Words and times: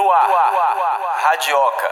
No 0.00 0.10
ar, 0.10 0.30
Radioca. 1.24 1.88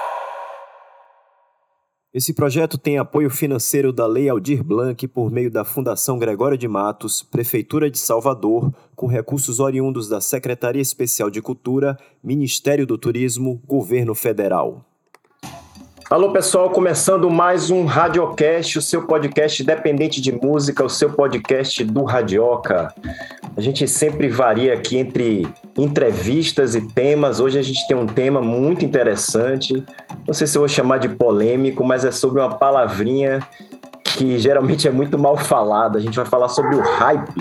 Esse 2.14 2.32
projeto 2.32 2.78
tem 2.78 2.96
apoio 2.96 3.28
financeiro 3.28 3.92
da 3.92 4.06
Lei 4.06 4.30
Aldir 4.30 4.64
Blanc 4.64 5.06
por 5.08 5.30
meio 5.30 5.50
da 5.50 5.62
Fundação 5.62 6.18
Gregório 6.18 6.56
de 6.56 6.66
Matos, 6.66 7.22
Prefeitura 7.22 7.90
de 7.90 7.98
Salvador, 7.98 8.72
com 8.96 9.06
recursos 9.06 9.60
oriundos 9.60 10.08
da 10.08 10.22
Secretaria 10.22 10.80
Especial 10.80 11.28
de 11.28 11.42
Cultura, 11.42 11.98
Ministério 12.24 12.86
do 12.86 12.96
Turismo, 12.96 13.60
Governo 13.66 14.14
Federal. 14.14 14.86
Alô 16.10 16.32
pessoal, 16.32 16.70
começando 16.70 17.28
mais 17.28 17.70
um 17.70 17.84
Radiocast, 17.84 18.78
o 18.78 18.82
seu 18.82 19.06
podcast 19.06 19.62
independente 19.62 20.22
de 20.22 20.32
música, 20.32 20.82
o 20.82 20.88
seu 20.88 21.10
podcast 21.10 21.84
do 21.84 22.02
Radioca. 22.02 22.94
A 23.54 23.60
gente 23.60 23.86
sempre 23.86 24.26
varia 24.26 24.72
aqui 24.72 24.96
entre 24.96 25.46
entrevistas 25.76 26.74
e 26.74 26.80
temas. 26.80 27.40
Hoje 27.40 27.58
a 27.58 27.62
gente 27.62 27.86
tem 27.86 27.94
um 27.94 28.06
tema 28.06 28.40
muito 28.40 28.86
interessante. 28.86 29.84
Não 30.26 30.32
sei 30.32 30.46
se 30.46 30.56
eu 30.56 30.62
vou 30.62 30.68
chamar 30.68 30.96
de 30.96 31.10
polêmico, 31.10 31.84
mas 31.84 32.06
é 32.06 32.10
sobre 32.10 32.40
uma 32.40 32.54
palavrinha 32.54 33.46
que 34.02 34.38
geralmente 34.38 34.88
é 34.88 34.90
muito 34.90 35.18
mal 35.18 35.36
falada. 35.36 35.98
A 35.98 36.00
gente 36.00 36.16
vai 36.16 36.24
falar 36.24 36.48
sobre 36.48 36.74
o 36.74 36.80
hype 36.80 37.34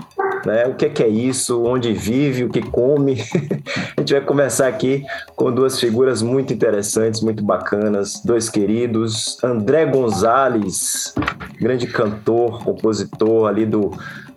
né? 0.47 0.65
O 0.65 0.75
que 0.75 0.85
é, 0.85 0.89
que 0.89 1.03
é 1.03 1.07
isso? 1.09 1.61
Onde 1.61 1.91
vive? 1.93 2.45
O 2.45 2.49
que 2.49 2.61
come? 2.61 3.21
a 3.97 3.99
gente 3.99 4.13
vai 4.13 4.21
começar 4.21 4.67
aqui 4.67 5.03
com 5.35 5.51
duas 5.51 5.77
figuras 5.77 6.21
muito 6.21 6.53
interessantes, 6.53 7.21
muito 7.21 7.43
bacanas, 7.43 8.21
dois 8.23 8.49
queridos, 8.49 9.37
André 9.43 9.85
Gonzalez, 9.85 11.13
grande 11.59 11.85
cantor, 11.85 12.63
compositor 12.63 13.49
ali 13.49 13.65
do 13.65 13.91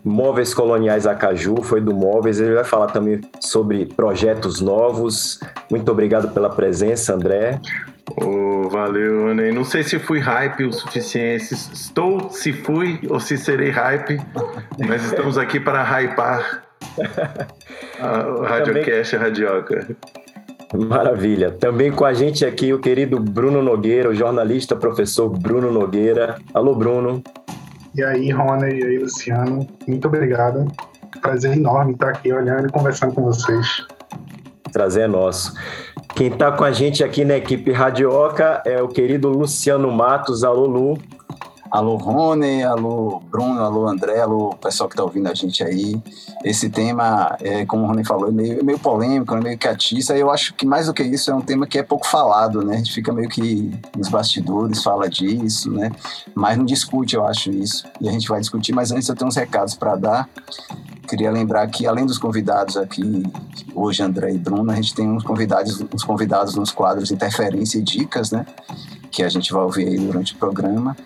Móveis 0.05 0.53
Coloniais 0.53 1.07
Acaju, 1.07 1.63
foi 1.63 1.81
do 1.81 1.95
Móveis, 1.95 2.41
ele 2.41 2.55
vai 2.55 2.65
falar 2.65 2.89
também 2.89 3.21
sobre 3.39 3.87
projetos 3.87 4.61
novos. 4.61 5.39
Muito 5.71 5.93
obrigado 5.93 6.35
pela 6.35 6.51
presença, 6.51 7.15
André. 7.15 7.61
Oh, 8.21 8.50
valeu, 8.71 9.35
Ney. 9.35 9.53
Não 9.53 9.65
sei 9.65 9.83
se 9.83 9.99
fui 9.99 10.21
hype 10.21 10.65
o 10.65 10.73
suficiente. 10.73 11.53
Estou, 11.53 12.31
se 12.31 12.53
fui 12.53 13.01
ou 13.09 13.21
se 13.21 13.37
serei 13.37 13.71
hype, 13.71 14.21
mas 14.87 15.05
estamos 15.05 15.37
aqui 15.37 15.59
para 15.61 15.83
hypar 15.83 16.63
o 18.39 18.43
Radiocast 18.47 19.11
Também... 19.11 19.27
Radioca. 19.27 19.97
Maravilha. 20.73 21.51
Também 21.51 21.91
com 21.91 22.05
a 22.05 22.15
gente 22.15 22.45
aqui 22.45 22.73
o 22.73 22.79
querido 22.79 23.19
Bruno 23.19 23.61
Nogueira, 23.61 24.09
o 24.09 24.15
jornalista 24.15 24.77
professor 24.77 25.29
Bruno 25.29 25.73
Nogueira. 25.73 26.39
Alô, 26.55 26.75
Bruno. 26.75 27.23
E 27.95 28.05
aí, 28.05 28.31
Rony, 28.31 28.79
e 28.79 28.85
aí, 28.85 28.99
Luciano. 28.99 29.67
Muito 29.87 30.07
obrigado. 30.07 30.71
Prazer 31.21 31.57
enorme 31.57 31.95
estar 31.95 32.11
aqui 32.11 32.33
olhando 32.33 32.69
e 32.69 32.71
conversando 32.71 33.15
com 33.15 33.25
vocês. 33.25 33.85
Prazer 34.73 35.05
é 35.05 35.09
nosso. 35.09 35.53
Quem 36.15 36.29
está 36.29 36.53
com 36.53 36.65
a 36.65 36.73
gente 36.73 37.03
aqui 37.03 37.25
na 37.25 37.37
equipe 37.37 37.73
Radioca 37.73 38.63
é 38.67 38.83
o 38.83 38.89
querido 38.89 39.29
Luciano 39.29 39.91
Matos. 39.91 40.45
Alô, 40.45 40.67
Lu. 40.67 40.99
Alô, 41.71 41.95
Rony, 41.95 42.65
alô, 42.65 43.23
Bruno, 43.31 43.61
alô, 43.61 43.87
André, 43.87 44.21
alô, 44.21 44.57
pessoal 44.57 44.89
que 44.89 44.95
está 44.95 45.05
ouvindo 45.05 45.29
a 45.29 45.35
gente 45.35 45.63
aí. 45.63 46.03
Esse 46.45 46.69
tema, 46.69 47.37
é, 47.41 47.65
como 47.65 47.85
o 47.85 47.87
Rony 47.87 48.05
falou, 48.05 48.27
é 48.27 48.33
meio, 48.33 48.65
meio 48.65 48.79
polêmico, 48.79 49.37
é 49.37 49.41
meio 49.41 49.57
catista. 49.57 50.17
Eu 50.17 50.33
acho 50.33 50.53
que 50.55 50.67
mais 50.67 50.87
do 50.87 50.93
que 50.93 51.05
isso 51.05 51.31
é 51.31 51.35
um 51.35 51.41
tema 51.41 51.69
que 51.69 51.79
é 51.79 51.85
pouco 51.85 52.09
falado, 52.09 52.65
né? 52.65 52.75
A 52.75 52.79
gente 52.79 52.93
fica 52.93 53.13
meio 53.13 53.29
que 53.29 53.71
nos 53.97 54.09
bastidores, 54.09 54.83
fala 54.83 55.09
disso, 55.09 55.71
né? 55.71 55.93
Mas 56.35 56.59
não 56.59 56.65
discute, 56.65 57.15
eu 57.15 57.25
acho, 57.25 57.53
isso. 57.53 57.85
E 58.01 58.09
a 58.09 58.13
gente 58.13 58.29
vai 58.29 58.41
discutir, 58.41 58.75
mas 58.75 58.91
antes 58.91 59.09
eu 59.09 59.15
tenho 59.15 59.29
uns 59.29 59.37
recados 59.37 59.77
para 59.77 59.95
dar. 59.95 60.29
Queria 61.11 61.33
lembrar 61.33 61.67
que, 61.67 61.89
além 61.89 62.07
dos 62.07 62.19
convidados 62.19 62.77
aqui, 62.77 63.25
hoje, 63.75 64.01
André 64.01 64.31
e 64.31 64.39
Bruno, 64.39 64.71
a 64.71 64.77
gente 64.77 64.95
tem 64.95 65.09
uns 65.09 65.25
convidados, 65.25 65.85
uns 65.93 66.05
convidados 66.05 66.55
nos 66.55 66.71
quadros 66.71 67.11
Interferência 67.11 67.79
e 67.79 67.83
Dicas, 67.83 68.31
né? 68.31 68.47
Que 69.11 69.25
a 69.25 69.29
gente 69.29 69.53
vai 69.53 69.61
ouvir 69.61 69.89
aí 69.89 69.99
durante 69.99 70.35
o 70.35 70.37
programa. 70.37 70.97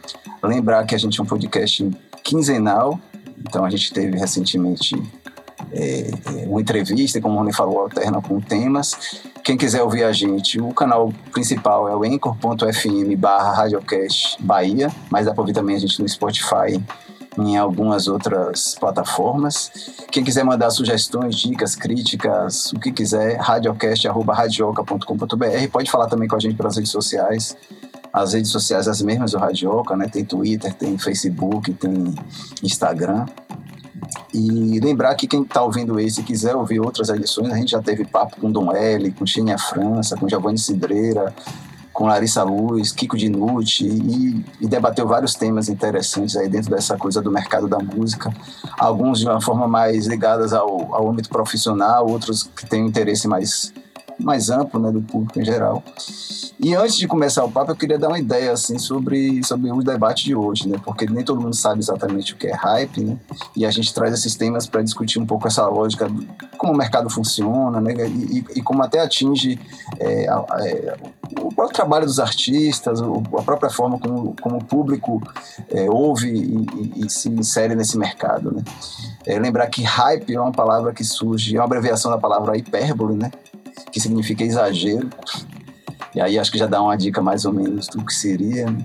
Lembrar 0.43 0.85
que 0.85 0.95
a 0.95 0.99
gente 0.99 1.19
é 1.19 1.23
um 1.23 1.27
podcast 1.27 1.91
quinzenal, 2.23 3.01
então 3.39 3.65
a 3.65 3.71
gente 3.71 3.95
teve 3.95 4.19
recentemente 4.19 4.95
é, 5.73 6.11
é 6.43 6.47
uma 6.49 6.61
entrevista, 6.61 7.19
como 7.19 7.37
o 7.37 7.39
Rony 7.39 7.55
falou, 7.55 7.81
alterna 7.81 8.21
com 8.21 8.39
temas. 8.43 9.23
Quem 9.43 9.57
quiser 9.57 9.83
ouvir 9.83 10.05
a 10.05 10.13
gente, 10.13 10.61
o 10.61 10.75
canal 10.75 11.15
principal 11.33 11.89
é 11.89 11.97
o 11.97 12.05
anchor.fm 12.05 13.17
barra 13.17 13.55
radiocast 13.55 14.37
Bahia, 14.39 14.91
mas 15.09 15.25
dá 15.25 15.33
para 15.33 15.41
ouvir 15.41 15.55
também 15.55 15.77
a 15.77 15.79
gente 15.79 16.03
no 16.03 16.07
Spotify 16.07 16.79
em 17.39 17.57
algumas 17.57 18.09
outras 18.09 18.75
plataformas. 18.79 19.71
Quem 20.11 20.25
quiser 20.25 20.45
mandar 20.45 20.71
sugestões, 20.71 21.37
dicas, 21.37 21.75
críticas, 21.75 22.73
o 22.73 22.79
que 22.79 22.93
quiser, 22.93 23.39
radiocast.radioca.com.br. 23.39 25.69
Pode 25.73 25.91
falar 25.91 26.07
também 26.07 26.29
com 26.29 26.37
a 26.37 26.41
gente 26.41 26.57
pelas 26.57 26.77
redes 26.77 26.93
sociais. 26.93 27.57
As 28.13 28.33
redes 28.33 28.51
sociais 28.51 28.87
as 28.87 29.03
mesmas 29.03 29.33
do 29.33 29.39
Radioca, 29.39 29.97
né? 29.97 30.07
Tem 30.07 30.25
Twitter, 30.25 30.73
tem 30.73 30.97
Facebook, 30.97 31.73
tem 31.75 32.15
Instagram. 32.63 33.27
E 34.33 34.79
lembrar 34.81 35.15
que 35.15 35.27
quem 35.27 35.43
está 35.43 35.63
ouvindo 35.63 35.99
esse 35.99 36.21
e 36.21 36.25
quiser 36.25 36.55
ouvir 36.55 36.81
outras 36.81 37.09
edições, 37.09 37.53
a 37.53 37.57
gente 37.57 37.73
já 37.73 37.83
teve 37.83 38.05
papo 38.05 38.41
com 38.41 38.51
Dom 38.51 38.73
L, 38.73 39.11
com 39.13 39.27
Xenia 39.27 39.59
França, 39.59 40.17
com 40.17 40.29
Giovanni 40.29 40.59
Cidreira, 40.59 41.35
com 41.95 42.07
Larissa 42.07 42.43
Luz, 42.43 42.91
Kiko 42.91 43.17
Dinucci 43.17 43.87
e, 43.87 44.45
e, 44.61 44.67
debateu 44.67 45.07
vários 45.07 45.35
temas 45.35 45.69
interessantes 45.69 46.37
aí 46.37 46.49
dentro 46.49 46.69
dessa 46.69 46.99
coisa 46.99 47.23
do 47.23 47.31
mercado 47.31 47.69
da 47.69 47.79
música. 47.79 48.35
Alguns 48.77 49.21
de 49.21 49.27
uma 49.27 49.41
forma 49.41 49.69
mais 49.69 50.07
ligadas 50.07 50.53
ao, 50.53 50.93
ao 50.93 51.09
âmbito 51.09 51.29
profissional, 51.29 52.09
outros 52.09 52.43
que 52.43 52.67
têm 52.67 52.83
um 52.83 52.89
interesse 52.89 53.29
mais, 53.29 53.73
mais 54.19 54.51
amplo 54.51 54.81
né, 54.81 54.91
do 54.91 55.03
público 55.03 55.41
em 55.41 55.45
geral. 55.45 55.83
E 56.59 56.75
antes 56.75 56.97
de 56.97 57.09
começar 57.09 57.45
o 57.45 57.51
papo, 57.51 57.73
eu 57.73 57.77
queria 57.77 57.99
dar 57.99 58.09
uma 58.09 58.19
ideia 58.19 58.53
assim 58.53 58.79
sobre, 58.79 59.43
sobre 59.45 59.71
o 59.73 59.83
debate 59.83 60.25
de 60.25 60.37
hoje, 60.37 60.69
né? 60.69 60.79
Porque 60.85 61.05
nem 61.05 61.25
todo 61.25 61.41
mundo 61.41 61.55
sabe 61.55 61.81
exatamente 61.81 62.33
o 62.33 62.37
que 62.37 62.47
é 62.47 62.55
hype, 62.55 63.03
né? 63.03 63.19
E 63.57 63.67
a 63.67 63.71
gente 63.71 63.93
traz 63.93 64.15
esses 64.15 64.37
temas 64.37 64.67
para 64.67 64.81
discutir 64.81 65.19
um 65.19 65.27
pouco 65.27 65.49
essa 65.49 65.67
lógica, 65.67 66.09
do, 66.09 66.25
como 66.57 66.73
o 66.73 66.77
mercado 66.77 67.11
funciona, 67.11 67.81
né? 67.81 67.93
E, 68.07 68.45
e 68.57 68.63
como 68.63 68.83
até 68.83 69.01
atinge 69.01 69.59
é, 69.99 70.27
é, 70.27 70.97
o 71.41 71.53
próprio 71.53 71.75
trabalho 71.75 72.07
dos 72.07 72.21
artistas, 72.21 73.03
a 73.03 73.43
própria 73.43 73.69
forma 73.69 73.99
como, 73.99 74.37
como 74.41 74.59
o 74.59 74.65
público 74.65 75.21
é, 75.71 75.91
ouve 75.91 76.29
e, 76.29 76.67
e, 77.01 77.07
e, 77.07 77.11
se 77.11 77.29
insere 77.29 77.75
nesse 77.75 77.99
mercado, 77.99 78.53
né? 78.53 78.63
É, 79.27 79.39
lembrar 79.39 79.67
que 79.67 79.83
hype 79.83 80.35
é 80.35 80.41
uma 80.41 80.53
palavra 80.53 80.93
que 80.93 81.03
surge, 81.03 81.57
é 81.57 81.59
uma 81.59 81.65
abreviação 81.65 82.11
da 82.11 82.19
palavra 82.19 82.57
hipérbole, 82.57 83.17
né? 83.17 83.33
Que 83.91 84.01
significa 84.01 84.45
exagero. 84.45 85.09
E 86.15 86.21
aí 86.21 86.39
acho 86.39 86.53
que 86.53 86.59
já 86.59 86.67
dá 86.67 86.81
uma 86.81 86.97
dica 86.97 87.21
mais 87.21 87.45
ou 87.45 87.53
menos 87.53 87.89
do 87.89 88.05
que 88.05 88.15
seria. 88.15 88.71
Né? 88.71 88.85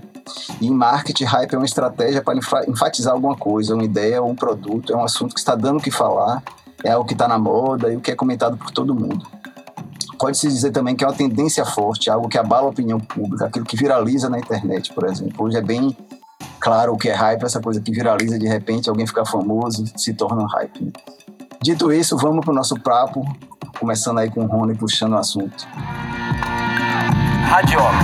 E 0.60 0.66
em 0.66 0.70
marketing, 0.70 1.24
hype 1.24 1.54
é 1.54 1.56
uma 1.56 1.64
estratégia 1.64 2.22
para 2.22 2.38
enfatizar 2.68 3.12
alguma 3.12 3.36
coisa, 3.36 3.74
uma 3.74 3.84
ideia 3.84 4.22
um 4.22 4.34
produto, 4.34 4.92
é 4.92 4.96
um 4.96 5.04
assunto 5.04 5.34
que 5.34 5.40
está 5.40 5.54
dando 5.54 5.78
o 5.78 5.82
que 5.82 5.90
falar, 5.90 6.42
é 6.84 6.90
algo 6.90 7.06
que 7.06 7.14
está 7.14 7.28
na 7.28 7.38
moda 7.38 7.92
e 7.92 7.96
o 7.96 8.00
que 8.00 8.10
é 8.10 8.16
comentado 8.16 8.56
por 8.56 8.70
todo 8.70 8.94
mundo. 8.94 9.26
Pode-se 10.18 10.48
dizer 10.48 10.70
também 10.70 10.94
que 10.94 11.02
é 11.02 11.06
uma 11.06 11.16
tendência 11.16 11.64
forte, 11.64 12.10
algo 12.10 12.28
que 12.28 12.36
abala 12.36 12.66
a 12.66 12.70
opinião 12.70 13.00
pública, 13.00 13.46
aquilo 13.46 13.64
que 13.64 13.76
viraliza 13.76 14.28
na 14.28 14.38
internet, 14.38 14.92
por 14.92 15.06
exemplo. 15.06 15.46
Hoje 15.46 15.56
é 15.56 15.62
bem 15.62 15.96
claro 16.58 16.92
o 16.92 16.98
que 16.98 17.08
é 17.08 17.14
hype, 17.14 17.42
essa 17.42 17.60
coisa 17.60 17.80
que 17.80 17.90
viraliza 17.90 18.38
de 18.38 18.46
repente, 18.46 18.90
alguém 18.90 19.06
fica 19.06 19.24
famoso, 19.24 19.84
se 19.96 20.12
torna 20.12 20.42
um 20.42 20.46
hype. 20.46 20.84
Né? 20.84 20.92
Dito 21.62 21.92
isso, 21.92 22.16
vamos 22.16 22.44
para 22.44 22.52
o 22.52 22.54
nosso 22.54 22.74
papo, 22.80 23.22
começando 23.78 24.18
aí 24.18 24.30
com 24.30 24.44
o 24.44 24.46
Rony 24.46 24.74
puxando 24.74 25.12
o 25.12 25.18
assunto. 25.18 25.66
Radioca. 27.48 27.98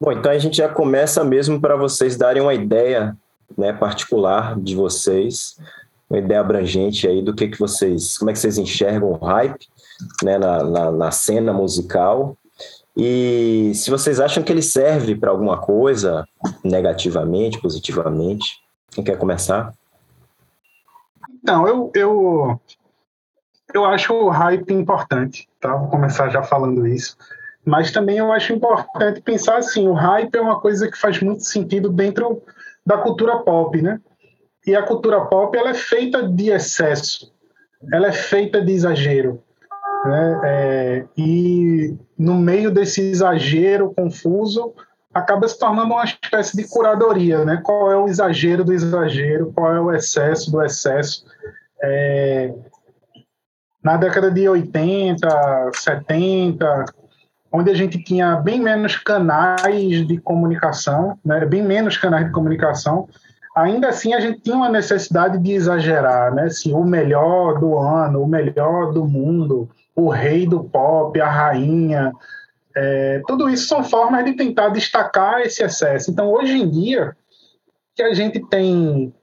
Bom, 0.00 0.12
então 0.12 0.32
a 0.32 0.38
gente 0.38 0.56
já 0.56 0.68
começa 0.68 1.22
mesmo 1.22 1.60
para 1.60 1.76
vocês 1.76 2.16
darem 2.16 2.42
uma 2.42 2.54
ideia 2.54 3.16
né, 3.56 3.72
particular 3.72 4.58
de 4.58 4.74
vocês, 4.74 5.56
uma 6.10 6.18
ideia 6.18 6.40
abrangente 6.40 7.06
aí 7.06 7.22
do 7.22 7.32
que, 7.32 7.48
que 7.48 7.58
vocês, 7.58 8.18
como 8.18 8.30
é 8.30 8.32
que 8.32 8.38
vocês 8.40 8.58
enxergam 8.58 9.12
o 9.12 9.24
hype 9.24 9.68
né, 10.24 10.38
na, 10.38 10.64
na, 10.64 10.90
na 10.90 11.10
cena 11.12 11.52
musical 11.52 12.36
e 12.96 13.72
se 13.74 13.90
vocês 13.90 14.18
acham 14.18 14.42
que 14.42 14.50
ele 14.50 14.62
serve 14.62 15.14
para 15.14 15.30
alguma 15.30 15.58
coisa, 15.58 16.26
negativamente, 16.64 17.60
positivamente. 17.60 18.58
Quem 18.90 19.04
quer 19.04 19.18
começar? 19.18 19.72
Não, 21.46 21.68
eu, 21.68 21.92
eu, 21.94 22.60
eu 23.72 23.84
acho 23.84 24.12
o 24.12 24.28
hype 24.28 24.72
importante, 24.72 25.48
tá? 25.60 25.76
Vou 25.76 25.88
começar 25.88 26.28
já 26.28 26.42
falando 26.42 26.86
isso. 26.86 27.16
Mas 27.64 27.92
também 27.92 28.18
eu 28.18 28.32
acho 28.32 28.52
importante 28.52 29.20
pensar 29.20 29.56
assim, 29.56 29.86
o 29.86 29.92
hype 29.92 30.34
é 30.34 30.40
uma 30.40 30.60
coisa 30.60 30.90
que 30.90 30.98
faz 30.98 31.20
muito 31.20 31.44
sentido 31.44 31.88
dentro 31.88 32.42
da 32.84 32.98
cultura 32.98 33.38
pop, 33.38 33.80
né? 33.80 34.00
E 34.66 34.74
a 34.74 34.82
cultura 34.82 35.24
pop 35.26 35.56
ela 35.56 35.70
é 35.70 35.74
feita 35.74 36.28
de 36.28 36.50
excesso, 36.50 37.32
ela 37.92 38.08
é 38.08 38.12
feita 38.12 38.60
de 38.60 38.72
exagero, 38.72 39.42
né? 40.04 40.40
É, 40.44 41.04
e 41.16 41.96
no 42.18 42.34
meio 42.34 42.72
desse 42.72 43.00
exagero 43.00 43.92
confuso 43.94 44.74
acaba 45.16 45.48
se 45.48 45.58
tornando 45.58 45.94
uma 45.94 46.04
espécie 46.04 46.56
de 46.56 46.68
curadoria, 46.68 47.44
né? 47.44 47.60
Qual 47.62 47.90
é 47.90 47.96
o 47.96 48.06
exagero 48.06 48.64
do 48.64 48.72
exagero, 48.72 49.52
qual 49.54 49.74
é 49.74 49.80
o 49.80 49.92
excesso 49.92 50.50
do 50.50 50.62
excesso? 50.62 51.24
É, 51.82 52.54
na 53.82 53.96
década 53.96 54.30
de 54.30 54.48
80, 54.48 55.70
70, 55.74 56.84
onde 57.50 57.70
a 57.70 57.74
gente 57.74 58.02
tinha 58.02 58.36
bem 58.36 58.60
menos 58.60 58.96
canais 58.96 60.06
de 60.06 60.18
comunicação, 60.18 61.18
né, 61.24 61.46
bem 61.46 61.62
menos 61.62 61.96
canais 61.96 62.26
de 62.26 62.32
comunicação, 62.32 63.08
ainda 63.56 63.88
assim 63.88 64.12
a 64.12 64.20
gente 64.20 64.40
tinha 64.40 64.56
uma 64.56 64.68
necessidade 64.68 65.38
de 65.38 65.52
exagerar, 65.52 66.34
né? 66.34 66.44
Assim, 66.44 66.74
o 66.74 66.84
melhor 66.84 67.58
do 67.58 67.78
ano, 67.78 68.22
o 68.22 68.28
melhor 68.28 68.92
do 68.92 69.06
mundo, 69.06 69.68
o 69.94 70.10
rei 70.10 70.46
do 70.46 70.62
pop, 70.64 71.18
a 71.18 71.30
rainha, 71.30 72.12
é, 72.76 73.22
tudo 73.26 73.48
isso 73.48 73.66
são 73.66 73.82
formas 73.82 74.22
de 74.26 74.34
tentar 74.34 74.68
destacar 74.68 75.40
esse 75.40 75.62
excesso. 75.62 76.10
Então, 76.10 76.30
hoje 76.30 76.52
em 76.52 76.70
dia, 76.70 77.16
que 77.94 78.02
a 78.02 78.12
gente 78.12 78.38
tem 78.48 79.14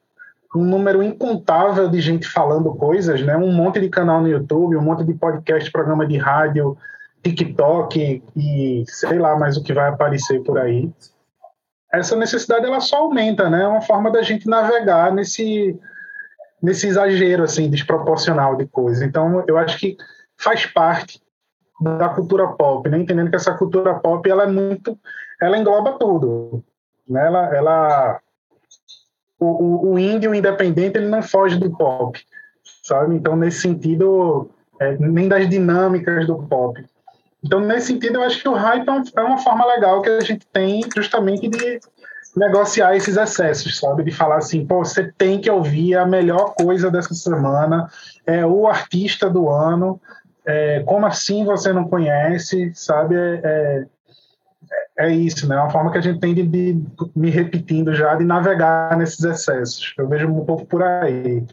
um 0.56 0.64
número 0.64 1.04
incontável 1.04 1.88
de 1.88 2.02
gente 2.02 2.28
falando 2.28 2.74
coisas, 2.74 3.22
né? 3.22 3.38
Um 3.38 3.52
monte 3.52 3.80
de 3.80 3.90
canal 3.90 4.22
no 4.22 4.28
YouTube, 4.28 4.76
um 4.76 4.82
monte 4.82 5.04
de 5.04 5.14
podcast, 5.14 5.72
programa 5.72 6.08
de 6.08 6.18
rádio, 6.18 6.76
TikTok 7.24 8.24
e 8.36 8.84
sei 8.88 9.20
lá 9.20 9.38
mais 9.38 9.56
o 9.56 9.64
que 9.64 9.72
vai 9.72 9.88
aparecer 9.88 10.42
por 10.42 10.58
aí. 10.58 10.92
Essa 11.92 12.16
necessidade 12.16 12.66
ela 12.66 12.80
só 12.80 12.98
aumenta, 12.98 13.52
né? 13.52 13.64
É 13.64 13.68
uma 13.68 13.82
forma 13.82 14.10
da 14.10 14.24
gente 14.24 14.48
navegar 14.48 15.14
nesse 15.14 15.80
nesse 16.60 16.88
exagero 16.88 17.44
assim 17.44 17.70
desproporcional 17.70 18.56
de 18.56 18.66
coisas. 18.66 19.04
Então, 19.04 19.44
eu 19.48 19.58
acho 19.58 19.78
que 19.78 19.96
faz 20.38 20.66
parte 20.66 21.23
da 21.82 22.10
cultura 22.10 22.48
pop, 22.48 22.88
né? 22.90 23.00
entendendo 23.00 23.30
que 23.30 23.36
essa 23.36 23.54
cultura 23.54 23.96
pop 23.96 24.30
ela 24.30 24.44
é 24.44 24.48
muito, 24.48 24.98
ela 25.42 25.58
engloba 25.58 25.94
tudo, 25.94 26.64
né? 27.08 27.26
Ela, 27.26 27.56
ela 27.56 28.20
o, 29.40 29.46
o, 29.46 29.92
o 29.94 30.00
índio 30.00 30.34
independente 30.34 30.98
ele 30.98 31.08
não 31.08 31.22
foge 31.22 31.58
do 31.58 31.76
pop, 31.76 32.20
sabe? 32.84 33.16
Então 33.16 33.36
nesse 33.36 33.62
sentido, 33.62 34.50
é, 34.80 34.98
nem 34.98 35.28
das 35.28 35.50
dinâmicas 35.50 36.26
do 36.28 36.38
pop. 36.44 36.84
Então 37.44 37.60
nesse 37.60 37.88
sentido 37.88 38.16
eu 38.16 38.24
acho 38.24 38.42
que 38.42 38.48
o 38.48 38.54
hype 38.54 38.88
é, 38.88 39.22
é 39.22 39.24
uma 39.24 39.38
forma 39.38 39.66
legal 39.66 40.02
que 40.02 40.10
a 40.10 40.22
gente 40.22 40.46
tem 40.48 40.82
justamente 40.96 41.50
de 41.50 41.80
negociar 42.36 42.96
esses 42.96 43.16
excessos, 43.16 43.80
sabe? 43.80 44.04
De 44.04 44.12
falar 44.12 44.38
assim, 44.38 44.66
pô, 44.66 44.80
você 44.80 45.12
tem 45.18 45.40
que 45.40 45.50
ouvir 45.50 45.96
a 45.96 46.06
melhor 46.06 46.56
coisa 46.56 46.90
dessa 46.90 47.14
semana, 47.14 47.88
é 48.26 48.46
o 48.46 48.68
artista 48.68 49.30
do 49.30 49.50
ano, 49.50 50.00
é, 50.46 50.84
como 50.86 51.06
assim 51.06 51.46
você 51.46 51.72
não 51.72 51.88
conhece, 51.88 52.72
sabe? 52.76 53.16
É, 53.16 53.42
é, 53.44 55.06
é, 55.06 55.12
isso, 55.12 55.48
né? 55.48 55.56
É 55.56 55.60
uma 55.60 55.70
forma 55.70 55.92
que 55.92 55.98
a 55.98 56.02
gente 56.02 56.20
tem 56.20 56.34
de, 56.34 56.44
de, 56.44 56.84
me 57.16 57.30
repetindo 57.30 57.94
já, 57.94 58.16
de 58.16 58.26
navegar 58.26 58.98
nesses 58.98 59.24
excessos. 59.24 59.94
Eu 59.98 60.08
vejo 60.08 60.28
um 60.28 60.46
pouco 60.46 60.66
por 60.66 60.84
aí. 60.84 61.44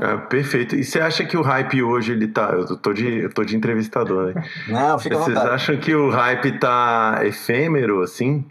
Ah, 0.00 0.16
perfeito. 0.16 0.74
E 0.74 0.84
você 0.84 1.00
acha 1.00 1.24
que 1.24 1.36
o 1.36 1.42
hype 1.42 1.82
hoje 1.82 2.12
ele 2.12 2.28
tá. 2.28 2.50
Eu 2.52 2.76
tô 2.76 2.92
de, 2.92 3.18
eu 3.18 3.32
tô 3.32 3.44
de 3.44 3.56
entrevistador, 3.56 4.34
né? 4.34 4.44
Não, 4.68 4.98
fica 4.98 5.18
Vocês 5.18 5.36
acham 5.36 5.76
que 5.76 5.94
o 5.94 6.10
hype 6.10 6.58
tá 6.58 7.20
efêmero, 7.22 8.02
assim? 8.02 8.46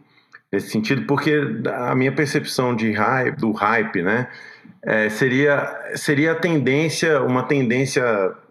Nesse 0.52 0.70
sentido? 0.70 1.06
Porque 1.06 1.34
a 1.68 1.96
minha 1.96 2.12
percepção 2.12 2.76
de 2.76 2.92
hype, 2.92 3.38
do 3.38 3.52
hype, 3.52 4.02
né? 4.02 4.28
É, 4.82 5.10
seria, 5.10 5.92
seria 5.96 6.32
a 6.32 6.36
tendência, 6.36 7.22
uma 7.22 7.44
tendência 7.44 8.04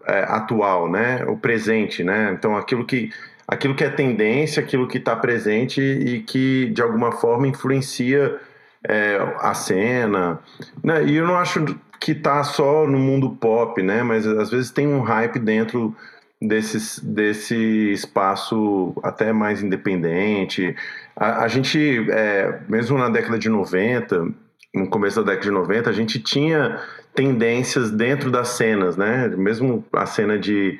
é, 0.05 0.23
atual, 0.23 0.89
né? 0.89 1.23
O 1.25 1.37
presente, 1.37 2.03
né? 2.03 2.31
Então 2.37 2.55
aquilo 2.55 2.85
que, 2.85 3.11
aquilo 3.47 3.75
que 3.75 3.83
é 3.83 3.89
tendência, 3.89 4.61
aquilo 4.61 4.87
que 4.87 4.97
está 4.97 5.15
presente 5.15 5.81
e 5.81 6.21
que 6.21 6.69
de 6.69 6.81
alguma 6.81 7.11
forma 7.11 7.47
influencia 7.47 8.39
é, 8.87 9.17
a 9.39 9.53
cena. 9.53 10.39
Né? 10.83 11.05
E 11.05 11.15
eu 11.15 11.27
não 11.27 11.35
acho 11.35 11.65
que 11.99 12.13
está 12.13 12.43
só 12.43 12.87
no 12.87 12.97
mundo 12.97 13.31
pop, 13.31 13.81
né? 13.81 14.03
Mas 14.03 14.25
às 14.25 14.49
vezes 14.49 14.71
tem 14.71 14.87
um 14.87 15.01
hype 15.01 15.39
dentro 15.39 15.95
desses, 16.41 16.99
desse 16.99 17.91
espaço 17.91 18.95
até 19.03 19.33
mais 19.33 19.61
independente. 19.61 20.75
A, 21.15 21.43
a 21.43 21.47
gente, 21.47 22.07
é, 22.09 22.59
mesmo 22.69 22.97
na 22.97 23.09
década 23.09 23.37
de 23.37 23.49
90, 23.49 24.31
no 24.73 24.89
começo 24.89 25.23
da 25.23 25.31
década 25.31 25.47
de 25.47 25.51
90, 25.51 25.89
a 25.89 25.93
gente 25.93 26.19
tinha 26.19 26.79
tendências 27.13 27.91
dentro 27.91 28.31
das 28.31 28.49
cenas, 28.49 28.95
né? 28.95 29.27
Mesmo 29.29 29.85
a 29.93 30.05
cena 30.05 30.37
de. 30.37 30.79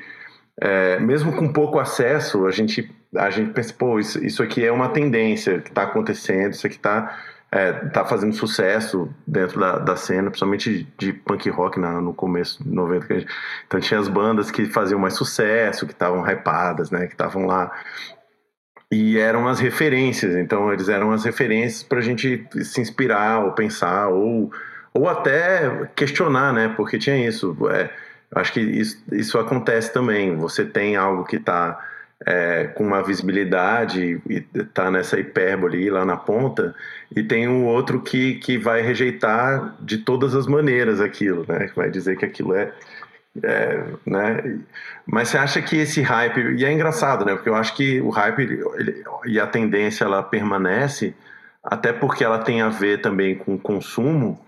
É, 0.61 0.99
mesmo 0.99 1.33
com 1.35 1.51
pouco 1.51 1.79
acesso, 1.79 2.45
a 2.45 2.51
gente, 2.51 2.93
a 3.15 3.29
gente 3.29 3.51
pensa, 3.51 3.73
pô, 3.73 3.97
isso, 3.97 4.23
isso 4.23 4.43
aqui 4.43 4.63
é 4.65 4.71
uma 4.71 4.89
tendência 4.89 5.59
que 5.59 5.69
está 5.69 5.83
acontecendo, 5.83 6.51
isso 6.51 6.67
aqui 6.67 6.75
está 6.75 7.17
é, 7.51 7.71
tá 7.71 8.05
fazendo 8.05 8.33
sucesso 8.33 9.09
dentro 9.25 9.59
da, 9.59 9.79
da 9.79 9.95
cena, 9.95 10.29
principalmente 10.29 10.87
de, 10.97 11.13
punk 11.13 11.49
rock 11.49 11.79
na, 11.79 11.99
no 12.01 12.13
começo 12.13 12.63
de 12.63 12.69
90. 12.69 13.19
Gente, 13.19 13.33
então 13.65 13.79
tinha 13.79 13.99
as 13.99 14.07
bandas 14.07 14.51
que 14.51 14.65
faziam 14.65 14.99
mais 14.99 15.15
sucesso, 15.15 15.85
que 15.85 15.93
estavam 15.93 16.25
hypadas, 16.29 16.91
né? 16.91 17.07
Que 17.07 17.13
estavam 17.13 17.45
lá 17.45 17.71
e 18.91 19.17
eram 19.17 19.47
as 19.47 19.59
referências, 19.59 20.35
então 20.35 20.73
eles 20.73 20.89
eram 20.89 21.11
as 21.11 21.23
referências 21.23 21.83
para 21.83 21.99
a 21.99 22.01
gente 22.01 22.45
se 22.63 22.81
inspirar 22.81 23.45
ou 23.45 23.51
pensar 23.51 24.07
ou, 24.07 24.51
ou 24.93 25.07
até 25.07 25.89
questionar, 25.95 26.51
né? 26.53 26.73
Porque 26.75 26.97
tinha 26.97 27.27
isso. 27.27 27.55
É, 27.69 27.89
acho 28.35 28.53
que 28.53 28.59
isso, 28.59 28.97
isso 29.11 29.37
acontece 29.37 29.93
também. 29.93 30.35
Você 30.37 30.65
tem 30.65 30.95
algo 30.95 31.23
que 31.23 31.35
está 31.35 31.79
é, 32.25 32.65
com 32.75 32.83
uma 32.83 33.01
visibilidade 33.03 34.21
e 34.27 34.45
está 34.55 34.91
nessa 34.91 35.19
hipérbole 35.19 35.89
lá 35.89 36.03
na 36.03 36.17
ponta, 36.17 36.75
e 37.15 37.23
tem 37.23 37.47
um 37.47 37.65
outro 37.65 38.01
que, 38.01 38.35
que 38.35 38.57
vai 38.57 38.81
rejeitar 38.81 39.75
de 39.79 39.99
todas 39.99 40.35
as 40.35 40.47
maneiras 40.47 40.99
aquilo, 40.99 41.45
né? 41.47 41.67
Que 41.67 41.75
vai 41.75 41.89
dizer 41.89 42.17
que 42.17 42.25
aquilo 42.25 42.55
é 42.55 42.71
é, 43.43 43.83
né? 44.05 44.59
Mas 45.05 45.29
você 45.29 45.37
acha 45.37 45.61
que 45.61 45.77
esse 45.77 46.01
hype 46.01 46.55
e 46.57 46.65
é 46.65 46.71
engraçado, 46.71 47.25
né? 47.25 47.35
Porque 47.35 47.49
eu 47.49 47.55
acho 47.55 47.75
que 47.75 48.01
o 48.01 48.09
hype 48.09 48.41
ele, 48.41 49.03
e 49.25 49.39
a 49.39 49.47
tendência 49.47 50.03
ela 50.03 50.23
permanece 50.23 51.15
até 51.63 51.93
porque 51.93 52.23
ela 52.23 52.39
tem 52.39 52.61
a 52.61 52.69
ver 52.69 53.01
também 53.01 53.35
com 53.35 53.57
consumo, 53.57 54.39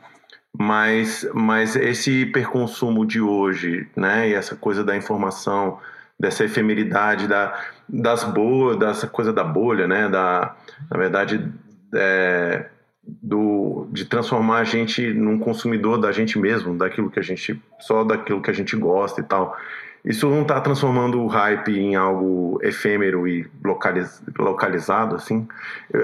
mas 0.58 1.28
mas 1.34 1.76
esse 1.76 2.22
hiperconsumo 2.22 3.06
de 3.06 3.22
hoje, 3.22 3.88
né? 3.96 4.30
E 4.30 4.34
essa 4.34 4.56
coisa 4.56 4.84
da 4.84 4.96
informação, 4.96 5.80
dessa 6.20 6.44
efemeridade 6.44 7.28
da 7.28 7.60
das 7.88 8.24
boas, 8.24 8.78
dessa 8.78 9.08
coisa 9.08 9.32
da 9.32 9.44
bolha, 9.44 9.88
né? 9.88 10.10
Da 10.10 10.56
na 10.90 10.98
verdade 10.98 11.52
é, 11.94 12.66
do, 13.04 13.88
de 13.92 14.06
transformar 14.06 14.60
a 14.60 14.64
gente 14.64 15.14
num 15.14 15.40
consumidor 15.40 16.00
da 16.00 16.12
gente 16.12 16.38
mesmo, 16.38 16.78
daquilo 16.78 17.10
que 17.10 17.20
a 17.20 17.24
gente 17.24 17.62
só 17.80 18.04
daquilo 18.04 18.42
que 18.42 18.52
a 18.52 18.54
gente 18.54 18.76
gosta 18.76 19.22
e 19.22 19.24
tal. 19.24 19.58
Isso 20.04 20.28
não 20.28 20.42
está 20.42 20.60
transformando 20.60 21.22
o 21.22 21.28
hype 21.28 21.78
em 21.78 21.96
algo 21.96 22.60
efêmero 22.64 23.28
e 23.28 23.50
localiz, 23.64 24.22
localizado, 24.38 25.16
assim. 25.16 25.48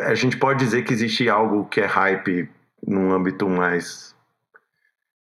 A 0.03 0.13
gente 0.13 0.37
pode 0.37 0.59
dizer 0.59 0.83
que 0.83 0.93
existe 0.93 1.27
algo 1.27 1.65
que 1.65 1.81
é 1.81 1.85
hype 1.85 2.47
num 2.85 3.11
âmbito 3.11 3.49
mais 3.49 4.15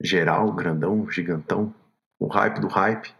geral, 0.01 0.51
grandão, 0.51 1.09
gigantão, 1.09 1.73
o 2.19 2.27
hype 2.27 2.59
do 2.59 2.67
hype. 2.67 3.13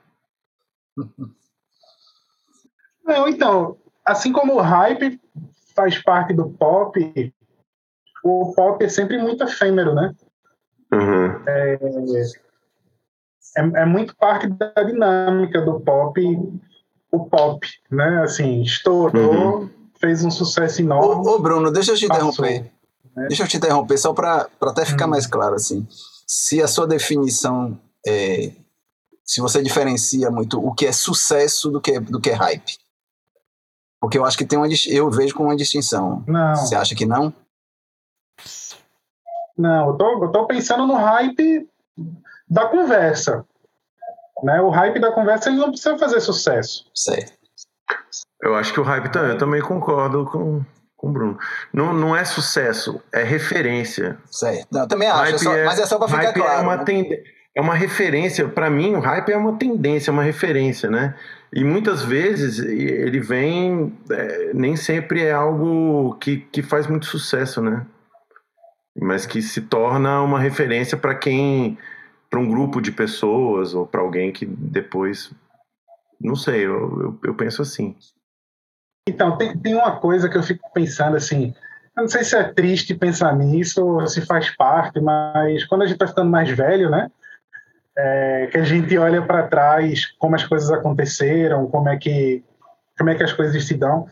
Não, 3.06 3.28
então, 3.28 3.78
assim 4.04 4.32
como 4.32 4.56
o 4.56 4.62
hype 4.62 5.22
faz 5.76 6.02
parte 6.02 6.34
do 6.34 6.50
pop, 6.50 7.34
o 8.24 8.54
pop 8.54 8.84
é 8.84 8.90
sempre 8.90 9.18
muito 9.18 9.44
efêmero, 9.44 9.94
né? 9.94 10.14
Uhum. 10.92 11.44
É, 11.48 11.80
é, 13.58 13.82
é, 13.82 13.86
muito 13.86 14.16
parte 14.16 14.48
da 14.48 14.72
dinâmica 14.84 15.62
do 15.62 15.80
pop, 15.80 16.22
o 17.12 17.26
pop, 17.26 17.68
né? 17.92 18.24
Assim, 18.24 18.62
estourou, 18.62 19.62
uhum. 19.62 19.70
fez 20.00 20.24
um 20.24 20.32
sucesso 20.32 20.82
enorme. 20.82 21.28
Ô, 21.28 21.36
ô 21.36 21.40
Bruno, 21.40 21.72
deixa 21.72 21.92
eu 21.92 21.96
te 21.96 22.08
passou, 22.08 22.30
interromper. 22.30 22.72
Né? 23.16 23.28
Deixa 23.28 23.44
eu 23.44 23.48
te 23.48 23.58
interromper, 23.58 23.98
só 23.98 24.14
para 24.14 24.48
até 24.62 24.86
ficar 24.86 25.06
uhum. 25.06 25.12
mais 25.12 25.28
claro, 25.28 25.56
assim. 25.56 25.86
Se 26.26 26.62
a 26.62 26.68
sua 26.68 26.88
definição 26.88 27.78
é, 28.08 28.52
se 29.24 29.42
você 29.42 29.62
diferencia 29.62 30.30
muito 30.30 30.64
o 30.64 30.74
que 30.74 30.86
é 30.86 30.92
sucesso 30.92 31.70
do 31.70 31.80
que, 31.80 32.00
do 32.00 32.20
que 32.20 32.30
é 32.30 32.34
hype. 32.34 32.78
Porque 34.00 34.18
eu 34.18 34.26
acho 34.26 34.38
que 34.38 34.46
tem 34.46 34.60
uma 34.60 34.68
eu 34.88 35.10
vejo 35.10 35.34
com 35.34 35.44
uma 35.44 35.56
distinção. 35.56 36.24
Não. 36.28 36.56
Você 36.56 36.76
acha 36.76 36.94
que 36.94 37.06
não? 37.06 37.34
Não, 39.58 39.90
eu 39.90 39.94
tô, 39.94 40.24
eu 40.24 40.32
tô 40.32 40.46
pensando 40.46 40.86
no 40.88 40.96
hype 40.96 41.68
da 42.50 42.68
conversa. 42.68 43.46
Né? 44.44 44.62
O 44.62 44.70
hype 44.70 45.00
da 45.00 45.12
conversa 45.12 45.50
ele 45.50 45.60
não 45.60 45.70
precisa 45.70 45.98
fazer 45.98 46.20
sucesso. 46.20 46.90
Certo. 46.94 47.34
Eu 48.42 48.56
acho 48.56 48.74
que 48.74 48.80
o 48.80 48.84
hype 48.84 49.10
também, 49.10 49.32
eu 49.32 49.38
também 49.38 49.62
concordo 49.62 50.26
com, 50.26 50.62
com 50.98 51.08
o 51.08 51.12
Bruno. 51.12 51.38
Não, 51.72 51.94
não 51.94 52.16
é 52.16 52.26
sucesso, 52.26 53.02
é 53.12 53.24
referência. 53.24 54.18
Certo. 54.30 54.68
Não, 54.72 54.82
eu 54.82 54.88
também 54.88 55.08
acho, 55.08 55.36
é 55.36 55.38
só, 55.38 55.56
é, 55.56 55.66
mas 55.66 55.80
é 55.80 55.86
só 55.86 55.98
para 55.98 56.08
ficar 56.10 56.24
é 56.24 56.34
claro. 56.34 56.60
É 56.60 56.62
uma, 56.62 56.78
né? 56.78 56.84
tende, 56.84 57.24
é 57.56 57.62
uma 57.62 57.76
referência, 57.76 58.48
para 58.50 58.70
mim, 58.70 58.96
o 58.96 59.00
hype 59.00 59.30
é 59.32 59.38
uma 59.38 59.58
tendência, 59.58 60.10
é 60.10 60.14
uma 60.14 60.24
referência, 60.24 60.90
né? 60.90 61.16
E 61.54 61.64
muitas 61.64 62.02
vezes 62.02 62.58
ele 62.60 63.20
vem, 63.20 63.96
é, 64.10 64.52
nem 64.54 64.76
sempre 64.76 65.24
é 65.24 65.32
algo 65.32 66.18
que, 66.20 66.38
que 66.38 66.64
faz 66.64 66.88
muito 66.88 67.06
sucesso, 67.06 67.62
né? 67.62 67.86
Mas 69.00 69.26
que 69.26 69.42
se 69.42 69.62
torna 69.62 70.22
uma 70.22 70.40
referência 70.40 70.98
para 70.98 71.16
quem 71.16 71.78
para 72.34 72.40
um 72.40 72.50
grupo 72.50 72.82
de 72.82 72.92
pessoas 72.92 73.76
ou 73.76 73.86
para 73.86 74.02
alguém 74.02 74.32
que 74.32 74.44
depois. 74.44 75.32
Não 76.20 76.36
sei, 76.36 76.66
eu, 76.66 77.02
eu, 77.02 77.20
eu, 77.26 77.36
penso 77.36 77.62
assim. 77.62 77.96
Então, 79.08 79.38
tem, 79.38 79.56
tem 79.56 79.76
uma 79.76 80.00
coisa 80.00 80.28
que 80.28 80.36
eu 80.36 80.42
fico 80.42 80.68
pensando 80.74 81.16
assim. 81.16 81.54
Eu 81.96 82.02
não 82.02 82.10
sei 82.10 82.24
se 82.24 82.36
é 82.36 82.44
triste 82.44 82.96
pensar 82.96 83.36
nisso 83.36 83.86
ou 83.86 84.08
se 84.08 84.26
faz 84.26 84.50
parte, 84.56 85.00
mas 85.00 85.64
quando 85.66 85.84
a 85.84 85.86
gente 85.86 85.94
está 85.94 86.08
ficando 86.08 86.32
mais 86.32 86.50
velho, 86.50 86.90
né? 86.90 87.12
É, 87.96 88.48
que 88.48 88.58
a 88.58 88.64
gente 88.64 88.98
olha 88.98 89.22
para 89.22 89.48
trás 89.48 90.08
como 90.18 90.36
as 90.36 90.44
coisas 90.44 90.72
aconteceram, 90.72 91.68
como 91.68 91.88
é 91.90 91.98
que 91.98 92.44
como 92.98 93.12
é 93.12 93.16
que 93.16 93.24
as 93.24 93.34
coisas 93.34 93.64
se 93.64 93.76
dão. 93.76 94.08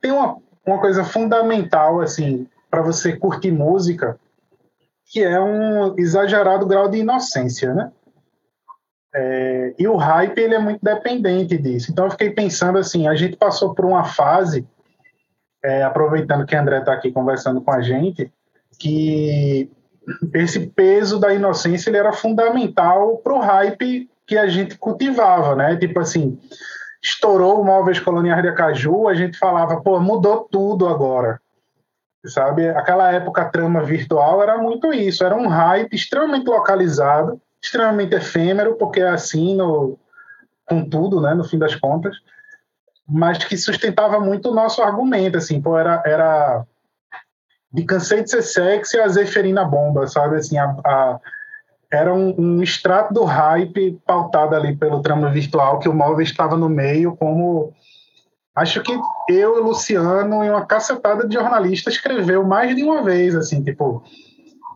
Tem 0.00 0.12
uma, 0.12 0.36
uma 0.64 0.78
coisa 0.78 1.02
fundamental 1.02 2.00
assim 2.00 2.46
para 2.70 2.82
você 2.82 3.16
curtir 3.16 3.50
música, 3.50 4.16
que 5.14 5.22
é 5.22 5.40
um 5.40 5.96
exagerado 5.96 6.66
grau 6.66 6.88
de 6.88 6.98
inocência, 6.98 7.72
né? 7.72 7.92
É, 9.14 9.72
e 9.78 9.86
o 9.86 9.94
hype 9.94 10.36
ele 10.36 10.56
é 10.56 10.58
muito 10.58 10.80
dependente 10.82 11.56
disso. 11.56 11.92
Então 11.92 12.06
eu 12.06 12.10
fiquei 12.10 12.30
pensando 12.30 12.78
assim, 12.78 13.06
a 13.06 13.14
gente 13.14 13.36
passou 13.36 13.76
por 13.76 13.84
uma 13.84 14.02
fase, 14.02 14.66
é, 15.64 15.84
aproveitando 15.84 16.44
que 16.44 16.56
André 16.56 16.80
está 16.80 16.92
aqui 16.92 17.12
conversando 17.12 17.60
com 17.60 17.70
a 17.70 17.80
gente, 17.80 18.28
que 18.76 19.70
esse 20.34 20.66
peso 20.66 21.20
da 21.20 21.32
inocência 21.32 21.90
ele 21.90 21.98
era 21.98 22.12
fundamental 22.12 23.18
para 23.18 23.34
o 23.34 23.38
hype 23.38 24.10
que 24.26 24.36
a 24.36 24.48
gente 24.48 24.76
cultivava, 24.76 25.54
né? 25.54 25.76
Tipo 25.76 26.00
assim, 26.00 26.40
estourou 27.00 27.60
o 27.60 27.64
Móveis 27.64 28.00
Coloniais 28.00 28.42
de 28.42 28.48
Acaju, 28.48 29.06
a 29.06 29.14
gente 29.14 29.38
falava, 29.38 29.80
pô, 29.80 30.00
mudou 30.00 30.48
tudo 30.50 30.88
agora 30.88 31.40
sabe? 32.26 32.68
Aquela 32.70 33.12
época 33.12 33.42
a 33.42 33.48
trama 33.48 33.82
virtual 33.82 34.42
era 34.42 34.58
muito 34.58 34.92
isso, 34.92 35.24
era 35.24 35.34
um 35.34 35.48
hype 35.48 35.94
extremamente 35.94 36.46
localizado, 36.46 37.40
extremamente 37.62 38.14
efêmero, 38.14 38.76
porque 38.76 39.00
é 39.00 39.08
assim 39.08 39.54
no, 39.56 39.98
com 40.66 40.88
tudo, 40.88 41.20
né, 41.20 41.34
no 41.34 41.44
fim 41.44 41.58
das 41.58 41.74
contas, 41.74 42.16
mas 43.06 43.38
que 43.44 43.56
sustentava 43.56 44.18
muito 44.20 44.50
o 44.50 44.54
nosso 44.54 44.82
argumento, 44.82 45.36
assim, 45.36 45.60
pô, 45.60 45.76
era, 45.76 46.02
era 46.06 46.64
de 47.72 47.84
cansei 47.84 48.22
de 48.22 48.30
ser 48.30 48.42
sexy 48.42 48.98
a 48.98 49.08
Zeferina 49.08 49.64
Bomba, 49.64 50.06
sabe, 50.06 50.36
assim, 50.36 50.56
a, 50.56 50.74
a 50.84 51.20
era 51.92 52.12
um, 52.12 52.34
um, 52.36 52.62
extrato 52.62 53.14
do 53.14 53.24
hype 53.24 54.00
pautado 54.04 54.54
ali 54.54 54.74
pelo 54.76 55.00
trama 55.00 55.30
virtual 55.30 55.78
que 55.78 55.88
o 55.88 55.94
móvel 55.94 56.22
estava 56.22 56.56
no 56.56 56.68
meio 56.68 57.16
como 57.16 57.72
acho 58.54 58.82
que 58.82 58.98
eu 59.28 59.62
Luciano 59.62 60.44
e 60.44 60.50
uma 60.50 60.64
cacetada 60.64 61.26
de 61.26 61.34
jornalistas 61.34 61.94
escreveu 61.94 62.44
mais 62.44 62.74
de 62.74 62.82
uma 62.82 63.02
vez, 63.02 63.34
assim, 63.34 63.62
tipo, 63.62 64.02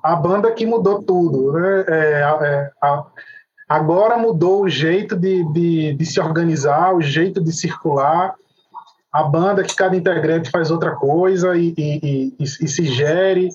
a 0.02 0.16
banda 0.16 0.50
que 0.52 0.66
mudou 0.66 1.02
tudo, 1.02 1.52
né? 1.52 1.84
É, 1.88 2.20
é, 2.20 2.70
a, 2.82 3.04
agora 3.68 4.16
mudou 4.16 4.62
o 4.62 4.68
jeito 4.68 5.14
de, 5.14 5.44
de, 5.52 5.92
de, 5.94 6.06
se 6.06 6.20
organizar, 6.20 6.94
o 6.94 7.00
jeito 7.00 7.42
de 7.42 7.52
circular, 7.52 8.34
a 9.12 9.22
banda 9.22 9.62
que 9.62 9.76
cada 9.76 9.96
integrante 9.96 10.50
faz 10.50 10.70
outra 10.70 10.96
coisa 10.96 11.56
e, 11.56 11.74
e, 11.76 12.34
e, 12.38 12.44
e 12.44 12.46
se 12.46 12.84
gere. 12.86 13.48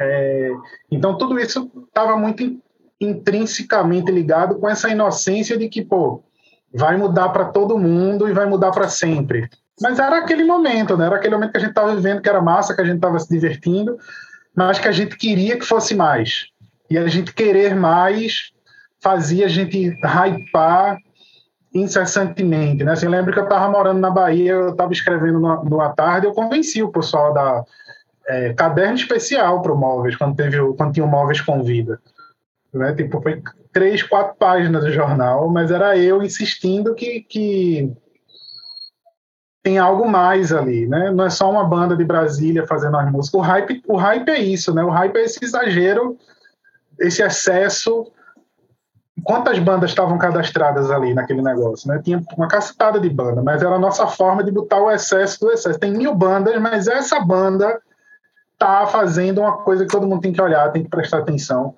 É, 0.00 0.50
então, 0.90 1.16
tudo 1.16 1.38
isso 1.38 1.70
estava 1.86 2.16
muito 2.16 2.60
intrinsecamente 3.00 4.10
ligado 4.10 4.56
com 4.58 4.68
essa 4.68 4.88
inocência 4.88 5.56
de 5.56 5.68
que, 5.68 5.84
pô, 5.84 6.22
vai 6.72 6.96
mudar 6.96 7.30
para 7.30 7.46
todo 7.46 7.78
mundo 7.78 8.28
e 8.28 8.32
vai 8.32 8.46
mudar 8.46 8.70
para 8.70 8.88
sempre. 8.88 9.48
Mas 9.80 9.98
era 9.98 10.18
aquele 10.18 10.44
momento, 10.44 10.96
né? 10.96 11.06
Era 11.06 11.16
aquele 11.16 11.34
momento 11.34 11.52
que 11.52 11.58
a 11.58 11.60
gente 11.60 11.70
estava 11.70 11.94
vivendo, 11.94 12.20
que 12.20 12.28
era 12.28 12.40
massa, 12.40 12.74
que 12.74 12.80
a 12.80 12.84
gente 12.84 12.96
estava 12.96 13.18
se 13.18 13.28
divertindo, 13.28 13.96
mas 14.54 14.78
que 14.78 14.88
a 14.88 14.92
gente 14.92 15.16
queria 15.16 15.58
que 15.58 15.64
fosse 15.64 15.94
mais. 15.94 16.46
E 16.90 16.98
a 16.98 17.06
gente 17.06 17.32
querer 17.32 17.74
mais 17.74 18.50
fazia 19.00 19.46
a 19.46 19.48
gente 19.48 19.96
hypar 20.02 20.98
incessantemente, 21.72 22.82
né? 22.82 22.94
Eu 23.00 23.10
lembro 23.10 23.32
que 23.32 23.38
eu 23.38 23.44
estava 23.44 23.70
morando 23.70 24.00
na 24.00 24.10
Bahia, 24.10 24.52
eu 24.52 24.70
estava 24.70 24.92
escrevendo 24.92 25.38
numa 25.38 25.90
tarde, 25.90 26.26
eu 26.26 26.32
convenci 26.32 26.82
o 26.82 26.90
pessoal 26.90 27.32
da 27.32 27.64
é, 28.26 28.52
caderno 28.54 28.94
especial 28.94 29.62
para 29.62 29.72
o 29.72 29.76
Móveis, 29.76 30.16
quando, 30.16 30.34
teve, 30.34 30.58
quando 30.74 30.92
tinha 30.92 31.04
o 31.04 31.08
Móveis 31.08 31.40
com 31.40 31.62
Vida. 31.62 32.00
Né? 32.72 32.92
Tipo, 32.94 33.20
foi 33.20 33.42
três, 33.78 34.02
quatro 34.02 34.34
páginas 34.36 34.82
do 34.82 34.90
jornal, 34.90 35.48
mas 35.48 35.70
era 35.70 35.96
eu 35.96 36.20
insistindo 36.20 36.96
que, 36.96 37.20
que 37.20 37.92
tem 39.62 39.78
algo 39.78 40.08
mais 40.08 40.52
ali, 40.52 40.88
né? 40.88 41.12
Não 41.12 41.24
é 41.24 41.30
só 41.30 41.48
uma 41.48 41.62
banda 41.62 41.96
de 41.96 42.04
Brasília 42.04 42.66
fazendo 42.66 42.96
as 42.96 43.08
músicas. 43.12 43.38
O 43.38 43.42
hype, 43.42 43.82
o 43.86 43.96
hype 43.96 44.28
é 44.30 44.40
isso, 44.40 44.74
né? 44.74 44.82
O 44.82 44.90
hype 44.90 45.16
é 45.16 45.22
esse 45.22 45.44
exagero, 45.44 46.18
esse 46.98 47.22
excesso. 47.22 48.10
Quantas 49.22 49.60
bandas 49.60 49.90
estavam 49.90 50.18
cadastradas 50.18 50.90
ali 50.90 51.14
naquele 51.14 51.42
negócio, 51.42 51.86
né? 51.86 52.00
Tinha 52.02 52.20
uma 52.36 52.48
cacetada 52.48 52.98
de 52.98 53.08
banda, 53.08 53.44
mas 53.44 53.62
era 53.62 53.76
a 53.76 53.78
nossa 53.78 54.08
forma 54.08 54.42
de 54.42 54.50
botar 54.50 54.80
o 54.80 54.90
excesso 54.90 55.38
do 55.38 55.52
excesso. 55.52 55.78
Tem 55.78 55.92
mil 55.92 56.16
bandas, 56.16 56.60
mas 56.60 56.88
essa 56.88 57.20
banda 57.20 57.80
tá 58.58 58.88
fazendo 58.88 59.40
uma 59.40 59.58
coisa 59.58 59.84
que 59.84 59.92
todo 59.92 60.04
mundo 60.04 60.22
tem 60.22 60.32
que 60.32 60.42
olhar, 60.42 60.72
tem 60.72 60.82
que 60.82 60.90
prestar 60.90 61.18
atenção. 61.18 61.76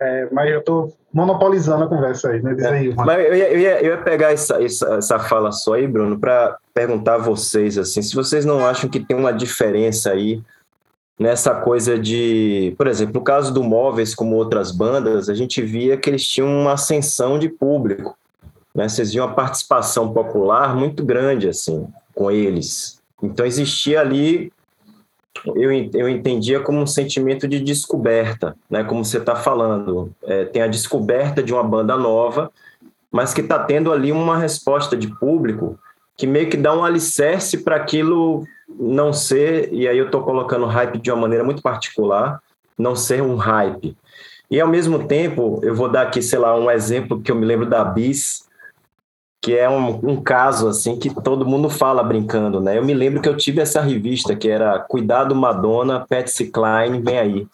É, 0.00 0.28
mas 0.30 0.50
eu 0.50 0.60
estou 0.60 0.96
monopolizando 1.12 1.84
a 1.84 1.88
conversa 1.88 2.30
aí, 2.30 2.40
né? 2.40 2.54
Diz 2.54 2.64
aí, 2.64 2.94
mas 2.94 3.26
eu 3.26 3.34
ia, 3.34 3.52
eu, 3.52 3.58
ia, 3.58 3.82
eu 3.82 3.90
ia 3.92 3.98
pegar 3.98 4.32
essa, 4.32 4.62
essa, 4.62 4.94
essa 4.94 5.18
fala 5.18 5.50
só 5.50 5.74
aí, 5.74 5.88
Bruno, 5.88 6.18
para 6.18 6.56
perguntar 6.72 7.16
a 7.16 7.18
vocês, 7.18 7.76
assim, 7.76 8.00
se 8.00 8.14
vocês 8.14 8.44
não 8.44 8.64
acham 8.64 8.88
que 8.88 9.00
tem 9.00 9.16
uma 9.16 9.32
diferença 9.32 10.10
aí 10.10 10.40
nessa 11.18 11.52
coisa 11.54 11.98
de, 11.98 12.74
por 12.78 12.86
exemplo, 12.86 13.14
no 13.14 13.22
caso 13.22 13.52
do 13.52 13.64
Móveis, 13.64 14.14
como 14.14 14.36
outras 14.36 14.70
bandas, 14.70 15.28
a 15.28 15.34
gente 15.34 15.60
via 15.60 15.96
que 15.96 16.08
eles 16.08 16.24
tinham 16.24 16.48
uma 16.48 16.74
ascensão 16.74 17.38
de 17.38 17.48
público, 17.48 18.16
né? 18.72 18.88
Vocês 18.88 19.12
viam 19.12 19.26
uma 19.26 19.34
participação 19.34 20.12
popular 20.12 20.76
muito 20.76 21.04
grande, 21.04 21.48
assim, 21.48 21.88
com 22.14 22.30
eles. 22.30 23.00
Então 23.20 23.44
existia 23.44 24.00
ali 24.00 24.52
eu, 25.46 25.72
eu 25.94 26.08
entendia 26.08 26.60
como 26.60 26.80
um 26.80 26.86
sentimento 26.86 27.46
de 27.46 27.60
descoberta, 27.60 28.56
né? 28.68 28.84
Como 28.84 29.04
você 29.04 29.18
está 29.18 29.36
falando, 29.36 30.10
é, 30.24 30.44
tem 30.44 30.62
a 30.62 30.66
descoberta 30.66 31.42
de 31.42 31.52
uma 31.52 31.62
banda 31.62 31.96
nova, 31.96 32.50
mas 33.10 33.32
que 33.32 33.40
está 33.40 33.58
tendo 33.58 33.92
ali 33.92 34.12
uma 34.12 34.36
resposta 34.36 34.96
de 34.96 35.08
público 35.08 35.78
que 36.16 36.26
meio 36.26 36.50
que 36.50 36.56
dá 36.56 36.74
um 36.74 36.84
alicerce 36.84 37.58
para 37.58 37.76
aquilo 37.76 38.44
não 38.68 39.12
ser, 39.12 39.72
e 39.72 39.88
aí 39.88 39.96
eu 39.96 40.06
estou 40.06 40.22
colocando 40.22 40.66
hype 40.66 40.98
de 40.98 41.10
uma 41.10 41.22
maneira 41.22 41.44
muito 41.44 41.62
particular, 41.62 42.40
não 42.76 42.94
ser 42.94 43.22
um 43.22 43.36
hype. 43.36 43.96
E 44.50 44.60
ao 44.60 44.68
mesmo 44.68 45.06
tempo, 45.06 45.60
eu 45.62 45.74
vou 45.74 45.88
dar 45.88 46.02
aqui, 46.02 46.20
sei 46.20 46.38
lá, 46.38 46.58
um 46.58 46.70
exemplo 46.70 47.20
que 47.20 47.30
eu 47.30 47.36
me 47.36 47.46
lembro 47.46 47.66
da 47.66 47.84
Bis, 47.84 48.47
que 49.40 49.56
é 49.56 49.68
um, 49.68 50.00
um, 50.02 50.22
caso 50.22 50.68
assim 50.68 50.98
que 50.98 51.10
todo 51.22 51.46
mundo 51.46 51.70
fala 51.70 52.02
brincando, 52.02 52.60
né? 52.60 52.76
Eu 52.76 52.84
me 52.84 52.92
lembro 52.92 53.22
que 53.22 53.28
eu 53.28 53.36
tive 53.36 53.60
essa 53.60 53.80
revista 53.80 54.34
que 54.34 54.48
era 54.48 54.78
Cuidado 54.80 55.34
Madonna, 55.34 56.04
Patsy 56.08 56.46
Klein, 56.46 57.00
vem 57.00 57.18
aí. 57.18 57.46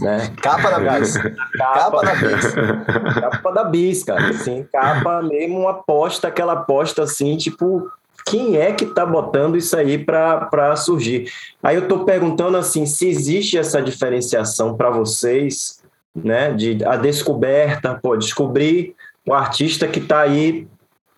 Né? 0.00 0.32
capa 0.42 0.70
da 0.70 0.98
Bis. 0.98 1.16
Capa, 1.56 2.00
capa 2.00 2.02
da 2.02 2.14
Bis. 2.14 2.54
Capa 3.14 3.52
da 3.52 3.64
Bis, 3.64 4.04
cara. 4.04 4.30
Assim, 4.30 4.66
capa 4.72 5.22
mesmo, 5.22 5.60
uma 5.60 5.70
aposta, 5.70 6.28
aquela 6.28 6.54
aposta 6.54 7.04
assim, 7.04 7.36
tipo, 7.36 7.88
quem 8.26 8.56
é 8.56 8.72
que 8.72 8.86
tá 8.86 9.06
botando 9.06 9.56
isso 9.56 9.76
aí 9.76 9.98
para 9.98 10.74
surgir? 10.76 11.30
Aí 11.62 11.76
eu 11.76 11.86
tô 11.86 12.04
perguntando 12.04 12.56
assim, 12.56 12.84
se 12.84 13.08
existe 13.08 13.56
essa 13.56 13.80
diferenciação 13.80 14.76
para 14.76 14.90
vocês, 14.90 15.80
né? 16.14 16.52
De 16.52 16.84
a 16.84 16.96
descoberta, 16.96 17.98
pô, 18.02 18.16
descobrir 18.16 18.94
o 19.24 19.32
artista 19.32 19.86
que 19.86 20.00
está 20.00 20.20
aí 20.20 20.66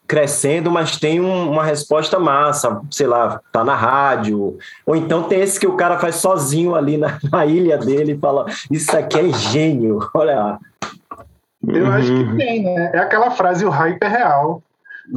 crescendo, 0.07 0.71
mas 0.71 0.99
tem 0.99 1.21
um, 1.21 1.51
uma 1.51 1.65
resposta 1.65 2.19
massa, 2.19 2.81
sei 2.91 3.07
lá, 3.07 3.41
tá 3.51 3.65
na 3.65 3.75
rádio. 3.75 4.59
Ou 4.87 4.95
então 4.97 5.23
tem 5.25 5.41
esse 5.41 5.59
que 5.59 5.67
o 5.67 5.77
cara 5.77 5.99
faz 5.99 6.17
sozinho 6.17 6.75
ali 6.75 6.97
na, 6.97 7.19
na 7.31 7.47
ilha 7.47 7.79
dele 7.79 8.13
e 8.13 8.19
fala: 8.19 8.47
Isso 8.71 8.97
aqui 8.97 9.19
é 9.19 9.33
gênio, 9.33 9.99
olha 10.15 10.37
lá. 10.37 10.59
Eu 11.67 11.91
acho 11.91 12.09
que 12.09 12.23
uhum. 12.23 12.37
tem, 12.37 12.63
né? 12.63 12.91
É 12.93 12.99
aquela 12.99 13.31
frase: 13.31 13.65
o 13.65 13.71
hype 13.71 14.03
é 14.03 14.09
real. 14.09 14.63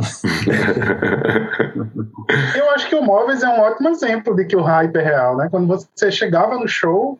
Eu 2.55 2.69
acho 2.71 2.89
que 2.89 2.95
o 2.95 3.01
Móveis 3.01 3.41
é 3.41 3.47
um 3.47 3.61
ótimo 3.61 3.87
exemplo 3.87 4.35
de 4.35 4.43
que 4.43 4.55
o 4.55 4.61
hype 4.61 4.97
é 4.97 5.01
real, 5.01 5.37
né? 5.37 5.47
Quando 5.49 5.65
você 5.67 6.11
chegava 6.11 6.57
no 6.57 6.67
show, 6.67 7.17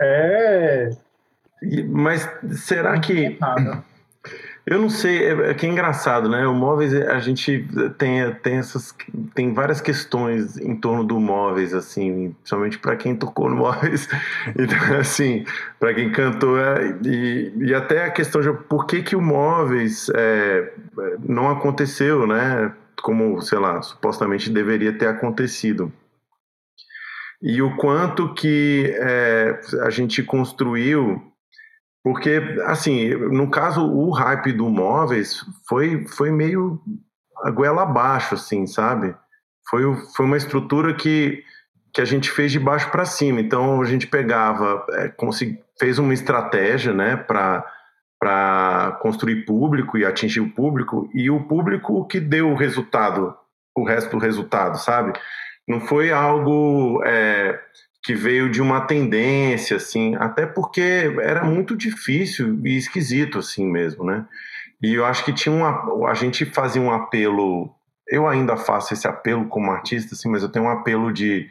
é. 0.00 0.90
Mas 1.88 2.28
será 2.50 3.00
que. 3.00 3.38
Nada 3.40 3.82
eu 4.64 4.78
não 4.78 4.88
sei, 4.88 5.24
é, 5.24 5.50
é 5.50 5.54
que 5.54 5.66
é 5.66 5.68
engraçado, 5.68 6.28
né? 6.28 6.46
O 6.46 6.54
móveis, 6.54 6.94
a 6.94 7.18
gente 7.18 7.66
tem, 7.98 8.32
tem 8.34 8.58
essas 8.58 8.94
tem 9.34 9.52
várias 9.52 9.80
questões 9.80 10.56
em 10.56 10.76
torno 10.76 11.02
do 11.02 11.18
móveis, 11.18 11.74
assim, 11.74 12.34
principalmente 12.40 12.78
para 12.78 12.94
quem 12.94 13.16
tocou 13.16 13.50
no 13.50 13.56
móveis, 13.56 14.08
então, 14.56 15.00
assim, 15.00 15.44
para 15.80 15.92
quem 15.94 16.12
cantou, 16.12 16.58
é, 16.58 16.96
e, 17.04 17.52
e 17.56 17.74
até 17.74 18.04
a 18.04 18.10
questão 18.10 18.40
de 18.40 18.52
por 18.52 18.86
que, 18.86 19.02
que 19.02 19.16
o 19.16 19.20
móveis 19.20 20.08
é, 20.14 20.72
não 21.18 21.50
aconteceu, 21.50 22.26
né? 22.26 22.72
Como, 23.02 23.40
sei 23.42 23.58
lá, 23.58 23.82
supostamente 23.82 24.48
deveria 24.48 24.92
ter 24.92 25.08
acontecido. 25.08 25.92
E 27.42 27.60
o 27.60 27.74
quanto 27.74 28.32
que 28.34 28.94
é, 28.96 29.60
a 29.80 29.90
gente 29.90 30.22
construiu 30.22 31.31
Porque, 32.04 32.40
assim, 32.64 33.10
no 33.14 33.48
caso, 33.48 33.84
o 33.84 34.10
hype 34.10 34.52
do 34.52 34.68
móveis 34.68 35.44
foi, 35.68 36.04
foi 36.06 36.30
meio 36.32 36.80
a 37.44 37.50
goela 37.50 37.82
abaixo, 37.82 38.34
assim, 38.34 38.66
sabe? 38.66 39.14
Foi, 39.70 39.82
foi 40.16 40.26
uma 40.26 40.36
estrutura 40.36 40.94
que, 40.94 41.44
que 41.94 42.00
a 42.00 42.04
gente 42.04 42.30
fez 42.30 42.50
de 42.50 42.58
baixo 42.58 42.90
para 42.90 43.04
cima. 43.04 43.40
Então, 43.40 43.80
a 43.80 43.84
gente 43.84 44.08
pegava, 44.08 44.84
é, 44.92 45.14
fez 45.78 45.98
uma 45.98 46.12
estratégia, 46.12 46.92
né, 46.92 47.16
para 47.16 47.64
para 48.22 49.00
construir 49.02 49.44
público 49.44 49.98
e 49.98 50.04
atingir 50.04 50.38
o 50.38 50.48
público, 50.48 51.10
e 51.12 51.28
o 51.28 51.42
público 51.42 52.06
que 52.06 52.20
deu 52.20 52.52
o 52.52 52.54
resultado, 52.54 53.36
o 53.76 53.82
resto 53.82 54.12
do 54.12 54.18
resultado, 54.18 54.78
sabe? 54.78 55.12
Não 55.66 55.80
foi 55.80 56.12
algo 56.12 57.02
é, 57.04 57.58
que 58.02 58.14
veio 58.14 58.50
de 58.50 58.60
uma 58.60 58.80
tendência, 58.80 59.76
assim, 59.76 60.16
até 60.16 60.44
porque 60.44 61.14
era 61.20 61.44
muito 61.44 61.76
difícil 61.76 62.58
e 62.64 62.76
esquisito, 62.76 63.38
assim 63.38 63.66
mesmo, 63.66 64.04
né? 64.04 64.26
E 64.82 64.94
eu 64.94 65.04
acho 65.04 65.24
que 65.24 65.32
tinha 65.32 65.54
uma. 65.54 66.10
A 66.10 66.14
gente 66.14 66.44
fazia 66.44 66.82
um 66.82 66.90
apelo. 66.90 67.72
Eu 68.08 68.26
ainda 68.26 68.56
faço 68.56 68.92
esse 68.92 69.06
apelo 69.06 69.46
como 69.46 69.70
artista, 69.70 70.14
assim, 70.14 70.28
mas 70.28 70.42
eu 70.42 70.48
tenho 70.48 70.64
um 70.64 70.70
apelo 70.70 71.12
de, 71.12 71.48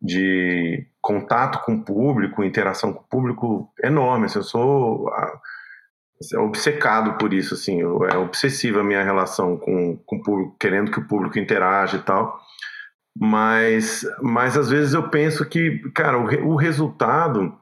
de 0.00 0.86
contato 1.00 1.64
com 1.64 1.74
o 1.74 1.84
público, 1.84 2.44
interação 2.44 2.92
com 2.92 3.00
o 3.00 3.08
público 3.08 3.72
enorme. 3.82 4.26
Assim, 4.26 4.38
eu 4.38 4.44
sou 4.44 5.10
obcecado 6.36 7.18
por 7.18 7.32
isso, 7.32 7.54
assim, 7.54 7.80
é 7.82 8.16
obsessiva 8.16 8.80
a 8.80 8.84
minha 8.84 9.02
relação 9.02 9.56
com, 9.56 9.96
com 10.06 10.16
o 10.16 10.22
público, 10.22 10.56
querendo 10.58 10.90
que 10.90 11.00
o 11.00 11.06
público 11.06 11.38
interaja 11.38 11.96
e 11.96 12.02
tal. 12.02 12.40
Mas, 13.16 14.06
mas 14.22 14.56
às 14.56 14.70
vezes 14.70 14.94
eu 14.94 15.08
penso 15.08 15.44
que, 15.44 15.78
cara, 15.92 16.18
o, 16.18 16.52
o 16.52 16.56
resultado 16.56 17.56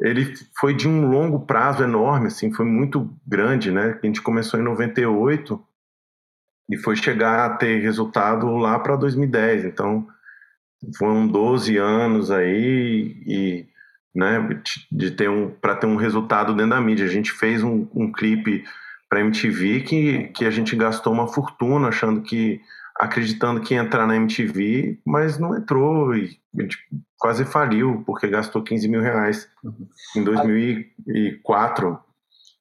ele 0.00 0.32
foi 0.58 0.74
de 0.74 0.86
um 0.86 1.10
longo 1.10 1.40
prazo 1.40 1.82
enorme, 1.82 2.28
assim, 2.28 2.52
foi 2.52 2.64
muito 2.64 3.12
grande, 3.26 3.70
né? 3.72 3.98
A 4.00 4.06
gente 4.06 4.22
começou 4.22 4.58
em 4.58 4.62
98 4.62 5.60
e 6.70 6.76
foi 6.76 6.94
chegar 6.94 7.46
a 7.46 7.56
ter 7.56 7.80
resultado 7.80 8.46
lá 8.56 8.78
para 8.78 8.94
2010. 8.94 9.64
Então, 9.64 10.06
foram 10.96 11.26
12 11.26 11.76
anos 11.76 12.30
aí 12.30 13.16
e, 13.26 13.66
né, 14.14 14.62
de 14.90 15.10
ter 15.10 15.28
um 15.28 15.50
para 15.50 15.74
ter 15.74 15.86
um 15.86 15.96
resultado 15.96 16.54
dentro 16.54 16.70
da 16.70 16.80
mídia. 16.80 17.06
A 17.06 17.10
gente 17.10 17.32
fez 17.32 17.62
um, 17.64 17.88
um 17.92 18.12
clipe 18.12 18.64
para 19.08 19.20
MTV 19.20 19.80
que, 19.80 20.24
que 20.28 20.44
a 20.44 20.50
gente 20.50 20.76
gastou 20.76 21.12
uma 21.12 21.26
fortuna 21.26 21.88
achando 21.88 22.20
que 22.20 22.60
acreditando 22.98 23.60
que 23.60 23.74
ia 23.74 23.80
entrar 23.80 24.06
na 24.06 24.16
MTV, 24.16 25.00
mas 25.06 25.38
não 25.38 25.56
entrou 25.56 26.14
e 26.16 26.36
a 26.58 26.62
gente 26.62 26.76
quase 27.18 27.44
faliu, 27.44 28.02
porque 28.04 28.26
gastou 28.28 28.62
15 28.62 28.88
mil 28.88 29.00
reais 29.00 29.48
em 30.16 30.24
2004. 30.24 31.98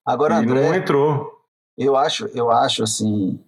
Agora, 0.06 0.36
e 0.36 0.38
André, 0.38 0.62
não 0.70 0.76
entrou. 0.76 1.38
Eu 1.78 1.96
acho, 1.96 2.26
eu 2.34 2.50
acho 2.50 2.82
assim, 2.84 3.40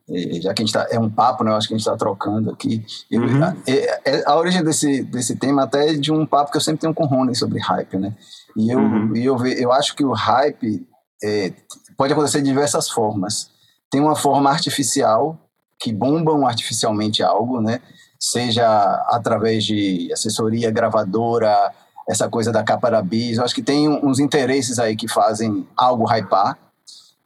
já 0.41 0.53
que 0.53 0.61
a 0.61 0.65
gente 0.65 0.73
tá, 0.73 0.87
é 0.91 0.99
um 0.99 1.09
papo, 1.09 1.43
né? 1.43 1.49
Eu 1.51 1.55
acho 1.55 1.67
que 1.67 1.73
a 1.73 1.77
gente 1.77 1.85
está 1.87 1.97
trocando 1.97 2.51
aqui. 2.51 2.85
Eu, 3.09 3.23
Uhum. 3.23 3.43
a, 3.43 3.55
é- 3.67 4.23
a 4.23 4.35
origem 4.37 4.63
desse, 4.63 5.03
desse 5.03 5.35
tema 5.35 5.63
até 5.63 5.89
é 5.89 5.93
de 5.95 6.11
um 6.11 6.27
papo 6.27 6.51
que 6.51 6.57
eu 6.57 6.61
sempre 6.61 6.81
tenho 6.81 6.93
com 6.93 7.05
o 7.05 7.07
Rony 7.07 7.35
sobre 7.35 7.59
hype, 7.59 7.97
né? 7.97 8.15
E 8.55 8.69
eu, 8.71 8.79
Uhum. 8.79 9.15
e 9.15 9.25
eu, 9.25 9.35
ve- 9.37 9.55
eu 9.63 9.71
acho 9.71 9.95
que 9.95 10.03
o 10.05 10.11
hype 10.11 10.87
é, 11.23 11.51
pode 11.97 12.13
acontecer 12.13 12.39
de 12.41 12.49
diversas 12.49 12.87
formas. 12.89 13.49
Tem 13.89 13.99
uma 13.99 14.15
forma 14.15 14.49
artificial, 14.51 15.48
que 15.79 15.93
bombam 15.93 16.45
artificialmente 16.45 17.23
algo, 17.23 17.61
né? 17.61 17.79
Seja 18.19 18.67
através 19.07 19.63
de 19.63 20.09
assessoria, 20.11 20.69
gravadora, 20.69 21.71
essa 22.07 22.27
coisa 22.27 22.51
da 22.51 22.63
capa 22.63 22.89
da 22.89 23.01
bis. 23.01 23.37
Eu 23.37 23.45
acho 23.45 23.55
que 23.55 23.61
tem 23.61 23.87
uns 23.87 24.19
interesses 24.19 24.77
aí 24.79 24.95
que 24.95 25.07
fazem 25.07 25.65
algo 25.77 26.05
hypar. 26.05 26.57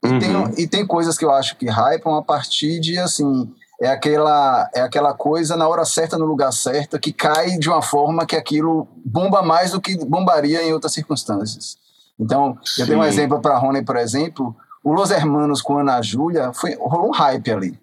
E, 0.05 0.19
tem, 0.19 0.35
Uhum. 0.35 0.53
e 0.57 0.67
tem 0.67 0.85
coisas 0.85 1.17
que 1.17 1.23
eu 1.23 1.31
acho 1.31 1.55
que 1.55 1.65
hypam 1.69 2.15
a 2.15 2.21
partir 2.21 2.79
de, 2.81 2.99
assim, 2.99 3.49
é 3.81 3.87
aquela, 3.87 4.69
é 4.75 4.81
aquela 4.81 5.13
coisa 5.13 5.55
na 5.55 5.67
hora 5.67 5.85
certa, 5.85 6.17
no 6.17 6.25
lugar 6.25 6.51
certo, 6.51 6.99
que 6.99 7.13
cai 7.13 7.57
de 7.57 7.69
uma 7.69 7.81
forma 7.81 8.25
que 8.25 8.35
aquilo 8.35 8.87
bomba 9.05 9.41
mais 9.41 9.71
do 9.71 9.81
que 9.81 9.97
bombaria 10.05 10.61
em 10.61 10.73
outras 10.73 10.93
circunstâncias. 10.93 11.77
Então, 12.19 12.57
eu 12.77 12.85
tenho 12.85 12.99
um 12.99 13.03
Sim. 13.03 13.07
exemplo 13.07 13.41
para 13.41 13.57
Rony, 13.57 13.83
por 13.83 13.95
exemplo, 13.95 14.55
o 14.83 14.91
Los 14.93 15.09
Hermanos 15.09 15.61
com 15.61 15.77
Ana 15.77 16.01
Júlia, 16.01 16.51
foi, 16.53 16.75
rolou 16.75 17.07
um 17.07 17.11
hype 17.11 17.51
ali. 17.51 17.79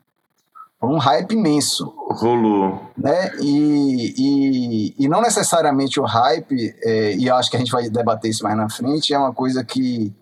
Um 0.82 0.96
hype 0.96 1.32
imenso 1.32 1.92
Rolou. 2.10 2.80
né? 2.96 3.32
E, 3.40 4.14
e, 4.16 5.04
e 5.04 5.08
não 5.08 5.20
necessariamente 5.20 6.00
o 6.00 6.04
hype, 6.04 6.74
é, 6.82 7.14
e 7.16 7.26
eu 7.26 7.34
acho 7.36 7.50
que 7.50 7.56
a 7.56 7.58
gente 7.58 7.70
vai 7.70 7.88
debater 7.88 8.30
isso 8.30 8.42
mais 8.42 8.56
na 8.56 8.68
frente, 8.70 9.12
é 9.12 9.18
uma 9.18 9.32
coisa 9.32 9.62
que 9.62 10.12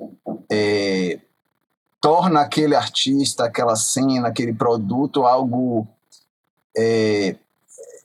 é, 0.51 1.21
torna 2.01 2.41
aquele 2.41 2.75
artista, 2.75 3.45
aquela 3.45 3.77
cena, 3.77 4.29
aquele 4.29 4.53
produto 4.53 5.25
algo. 5.25 5.87
é, 6.77 7.37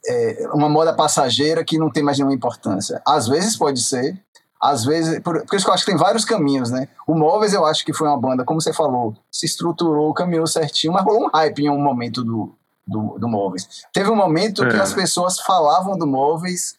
é, 0.05 0.47
uma 0.53 0.69
moda 0.69 0.93
passageira 0.93 1.63
que 1.63 1.77
não 1.77 1.89
tem 1.89 2.03
mais 2.03 2.17
nenhuma 2.17 2.35
importância. 2.35 3.01
Às 3.05 3.27
vezes 3.27 3.57
pode 3.57 3.81
ser, 3.81 4.22
às 4.63 4.85
vezes. 4.85 5.19
Por, 5.19 5.45
por 5.45 5.55
isso 5.55 5.65
que 5.65 5.69
eu 5.69 5.73
acho 5.73 5.83
que 5.85 5.91
tem 5.91 5.99
vários 5.99 6.23
caminhos, 6.23 6.71
né? 6.71 6.87
O 7.05 7.13
Móveis 7.13 7.53
eu 7.53 7.65
acho 7.65 7.83
que 7.85 7.91
foi 7.93 8.07
uma 8.07 8.17
banda, 8.17 8.45
como 8.45 8.61
você 8.61 8.71
falou, 8.71 9.13
se 9.29 9.45
estruturou, 9.45 10.13
caminhou 10.13 10.47
certinho, 10.47 10.93
mas 10.93 11.03
rolou 11.03 11.25
um 11.25 11.29
hype 11.29 11.59
em 11.63 11.69
um 11.69 11.77
momento 11.81 12.23
do, 12.23 12.55
do, 12.87 13.17
do 13.19 13.27
Móveis. 13.27 13.83
Teve 13.93 14.09
um 14.09 14.15
momento 14.15 14.65
que 14.67 14.75
É. 14.77 14.79
as 14.81 14.93
pessoas 14.93 15.39
falavam 15.41 15.97
do 15.97 16.07
Móveis 16.07 16.75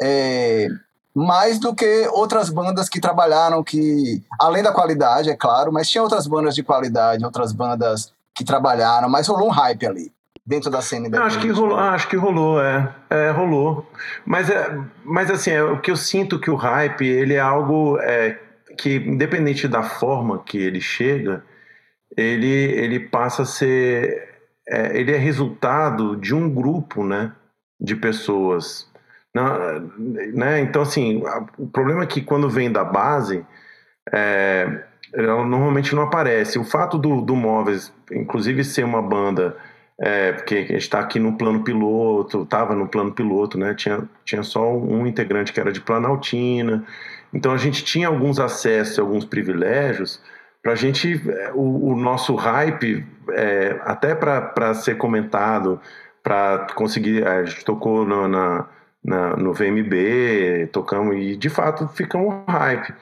é, 0.00 0.68
mais 1.14 1.58
do 1.58 1.74
que 1.74 2.06
outras 2.12 2.50
bandas 2.50 2.88
que 2.88 3.00
trabalharam, 3.00 3.62
que, 3.62 4.22
além 4.38 4.62
da 4.62 4.72
qualidade, 4.72 5.30
é 5.30 5.36
claro, 5.36 5.72
mas 5.72 5.88
tinha 5.88 6.02
outras 6.02 6.26
bandas 6.26 6.54
de 6.54 6.62
qualidade, 6.62 7.24
outras 7.24 7.52
bandas 7.52 8.12
que 8.34 8.44
trabalharam, 8.44 9.08
mas 9.08 9.26
rolou 9.28 9.48
um 9.48 9.50
hype 9.50 9.86
ali, 9.86 10.12
dentro 10.44 10.70
da 10.70 10.80
cena 10.80 11.08
acho 11.24 11.40
que 11.40 11.48
rolou, 11.48 11.78
acho 11.78 12.08
que 12.08 12.16
rolou, 12.16 12.60
é. 12.60 12.94
É, 13.08 13.30
rolou. 13.30 13.90
Mas, 14.26 14.50
é, 14.50 14.76
mas 15.04 15.30
assim, 15.30 15.50
é, 15.50 15.62
o 15.62 15.80
que 15.80 15.90
eu 15.90 15.96
sinto 15.96 16.38
que 16.38 16.50
o 16.50 16.56
hype, 16.56 17.06
ele 17.06 17.34
é 17.34 17.40
algo 17.40 17.98
é, 18.00 18.38
que, 18.76 18.96
independente 18.96 19.68
da 19.68 19.82
forma 19.82 20.42
que 20.44 20.58
ele 20.58 20.80
chega, 20.80 21.44
ele, 22.16 22.46
ele 22.46 23.00
passa 23.00 23.42
a 23.42 23.46
ser. 23.46 24.28
é, 24.68 24.98
ele 24.98 25.12
é 25.12 25.16
resultado 25.16 26.16
de 26.16 26.34
um 26.34 26.48
grupo, 26.52 27.04
né? 27.04 27.32
De 27.80 27.96
pessoas. 27.96 28.90
Na- 29.34 29.80
né? 30.34 30.60
Então, 30.60 30.82
assim, 30.82 31.22
a- 31.26 31.46
o 31.58 31.66
problema 31.68 32.02
é 32.02 32.06
que 32.06 32.20
quando 32.20 32.50
vem 32.50 32.70
da 32.70 32.84
base, 32.84 33.46
é, 34.12 34.82
ela 35.14 35.44
normalmente 35.44 35.94
não 35.94 36.02
aparece. 36.02 36.58
O 36.58 36.64
fato 36.64 36.98
do, 36.98 37.20
do 37.22 37.34
Móveis, 37.36 37.92
inclusive, 38.10 38.64
ser 38.64 38.84
uma 38.84 39.00
banda 39.02 39.56
é, 40.04 40.32
porque 40.32 40.56
está 40.70 40.98
aqui 40.98 41.20
no 41.20 41.36
plano 41.38 41.62
piloto, 41.62 42.42
estava 42.42 42.74
no 42.74 42.88
plano 42.88 43.12
piloto, 43.12 43.56
né? 43.56 43.72
Tinha, 43.72 44.02
tinha 44.24 44.42
só 44.42 44.68
um 44.76 45.06
integrante 45.06 45.52
que 45.52 45.60
era 45.60 45.70
de 45.70 45.80
Planaltina. 45.80 46.84
Então 47.32 47.52
a 47.52 47.56
gente 47.56 47.84
tinha 47.84 48.08
alguns 48.08 48.40
acessos, 48.40 48.98
alguns 48.98 49.24
privilégios 49.24 50.20
para 50.60 50.72
a 50.72 50.74
gente, 50.74 51.20
é, 51.30 51.52
o, 51.54 51.92
o 51.92 51.96
nosso 51.96 52.34
hype, 52.34 53.06
é, 53.30 53.80
até 53.84 54.14
para 54.14 54.74
ser 54.74 54.96
comentado, 54.96 55.80
para 56.22 56.66
conseguir. 56.74 57.24
A 57.26 57.44
gente 57.44 57.64
tocou 57.64 58.04
no, 58.04 58.26
na, 58.26 58.66
na- 59.04 59.36
no 59.36 59.52
VMB, 59.52 60.68
tocamos 60.72 61.16
e 61.16 61.36
de 61.36 61.48
fato 61.48 61.86
fica 61.88 62.18
um 62.18 62.44
hype. 62.48 62.92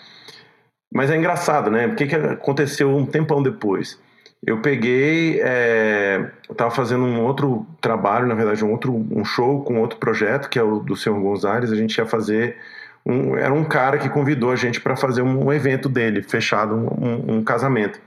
Mas 0.92 1.10
é 1.10 1.16
engraçado, 1.16 1.70
né? 1.70 1.86
O 1.86 1.94
que, 1.94 2.06
que 2.06 2.14
aconteceu 2.14 2.94
um 2.94 3.06
tempão 3.06 3.42
depois? 3.42 3.98
Eu 4.42 4.62
peguei, 4.62 5.40
é, 5.42 6.32
eu 6.48 6.52
estava 6.52 6.70
fazendo 6.70 7.04
um 7.04 7.22
outro 7.22 7.66
trabalho, 7.80 8.26
na 8.26 8.34
verdade, 8.34 8.64
um 8.64 8.72
outro 8.72 8.94
um 8.94 9.24
show 9.24 9.62
com 9.62 9.80
outro 9.80 9.98
projeto, 9.98 10.48
que 10.48 10.58
é 10.58 10.62
o 10.62 10.80
do 10.80 10.96
Senhor 10.96 11.20
Gonzalez. 11.20 11.70
A 11.70 11.76
gente 11.76 11.96
ia 11.96 12.06
fazer. 12.06 12.56
Um, 13.04 13.36
era 13.36 13.52
um 13.52 13.64
cara 13.64 13.98
que 13.98 14.08
convidou 14.08 14.50
a 14.50 14.56
gente 14.56 14.80
para 14.80 14.96
fazer 14.96 15.22
um, 15.22 15.46
um 15.46 15.52
evento 15.52 15.88
dele, 15.88 16.22
fechado, 16.22 16.74
um, 16.74 17.36
um 17.36 17.44
casamento. 17.44 18.00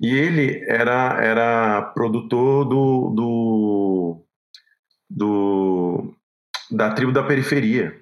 E 0.00 0.16
ele 0.16 0.64
era, 0.68 1.18
era 1.20 1.82
produtor 1.94 2.64
do, 2.64 3.10
do, 3.10 4.24
do 5.10 6.14
da 6.70 6.92
tribo 6.92 7.10
da 7.12 7.24
periferia. 7.24 7.96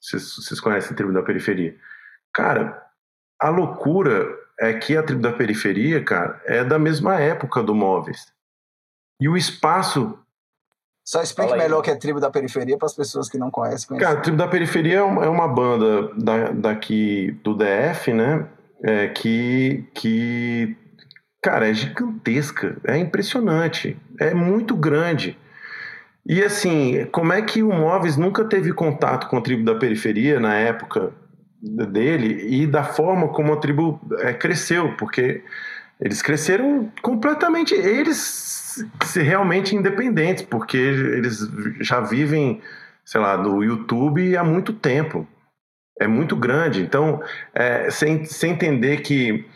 Vocês, 0.00 0.36
vocês 0.36 0.60
conhecem 0.60 0.92
a 0.92 0.96
tribo 0.96 1.12
da 1.12 1.22
periferia? 1.22 1.76
Cara, 2.32 2.82
a 3.40 3.50
loucura 3.50 4.26
é 4.60 4.72
que 4.74 4.96
a 4.96 5.02
tribo 5.02 5.20
da 5.20 5.32
periferia, 5.32 6.02
cara, 6.02 6.40
é 6.46 6.64
da 6.64 6.78
mesma 6.78 7.20
época 7.20 7.62
do 7.62 7.74
Móveis. 7.74 8.32
E 9.20 9.28
o 9.28 9.36
espaço. 9.36 10.18
Só 11.04 11.22
explique 11.22 11.52
aí. 11.52 11.58
melhor 11.58 11.80
o 11.80 11.82
que 11.82 11.90
é 11.90 11.94
tribo 11.94 12.20
da 12.20 12.30
periferia 12.30 12.76
para 12.76 12.86
as 12.86 12.94
pessoas 12.94 13.28
que 13.28 13.38
não 13.38 13.50
conhecem. 13.50 13.88
conhecer. 13.88 14.04
Cara, 14.04 14.18
a 14.18 14.20
tribo 14.20 14.38
da 14.38 14.48
periferia 14.48 14.98
é 14.98 15.02
uma, 15.02 15.24
é 15.24 15.28
uma 15.28 15.46
banda 15.46 16.14
da, 16.14 16.50
daqui 16.50 17.30
do 17.44 17.54
DF, 17.54 18.12
né? 18.12 18.48
É, 18.82 19.08
que, 19.08 19.88
que, 19.94 20.76
cara, 21.40 21.68
é 21.68 21.74
gigantesca, 21.74 22.76
é 22.84 22.98
impressionante, 22.98 23.98
é 24.20 24.34
muito 24.34 24.76
grande. 24.76 25.38
E 26.26 26.42
assim, 26.42 27.06
como 27.06 27.32
é 27.32 27.40
que 27.40 27.62
o 27.62 27.72
Móveis 27.72 28.16
nunca 28.16 28.44
teve 28.44 28.72
contato 28.72 29.28
com 29.28 29.38
a 29.38 29.40
tribo 29.40 29.64
da 29.64 29.76
periferia 29.76 30.40
na 30.40 30.54
época 30.56 31.12
dele 31.68 32.46
e 32.48 32.66
da 32.66 32.84
forma 32.84 33.28
como 33.28 33.52
a 33.52 33.56
tribo 33.56 34.00
é, 34.18 34.32
cresceu, 34.32 34.94
porque 34.96 35.42
eles 36.00 36.22
cresceram 36.22 36.90
completamente, 37.02 37.74
eles 37.74 38.84
se 39.04 39.22
realmente 39.22 39.74
independentes, 39.74 40.42
porque 40.42 40.76
eles 40.76 41.38
já 41.80 42.00
vivem, 42.00 42.60
sei 43.04 43.20
lá, 43.20 43.36
no 43.36 43.64
YouTube 43.64 44.36
há 44.36 44.44
muito 44.44 44.72
tempo. 44.72 45.26
É 45.98 46.06
muito 46.06 46.36
grande. 46.36 46.82
Então, 46.82 47.22
é, 47.54 47.88
sem, 47.90 48.24
sem 48.26 48.52
entender 48.52 48.98
que 48.98 49.46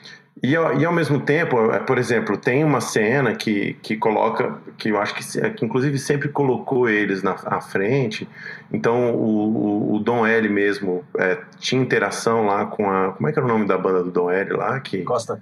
e, 0.42 0.53
e 0.53 0.85
ao 0.85 0.92
mesmo 0.92 1.20
tempo, 1.20 1.70
é, 1.70 1.79
por 1.79 1.98
exemplo, 1.98 2.37
tem 2.37 2.64
uma 2.64 2.81
cena 2.81 3.35
que, 3.35 3.74
que 3.83 3.96
coloca, 3.96 4.59
que 4.79 4.88
eu 4.88 4.98
acho 4.98 5.14
que, 5.14 5.50
que 5.50 5.64
inclusive 5.64 5.98
sempre 5.98 6.29
colocou 6.29 6.88
eles 6.88 7.22
na, 7.22 7.33
à 7.44 7.61
frente. 7.61 8.26
Então 8.72 9.14
o, 9.14 9.92
o, 9.92 9.94
o 9.96 9.98
Dom 9.98 10.26
L 10.26 10.48
mesmo 10.48 11.05
é, 11.18 11.38
tinha 11.59 11.81
interação 11.81 12.46
lá 12.46 12.64
com 12.64 12.90
a. 12.90 13.12
Como 13.12 13.29
é 13.29 13.33
que 13.33 13.38
era 13.38 13.46
o 13.46 13.50
nome 13.50 13.66
da 13.66 13.76
banda 13.76 14.03
do 14.03 14.11
Dom 14.11 14.31
L 14.31 14.55
lá? 14.55 14.81
Que, 14.81 15.03
Costa. 15.03 15.40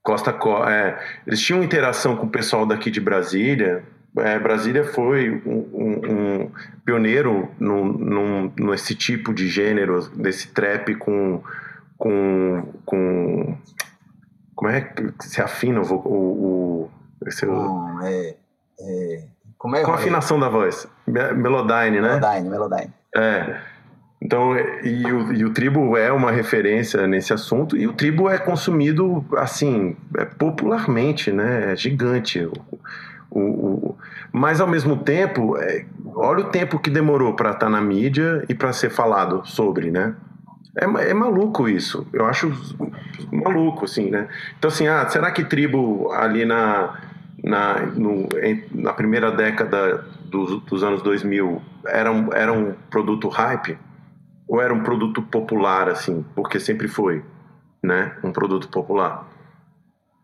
Costa 0.00 0.36
é, 0.68 0.98
eles 1.26 1.40
tinham 1.40 1.64
interação 1.64 2.14
com 2.14 2.26
o 2.26 2.30
pessoal 2.30 2.64
daqui 2.64 2.90
de 2.90 3.00
Brasília. 3.00 3.82
É, 4.18 4.38
Brasília 4.38 4.84
foi 4.84 5.42
um, 5.44 5.68
um, 5.72 6.12
um 6.12 6.50
pioneiro 6.84 7.48
no, 7.58 7.84
num, 7.84 8.52
nesse 8.56 8.94
tipo 8.94 9.34
de 9.34 9.48
gênero, 9.48 10.08
desse 10.14 10.48
trap 10.52 10.94
com, 10.94 11.42
com, 11.98 12.68
com 12.84 13.56
como 14.54 14.70
é 14.70 14.80
que 14.80 15.12
se 15.20 15.40
afina 15.40 15.80
o. 15.80 15.94
o, 15.94 16.88
o 16.88 16.90
esse, 17.26 17.46
é, 17.46 18.36
é, 18.80 19.24
como 19.56 19.76
é, 19.76 19.82
com 19.82 19.92
a 19.92 19.94
afinação 19.94 20.38
da 20.38 20.48
voz. 20.48 20.86
Melodyne, 21.06 22.00
né? 22.00 22.14
Melodyne, 22.14 22.48
Melodyne. 22.50 22.92
É. 23.16 23.60
Então, 24.20 24.56
e 24.82 25.04
o, 25.12 25.32
e 25.34 25.44
o 25.44 25.52
tribo 25.52 25.96
é 25.96 26.10
uma 26.10 26.30
referência 26.30 27.06
nesse 27.06 27.32
assunto, 27.32 27.76
e 27.76 27.86
o 27.86 27.92
tribo 27.92 28.28
é 28.28 28.38
consumido, 28.38 29.24
assim, 29.36 29.96
é 30.16 30.24
popularmente, 30.24 31.30
né? 31.30 31.72
É 31.72 31.76
gigante. 31.76 32.48
O, 33.30 33.40
o, 33.40 33.98
mas, 34.32 34.60
ao 34.60 34.66
mesmo 34.66 34.96
tempo, 34.96 35.58
é, 35.58 35.84
olha 36.14 36.40
o 36.40 36.50
tempo 36.50 36.78
que 36.78 36.88
demorou 36.88 37.34
para 37.34 37.50
estar 37.50 37.66
tá 37.66 37.70
na 37.70 37.82
mídia 37.82 38.44
e 38.48 38.54
para 38.54 38.72
ser 38.72 38.90
falado 38.90 39.42
sobre, 39.44 39.90
né? 39.90 40.14
É, 40.76 41.10
é 41.10 41.14
maluco 41.14 41.68
isso. 41.68 42.06
Eu 42.12 42.26
acho 42.26 42.52
maluco, 43.32 43.84
assim, 43.84 44.10
né? 44.10 44.28
Então, 44.58 44.68
assim, 44.68 44.86
ah, 44.86 45.08
será 45.08 45.30
que 45.30 45.44
tribo 45.44 46.10
ali 46.12 46.44
na, 46.44 46.98
na, 47.42 47.80
no, 47.86 48.28
na 48.72 48.92
primeira 48.92 49.30
década 49.30 50.04
dos, 50.26 50.60
dos 50.62 50.82
anos 50.82 51.02
2000 51.02 51.62
era 51.86 52.10
um, 52.10 52.32
era 52.32 52.52
um 52.52 52.74
produto 52.90 53.28
hype? 53.28 53.78
Ou 54.48 54.60
era 54.60 54.74
um 54.74 54.82
produto 54.82 55.22
popular, 55.22 55.88
assim? 55.88 56.24
Porque 56.34 56.60
sempre 56.60 56.88
foi, 56.88 57.24
né? 57.82 58.16
Um 58.22 58.32
produto 58.32 58.68
popular. 58.68 59.26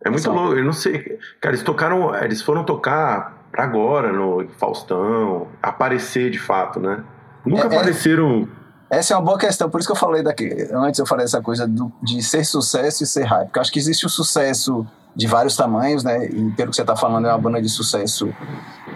É 0.04 0.10
muito 0.10 0.30
louco, 0.30 0.54
eu 0.54 0.64
não 0.64 0.72
sei. 0.72 1.18
Cara, 1.40 1.54
eles 1.54 1.62
tocaram, 1.62 2.14
eles 2.16 2.42
foram 2.42 2.64
tocar 2.64 3.38
pra 3.52 3.64
agora 3.64 4.12
no 4.12 4.48
Faustão, 4.58 5.48
aparecer 5.62 6.30
de 6.30 6.38
fato, 6.38 6.80
né? 6.80 7.04
Nunca 7.44 7.62
é, 7.62 7.74
é. 7.74 7.78
apareceram. 7.78 8.48
É 8.56 8.59
essa 8.90 9.14
é 9.14 9.16
uma 9.16 9.22
boa 9.22 9.38
questão, 9.38 9.70
por 9.70 9.78
isso 9.78 9.88
que 9.88 9.92
eu 9.92 9.96
falei 9.96 10.20
daqui. 10.22 10.68
Antes 10.72 10.98
eu 10.98 11.06
falei 11.06 11.24
dessa 11.24 11.40
coisa 11.40 11.66
do, 11.66 11.92
de 12.02 12.20
ser 12.22 12.44
sucesso 12.44 13.04
e 13.04 13.06
ser 13.06 13.22
hype. 13.22 13.46
Porque 13.46 13.58
eu 13.58 13.62
acho 13.62 13.72
que 13.72 13.78
existe 13.78 14.04
o 14.04 14.08
sucesso 14.08 14.84
de 15.14 15.28
vários 15.28 15.56
tamanhos, 15.56 16.02
né? 16.02 16.26
E 16.26 16.50
pelo 16.52 16.70
que 16.70 16.76
você 16.76 16.82
está 16.82 16.96
falando, 16.96 17.26
é 17.26 17.30
uma 17.30 17.38
banda 17.38 17.62
de 17.62 17.68
sucesso 17.68 18.32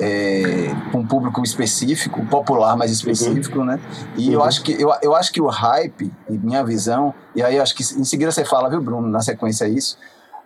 é, 0.00 0.74
com 0.90 0.98
um 0.98 1.06
público 1.06 1.42
específico, 1.42 2.24
popular, 2.26 2.76
mas 2.76 2.90
específico, 2.90 3.60
uhum. 3.60 3.66
né? 3.66 3.80
E 4.16 4.28
uhum. 4.28 4.34
eu 4.34 4.42
acho 4.42 4.62
que 4.64 4.72
eu, 4.72 4.92
eu 5.00 5.14
acho 5.14 5.32
que 5.32 5.40
o 5.40 5.46
hype, 5.46 6.12
minha 6.28 6.64
visão, 6.64 7.14
e 7.34 7.42
aí 7.42 7.60
acho 7.60 7.74
que 7.74 7.82
em 7.82 8.04
seguida 8.04 8.32
você 8.32 8.44
fala, 8.44 8.68
viu, 8.68 8.80
Bruno, 8.80 9.08
na 9.08 9.20
sequência 9.20 9.64
é 9.64 9.68
isso. 9.68 9.96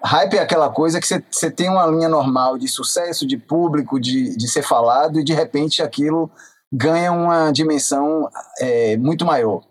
Hype 0.05 0.35
é 0.35 0.41
aquela 0.41 0.69
coisa 0.69 1.01
que 1.01 1.07
você, 1.07 1.23
você 1.31 1.51
tem 1.51 1.69
uma 1.69 1.87
linha 1.87 2.09
normal 2.09 2.57
de 2.59 2.69
sucesso, 2.69 3.27
de 3.27 3.37
público, 3.37 3.99
de, 3.99 4.37
de 4.37 4.47
ser 4.47 4.63
falado, 4.63 5.19
e 5.19 5.25
de 5.25 5.33
repente 5.33 5.83
aquilo 5.83 6.31
ganha 6.73 7.13
uma 7.13 7.51
dimensão 7.51 8.29
é, 8.61 8.97
muito 8.97 9.25
maior. 9.25 9.63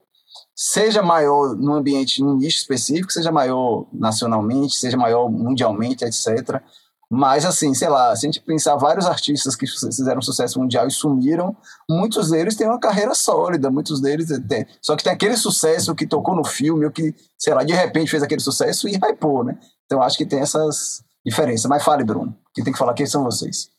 Seja 0.56 1.04
maior 1.04 1.56
no 1.56 1.74
ambiente, 1.74 2.22
num 2.22 2.36
nicho 2.36 2.58
específico, 2.58 3.12
seja 3.12 3.32
maior 3.32 3.88
nacionalmente, 3.94 4.76
seja 4.76 4.98
maior 4.98 5.30
mundialmente, 5.30 6.04
etc. 6.04 6.62
Mas, 7.10 7.46
assim, 7.46 7.74
sei 7.74 7.88
lá, 7.88 8.14
se 8.16 8.26
a 8.26 8.32
gente 8.32 8.42
pensar 8.42 8.76
vários 8.76 9.06
artistas 9.06 9.56
que 9.56 9.66
fizeram 9.66 10.22
sucesso 10.22 10.60
mundial 10.60 10.88
e 10.88 10.92
sumiram, 10.92 11.56
muitos 11.90 12.30
deles 12.32 12.56
têm 12.56 12.68
uma 12.68 12.80
carreira 12.80 13.16
sólida, 13.16 13.72
muitos 13.72 14.02
deles 14.02 14.28
têm. 14.48 14.68
Só 14.82 14.96
que 14.96 15.04
tem 15.04 15.14
aquele 15.14 15.38
sucesso 15.38 15.96
que 15.96 16.06
tocou 16.06 16.36
no 16.36 16.44
filme, 16.44 16.86
ou 16.86 16.92
que, 16.92 17.16
sei 17.38 17.54
lá, 17.54 17.64
de 17.64 17.74
repente 17.74 18.12
fez 18.12 18.22
aquele 18.24 18.42
sucesso 18.42 18.90
e 18.90 18.96
hypou, 18.96 19.44
né? 19.44 19.58
Então, 19.86 20.02
acho 20.02 20.18
que 20.18 20.26
tem 20.26 20.40
essas 20.40 21.02
diferenças. 21.26 21.66
Mas 21.68 21.84
fale, 21.84 22.04
Bruno, 22.04 22.36
quem 22.54 22.64
tem 22.64 22.74
que 22.74 22.80
falar 22.80 22.94
quem 22.94 23.06
são 23.06 23.24
vocês. 23.24 23.70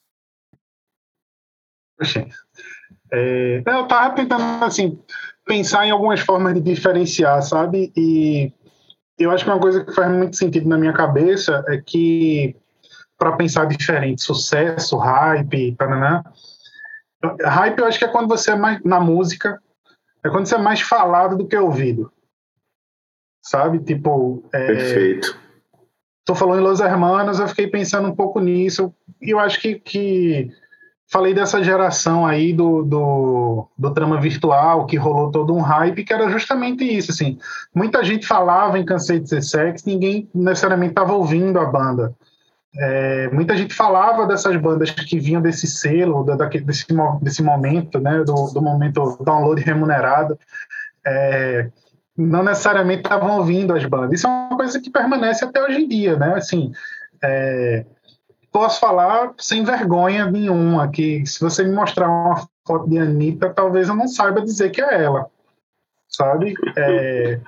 É, 3.11 3.63
eu 3.65 3.83
estava 3.83 4.15
tentando 4.15 4.63
assim 4.63 4.99
pensar 5.45 5.85
em 5.85 5.91
algumas 5.91 6.19
formas 6.19 6.53
de 6.53 6.61
diferenciar, 6.61 7.41
sabe? 7.41 7.91
E 7.95 8.53
eu 9.17 9.31
acho 9.31 9.43
que 9.43 9.49
uma 9.49 9.59
coisa 9.59 9.83
que 9.83 9.93
faz 9.93 10.11
muito 10.11 10.35
sentido 10.35 10.69
na 10.69 10.77
minha 10.77 10.93
cabeça 10.93 11.63
é 11.67 11.77
que 11.77 12.55
para 13.17 13.35
pensar 13.35 13.65
diferente, 13.65 14.21
sucesso, 14.21 14.97
hype, 14.97 15.75
paraná, 15.75 16.23
hype 17.43 17.79
eu 17.79 17.85
acho 17.85 17.99
que 17.99 18.05
é 18.05 18.07
quando 18.07 18.29
você 18.29 18.51
é 18.51 18.55
mais 18.55 18.81
na 18.83 18.99
música, 18.99 19.61
é 20.23 20.29
quando 20.29 20.45
você 20.45 20.55
é 20.55 20.59
mais 20.59 20.81
falado 20.81 21.35
do 21.35 21.47
que 21.47 21.57
ouvido, 21.57 22.11
sabe? 23.41 23.79
Tipo, 23.79 24.43
é, 24.53 24.67
perfeito. 24.67 25.37
Tô 26.23 26.35
falando 26.35 26.59
em 26.59 26.63
Los 26.63 26.79
Hermanos, 26.79 27.39
eu 27.39 27.47
fiquei 27.47 27.67
pensando 27.67 28.07
um 28.07 28.15
pouco 28.15 28.39
nisso 28.39 28.93
e 29.21 29.31
eu 29.31 29.39
acho 29.39 29.59
que, 29.59 29.79
que 29.79 30.51
falei 31.09 31.33
dessa 31.33 31.63
geração 31.63 32.25
aí 32.25 32.53
do, 32.53 32.83
do, 32.83 33.67
do, 33.77 33.93
trama 33.93 34.21
virtual, 34.21 34.85
que 34.85 34.95
rolou 34.95 35.31
todo 35.31 35.55
um 35.55 35.59
hype, 35.59 36.03
que 36.03 36.13
era 36.13 36.29
justamente 36.29 36.83
isso, 36.83 37.11
assim, 37.11 37.37
muita 37.73 38.03
gente 38.03 38.27
falava 38.27 38.77
em 38.77 38.85
Cansei 38.85 39.19
de 39.19 39.27
Ser 39.27 39.41
Sex, 39.41 39.83
ninguém 39.83 40.29
necessariamente 40.33 40.91
estava 40.91 41.13
ouvindo 41.13 41.59
a 41.59 41.65
banda. 41.65 42.13
É, 42.77 43.27
muita 43.29 43.57
gente 43.57 43.73
falava 43.73 44.27
dessas 44.27 44.55
bandas 44.57 44.91
que 44.91 45.19
vinham 45.19 45.41
desse 45.41 45.65
selo, 45.65 46.23
da, 46.23 46.45
desse, 46.45 46.85
desse 47.21 47.41
momento, 47.41 47.99
né, 47.99 48.23
do, 48.23 48.51
do 48.53 48.61
momento 48.61 49.17
download 49.25 49.59
remunerado, 49.63 50.37
é, 51.05 51.71
não 52.15 52.43
necessariamente 52.43 53.01
estavam 53.01 53.37
ouvindo 53.37 53.73
as 53.73 53.83
bandas. 53.85 54.19
Isso 54.19 54.27
é 54.27 54.29
uma 54.29 54.55
coisa 54.55 54.79
que 54.79 54.91
permanece 54.91 55.43
até 55.43 55.59
hoje 55.63 55.81
em 55.81 55.87
dia, 55.87 56.15
né, 56.17 56.35
assim, 56.35 56.71
é, 57.23 57.83
posso 58.51 58.79
falar 58.79 59.33
sem 59.37 59.63
vergonha 59.63 60.29
nenhuma 60.29 60.87
que 60.87 61.25
se 61.25 61.39
você 61.39 61.63
me 61.63 61.73
mostrar 61.73 62.09
uma 62.09 62.47
foto 62.65 62.89
de 62.89 62.97
Anitta, 62.97 63.49
talvez 63.49 63.89
eu 63.89 63.95
não 63.95 64.07
saiba 64.07 64.41
dizer 64.41 64.69
que 64.71 64.81
é 64.81 65.03
ela, 65.03 65.27
sabe? 66.07 66.53
É, 66.77 67.39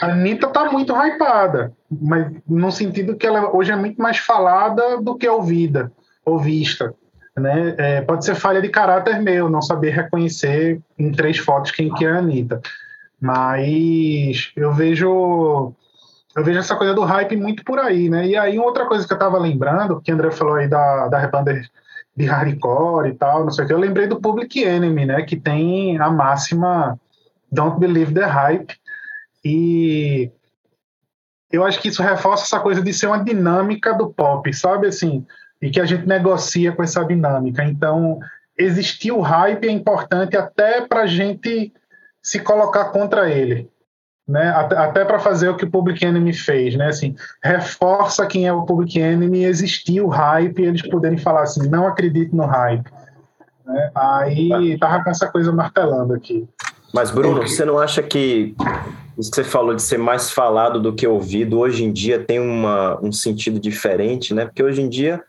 a 0.00 0.06
Anitta 0.06 0.48
tá 0.48 0.70
muito 0.70 0.94
hypada, 0.94 1.72
mas 1.90 2.32
no 2.48 2.70
sentido 2.70 3.16
que 3.16 3.26
ela 3.26 3.54
hoje 3.54 3.72
é 3.72 3.76
muito 3.76 4.00
mais 4.00 4.18
falada 4.18 5.00
do 5.00 5.16
que 5.16 5.28
ouvida 5.28 5.92
ou 6.24 6.38
vista. 6.38 6.94
Né? 7.36 7.74
É, 7.76 8.00
pode 8.00 8.24
ser 8.24 8.34
falha 8.34 8.62
de 8.62 8.68
caráter 8.70 9.20
meu, 9.20 9.50
não 9.50 9.60
saber 9.60 9.90
reconhecer 9.90 10.80
em 10.98 11.12
três 11.12 11.36
fotos 11.36 11.70
quem 11.70 11.92
que 11.92 12.04
é 12.04 12.10
a 12.10 12.18
Anitta. 12.18 12.60
Mas 13.20 14.52
eu 14.56 14.72
vejo 14.72 15.74
eu 16.36 16.44
vejo 16.44 16.58
essa 16.58 16.76
coisa 16.76 16.92
do 16.92 17.02
hype 17.02 17.34
muito 17.34 17.64
por 17.64 17.78
aí, 17.78 18.10
né? 18.10 18.26
E 18.26 18.36
aí, 18.36 18.58
outra 18.58 18.84
coisa 18.84 19.06
que 19.06 19.12
eu 19.12 19.18
tava 19.18 19.38
lembrando, 19.38 20.02
que 20.02 20.12
o 20.12 20.14
André 20.14 20.30
falou 20.30 20.56
aí 20.56 20.68
da, 20.68 21.08
da 21.08 21.26
banda 21.28 21.62
de 22.14 22.26
hardcore 22.26 23.08
e 23.08 23.14
tal, 23.14 23.44
não 23.44 23.50
sei 23.50 23.64
o 23.64 23.66
que, 23.66 23.72
eu 23.72 23.78
lembrei 23.78 24.06
do 24.06 24.20
Public 24.20 24.62
Enemy, 24.62 25.06
né? 25.06 25.22
Que 25.22 25.34
tem 25.34 25.98
a 25.98 26.10
máxima 26.10 27.00
Don't 27.50 27.80
Believe 27.80 28.12
the 28.12 28.26
Hype. 28.26 28.74
E 29.42 30.30
eu 31.50 31.64
acho 31.64 31.80
que 31.80 31.88
isso 31.88 32.02
reforça 32.02 32.44
essa 32.44 32.60
coisa 32.60 32.82
de 32.82 32.92
ser 32.92 33.06
uma 33.06 33.24
dinâmica 33.24 33.94
do 33.94 34.12
pop, 34.12 34.52
sabe? 34.52 34.88
Assim, 34.88 35.26
e 35.62 35.70
que 35.70 35.80
a 35.80 35.86
gente 35.86 36.06
negocia 36.06 36.70
com 36.70 36.82
essa 36.82 37.02
dinâmica. 37.02 37.64
Então, 37.64 38.18
existir 38.58 39.10
o 39.10 39.22
hype 39.22 39.66
é 39.66 39.70
importante 39.70 40.36
até 40.36 40.82
para 40.82 41.02
a 41.02 41.06
gente 41.06 41.72
se 42.22 42.40
colocar 42.40 42.86
contra 42.86 43.30
ele 43.30 43.70
né? 44.26 44.50
Até, 44.50 44.76
até 44.76 45.04
para 45.04 45.18
fazer 45.18 45.48
o 45.48 45.56
que 45.56 45.64
o 45.64 45.70
Public 45.70 46.04
Enemy 46.04 46.32
fez, 46.32 46.74
né? 46.74 46.88
Assim, 46.88 47.14
reforça 47.42 48.26
quem 48.26 48.46
é 48.46 48.52
o 48.52 48.62
Public 48.62 48.98
Enemy, 48.98 49.44
existir 49.44 50.00
o 50.00 50.08
hype, 50.08 50.62
eles 50.62 50.82
poderem 50.82 51.18
falar 51.18 51.42
assim, 51.42 51.68
não 51.68 51.86
acredito 51.86 52.34
no 52.34 52.44
hype. 52.44 52.90
Né? 53.64 53.90
Aí 53.94 54.78
tava 54.78 55.04
com 55.04 55.10
essa 55.10 55.28
coisa 55.28 55.52
martelando 55.52 56.14
aqui. 56.14 56.48
Mas 56.92 57.10
Bruno, 57.10 57.42
você 57.42 57.64
não 57.64 57.78
acha 57.78 58.02
que 58.02 58.54
isso 59.18 59.30
que 59.30 59.36
você 59.36 59.44
falou 59.44 59.74
de 59.74 59.82
ser 59.82 59.98
mais 59.98 60.30
falado 60.30 60.80
do 60.80 60.94
que 60.94 61.06
ouvido 61.06 61.58
hoje 61.58 61.84
em 61.84 61.92
dia 61.92 62.18
tem 62.18 62.38
uma, 62.38 62.98
um 63.02 63.12
sentido 63.12 63.58
diferente, 63.58 64.34
né? 64.34 64.44
Porque 64.44 64.62
hoje 64.62 64.82
em 64.82 64.88
dia 64.88 65.22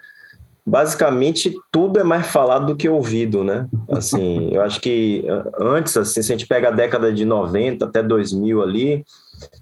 basicamente 0.67 1.55
tudo 1.71 1.97
é 1.97 2.03
mais 2.03 2.27
falado 2.27 2.65
do 2.65 2.75
que 2.75 2.89
ouvido, 2.89 3.41
né? 3.41 3.69
Assim, 3.89 4.49
eu 4.53 4.61
acho 4.61 4.81
que 4.81 5.25
antes, 5.57 5.95
assim, 5.95 6.21
se 6.21 6.33
a 6.33 6.35
gente 6.35 6.45
pega 6.45 6.67
a 6.67 6.71
década 6.71 7.13
de 7.13 7.23
90 7.23 7.85
até 7.85 8.03
2000 8.03 8.61
ali, 8.61 9.05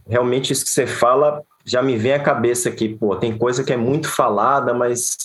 realmente 0.10 0.52
isso 0.52 0.66
que 0.66 0.72
você 0.72 0.88
fala 0.88 1.44
já 1.64 1.82
me 1.82 1.96
vem 1.96 2.14
à 2.14 2.20
cabeça 2.20 2.70
aqui, 2.70 2.90
pô, 2.90 3.16
tem 3.16 3.38
coisa 3.38 3.64
que 3.64 3.74
é 3.74 3.78
muito 3.78 4.08
falada, 4.08 4.74
mas 4.74 5.18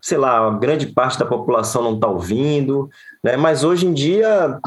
sei 0.00 0.16
lá, 0.16 0.46
a 0.46 0.50
grande 0.50 0.86
parte 0.86 1.18
da 1.18 1.26
população 1.26 1.82
não 1.82 1.94
está 1.94 2.08
ouvindo, 2.08 2.88
né? 3.22 3.36
Mas 3.36 3.64
hoje 3.64 3.86
em 3.86 3.92
dia 3.92 4.58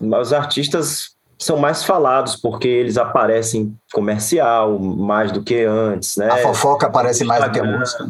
os 0.00 0.32
artistas 0.32 1.16
são 1.36 1.56
mais 1.56 1.84
falados 1.84 2.36
porque 2.36 2.66
eles 2.66 2.96
aparecem 2.96 3.76
comercial 3.92 4.78
mais 4.78 5.32
do 5.32 5.42
que 5.42 5.64
antes, 5.64 6.16
né? 6.16 6.30
A 6.30 6.38
fofoca 6.38 6.86
aparece 6.86 7.24
mais 7.24 7.44
do 7.44 7.50
que 7.50 7.58
a 7.58 7.64
música 7.64 8.08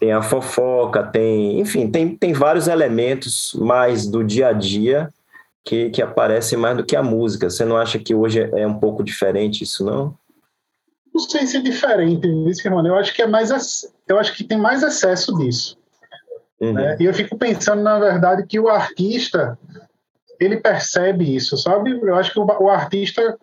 tem 0.00 0.12
a 0.12 0.22
fofoca, 0.22 1.02
tem, 1.02 1.60
enfim, 1.60 1.90
tem, 1.90 2.16
tem 2.16 2.32
vários 2.32 2.66
elementos 2.66 3.52
mais 3.54 4.06
do 4.06 4.24
dia 4.24 4.48
a 4.48 4.52
dia 4.52 5.12
que, 5.62 5.90
que 5.90 6.00
aparecem 6.00 6.58
mais 6.58 6.74
do 6.74 6.84
que 6.84 6.96
a 6.96 7.02
música. 7.02 7.50
Você 7.50 7.66
não 7.66 7.76
acha 7.76 7.98
que 7.98 8.14
hoje 8.14 8.40
é, 8.40 8.66
um 8.66 8.78
pouco 8.80 9.04
diferente 9.04 9.62
isso, 9.62 9.84
não? 9.84 10.16
Não 11.12 11.20
sei 11.20 11.46
se 11.46 11.58
é 11.58 11.60
diferente 11.60 12.26
irmão. 12.26 12.86
Eu 12.86 12.94
acho 12.94 13.12
que 13.12 13.20
é 13.20 13.26
mais, 13.26 13.50
eu 14.08 14.18
acho 14.18 14.34
que 14.34 14.42
tem 14.42 14.56
mais 14.56 14.82
excesso 14.82 15.36
disso. 15.36 15.76
Uhum. 16.58 16.72
Né? 16.72 16.96
E 16.98 17.04
eu 17.04 17.12
fico 17.12 17.36
pensando, 17.36 17.82
na 17.82 17.98
verdade, 17.98 18.46
que 18.46 18.58
o 18.58 18.68
artista 18.70 19.58
ele 20.40 20.56
percebe 20.56 21.36
isso, 21.36 21.58
sabe? 21.58 21.90
Eu 21.90 22.14
acho 22.14 22.32
que 22.32 22.40
o, 22.40 22.44
o 22.44 22.70
artista 22.70 23.38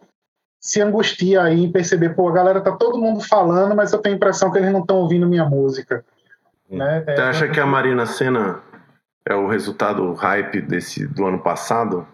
se 0.60 0.82
angustia 0.82 1.44
aí 1.44 1.66
em 1.66 1.72
perceber, 1.72 2.16
pô, 2.16 2.28
a 2.28 2.34
galera 2.34 2.62
tá 2.62 2.72
todo 2.72 2.98
mundo 2.98 3.22
falando, 3.22 3.76
mas 3.76 3.94
eu 3.94 4.00
tenho 4.00 4.16
a 4.16 4.18
impressão 4.18 4.52
que 4.52 4.58
eles 4.58 4.72
não 4.72 4.82
estão 4.82 4.98
ouvindo 4.98 5.28
minha 5.28 5.46
música. 5.46 6.04
Né? 6.70 7.04
Você 7.06 7.22
acha 7.22 7.48
que 7.48 7.60
a 7.60 7.66
Marina 7.66 8.06
Senna 8.06 8.62
é 9.26 9.36
o 9.36 9.48
resultado 9.48 10.14
hype 10.14 10.62
desse, 10.62 11.08
do 11.08 11.26
ano 11.26 11.40
passado? 11.40 12.08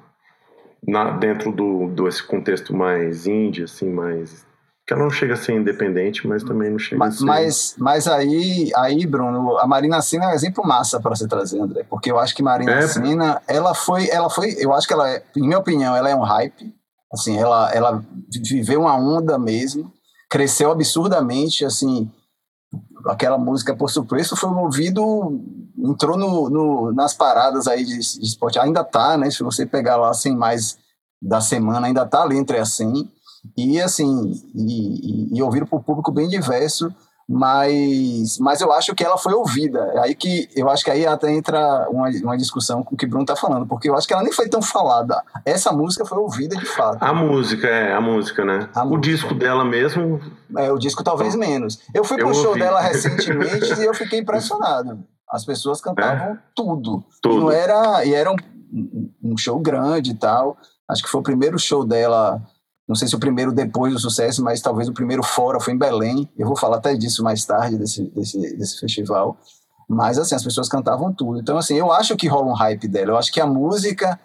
Na, 0.85 1.11
dentro 1.11 1.51
do, 1.51 1.87
do 1.87 2.07
esse 2.07 2.21
contexto 2.21 2.75
mais 2.75 3.25
indie, 3.25 3.63
assim, 3.63 3.89
mais 3.89 4.45
que 4.85 4.93
ela 4.93 5.03
não 5.03 5.09
chega 5.09 5.33
a 5.33 5.37
ser 5.37 5.53
independente, 5.53 6.27
mas 6.27 6.43
também 6.43 6.69
não 6.69 6.77
chega 6.77 6.99
mas, 6.99 7.15
a 7.15 7.17
ser. 7.17 7.25
Mas, 7.25 7.75
mas 7.77 8.07
aí, 8.07 8.69
aí, 8.75 9.05
Bruno, 9.05 9.57
a 9.57 9.65
Marina 9.65 10.01
Sena 10.01 10.25
é 10.25 10.27
um 10.29 10.33
exemplo 10.33 10.65
massa 10.65 10.99
para 10.99 11.15
você 11.15 11.25
trazer, 11.25 11.59
André, 11.59 11.85
porque 11.89 12.11
eu 12.11 12.19
acho 12.19 12.35
que 12.35 12.43
Marina 12.43 12.73
é. 12.73 12.87
Sena, 12.87 13.41
ela 13.47 13.73
foi, 13.73 14.09
ela 14.09 14.29
foi, 14.29 14.55
eu 14.59 14.73
acho 14.73 14.85
que 14.85 14.93
ela, 14.93 15.09
é, 15.09 15.23
em 15.37 15.47
minha 15.47 15.57
opinião, 15.57 15.95
ela 15.95 16.09
é 16.09 16.15
um 16.15 16.21
hype. 16.21 16.73
Assim, 17.13 17.37
ela, 17.37 17.71
ela 17.71 18.03
viveu 18.43 18.81
uma 18.81 18.97
onda 18.97 19.37
mesmo, 19.37 19.93
cresceu 20.29 20.71
absurdamente, 20.71 21.63
assim, 21.63 22.11
aquela 23.07 23.37
música 23.37 23.75
por 23.75 23.89
surpresa 23.89 24.35
foi 24.35 24.49
ouvido 24.61 25.41
entrou 25.77 26.17
no, 26.17 26.49
no, 26.49 26.91
nas 26.93 27.13
paradas 27.13 27.67
aí 27.67 27.83
de, 27.83 27.97
de 27.97 28.25
esporte 28.25 28.59
ainda 28.59 28.83
tá 28.83 29.17
né? 29.17 29.29
Se 29.29 29.43
você 29.43 29.65
pegar 29.65 29.97
lá 29.97 30.13
sem 30.13 30.35
mais 30.35 30.77
da 31.21 31.41
semana 31.41 31.87
ainda 31.87 32.05
tá 32.05 32.23
ali 32.23 32.37
entre 32.37 32.57
assim. 32.57 33.09
E 33.57 33.81
assim 33.81 34.31
e, 34.55 35.33
e, 35.33 35.37
e 35.37 35.43
por 35.65 35.83
público 35.83 36.11
bem 36.11 36.27
diverso 36.27 36.93
mas, 37.27 38.37
mas 38.39 38.61
eu 38.61 38.71
acho 38.71 38.93
que 38.93 39.03
ela 39.03 39.17
foi 39.17 39.33
ouvida. 39.33 39.79
É 39.93 39.99
aí 39.99 40.15
que 40.15 40.49
eu 40.55 40.69
acho 40.69 40.83
que 40.83 40.91
aí 40.91 41.05
até 41.05 41.31
entra 41.31 41.87
uma, 41.89 42.09
uma 42.09 42.37
discussão 42.37 42.83
com 42.83 42.95
o 42.95 42.97
que 42.97 43.05
o 43.05 43.09
Bruno 43.09 43.23
está 43.23 43.35
falando, 43.35 43.65
porque 43.65 43.89
eu 43.89 43.95
acho 43.95 44.07
que 44.07 44.13
ela 44.13 44.23
nem 44.23 44.31
foi 44.31 44.49
tão 44.49 44.61
falada. 44.61 45.21
Essa 45.45 45.71
música 45.71 46.05
foi 46.05 46.17
ouvida 46.17 46.55
de 46.55 46.65
fato. 46.65 47.01
A 47.01 47.13
música, 47.13 47.67
é, 47.67 47.93
a 47.93 48.01
música, 48.01 48.43
né? 48.43 48.69
A 48.75 48.83
o 48.83 48.89
música. 48.89 49.01
disco 49.01 49.33
dela 49.33 49.63
mesmo. 49.63 50.19
É, 50.57 50.71
o 50.71 50.77
disco 50.77 51.03
talvez 51.03 51.35
menos. 51.35 51.79
Eu 51.93 52.03
fui 52.03 52.21
eu 52.21 52.27
pro 52.27 52.35
show 52.35 52.55
dela 52.55 52.79
recentemente 52.81 53.73
e 53.79 53.85
eu 53.85 53.93
fiquei 53.93 54.19
impressionado. 54.19 55.03
As 55.29 55.45
pessoas 55.45 55.81
cantavam 55.81 56.33
é? 56.33 56.37
tudo. 56.53 57.03
tudo. 57.21 57.35
E 57.35 57.39
não 57.39 57.51
era. 57.51 58.05
E 58.05 58.13
era 58.13 58.31
um, 58.31 58.35
um 59.23 59.37
show 59.37 59.59
grande 59.59 60.11
e 60.11 60.15
tal. 60.15 60.57
Acho 60.87 61.01
que 61.01 61.09
foi 61.09 61.21
o 61.21 61.23
primeiro 61.23 61.57
show 61.57 61.85
dela 61.85 62.41
não 62.87 62.95
sei 62.95 63.07
se 63.07 63.15
o 63.15 63.19
primeiro 63.19 63.51
depois 63.53 63.93
do 63.93 63.99
sucesso, 63.99 64.43
mas 64.43 64.61
talvez 64.61 64.89
o 64.89 64.93
primeiro 64.93 65.23
fora 65.23 65.59
foi 65.59 65.73
em 65.73 65.77
Belém. 65.77 66.29
Eu 66.37 66.47
vou 66.47 66.57
falar 66.57 66.77
até 66.77 66.93
disso 66.95 67.23
mais 67.23 67.45
tarde, 67.45 67.77
desse, 67.77 68.03
desse, 68.09 68.57
desse 68.57 68.79
festival. 68.79 69.37
Mas, 69.87 70.17
assim, 70.17 70.35
as 70.35 70.43
pessoas 70.43 70.67
cantavam 70.67 71.13
tudo. 71.13 71.39
Então, 71.39 71.57
assim, 71.57 71.75
eu 71.75 71.91
acho 71.91 72.15
que 72.17 72.27
rola 72.27 72.47
um 72.47 72.53
hype 72.53 72.87
dela. 72.87 73.11
Eu 73.11 73.17
acho 73.17 73.31
que 73.31 73.39
a 73.39 73.47
música 73.47 74.19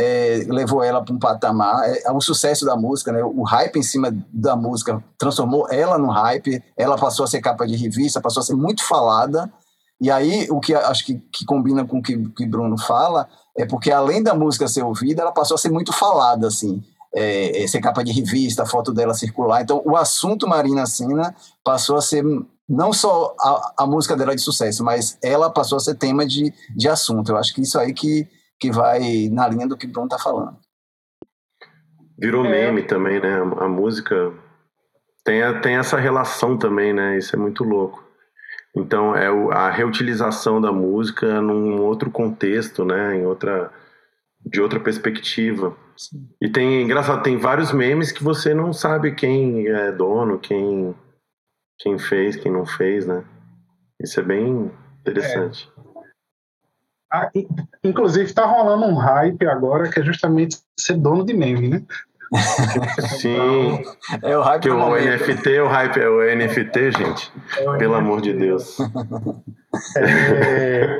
é, 0.00 0.46
levou 0.48 0.82
ela 0.82 1.04
para 1.04 1.14
um 1.14 1.18
patamar. 1.18 1.84
É, 1.84 2.04
é, 2.06 2.12
o 2.12 2.20
sucesso 2.20 2.64
da 2.64 2.76
música, 2.76 3.12
né? 3.12 3.22
O 3.22 3.42
hype 3.42 3.76
em 3.76 3.82
cima 3.82 4.10
da 4.32 4.56
música 4.56 5.02
transformou 5.18 5.68
ela 5.70 5.98
no 5.98 6.08
hype. 6.08 6.62
Ela 6.78 6.96
passou 6.96 7.24
a 7.24 7.26
ser 7.26 7.42
capa 7.42 7.66
de 7.66 7.76
revista, 7.76 8.22
passou 8.22 8.40
a 8.40 8.44
ser 8.44 8.54
muito 8.54 8.82
falada. 8.84 9.52
E 10.00 10.10
aí, 10.10 10.46
o 10.50 10.60
que 10.60 10.74
acho 10.74 11.04
que, 11.04 11.18
que 11.32 11.44
combina 11.44 11.84
com 11.84 11.98
o 11.98 12.02
que, 12.02 12.16
que 12.30 12.46
Bruno 12.46 12.78
fala 12.78 13.28
é 13.54 13.66
porque, 13.66 13.90
além 13.90 14.22
da 14.22 14.34
música 14.34 14.68
ser 14.68 14.82
ouvida, 14.82 15.22
ela 15.22 15.32
passou 15.32 15.56
a 15.56 15.58
ser 15.58 15.70
muito 15.70 15.92
falada, 15.92 16.46
assim 16.46 16.82
é, 17.14 17.62
é, 17.62 17.66
ser 17.66 17.80
capa 17.80 18.02
de 18.02 18.12
revista, 18.12 18.62
a 18.62 18.66
foto 18.66 18.92
dela 18.92 19.14
circular. 19.14 19.62
Então, 19.62 19.82
o 19.84 19.96
assunto 19.96 20.46
Marina 20.46 20.86
Sena 20.86 21.34
passou 21.64 21.96
a 21.96 22.02
ser 22.02 22.24
não 22.68 22.92
só 22.92 23.34
a, 23.40 23.74
a, 23.78 23.86
música 23.86 24.14
dela 24.16 24.34
de 24.34 24.42
sucesso, 24.42 24.84
mas 24.84 25.18
ela 25.22 25.50
passou 25.50 25.76
a 25.76 25.80
ser 25.80 25.94
tema 25.94 26.26
de, 26.26 26.52
de 26.76 26.88
assunto. 26.88 27.32
Eu 27.32 27.38
acho 27.38 27.54
que 27.54 27.62
isso 27.62 27.78
aí 27.78 27.94
que, 27.94 28.28
que 28.60 28.70
vai 28.70 29.28
na 29.32 29.48
linha 29.48 29.66
do 29.66 29.76
que 29.76 29.86
o 29.86 29.90
Bruno 29.90 30.06
está 30.06 30.18
falando. 30.18 30.56
Virou 32.18 32.44
é. 32.44 32.50
meme 32.50 32.82
também, 32.82 33.20
né? 33.20 33.36
A, 33.38 33.64
a 33.64 33.68
música 33.68 34.32
tem, 35.24 35.42
a, 35.42 35.60
tem 35.60 35.76
essa 35.76 35.96
relação 35.96 36.58
também, 36.58 36.92
né? 36.92 37.16
Isso 37.16 37.34
é 37.34 37.38
muito 37.38 37.64
louco. 37.64 38.06
Então, 38.76 39.16
é 39.16 39.30
o, 39.30 39.50
a 39.50 39.70
reutilização 39.70 40.60
da 40.60 40.70
música 40.70 41.40
num 41.40 41.80
outro 41.80 42.10
contexto, 42.10 42.84
né? 42.84 43.16
Em 43.16 43.24
outra, 43.24 43.70
de 44.44 44.60
outra 44.60 44.80
perspectiva. 44.80 45.76
Sim. 45.96 46.28
E 46.40 46.48
tem, 46.48 46.82
engraçado, 46.82 47.22
tem 47.22 47.36
vários 47.36 47.72
memes 47.72 48.12
que 48.12 48.22
você 48.22 48.54
não 48.54 48.72
sabe 48.72 49.14
quem 49.14 49.66
é 49.66 49.92
dono, 49.92 50.38
quem, 50.38 50.94
quem 51.78 51.98
fez, 51.98 52.36
quem 52.36 52.52
não 52.52 52.64
fez, 52.64 53.06
né? 53.06 53.24
Isso 54.00 54.20
é 54.20 54.22
bem 54.22 54.70
interessante. 55.00 55.70
É. 55.76 55.88
Ah, 57.10 57.30
inclusive, 57.82 58.26
está 58.26 58.44
rolando 58.44 58.84
um 58.84 58.94
hype 58.94 59.46
agora 59.46 59.90
que 59.90 59.98
é 59.98 60.04
justamente 60.04 60.58
ser 60.78 60.94
dono 60.94 61.24
de 61.24 61.32
meme, 61.32 61.68
né? 61.68 61.86
Sim. 63.18 63.82
É 64.22 64.36
o 64.36 64.42
hype. 64.42 64.62
Que 64.62 64.70
o 64.70 64.94
NFT, 64.96 65.54
é 65.54 65.62
o 65.62 65.68
hype 65.68 66.00
é 66.00 66.08
o 66.08 66.36
NFT, 66.36 66.92
gente. 66.92 67.32
É 67.58 67.68
o 67.68 67.78
Pelo 67.78 67.94
NFT. 67.94 67.94
amor 67.94 68.20
de 68.20 68.32
Deus. 68.32 68.78
É, 69.96 70.98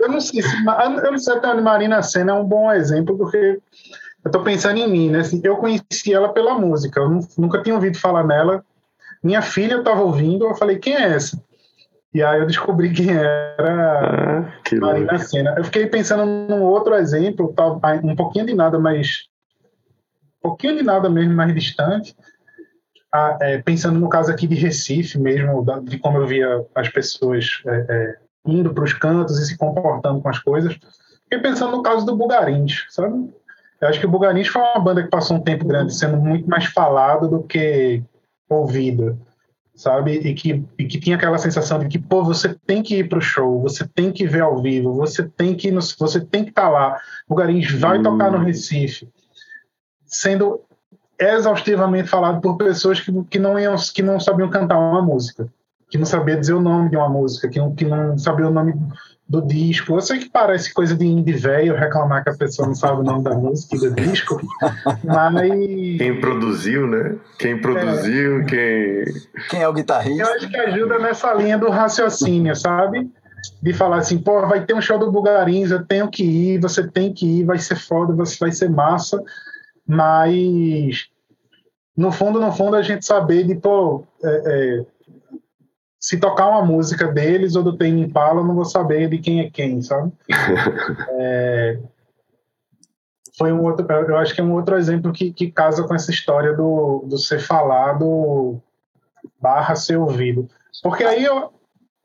eu 0.00 0.08
não 0.08 0.20
sei 0.20 0.42
se 0.42 0.56
eu 0.56 1.12
não 1.12 1.18
sei 1.18 1.40
se 1.40 1.46
a 1.46 1.60
Marina 1.60 2.02
Senna 2.02 2.32
é 2.32 2.34
um 2.34 2.44
bom 2.44 2.70
exemplo, 2.70 3.16
porque 3.16 3.58
eu 4.24 4.30
tô 4.30 4.40
pensando 4.42 4.78
em 4.78 4.88
mim, 4.88 5.10
né? 5.10 5.20
Assim, 5.20 5.40
eu 5.42 5.56
conheci 5.56 6.12
ela 6.12 6.32
pela 6.32 6.54
música, 6.54 7.00
eu 7.00 7.20
nunca 7.36 7.62
tinha 7.62 7.74
ouvido 7.74 7.98
falar 7.98 8.24
nela. 8.24 8.64
Minha 9.22 9.42
filha 9.42 9.78
estava 9.78 10.02
ouvindo, 10.02 10.46
eu 10.46 10.54
falei, 10.54 10.78
quem 10.78 10.94
é 10.94 11.14
essa? 11.14 11.40
E 12.14 12.22
aí 12.22 12.40
eu 12.40 12.46
descobri 12.46 12.92
quem 12.92 13.10
era 13.10 13.56
ah, 13.58 14.52
que 14.64 14.76
Marina 14.76 15.18
Senna. 15.18 15.54
Eu 15.56 15.64
fiquei 15.64 15.86
pensando 15.86 16.26
num 16.26 16.62
outro 16.62 16.94
exemplo, 16.94 17.54
um 18.04 18.14
pouquinho 18.14 18.46
de 18.46 18.54
nada, 18.54 18.78
mas 18.78 19.28
pouquinho 20.42 20.76
de 20.76 20.82
nada 20.82 21.08
mesmo, 21.08 21.34
mais 21.34 21.54
distante. 21.54 22.16
Ah, 23.14 23.36
é, 23.40 23.58
pensando 23.58 23.98
no 23.98 24.08
caso 24.08 24.30
aqui 24.30 24.46
de 24.46 24.54
Recife 24.54 25.18
mesmo, 25.18 25.64
de 25.84 25.98
como 25.98 26.18
eu 26.18 26.26
via 26.26 26.64
as 26.74 26.88
pessoas 26.88 27.62
é, 27.66 27.86
é, 27.88 28.16
indo 28.46 28.72
para 28.72 28.84
os 28.84 28.94
cantos 28.94 29.38
e 29.38 29.46
se 29.46 29.56
comportando 29.56 30.20
com 30.20 30.28
as 30.28 30.38
coisas. 30.38 30.78
Fiquei 31.24 31.38
pensando 31.38 31.76
no 31.76 31.82
caso 31.82 32.04
do 32.06 32.16
Bugarins, 32.16 32.86
sabe? 32.88 33.30
Eu 33.80 33.88
acho 33.88 33.98
que 33.98 34.06
o 34.06 34.10
Bugarins 34.10 34.48
foi 34.48 34.62
uma 34.62 34.78
banda 34.78 35.02
que 35.02 35.10
passou 35.10 35.36
um 35.36 35.42
tempo 35.42 35.66
grande 35.66 35.94
sendo 35.94 36.16
muito 36.16 36.48
mais 36.48 36.66
falado 36.66 37.28
do 37.28 37.42
que 37.42 38.02
ouvida, 38.48 39.18
sabe? 39.74 40.12
E 40.12 40.34
que, 40.34 40.64
e 40.78 40.84
que 40.86 41.00
tinha 41.00 41.16
aquela 41.16 41.36
sensação 41.38 41.78
de 41.78 41.88
que, 41.88 41.98
pô, 41.98 42.22
você 42.22 42.54
tem 42.66 42.82
que 42.82 42.98
ir 42.98 43.08
pro 43.08 43.20
show, 43.20 43.60
você 43.60 43.86
tem 43.86 44.12
que 44.12 44.26
ver 44.26 44.42
ao 44.42 44.62
vivo, 44.62 44.94
você 44.94 45.24
tem 45.24 45.54
que 45.54 45.70
você 45.98 46.20
tem 46.20 46.44
que 46.44 46.50
estar 46.50 46.62
tá 46.62 46.68
lá. 46.68 47.00
O 47.26 47.34
Bugarins 47.34 47.70
vai 47.72 47.98
hum. 47.98 48.02
tocar 48.02 48.30
no 48.30 48.38
Recife, 48.38 49.08
sendo 50.12 50.60
exaustivamente 51.18 52.08
falado 52.08 52.40
por 52.40 52.56
pessoas 52.56 53.00
que, 53.00 53.12
que, 53.24 53.38
não, 53.38 53.58
iam, 53.58 53.74
que 53.94 54.02
não 54.02 54.20
sabiam 54.20 54.50
cantar 54.50 54.78
uma 54.78 55.00
música, 55.00 55.48
que 55.88 55.96
não 55.96 56.04
sabiam 56.04 56.38
dizer 56.38 56.52
o 56.52 56.60
nome 56.60 56.90
de 56.90 56.96
uma 56.96 57.08
música, 57.08 57.48
que 57.48 57.58
não, 57.58 57.74
que 57.74 57.84
não 57.84 58.18
sabiam 58.18 58.50
o 58.50 58.52
nome 58.52 58.74
do 59.28 59.40
disco. 59.40 59.94
Eu 59.94 60.00
sei 60.02 60.18
que 60.18 60.28
parece 60.28 60.74
coisa 60.74 60.94
de 60.94 61.06
indie 61.06 61.32
velho 61.32 61.74
reclamar 61.74 62.22
que 62.22 62.30
a 62.30 62.34
pessoa 62.34 62.68
não 62.68 62.74
sabe 62.74 63.00
o 63.00 63.04
nome 63.04 63.24
da 63.24 63.34
música 63.34 63.76
e 63.76 63.78
do 63.78 63.90
disco, 63.94 64.40
mas. 65.02 65.50
Quem 65.98 66.20
produziu, 66.20 66.86
né? 66.86 67.16
Quem 67.38 67.58
produziu, 67.58 68.40
é. 68.40 68.44
quem. 68.44 69.04
Quem 69.48 69.62
é 69.62 69.68
o 69.68 69.72
guitarrista? 69.72 70.22
Eu 70.22 70.34
acho 70.34 70.48
que 70.50 70.56
ajuda 70.56 70.98
nessa 70.98 71.32
linha 71.34 71.56
do 71.56 71.70
raciocínio, 71.70 72.54
sabe? 72.54 73.10
De 73.60 73.72
falar 73.72 73.98
assim, 73.98 74.18
pô, 74.18 74.46
vai 74.46 74.64
ter 74.64 74.74
um 74.74 74.80
show 74.82 74.98
do 74.98 75.10
Bugarins, 75.10 75.70
eu 75.70 75.84
tenho 75.84 76.08
que 76.08 76.22
ir, 76.22 76.60
você 76.60 76.86
tem 76.86 77.12
que 77.12 77.40
ir, 77.40 77.44
vai 77.44 77.58
ser 77.58 77.76
foda, 77.76 78.14
vai 78.14 78.52
ser 78.52 78.70
massa, 78.70 79.20
mas 79.86 81.10
no 81.96 82.10
fundo, 82.10 82.40
no 82.40 82.52
fundo, 82.52 82.76
a 82.76 82.82
gente 82.82 83.04
saber 83.04 83.44
de, 83.44 83.54
pô, 83.54 84.04
é, 84.24 84.28
é, 84.46 84.86
se 86.00 86.18
tocar 86.18 86.48
uma 86.48 86.64
música 86.64 87.06
deles 87.06 87.54
ou 87.54 87.62
do 87.62 87.76
Tame 87.76 88.00
Impala, 88.00 88.40
eu 88.40 88.44
não 88.44 88.54
vou 88.54 88.64
saber 88.64 89.08
de 89.08 89.18
quem 89.18 89.40
é 89.40 89.50
quem, 89.50 89.82
sabe? 89.82 90.10
é, 91.10 91.78
foi 93.36 93.52
um 93.52 93.62
outro, 93.62 93.86
eu 93.90 94.16
acho 94.16 94.34
que 94.34 94.40
é 94.40 94.44
um 94.44 94.54
outro 94.54 94.76
exemplo 94.76 95.12
que, 95.12 95.32
que 95.32 95.50
casa 95.50 95.86
com 95.86 95.94
essa 95.94 96.10
história 96.10 96.54
do, 96.54 97.04
do 97.06 97.18
ser 97.18 97.40
falado 97.40 98.60
barra 99.40 99.74
ser 99.74 99.96
ouvido. 99.96 100.48
Porque 100.82 101.04
aí, 101.04 101.24
eu, 101.24 101.52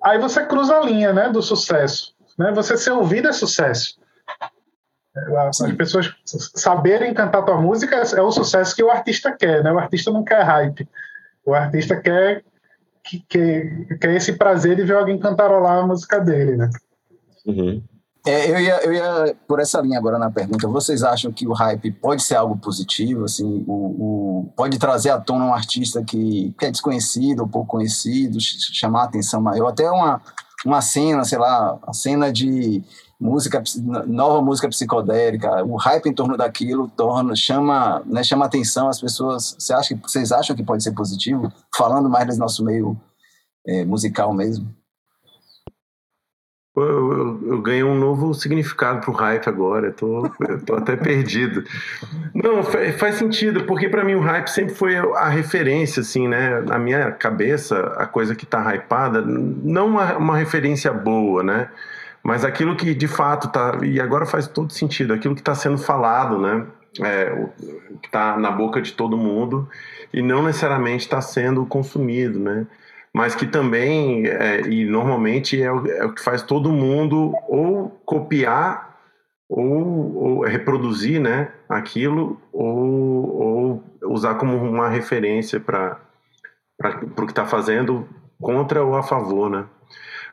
aí 0.04 0.20
você 0.20 0.46
cruza 0.46 0.78
a 0.78 0.86
linha 0.86 1.14
né, 1.14 1.30
do 1.30 1.42
sucesso. 1.42 2.14
Né? 2.38 2.52
Você 2.52 2.78
ser 2.78 2.92
ouvido 2.92 3.28
é 3.28 3.34
sucesso. 3.34 3.97
As 5.50 5.74
pessoas 5.74 6.14
saberem 6.56 7.14
cantar 7.14 7.44
tua 7.44 7.60
música 7.60 7.96
é 7.96 8.22
o 8.22 8.32
sucesso 8.32 8.76
que 8.76 8.84
o 8.84 8.92
artista 8.92 9.32
quer, 9.32 9.64
né? 9.64 9.72
O 9.72 9.80
artista 9.80 10.12
não 10.12 10.24
quer 10.24 10.44
hype. 10.44 10.88
O 11.46 11.54
artista 11.54 11.96
quer 11.96 12.44
que, 13.04 13.24
que, 13.28 13.98
que 14.00 14.08
é 14.08 14.16
esse 14.16 14.34
prazer 14.34 14.76
de 14.76 14.84
ver 14.84 14.96
alguém 14.96 15.18
cantarolar 15.18 15.80
a 15.80 15.88
música 15.88 16.20
dele, 16.20 16.58
né? 16.58 16.70
Uhum. 17.46 17.82
É, 18.28 18.52
eu, 18.52 18.60
ia, 18.60 18.84
eu 18.84 18.94
ia 18.94 19.36
por 19.48 19.62
essa 19.62 19.80
linha 19.80 19.98
agora 19.98 20.20
na 20.20 20.30
pergunta. 20.30 20.68
Vocês 20.68 21.02
acham 21.02 21.32
que 21.32 21.48
o 21.48 21.54
hype 21.54 21.92
pode 21.94 22.22
ser 22.22 22.36
algo 22.36 22.58
positivo? 22.58 23.24
Assim, 23.24 23.64
o, 23.66 23.74
o, 23.74 24.54
pode 24.54 24.78
trazer 24.78 25.12
à 25.12 25.20
tona 25.20 25.46
um 25.46 25.54
artista 25.54 26.04
que, 26.04 26.54
que 26.60 26.66
é 26.66 26.72
desconhecido 26.72 27.42
ou 27.42 27.48
pouco 27.48 27.70
conhecido, 27.70 28.38
chamar 28.42 29.04
a 29.04 29.06
atenção 29.06 29.40
maior? 29.40 29.70
Até 29.70 29.90
uma, 29.90 30.22
uma 30.66 30.82
cena, 30.82 31.24
sei 31.24 31.38
lá, 31.38 31.80
a 31.88 31.94
cena 31.94 32.30
de 32.30 32.84
música 33.20 33.64
nova 34.06 34.42
música 34.42 34.70
psicodélica 34.70 35.64
o 35.64 35.76
hype 35.76 36.08
em 36.08 36.14
torno 36.14 36.38
daquilo 36.38 36.88
torna 36.96 37.36
chama 37.36 38.04
né, 38.06 38.24
chama 38.24 38.46
atenção 38.46 38.88
as 38.88 39.02
pessoas 39.02 39.56
você 39.58 39.74
acha 39.74 39.96
que 39.96 40.02
vocês 40.02 40.32
acham 40.32 40.56
que 40.56 40.64
pode 40.64 40.84
ser 40.84 40.92
positivo 40.92 41.52
falando 41.76 42.10
mais 42.10 42.28
desse 42.28 42.40
nosso 42.40 42.64
meio 42.64 42.96
é, 43.66 43.84
musical 43.84 44.34
mesmo 44.34 44.72
eu, 46.78 47.12
eu, 47.12 47.54
eu, 47.54 47.62
ganhei 47.62 47.84
um 47.84 47.96
novo 47.96 48.36
significado 48.36 49.02
pro 49.02 49.12
hype 49.12 49.48
agora, 49.48 49.88
eu 49.88 49.94
tô, 49.94 50.32
eu 50.48 50.64
tô 50.64 50.76
até 50.76 50.96
perdido. 50.96 51.64
Não, 52.36 52.62
faz 53.00 53.16
sentido, 53.16 53.64
porque 53.64 53.90
para 53.90 54.04
mim 54.04 54.14
o 54.14 54.22
hype 54.22 54.48
sempre 54.48 54.76
foi 54.76 54.96
a 54.96 55.28
referência, 55.28 56.02
assim, 56.02 56.28
né? 56.28 56.62
Na 56.62 56.78
minha 56.78 57.12
cabeça, 57.12 57.80
a 57.98 58.06
coisa 58.06 58.36
que 58.36 58.46
tá 58.46 58.76
hypada, 58.76 59.24
não 59.24 59.88
uma, 59.88 60.18
uma 60.18 60.38
referência 60.38 60.94
boa, 60.94 61.42
né? 61.42 61.68
Mas 62.28 62.44
aquilo 62.44 62.76
que 62.76 62.94
de 62.94 63.08
fato 63.08 63.48
tá. 63.48 63.80
E 63.82 64.02
agora 64.02 64.26
faz 64.26 64.50
todo 64.50 64.74
sentido, 64.74 65.14
aquilo 65.14 65.34
que 65.34 65.40
está 65.40 65.56
sendo 65.56 65.78
falado, 65.78 66.38
né? 66.38 66.68
É, 67.02 67.32
o, 67.32 67.48
que 68.00 68.08
está 68.08 68.36
na 68.38 68.52
boca 68.52 68.82
de 68.82 68.92
todo 68.92 69.16
mundo 69.16 69.70
e 70.14 70.22
não 70.22 70.44
necessariamente 70.44 71.06
está 71.06 71.22
sendo 71.22 71.66
consumido, 71.66 72.38
né? 72.38 72.68
Mas 73.14 73.34
que 73.34 73.46
também, 73.48 74.28
é, 74.28 74.60
e 74.68 74.84
normalmente 74.84 75.62
é 75.62 75.72
o, 75.72 75.88
é 75.88 76.06
o, 76.06 76.14
que 76.14 76.22
faz 76.22 76.42
todo 76.42 76.70
mundo 76.70 77.34
ou 77.48 77.92
copiar 78.06 78.98
ou, 79.48 80.18
ou 80.18 80.42
reproduzir 80.42 81.22
né, 81.22 81.50
aquilo 81.70 82.42
ou, 82.52 83.42
ou 83.42 83.84
usar 84.04 84.36
como 84.36 84.58
uma 84.58 84.90
referência 84.90 85.62
para 85.62 85.98
o 87.18 87.26
que 87.26 87.32
está 87.32 87.46
fazendo 87.46 88.06
contra 88.42 88.84
ou 88.84 88.98
a 88.98 89.04
favor, 89.04 89.50
né? 89.50 89.66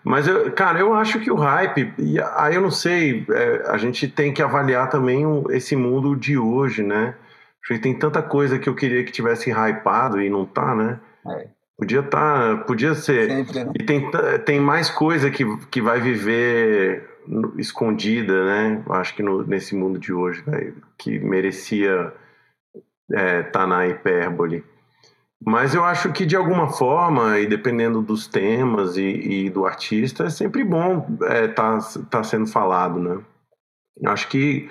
Mas, 0.05 0.29
eu, 0.29 0.53
cara, 0.53 0.79
eu 0.79 0.93
acho 0.93 1.19
que 1.21 1.31
o 1.31 1.37
hype, 1.37 1.95
e 1.99 2.21
aí 2.37 2.55
eu 2.55 2.61
não 2.61 2.71
sei, 2.71 3.25
é, 3.31 3.63
a 3.69 3.79
gente 3.79 4.07
tem 4.07 4.35
que 4.35 4.43
avaliar 4.43 4.91
também 4.91 5.25
esse 5.51 5.75
mundo 5.75 6.15
de 6.15 6.37
hoje, 6.37 6.83
né? 6.83 7.15
Acho 7.63 7.75
que 7.75 7.79
tem 7.79 7.99
tanta 7.99 8.23
coisa 8.23 8.59
que 8.59 8.69
eu 8.69 8.75
queria 8.75 9.03
que 9.03 9.11
tivesse 9.11 9.51
hypado 9.51 10.21
e 10.21 10.29
não 10.29 10.45
tá, 10.45 10.75
né? 10.75 11.01
É. 11.27 11.49
Podia 11.77 12.03
tá, 12.03 12.63
podia 12.67 12.95
ser. 12.95 13.29
Sempre, 13.29 13.65
né? 13.65 13.73
E 13.75 13.83
tem, 13.83 14.11
tem 14.45 14.61
mais 14.61 14.91
coisa 14.91 15.31
que, 15.31 15.45
que 15.69 15.81
vai 15.81 16.01
viver 16.01 17.09
escondida, 17.57 18.45
né? 18.45 18.83
Acho 18.91 19.15
que 19.15 19.23
no, 19.23 19.43
nesse 19.45 19.75
mundo 19.75 19.99
de 19.99 20.13
hoje, 20.13 20.43
né? 20.47 20.73
que 20.99 21.19
merecia 21.19 22.13
estar 23.11 23.21
é, 23.21 23.43
tá 23.43 23.67
na 23.67 23.87
hipérbole. 23.87 24.65
Mas 25.45 25.75
eu 25.75 25.85
acho 25.85 26.11
que 26.13 26.25
de 26.25 26.35
alguma 26.35 26.69
forma, 26.69 27.39
e 27.39 27.47
dependendo 27.47 28.01
dos 28.01 28.27
temas 28.27 28.97
e, 28.97 29.03
e 29.03 29.51
do 29.51 29.67
artista, 29.67 30.25
é 30.25 30.31
sempre 30.31 30.65
bom 30.65 31.07
estar 31.21 31.35
é, 31.35 31.49
tá, 31.49 31.79
tá 32.11 32.25
sendo 32.25 32.47
falado, 32.47 32.99
né? 32.99 33.23
Acho 34.07 34.29
que, 34.29 34.69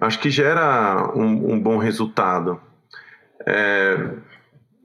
acho 0.00 0.18
que 0.18 0.28
gera 0.28 1.12
um, 1.14 1.52
um 1.52 1.60
bom 1.60 1.78
resultado. 1.78 2.60
É, 3.46 4.10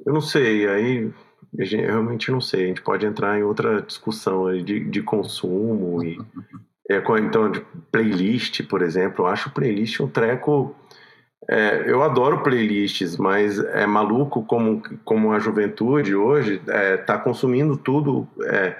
eu 0.05 0.13
não 0.13 0.21
sei, 0.21 0.67
aí 0.67 1.11
eu 1.57 1.65
realmente 1.65 2.31
não 2.31 2.39
sei. 2.39 2.65
A 2.65 2.67
gente 2.67 2.81
pode 2.81 3.05
entrar 3.05 3.37
em 3.37 3.43
outra 3.43 3.81
discussão 3.81 4.55
de, 4.63 4.81
de 4.81 5.01
consumo 5.01 6.03
e 6.03 6.19
é, 6.89 7.01
então 7.19 7.49
de 7.49 7.61
playlist, 7.91 8.63
por 8.67 8.81
exemplo. 8.81 9.25
Eu 9.25 9.29
acho 9.29 9.51
playlist 9.51 9.99
um 9.99 10.07
treco 10.07 10.75
é, 11.49 11.83
eu 11.85 12.01
adoro 12.01 12.41
playlists, 12.41 13.17
mas 13.17 13.59
é 13.59 13.85
maluco 13.85 14.43
como, 14.43 14.81
como 15.03 15.31
a 15.33 15.39
juventude 15.39 16.15
hoje 16.15 16.55
está 16.55 16.73
é, 16.73 16.97
tá 16.97 17.17
consumindo 17.17 17.75
tudo 17.75 18.27
é, 18.45 18.75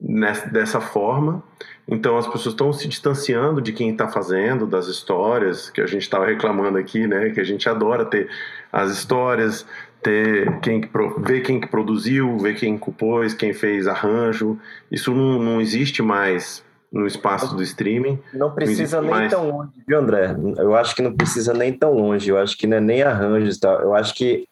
nessa, 0.00 0.48
dessa 0.48 0.80
forma. 0.80 1.42
Então 1.86 2.16
as 2.16 2.26
pessoas 2.26 2.54
estão 2.54 2.72
se 2.72 2.88
distanciando 2.88 3.60
de 3.60 3.72
quem 3.72 3.90
está 3.90 4.08
fazendo, 4.08 4.66
das 4.66 4.86
histórias 4.86 5.68
que 5.68 5.80
a 5.80 5.86
gente 5.86 6.02
estava 6.02 6.26
reclamando 6.26 6.78
aqui, 6.78 7.06
né? 7.06 7.30
Que 7.30 7.40
a 7.40 7.44
gente 7.44 7.68
adora 7.68 8.04
ter 8.04 8.28
as 8.72 8.90
histórias, 8.90 9.66
ter 10.02 10.60
quem 10.60 10.88
ver 11.18 11.40
quem 11.42 11.60
que 11.60 11.66
produziu, 11.66 12.38
ver 12.38 12.54
quem 12.54 12.78
compôs, 12.78 13.34
quem 13.34 13.52
fez 13.52 13.86
arranjo. 13.86 14.58
Isso 14.90 15.12
não, 15.12 15.42
não 15.42 15.60
existe 15.60 16.00
mais 16.00 16.63
no 16.94 17.08
espaço 17.08 17.56
do 17.56 17.62
streaming. 17.62 18.20
Não 18.32 18.52
precisa 18.52 19.00
nem 19.02 19.10
mais... 19.10 19.30
tão 19.30 19.50
longe, 19.50 19.72
viu, 19.86 19.98
André? 19.98 20.36
Eu 20.56 20.76
acho 20.76 20.94
que 20.94 21.02
não 21.02 21.12
precisa 21.12 21.52
nem 21.52 21.72
tão 21.72 21.92
longe. 21.92 22.30
Eu 22.30 22.38
acho 22.38 22.56
que 22.56 22.68
não 22.68 22.76
é 22.76 22.80
nem 22.80 23.02
arranjos, 23.02 23.58
tá? 23.58 23.72
Eu 23.72 23.94
acho 23.94 24.14
que 24.14 24.46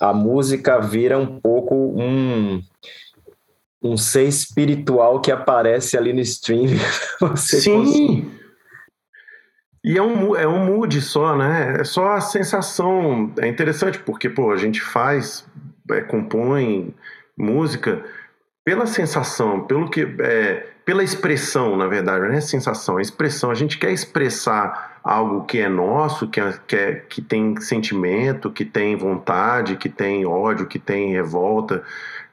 a 0.00 0.12
música 0.12 0.80
vira 0.80 1.16
um 1.16 1.40
pouco 1.40 1.74
um 1.74 2.60
um 3.80 3.98
ser 3.98 4.24
espiritual 4.24 5.20
que 5.20 5.30
aparece 5.30 5.96
ali 5.96 6.12
no 6.12 6.20
stream. 6.20 6.68
Sim. 7.36 8.32
E 9.84 9.98
é 9.98 10.02
um, 10.02 10.34
é 10.34 10.48
um 10.48 10.64
mood 10.64 11.00
só, 11.02 11.36
né? 11.36 11.76
É 11.80 11.84
só 11.84 12.12
a 12.12 12.20
sensação. 12.20 13.32
É 13.38 13.46
interessante 13.46 13.98
porque, 13.98 14.30
pô, 14.30 14.50
a 14.50 14.56
gente 14.56 14.80
faz, 14.80 15.46
é, 15.90 16.00
compõe 16.00 16.94
música 17.36 18.02
pela 18.64 18.86
sensação, 18.86 19.60
pelo 19.60 19.90
que. 19.90 20.02
É, 20.20 20.66
pela 20.84 21.02
expressão, 21.02 21.76
na 21.76 21.86
verdade, 21.86 22.26
não 22.26 22.34
é 22.34 22.40
sensação, 22.40 22.98
é 22.98 23.02
expressão. 23.02 23.50
A 23.50 23.54
gente 23.54 23.78
quer 23.78 23.90
expressar 23.90 24.98
algo 25.02 25.44
que 25.44 25.58
é 25.58 25.68
nosso, 25.68 26.28
que, 26.28 26.38
é, 26.38 26.54
que, 26.66 26.76
é, 26.76 26.94
que 27.08 27.22
tem 27.22 27.58
sentimento, 27.60 28.50
que 28.50 28.66
tem 28.66 28.94
vontade, 28.94 29.76
que 29.76 29.88
tem 29.88 30.26
ódio, 30.26 30.66
que 30.66 30.78
tem 30.78 31.12
revolta, 31.12 31.82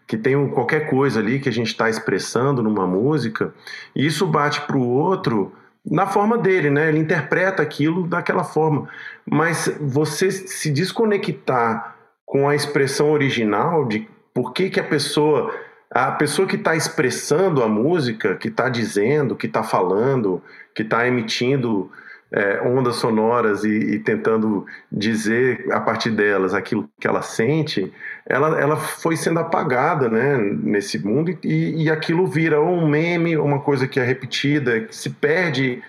que 0.06 0.18
tem 0.18 0.50
qualquer 0.50 0.90
coisa 0.90 1.22
ali 1.22 1.40
que 1.40 1.48
a 1.48 1.52
gente 1.52 1.68
está 1.68 1.90
expressando 1.90 2.62
numa 2.62 2.86
música, 2.86 3.54
e 3.96 4.06
isso 4.06 4.28
bate 4.28 4.60
para 4.62 4.76
o 4.76 4.86
outro 4.86 5.54
na 5.86 6.06
forma 6.06 6.38
dele, 6.38 6.70
né? 6.70 6.90
Ele 6.90 7.00
interpreta 7.00 7.64
aquilo 7.64 8.06
daquela 8.06 8.44
forma. 8.44 8.90
Mas 9.26 9.74
você 9.80 10.30
se 10.30 10.70
desconectar 10.70 11.96
com 12.26 12.48
a 12.48 12.56
expressão 12.56 13.12
original 13.12 13.86
de 13.86 14.08
por 14.34 14.54
que, 14.54 14.70
que 14.70 14.80
a 14.80 14.84
pessoa 14.84 15.54
a 15.92 16.12
pessoa 16.14 16.48
que 16.48 16.56
está 16.56 16.74
expressando 16.74 17.62
a 17.62 17.68
música, 17.68 18.36
que 18.36 18.48
está 18.48 18.70
dizendo, 18.70 19.36
que 19.36 19.46
está 19.46 19.62
falando, 19.62 20.42
que 20.74 20.84
está 20.84 21.06
emitindo 21.06 21.92
é, 22.32 22.62
ondas 22.62 22.96
sonoras 22.96 23.66
e, 23.66 23.68
e, 23.68 24.00
tentando 24.00 24.66
dizer 24.90 25.66
a 25.70 25.82
partir 25.82 26.12
delas 26.12 26.54
aquilo 26.54 26.90
que 26.98 27.06
ela 27.06 27.22
sente, 27.22 27.92
ela, 28.26 28.58
ela 28.58 28.78
foi 28.78 29.18
sendo 29.18 29.40
apagada 29.40 30.08
né, 30.08 30.38
nesse 30.38 30.98
mundo 31.06 31.38
e, 31.44 31.84
e 31.84 31.92
aquilo 31.92 32.26
vira 32.26 32.62
um 32.62 32.88
meme, 32.88 33.36
uma 33.36 33.60
coisa 33.60 33.86
que 33.86 34.00
é 34.00 34.04
repetida, 34.04 34.80
que 34.80 34.96
se 34.96 35.10
perde 35.10 35.84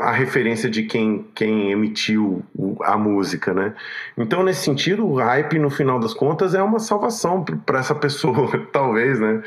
a 0.00 0.10
referência 0.10 0.68
de 0.68 0.82
quem, 0.82 1.24
quem 1.34 1.70
emitiu 1.70 2.44
a 2.82 2.96
música, 2.96 3.54
né? 3.54 3.74
Então, 4.16 4.42
nesse 4.42 4.64
sentido, 4.64 5.06
o 5.06 5.14
hype, 5.16 5.58
no 5.58 5.70
final 5.70 6.00
das 6.00 6.12
contas, 6.12 6.54
é 6.54 6.62
uma 6.62 6.80
salvação 6.80 7.44
para 7.44 7.78
essa 7.78 7.94
pessoa, 7.94 8.50
talvez, 8.72 9.20
né? 9.20 9.42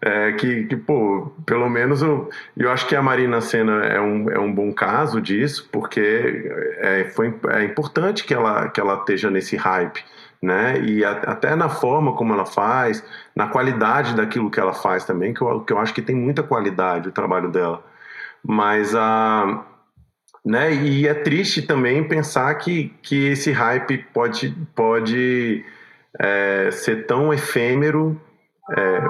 É, 0.00 0.32
que, 0.32 0.64
que, 0.64 0.76
pô, 0.76 1.32
pelo 1.46 1.68
menos 1.68 2.02
eu, 2.02 2.28
eu 2.56 2.70
acho 2.70 2.86
que 2.86 2.94
a 2.94 3.02
Marina 3.02 3.40
Senna 3.40 3.84
é 3.86 3.98
um, 4.00 4.30
é 4.30 4.38
um 4.38 4.52
bom 4.52 4.72
caso 4.72 5.20
disso, 5.20 5.68
porque 5.72 6.50
é, 6.78 7.04
foi, 7.14 7.34
é 7.48 7.64
importante 7.64 8.24
que 8.24 8.34
ela, 8.34 8.68
que 8.68 8.80
ela 8.80 8.96
esteja 8.96 9.30
nesse 9.30 9.56
hype, 9.56 10.02
né? 10.42 10.78
E 10.80 11.04
a, 11.04 11.12
até 11.12 11.54
na 11.54 11.68
forma 11.68 12.14
como 12.14 12.34
ela 12.34 12.44
faz, 12.46 13.04
na 13.34 13.48
qualidade 13.48 14.14
daquilo 14.14 14.50
que 14.50 14.60
ela 14.60 14.74
faz 14.74 15.04
também, 15.04 15.32
que 15.32 15.42
eu, 15.42 15.60
que 15.60 15.72
eu 15.72 15.78
acho 15.78 15.94
que 15.94 16.02
tem 16.02 16.16
muita 16.16 16.42
qualidade 16.42 17.08
o 17.08 17.12
trabalho 17.12 17.50
dela. 17.50 17.82
Mas 18.42 18.94
a 18.94 19.64
né? 20.44 20.74
E 20.74 21.08
é 21.08 21.14
triste 21.14 21.62
também 21.62 22.06
pensar 22.06 22.54
que, 22.56 22.92
que 23.02 23.28
esse 23.28 23.50
hype 23.50 23.98
pode, 24.12 24.50
pode 24.74 25.64
é, 26.18 26.70
ser 26.70 27.06
tão 27.06 27.32
efêmero, 27.32 28.20
é, 28.76 29.04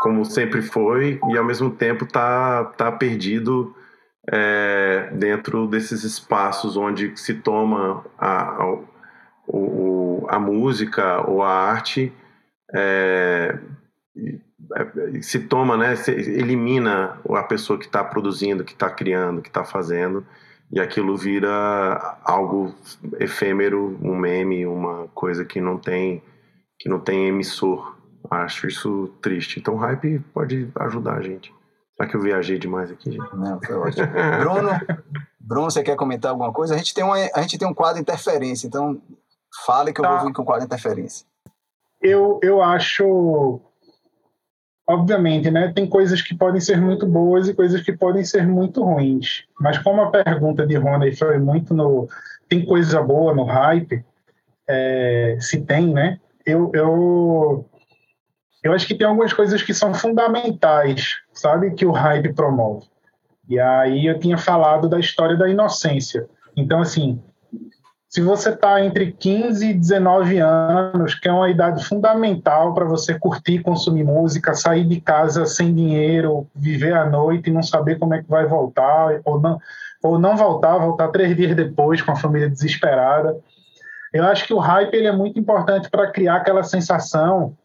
como 0.00 0.24
sempre 0.24 0.62
foi, 0.62 1.20
e 1.30 1.36
ao 1.36 1.44
mesmo 1.44 1.70
tempo 1.70 2.06
tá, 2.06 2.64
tá 2.76 2.90
perdido 2.90 3.74
é, 4.30 5.10
dentro 5.12 5.66
desses 5.66 6.04
espaços 6.04 6.76
onde 6.76 7.16
se 7.16 7.34
toma 7.34 8.04
a, 8.18 8.62
a, 8.62 8.78
o, 9.46 10.26
a 10.28 10.38
música 10.38 11.20
ou 11.28 11.42
a 11.42 11.50
arte 11.50 12.12
é, 12.74 13.58
se 15.20 15.40
toma, 15.40 15.76
né, 15.76 15.96
se 15.96 16.10
elimina 16.10 17.18
a 17.28 17.42
pessoa 17.42 17.78
que 17.78 17.86
está 17.86 18.02
produzindo, 18.02 18.64
que 18.64 18.72
está 18.72 18.88
criando, 18.88 19.42
que 19.42 19.48
está 19.48 19.64
fazendo, 19.64 20.24
e 20.72 20.80
aquilo 20.80 21.16
vira 21.16 22.18
algo 22.24 22.74
efêmero, 23.20 23.98
um 24.02 24.16
meme, 24.16 24.66
uma 24.66 25.06
coisa 25.08 25.44
que 25.44 25.60
não 25.60 25.76
tem 25.76 26.22
que 26.78 26.88
não 26.88 26.98
tem 26.98 27.28
emissor. 27.28 27.96
Acho 28.28 28.66
isso 28.66 29.08
triste. 29.20 29.60
Então, 29.60 29.74
o 29.74 29.76
hype 29.76 30.18
pode 30.32 30.70
ajudar 30.76 31.18
a 31.18 31.22
gente. 31.22 31.54
Será 31.96 32.08
que 32.08 32.16
eu 32.16 32.20
viajei 32.20 32.58
demais 32.58 32.90
aqui, 32.90 33.12
gente? 33.12 33.36
Não, 33.36 33.60
foi 33.60 33.76
ótimo. 33.76 34.06
Bruno, 34.40 34.70
Bruno, 35.38 35.70
você 35.70 35.82
quer 35.82 35.94
comentar 35.94 36.30
alguma 36.30 36.52
coisa? 36.52 36.74
A 36.74 36.76
gente 36.78 36.94
tem, 36.94 37.04
uma, 37.04 37.16
a 37.16 37.42
gente 37.42 37.58
tem 37.58 37.68
um 37.68 37.74
quadro 37.74 38.00
interferência, 38.00 38.66
então 38.66 39.00
fale 39.64 39.92
que 39.92 40.00
eu 40.00 40.04
tá. 40.04 40.16
vou 40.16 40.26
vir 40.26 40.32
com 40.32 40.42
o 40.42 40.44
quadro 40.44 40.64
interferência. 40.64 41.26
Eu, 42.00 42.40
eu 42.42 42.62
acho 42.62 43.60
obviamente, 44.86 45.50
né, 45.50 45.72
tem 45.74 45.86
coisas 45.86 46.20
que 46.20 46.34
podem 46.34 46.60
ser 46.60 46.80
muito 46.80 47.06
boas 47.06 47.48
e 47.48 47.54
coisas 47.54 47.82
que 47.82 47.92
podem 47.92 48.24
ser 48.24 48.46
muito 48.46 48.82
ruins. 48.82 49.44
Mas 49.60 49.78
como 49.78 50.02
a 50.02 50.10
pergunta 50.10 50.66
de 50.66 50.76
Rony 50.76 51.14
foi 51.14 51.38
muito 51.38 51.74
no 51.74 52.08
tem 52.48 52.64
coisa 52.64 53.00
boa 53.00 53.34
no 53.34 53.44
hype, 53.44 54.04
é, 54.68 55.38
se 55.40 55.62
tem, 55.62 55.92
né? 55.92 56.18
Eu, 56.44 56.70
eu 56.74 57.66
eu 58.62 58.72
acho 58.72 58.86
que 58.86 58.94
tem 58.94 59.06
algumas 59.06 59.32
coisas 59.32 59.60
que 59.62 59.74
são 59.74 59.92
fundamentais, 59.92 61.16
sabe, 61.32 61.74
que 61.74 61.84
o 61.84 61.90
hype 61.90 62.32
promove. 62.32 62.86
E 63.48 63.58
aí 63.58 64.06
eu 64.06 64.18
tinha 64.20 64.38
falado 64.38 64.88
da 64.88 65.00
história 65.00 65.36
da 65.36 65.48
inocência. 65.48 66.28
Então, 66.56 66.80
assim, 66.80 67.20
se 68.12 68.20
você 68.20 68.50
está 68.50 68.84
entre 68.84 69.10
15 69.10 69.70
e 69.70 69.72
19 69.72 70.38
anos, 70.38 71.14
que 71.14 71.26
é 71.26 71.32
uma 71.32 71.48
idade 71.48 71.82
fundamental 71.82 72.74
para 72.74 72.84
você 72.84 73.18
curtir, 73.18 73.60
consumir 73.60 74.04
música, 74.04 74.52
sair 74.52 74.84
de 74.84 75.00
casa 75.00 75.46
sem 75.46 75.74
dinheiro, 75.74 76.46
viver 76.54 76.92
à 76.92 77.08
noite 77.08 77.48
e 77.48 77.52
não 77.52 77.62
saber 77.62 77.98
como 77.98 78.12
é 78.12 78.22
que 78.22 78.28
vai 78.28 78.44
voltar, 78.44 79.18
ou 79.24 79.40
não, 79.40 79.58
ou 80.02 80.18
não 80.18 80.36
voltar, 80.36 80.76
voltar 80.76 81.08
três 81.08 81.34
dias 81.34 81.56
depois 81.56 82.02
com 82.02 82.12
a 82.12 82.16
família 82.16 82.50
desesperada. 82.50 83.34
Eu 84.12 84.24
acho 84.24 84.46
que 84.46 84.52
o 84.52 84.58
hype 84.58 84.92
ele 84.92 85.06
é 85.06 85.12
muito 85.12 85.40
importante 85.40 85.88
para 85.88 86.10
criar 86.10 86.36
aquela 86.36 86.62
sensação 86.62 87.56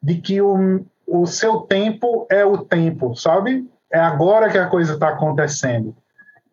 de 0.00 0.14
que 0.20 0.40
o, 0.40 0.80
o 1.08 1.26
seu 1.26 1.62
tempo 1.62 2.24
é 2.30 2.44
o 2.44 2.58
tempo, 2.58 3.16
sabe? 3.16 3.68
É 3.92 3.98
agora 3.98 4.48
que 4.48 4.58
a 4.58 4.68
coisa 4.68 4.94
está 4.94 5.08
acontecendo. 5.08 5.92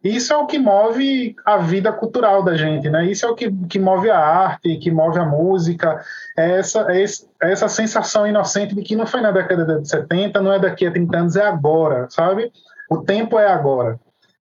Isso 0.05 0.31
é 0.31 0.37
o 0.37 0.45
que 0.45 0.59
move 0.59 1.35
a 1.43 1.57
vida 1.57 1.91
cultural 1.91 2.43
da 2.43 2.55
gente, 2.55 2.87
né? 2.91 3.07
Isso 3.07 3.25
é 3.25 3.29
o 3.29 3.33
que, 3.33 3.51
que 3.67 3.79
move 3.79 4.07
a 4.11 4.19
arte, 4.19 4.77
que 4.77 4.91
move 4.91 5.17
a 5.17 5.25
música, 5.25 5.99
é 6.37 6.59
essa, 6.59 6.85
é 6.91 7.03
essa 7.41 7.67
sensação 7.67 8.27
inocente 8.27 8.75
de 8.75 8.83
que 8.83 8.95
não 8.95 9.07
foi 9.07 9.19
na 9.21 9.31
década 9.31 9.65
de 9.65 9.89
70, 9.89 10.39
não 10.43 10.53
é 10.53 10.59
daqui 10.59 10.85
a 10.85 10.91
30 10.91 11.17
anos, 11.17 11.35
é 11.35 11.47
agora, 11.47 12.07
sabe? 12.11 12.51
O 12.87 12.99
tempo 13.01 13.39
é 13.39 13.47
agora. 13.47 13.99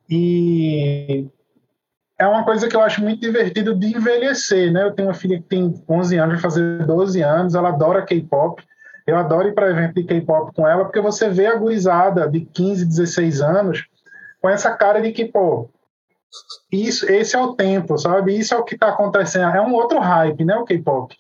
E 0.10 1.26
é 2.20 2.28
uma 2.28 2.44
coisa 2.44 2.68
que 2.68 2.76
eu 2.76 2.82
acho 2.82 3.02
muito 3.02 3.22
divertido 3.22 3.74
de 3.74 3.96
envelhecer, 3.96 4.74
né? 4.74 4.84
Eu 4.84 4.92
tenho 4.92 5.08
uma 5.08 5.14
filha 5.14 5.38
que 5.38 5.48
tem 5.48 5.74
11 5.88 6.18
anos, 6.18 6.34
vai 6.34 6.42
fazer 6.42 6.86
12 6.86 7.22
anos, 7.22 7.56
ela 7.56 7.70
adora 7.70 8.06
K-pop. 8.06 8.62
Eu 9.08 9.16
adoro 9.16 9.48
ir 9.48 9.54
para 9.54 9.70
evento 9.70 9.96
de 9.96 10.04
K-pop 10.04 10.54
com 10.54 10.68
ela, 10.68 10.84
porque 10.84 11.00
você 11.00 11.30
vê 11.30 11.46
a 11.48 11.56
gurizada 11.56 12.30
de 12.30 12.42
15, 12.42 12.86
16 12.86 13.40
anos 13.40 13.95
com 14.46 14.50
essa 14.50 14.70
cara 14.78 15.02
de 15.02 15.12
que, 15.12 15.26
pô, 15.26 15.68
isso, 16.72 17.12
esse 17.12 17.36
é 17.36 17.40
o 17.40 17.56
tempo, 17.56 17.98
sabe? 17.98 18.38
Isso 18.38 18.54
é 18.54 18.58
o 18.58 18.64
que 18.64 18.76
está 18.76 18.90
acontecendo. 18.90 19.56
É 19.56 19.60
um 19.60 19.74
outro 19.74 19.98
hype, 19.98 20.46
né? 20.46 20.56
O 20.56 20.66
K-pop. 20.66 21.16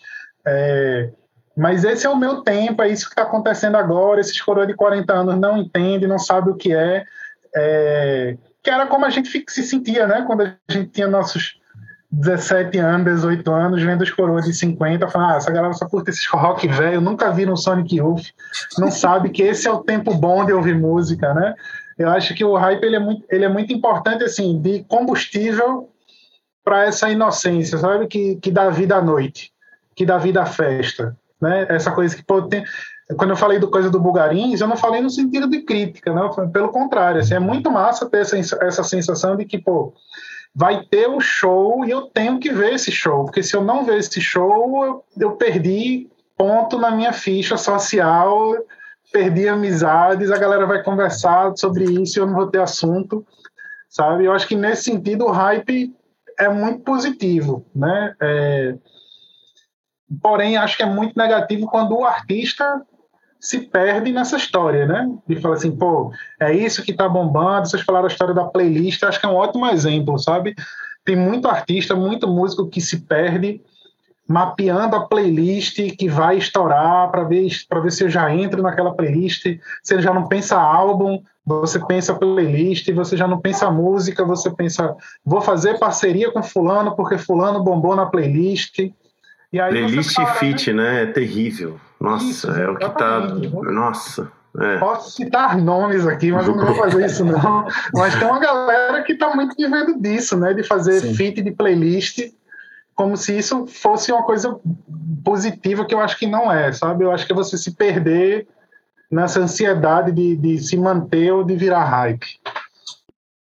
É, 0.45 1.09
mas 1.57 1.84
esse 1.84 2.05
é 2.05 2.09
o 2.09 2.15
meu 2.15 2.43
tempo, 2.43 2.84
é 2.84 2.88
isso 2.88 3.07
que 3.07 3.13
está 3.13 3.23
acontecendo 3.23 3.78
agora. 3.78 4.21
Esses 4.21 4.39
coroas 4.39 4.67
de 4.67 4.76
40 4.76 5.11
anos 5.11 5.39
não 5.39 5.57
entendem, 5.57 6.07
não 6.07 6.19
sabem 6.19 6.53
o 6.53 6.55
que 6.55 6.71
é. 6.71 7.03
é. 7.55 8.38
Que 8.61 8.69
era 8.69 8.86
como 8.86 9.05
a 9.05 9.09
gente 9.09 9.28
se 9.49 9.63
sentia, 9.63 10.05
né? 10.05 10.23
Quando 10.28 10.41
a 10.43 10.55
gente 10.69 10.91
tinha 10.91 11.07
nossos 11.07 11.59
17 12.11 12.78
anos, 12.78 13.05
18 13.05 13.51
anos, 13.51 13.82
vendo 13.82 14.03
os 14.03 14.11
coroas 14.11 14.45
de 14.45 14.53
50, 14.53 15.07
falando, 15.07 15.32
ah, 15.32 15.38
essa 15.38 15.51
galera 15.51 15.73
só 15.73 15.88
curte 15.88 16.11
esses 16.11 16.28
rock 16.28 16.67
velho, 16.67 17.01
nunca 17.01 17.32
vi 17.32 17.47
no 17.47 17.57
Sonic 17.57 17.95
Youth, 17.95 18.28
não 18.78 18.91
sabe 18.91 19.32
que 19.32 19.41
esse 19.41 19.67
é 19.67 19.71
o 19.71 19.84
tempo 19.84 20.13
bom 20.13 20.45
de 20.45 20.53
ouvir 20.53 20.76
música, 20.76 21.34
né? 21.34 21.55
Eu 21.98 22.10
acho 22.10 22.34
que 22.36 22.43
o 22.43 22.56
hype 22.56 22.84
ele 22.84 22.96
é 22.96 23.00
muito, 23.00 23.26
ele 23.30 23.46
é 23.46 23.50
muito 23.50 23.74
importante 23.74 24.24
assim 24.24 24.62
de 24.62 24.84
combustível 24.84 25.89
para 26.64 26.86
essa 26.86 27.10
inocência, 27.10 27.78
sabe 27.78 28.08
que, 28.08 28.36
que 28.38 28.52
dá 28.52 28.70
vida 28.70 28.96
à 28.96 29.02
noite, 29.02 29.54
que 29.96 30.06
dá 30.06 30.18
vida 30.18 30.41
à 30.41 30.46
festa, 30.46 31.16
né? 31.39 31.68
Essa 31.70 31.91
coisa 31.91 32.16
que 32.16 32.24
pode 32.24 32.50
ter 32.50 32.66
quando 33.18 33.30
eu 33.30 33.38
falei 33.38 33.60
do 33.60 33.70
coisa 33.70 33.89
do 33.89 34.00
Bugarins, 34.00 34.62
eu 34.62 34.68
não 34.68 34.76
falei 34.76 35.00
no 35.00 35.10
sentido 35.10 35.48
de 35.48 35.62
crítica, 35.62 36.12
não, 36.12 36.32
pelo 36.50 36.70
contrário, 36.70 37.22
assim, 37.22 37.36
é 37.36 37.39
muito 37.39 37.70
massa 37.70 38.10
ter 38.10 38.22
essa, 38.22 38.38
essa 38.62 38.84
sensação 38.84 39.36
de 39.36 39.46
que, 39.46 39.60
pô, 39.60 39.93
vai 40.56 40.84
ter 40.86 41.08
um 41.08 41.20
show 41.20 41.86
e 41.86 41.91
eu 41.91 42.04
tenho 42.04 42.39
que 42.39 42.52
ver 42.52 42.74
esse 42.74 42.91
show, 42.91 43.26
porque 43.26 43.43
se 43.43 43.56
eu 43.56 43.64
não 43.64 43.86
ver 43.86 44.00
esse 44.00 44.20
show, 44.20 44.84
eu, 44.84 45.04
eu 45.20 45.32
perdi 45.34 46.10
ponto 46.36 46.80
na 46.80 46.91
minha 46.91 47.14
ficha 47.14 47.58
social 47.58 48.56
perdi 49.12 49.47
amizades, 49.47 50.32
a 50.32 50.38
galera 50.38 50.66
vai 50.66 50.84
conversar 50.84 51.56
sobre 51.56 51.86
isso 51.86 52.18
e 52.18 52.22
eu 52.22 52.28
não 52.28 52.34
vou 52.34 52.47
ter 52.47 52.60
assunto, 52.60 53.26
sabe? 53.89 54.26
Eu 54.26 54.34
acho 54.34 54.47
que 54.47 54.56
nesse 54.56 54.84
sentido 54.84 55.26
o 55.26 55.32
hype 55.32 55.95
é 56.38 56.49
muito 56.49 56.82
positivo, 56.82 57.66
né? 57.74 58.16
É... 58.22 58.76
Porém, 60.22 60.58
acho 60.58 60.78
que 60.78 60.84
é 60.84 60.86
muito 60.86 61.18
negativo 61.18 61.68
quando 61.68 61.97
o 61.97 62.06
artista 62.06 62.82
se 63.39 63.60
perde 63.60 64.12
nessa 64.12 64.38
história, 64.38 64.86
né? 64.86 65.08
De 65.28 65.39
falar 65.39 65.56
assim, 65.56 65.76
pô, 65.76 66.12
é 66.39 66.53
isso 66.53 66.84
que 66.84 66.93
tá 66.93 67.08
bombando. 67.08 67.68
Vocês 67.68 67.84
falaram 67.84 68.06
a 68.06 68.12
história 68.12 68.34
da 68.34 68.45
playlist, 68.45 69.03
acho 69.03 69.20
que 69.20 69.26
é 69.26 69.30
um 69.30 69.36
ótimo 69.36 69.68
exemplo, 69.68 70.18
sabe? 70.18 70.56
Tem 71.03 71.16
muito 71.16 71.47
artista, 71.47 71.95
muito 71.95 72.28
músico 72.28 72.68
que 72.68 72.82
se 72.82 73.01
perde 73.01 73.62
mapeando 74.28 74.95
a 74.95 75.05
playlist 75.05 75.80
que 75.97 76.09
vai 76.09 76.38
estourar 76.38 77.09
para 77.11 77.23
ver 77.23 77.47
para 77.69 77.80
ver 77.80 77.91
se 77.91 78.03
eu 78.03 78.09
já 78.09 78.34
entro 78.34 78.61
naquela 78.61 78.93
playlist. 78.93 79.45
Você 79.84 80.01
já 80.01 80.13
não 80.13 80.28
pensa 80.28 80.57
álbum, 80.57 81.21
você 81.45 81.80
pensa 81.86 82.15
playlist, 82.15 82.91
você 82.91 83.15
já 83.15 83.28
não 83.28 83.39
pensa 83.39 83.69
música, 83.69 84.26
você 84.26 84.49
pensa 84.49 84.95
vou 85.23 85.41
fazer 85.41 85.78
parceria 85.78 86.32
com 86.32 86.41
fulano 86.41 86.95
porque 86.95 87.17
fulano 87.17 87.63
bombou 87.63 87.95
na 87.95 88.07
playlist. 88.07 88.80
E 89.53 89.59
aí 89.59 89.71
playlist 89.71 90.15
para, 90.15 90.34
fit, 90.36 90.73
né? 90.73 91.03
É 91.03 91.05
terrível. 91.05 91.80
Nossa, 91.99 92.26
isso, 92.26 92.51
é 92.51 92.69
o 92.69 92.76
que 92.76 92.89
tá. 92.89 93.19
Nossa. 93.19 94.32
É. 94.57 94.78
Posso 94.78 95.11
citar 95.11 95.57
nomes 95.57 96.07
aqui, 96.07 96.32
mas 96.32 96.47
eu 96.47 96.55
não 96.55 96.65
vou 96.65 96.76
fazer 96.80 97.05
isso 97.05 97.26
não. 97.26 97.67
Mas 97.93 98.15
tem 98.15 98.28
uma 98.28 98.39
galera 98.39 99.03
que 99.03 99.13
está 99.13 99.36
muito 99.36 99.53
vivendo 99.55 99.99
disso, 99.99 100.38
né? 100.38 100.53
De 100.53 100.63
fazer 100.63 101.01
Sim. 101.01 101.13
fit 101.13 101.41
de 101.41 101.51
playlist 101.51 102.32
como 102.96 103.18
se 103.18 103.38
isso 103.38 103.68
fosse 103.68 104.12
uma 104.12 104.24
coisa 104.24 104.58
positiva 105.24 105.86
que 105.86 105.93
eu 105.93 106.00
acho 106.00 106.18
que 106.18 106.26
não 106.26 106.52
é, 106.52 106.72
sabe? 106.72 107.04
Eu 107.04 107.12
acho 107.12 107.26
que 107.26 107.34
é 107.34 107.36
você 107.36 107.58
se 107.58 107.72
perder 107.72 108.48
nessa 109.12 109.41
ansiedade 109.41 110.12
de, 110.12 110.36
de 110.36 110.58
se 110.60 110.78
manter 110.78 111.32
ou 111.32 111.43
de 111.43 111.56
virar 111.56 111.84
hype. 111.84 112.26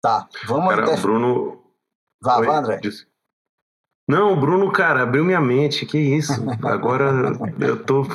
Tá, 0.03 0.29
vamos... 0.47 0.75
Cara, 0.75 0.91
o 0.91 1.01
Bruno... 1.01 1.63
Vá, 2.21 2.41
vá, 2.41 2.59
André. 2.59 2.81
Não, 4.09 4.33
o 4.33 4.37
Bruno, 4.37 4.71
cara, 4.71 5.03
abriu 5.03 5.25
minha 5.25 5.41
mente, 5.41 5.87
que 5.87 5.99
isso. 5.99 6.45
Agora 6.63 7.33
eu 7.61 7.83
tô... 7.83 8.07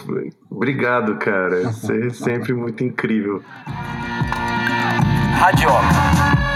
Obrigado, 0.50 1.18
cara. 1.18 1.72
Você 1.72 2.08
é 2.08 2.10
sempre 2.10 2.54
muito 2.54 2.84
incrível. 2.84 3.44
Radioca. 5.40 6.49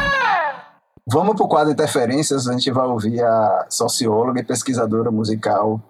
Vamos 1.05 1.35
para 1.35 1.45
o 1.45 1.49
quadro 1.49 1.73
Interferências, 1.73 2.47
a 2.47 2.53
gente 2.53 2.71
vai 2.71 2.87
ouvir 2.87 3.21
a 3.21 3.65
socióloga 3.69 4.39
e 4.39 4.43
pesquisadora 4.43 5.11
musical 5.11 5.81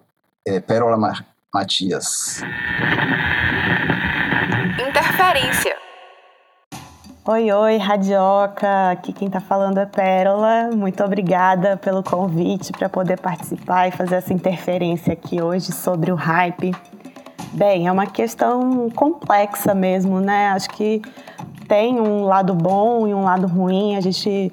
é, 0.44 0.58
Pérola 0.58 0.98
Matias. 1.54 2.42
Interferência. 4.88 5.76
Oi, 7.26 7.52
oi, 7.52 7.76
Radioca. 7.76 8.90
Aqui 8.90 9.12
quem 9.12 9.28
está 9.28 9.40
falando 9.40 9.78
é 9.78 9.86
Pérola. 9.86 10.70
Muito 10.74 11.04
obrigada 11.04 11.76
pelo 11.76 12.02
convite 12.02 12.72
para 12.72 12.88
poder 12.88 13.20
participar 13.20 13.86
e 13.86 13.92
fazer 13.92 14.16
essa 14.16 14.32
interferência 14.32 15.12
aqui 15.12 15.40
hoje 15.40 15.70
sobre 15.70 16.10
o 16.10 16.16
hype. 16.16 16.74
Bem, 17.52 17.86
é 17.86 17.92
uma 17.92 18.06
questão 18.06 18.90
complexa 18.90 19.76
mesmo, 19.76 20.18
né? 20.18 20.48
Acho 20.48 20.68
que 20.70 21.00
tem 21.68 22.00
um 22.00 22.24
lado 22.24 22.52
bom 22.52 23.06
e 23.06 23.14
um 23.14 23.22
lado 23.22 23.46
ruim. 23.46 23.96
A 23.96 24.00
gente 24.00 24.52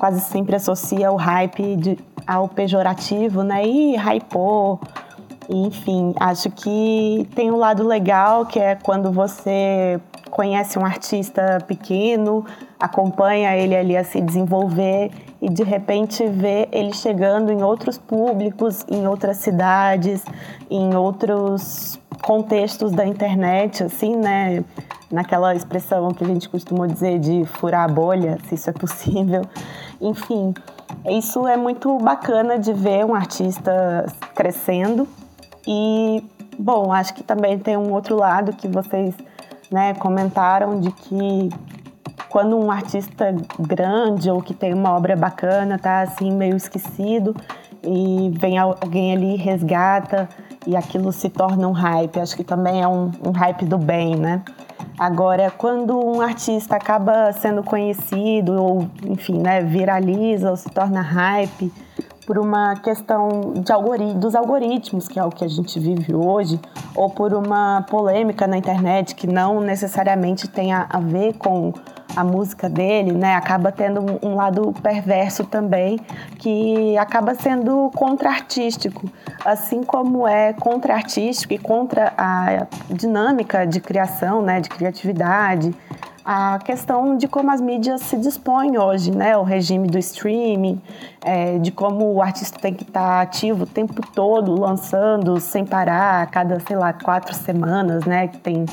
quase 0.00 0.22
sempre 0.22 0.56
associa 0.56 1.12
o 1.12 1.16
hype 1.16 1.76
de, 1.76 1.98
ao 2.26 2.48
pejorativo, 2.48 3.42
né? 3.42 3.66
E 3.66 3.96
hypou. 3.96 4.80
Enfim, 5.46 6.14
acho 6.18 6.50
que 6.50 7.28
tem 7.34 7.50
um 7.50 7.56
lado 7.56 7.86
legal 7.86 8.46
que 8.46 8.58
é 8.58 8.76
quando 8.76 9.12
você 9.12 10.00
conhece 10.30 10.78
um 10.78 10.86
artista 10.86 11.58
pequeno, 11.66 12.46
acompanha 12.78 13.54
ele 13.54 13.76
ali 13.76 13.94
a 13.94 14.02
se 14.02 14.22
desenvolver 14.22 15.10
e 15.42 15.50
de 15.50 15.64
repente 15.64 16.26
vê 16.26 16.66
ele 16.72 16.94
chegando 16.94 17.52
em 17.52 17.62
outros 17.62 17.98
públicos, 17.98 18.86
em 18.90 19.06
outras 19.06 19.36
cidades, 19.36 20.24
em 20.70 20.94
outros 20.94 22.00
contextos 22.22 22.92
da 22.92 23.04
internet, 23.04 23.82
assim, 23.82 24.16
né? 24.16 24.64
Naquela 25.10 25.54
expressão 25.54 26.08
que 26.10 26.22
a 26.22 26.26
gente 26.26 26.48
costuma 26.48 26.86
dizer 26.86 27.18
de 27.18 27.44
furar 27.44 27.84
a 27.84 27.88
bolha, 27.88 28.38
se 28.48 28.54
isso 28.54 28.70
é 28.70 28.72
possível. 28.72 29.42
Enfim, 30.00 30.54
isso 31.06 31.46
é 31.46 31.56
muito 31.56 31.98
bacana 31.98 32.58
de 32.58 32.72
ver 32.72 33.04
um 33.04 33.14
artista 33.14 34.06
crescendo 34.34 35.08
e, 35.66 36.24
bom, 36.58 36.92
acho 36.92 37.14
que 37.14 37.22
também 37.22 37.58
tem 37.58 37.76
um 37.76 37.92
outro 37.92 38.16
lado 38.16 38.52
que 38.52 38.68
vocês 38.68 39.14
né, 39.70 39.94
comentaram 39.94 40.80
de 40.80 40.90
que 40.90 41.50
quando 42.28 42.56
um 42.56 42.70
artista 42.70 43.34
grande 43.58 44.30
ou 44.30 44.40
que 44.40 44.54
tem 44.54 44.72
uma 44.72 44.96
obra 44.96 45.16
bacana 45.16 45.78
tá 45.78 46.02
assim 46.02 46.32
meio 46.32 46.56
esquecido 46.56 47.34
e 47.82 48.30
vem 48.38 48.56
alguém 48.58 49.12
ali 49.12 49.36
resgata 49.36 50.28
e 50.66 50.76
aquilo 50.76 51.12
se 51.12 51.28
torna 51.28 51.66
um 51.66 51.72
hype. 51.72 52.20
Acho 52.20 52.36
que 52.36 52.44
também 52.44 52.82
é 52.82 52.88
um, 52.88 53.10
um 53.26 53.32
hype 53.32 53.64
do 53.64 53.78
bem, 53.78 54.14
né? 54.14 54.42
Agora, 55.00 55.50
quando 55.50 55.98
um 55.98 56.20
artista 56.20 56.76
acaba 56.76 57.32
sendo 57.32 57.62
conhecido 57.62 58.52
ou, 58.62 58.86
enfim, 59.06 59.38
né, 59.38 59.62
viraliza 59.62 60.50
ou 60.50 60.56
se 60.58 60.68
torna 60.68 61.00
hype 61.00 61.72
por 62.30 62.38
uma 62.38 62.76
questão 62.76 63.54
de 63.56 63.72
algorit 63.72 64.14
dos 64.14 64.36
algoritmos, 64.36 65.08
que 65.08 65.18
é 65.18 65.24
o 65.24 65.30
que 65.30 65.44
a 65.44 65.48
gente 65.48 65.80
vive 65.80 66.14
hoje, 66.14 66.60
ou 66.94 67.10
por 67.10 67.34
uma 67.34 67.84
polêmica 67.90 68.46
na 68.46 68.56
internet 68.56 69.16
que 69.16 69.26
não 69.26 69.60
necessariamente 69.60 70.46
tem 70.46 70.72
a, 70.72 70.86
a 70.88 71.00
ver 71.00 71.32
com 71.32 71.72
a 72.14 72.22
música 72.22 72.68
dele, 72.68 73.10
né, 73.10 73.34
acaba 73.34 73.72
tendo 73.72 74.00
um, 74.00 74.30
um 74.30 74.34
lado 74.36 74.72
perverso 74.80 75.42
também, 75.42 75.98
que 76.38 76.96
acaba 76.98 77.34
sendo 77.34 77.90
contra-artístico, 77.96 79.10
assim 79.44 79.82
como 79.82 80.24
é 80.24 80.52
contra-artístico 80.52 81.52
e 81.52 81.58
contra 81.58 82.12
a 82.16 82.68
dinâmica 82.88 83.66
de 83.66 83.80
criação, 83.80 84.40
né, 84.40 84.60
de 84.60 84.68
criatividade, 84.68 85.74
a 86.24 86.58
questão 86.58 87.16
de 87.16 87.26
como 87.26 87.50
as 87.50 87.60
mídias 87.60 88.02
se 88.02 88.16
dispõem 88.16 88.78
hoje, 88.78 89.10
né? 89.10 89.36
O 89.36 89.42
regime 89.42 89.88
do 89.88 89.98
streaming, 89.98 90.80
é, 91.24 91.58
de 91.58 91.70
como 91.70 92.12
o 92.12 92.22
artista 92.22 92.58
tem 92.58 92.74
que 92.74 92.82
estar 92.82 93.22
ativo 93.22 93.64
o 93.64 93.66
tempo 93.66 94.00
todo, 94.14 94.58
lançando 94.58 95.40
sem 95.40 95.64
parar, 95.64 96.22
a 96.22 96.26
cada, 96.26 96.60
sei 96.60 96.76
lá, 96.76 96.92
quatro 96.92 97.34
semanas, 97.34 98.04
né? 98.04 98.28
Que 98.28 98.38
tem 98.38 98.66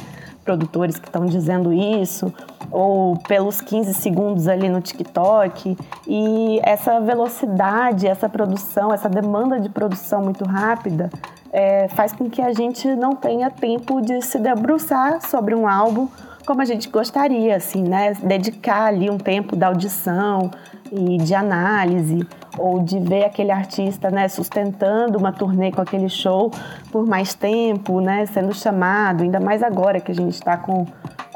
produtores 0.44 0.98
que 0.98 1.08
estão 1.08 1.26
dizendo 1.26 1.74
isso, 1.74 2.34
ou 2.72 3.18
pelos 3.18 3.60
15 3.60 3.94
segundos 3.94 4.48
ali 4.48 4.70
no 4.70 4.80
TikTok. 4.80 5.78
E 6.08 6.60
essa 6.64 7.00
velocidade, 7.00 8.08
essa 8.08 8.30
produção, 8.30 8.94
essa 8.94 9.10
demanda 9.10 9.60
de 9.60 9.70
produção 9.70 10.22
muito 10.24 10.46
rápida 10.46 11.10
é, 11.52 11.88
faz 11.90 12.14
com 12.14 12.30
que 12.30 12.42
a 12.42 12.54
gente 12.54 12.88
não 12.96 13.14
tenha 13.14 13.50
tempo 13.50 14.02
de 14.02 14.22
se 14.22 14.40
debruçar 14.40 15.22
sobre 15.22 15.56
um 15.56 15.68
álbum 15.68 16.08
como 16.48 16.62
a 16.62 16.66
gente 16.66 16.88
gostaria, 16.88 17.58
assim, 17.58 17.84
né? 17.84 18.14
Dedicar 18.24 18.86
ali 18.86 19.10
um 19.10 19.18
tempo 19.18 19.54
da 19.54 19.68
audição 19.68 20.50
e 20.90 21.18
de 21.18 21.36
análise, 21.36 22.26
ou 22.58 22.80
de 22.80 22.98
ver 23.00 23.26
aquele 23.26 23.52
artista, 23.52 24.10
né, 24.10 24.30
sustentando 24.30 25.18
uma 25.18 25.34
turnê 25.34 25.72
com 25.74 25.82
aquele 25.82 26.08
show 26.08 26.50
por 26.90 27.06
mais 27.06 27.34
tempo, 27.34 28.00
né, 28.00 28.26
sendo 28.26 28.54
chamado, 28.54 29.24
ainda 29.24 29.42
mais 29.42 29.62
agora 29.62 30.00
que 30.00 30.12
a 30.12 30.16
gente 30.16 30.34
está 30.34 30.56
com, 30.56 30.86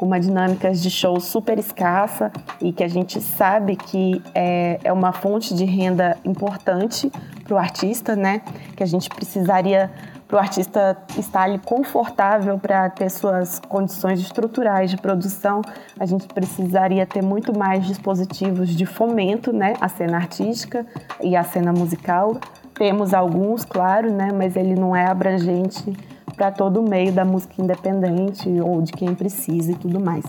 uma 0.00 0.18
dinâmica 0.18 0.72
de 0.72 0.90
show 0.90 1.20
super 1.20 1.58
escassa 1.60 2.32
e 2.60 2.72
que 2.72 2.82
a 2.82 2.88
gente 2.88 3.20
sabe 3.20 3.76
que 3.76 4.20
é, 4.34 4.80
é 4.82 4.92
uma 4.92 5.12
fonte 5.12 5.54
de 5.54 5.64
renda 5.64 6.16
importante 6.24 7.08
para 7.44 7.54
o 7.54 7.56
artista, 7.56 8.16
né, 8.16 8.40
que 8.76 8.82
a 8.82 8.86
gente 8.86 9.08
precisaria 9.08 9.92
para 10.32 10.38
o 10.38 10.40
artista 10.40 10.96
estar 11.18 11.42
ali 11.42 11.58
confortável 11.58 12.58
para 12.58 12.88
ter 12.88 13.10
suas 13.10 13.60
condições 13.68 14.18
estruturais 14.18 14.90
de 14.90 14.96
produção, 14.96 15.60
a 16.00 16.06
gente 16.06 16.26
precisaria 16.26 17.04
ter 17.04 17.22
muito 17.22 17.54
mais 17.54 17.84
dispositivos 17.84 18.70
de 18.70 18.86
fomento, 18.86 19.52
né, 19.52 19.74
à 19.78 19.90
cena 19.90 20.16
artística 20.16 20.86
e 21.20 21.36
à 21.36 21.44
cena 21.44 21.70
musical. 21.70 22.40
Temos 22.72 23.12
alguns, 23.12 23.66
claro, 23.66 24.10
né, 24.10 24.30
mas 24.32 24.56
ele 24.56 24.74
não 24.74 24.96
é 24.96 25.06
abrangente 25.06 25.92
para 26.34 26.50
todo 26.50 26.80
o 26.80 26.88
meio 26.88 27.12
da 27.12 27.26
música 27.26 27.52
independente 27.58 28.48
ou 28.58 28.80
de 28.80 28.92
quem 28.92 29.14
precisa 29.14 29.72
e 29.72 29.74
tudo 29.74 30.00
mais. 30.00 30.24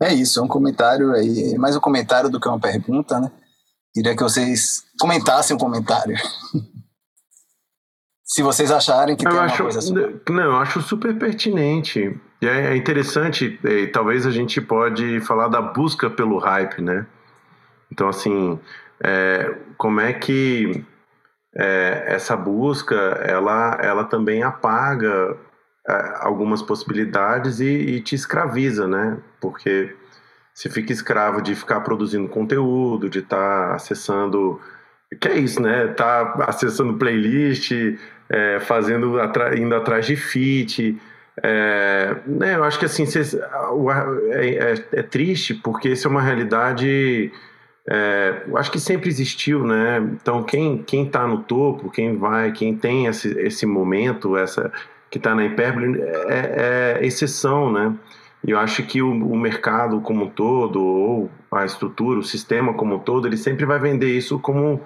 É 0.00 0.14
isso, 0.14 0.38
é 0.38 0.42
um 0.44 0.48
comentário 0.48 1.10
aí, 1.10 1.58
mais 1.58 1.74
um 1.74 1.80
comentário 1.80 2.30
do 2.30 2.38
que 2.38 2.46
uma 2.46 2.60
pergunta, 2.60 3.18
né? 3.18 3.32
Queria 3.96 4.14
que 4.14 4.22
vocês 4.22 4.84
comentassem 5.00 5.54
o 5.54 5.56
um 5.56 5.58
comentário. 5.58 6.14
Se 8.22 8.42
vocês 8.42 8.70
acharem 8.70 9.16
que 9.16 9.26
eu 9.26 9.30
tem 9.30 9.40
acho, 9.40 9.62
coisa 9.62 9.78
assim. 9.78 9.94
Não, 10.28 10.42
eu 10.42 10.56
acho 10.56 10.82
super 10.82 11.18
pertinente. 11.18 12.14
É, 12.42 12.72
é 12.72 12.76
interessante, 12.76 13.58
e 13.64 13.86
talvez 13.86 14.26
a 14.26 14.30
gente 14.30 14.60
pode 14.60 15.18
falar 15.20 15.48
da 15.48 15.62
busca 15.62 16.10
pelo 16.10 16.36
hype, 16.36 16.82
né? 16.82 17.06
Então, 17.90 18.06
assim, 18.06 18.60
é, 19.02 19.56
como 19.78 19.98
é 19.98 20.12
que 20.12 20.84
é, 21.56 22.04
essa 22.08 22.36
busca, 22.36 22.94
ela, 22.94 23.78
ela 23.80 24.04
também 24.04 24.42
apaga 24.42 25.38
é, 25.88 26.18
algumas 26.20 26.60
possibilidades 26.60 27.60
e, 27.60 27.64
e 27.64 28.00
te 28.02 28.14
escraviza, 28.14 28.86
né? 28.86 29.16
Porque 29.40 29.96
você 30.56 30.70
fica 30.70 30.90
escravo 30.90 31.42
de 31.42 31.54
ficar 31.54 31.80
produzindo 31.80 32.26
conteúdo, 32.28 33.10
de 33.10 33.18
estar 33.18 33.68
tá 33.68 33.74
acessando. 33.74 34.58
Que 35.20 35.28
é 35.28 35.38
isso, 35.38 35.60
né? 35.60 35.88
Tá 35.88 36.34
acessando 36.48 36.94
playlist, 36.94 37.72
é, 38.26 38.58
fazendo 38.60 39.18
indo 39.54 39.74
atrás 39.74 40.06
de 40.06 40.16
feat. 40.16 40.98
É, 41.42 42.16
né, 42.26 42.54
eu 42.54 42.64
acho 42.64 42.78
que 42.78 42.86
assim 42.86 43.04
cês, 43.04 43.34
é, 43.34 43.40
é, 44.48 44.84
é, 44.92 45.02
triste 45.02 45.52
porque 45.52 45.90
isso 45.90 46.08
é 46.08 46.10
uma 46.10 46.22
realidade 46.22 47.30
é, 47.86 48.42
eu 48.48 48.56
acho 48.56 48.72
que 48.72 48.80
sempre 48.80 49.10
existiu, 49.10 49.62
né? 49.66 49.98
Então 50.14 50.42
quem 50.42 50.82
quem 50.82 51.04
está 51.04 51.26
no 51.26 51.42
topo, 51.42 51.90
quem 51.90 52.16
vai, 52.16 52.52
quem 52.52 52.74
tem 52.74 53.04
esse, 53.04 53.28
esse 53.38 53.66
momento, 53.66 54.34
essa 54.34 54.72
que 55.10 55.18
está 55.18 55.34
na 55.34 55.44
hipérbole 55.44 56.00
é, 56.00 56.96
é 57.02 57.06
exceção, 57.06 57.70
né? 57.70 57.94
E 58.46 58.52
eu 58.52 58.58
acho 58.60 58.84
que 58.84 59.02
o, 59.02 59.10
o, 59.10 59.36
mercado 59.36 60.00
como 60.00 60.26
um 60.26 60.30
todo, 60.30 60.80
ou 60.80 61.30
a 61.50 61.64
estrutura, 61.64 62.20
o 62.20 62.22
sistema 62.22 62.72
como 62.74 62.94
um 62.94 62.98
todo, 63.00 63.26
ele 63.26 63.36
sempre 63.36 63.66
vai 63.66 63.80
vender 63.80 64.16
isso 64.16 64.38
como 64.38 64.80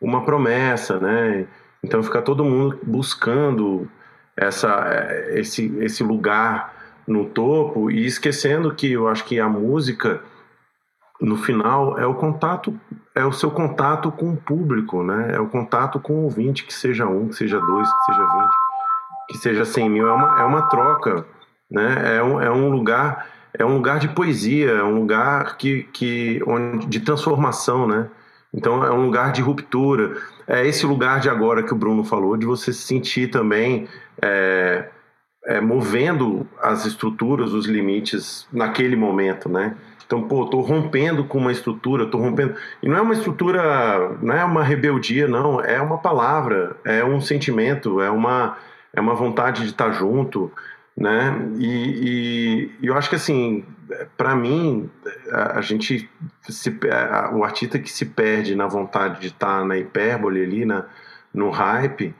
uma 0.00 0.24
promessa, 0.24 0.98
né? 0.98 1.46
Então 1.80 2.02
fica 2.02 2.20
todo 2.20 2.44
mundo 2.44 2.80
buscando 2.82 3.88
essa, 4.36 5.06
esse, 5.28 5.72
esse 5.78 6.02
lugar 6.02 6.74
no 7.06 7.26
topo 7.26 7.88
e 7.88 8.04
esquecendo 8.04 8.74
que 8.74 8.90
eu 8.90 9.06
acho 9.06 9.24
que 9.24 9.38
a 9.38 9.48
música 9.48 10.20
no 11.20 11.36
final 11.36 11.96
é 11.98 12.06
o 12.06 12.14
contato 12.14 12.78
é 13.14 13.24
o 13.24 13.32
seu 13.32 13.50
contato 13.50 14.10
com 14.10 14.32
o 14.32 14.36
público 14.36 15.02
né 15.02 15.32
é 15.34 15.38
o 15.38 15.46
contato 15.46 16.00
com 16.00 16.14
o 16.14 16.22
ouvinte 16.24 16.64
que 16.64 16.74
seja 16.74 17.06
um 17.06 17.28
que 17.28 17.36
seja 17.36 17.60
dois 17.60 17.88
que 17.92 18.04
seja 18.06 18.26
vinte 18.26 18.54
que 19.28 19.38
seja 19.38 19.64
cem 19.64 19.88
mil 19.88 20.08
é 20.08 20.12
uma, 20.12 20.40
é 20.40 20.44
uma 20.44 20.62
troca 20.62 21.26
né? 21.70 22.16
É 22.16 22.22
um, 22.22 22.40
é 22.40 22.50
um 22.50 22.70
lugar 22.70 23.26
é 23.56 23.64
um 23.64 23.74
lugar 23.74 24.00
de 24.00 24.08
poesia, 24.08 24.72
é 24.72 24.82
um 24.82 24.96
lugar 24.96 25.56
que, 25.56 25.84
que 25.92 26.42
onde, 26.44 26.86
de 26.86 27.00
transformação, 27.00 27.86
né? 27.86 28.08
Então 28.52 28.84
é 28.84 28.90
um 28.90 29.04
lugar 29.04 29.32
de 29.32 29.40
ruptura. 29.40 30.16
É 30.46 30.66
esse 30.66 30.84
lugar 30.84 31.20
de 31.20 31.28
agora 31.28 31.62
que 31.62 31.72
o 31.72 31.76
Bruno 31.76 32.04
falou, 32.04 32.36
de 32.36 32.44
você 32.44 32.72
se 32.72 32.82
sentir 32.82 33.28
também 33.30 33.88
é, 34.20 34.88
é, 35.46 35.60
movendo 35.60 36.46
as 36.60 36.84
estruturas, 36.84 37.52
os 37.52 37.66
limites 37.66 38.46
naquele 38.52 38.96
momento, 38.96 39.48
né? 39.48 39.76
Então, 40.06 40.22
pô, 40.22 40.46
tô 40.46 40.60
rompendo 40.60 41.24
com 41.24 41.38
uma 41.38 41.52
estrutura, 41.52 42.06
tô 42.06 42.18
rompendo. 42.18 42.54
E 42.82 42.88
não 42.88 42.96
é 42.96 43.00
uma 43.00 43.14
estrutura, 43.14 44.18
não 44.20 44.34
é 44.34 44.44
uma 44.44 44.62
rebeldia, 44.62 45.26
não. 45.26 45.60
É 45.60 45.80
uma 45.80 45.98
palavra, 45.98 46.76
é 46.84 47.04
um 47.04 47.20
sentimento, 47.20 48.00
é 48.00 48.10
uma, 48.10 48.56
é 48.92 49.00
uma 49.00 49.14
vontade 49.14 49.62
de 49.62 49.68
estar 49.70 49.92
junto 49.92 50.52
né? 50.96 51.36
E, 51.58 52.70
e, 52.80 52.86
eu 52.86 52.96
acho 52.96 53.10
que 53.10 53.16
assim, 53.16 53.64
para 54.16 54.34
mim, 54.34 54.88
a, 55.30 55.58
a 55.58 55.60
gente 55.60 56.08
se, 56.48 56.78
a, 56.90 57.34
o 57.34 57.44
artista 57.44 57.78
que 57.78 57.90
se 57.90 58.06
perde 58.06 58.54
na 58.54 58.66
vontade 58.66 59.20
de 59.20 59.28
estar 59.28 59.60
tá 59.60 59.64
na 59.64 59.76
hipérbole 59.76 60.42
ali, 60.42 60.64
na, 60.64 60.86
no 61.32 61.50
hype, 61.50 62.14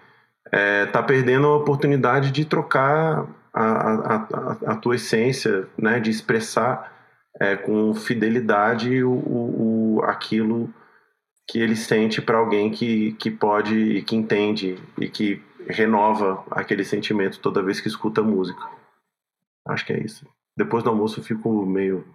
é, 0.51 0.87
tá 0.87 1.03
perdendo 1.03 1.47
a 1.47 1.57
oportunidade 1.57 2.31
de 2.31 2.45
trocar 2.45 3.27
a, 3.53 4.15
a, 4.15 4.57
a 4.67 4.77
tua 4.77 4.97
essência, 4.97 5.69
né? 5.79 6.01
De 6.01 6.11
expressar 6.11 6.93
é, 7.41 7.57
com 7.57 7.95
fidelidade 7.95 9.03
o, 9.03 9.13
o, 9.13 9.97
o, 9.97 10.03
aquilo 10.05 10.73
que 11.47 11.59
ele 11.61 11.77
sente 11.77 12.23
para 12.23 12.39
alguém 12.39 12.71
que, 12.71 13.13
que 13.13 13.31
pode 13.31 13.77
e 13.77 14.03
que 14.03 14.17
entende 14.17 14.79
e 14.99 15.09
que 15.09 15.43
renova 15.69 16.45
aquele 16.51 16.85
sentimento 16.85 17.41
toda 17.41 17.63
vez 17.63 17.81
que 17.81 17.89
escuta 17.89 18.23
música. 18.23 18.63
Acho 19.67 19.87
que 19.87 19.93
é 19.93 19.99
isso. 19.99 20.27
Depois 20.57 20.85
do 20.85 20.91
almoço 20.91 21.19
eu 21.21 21.25
fico 21.25 21.67
meio. 21.67 22.07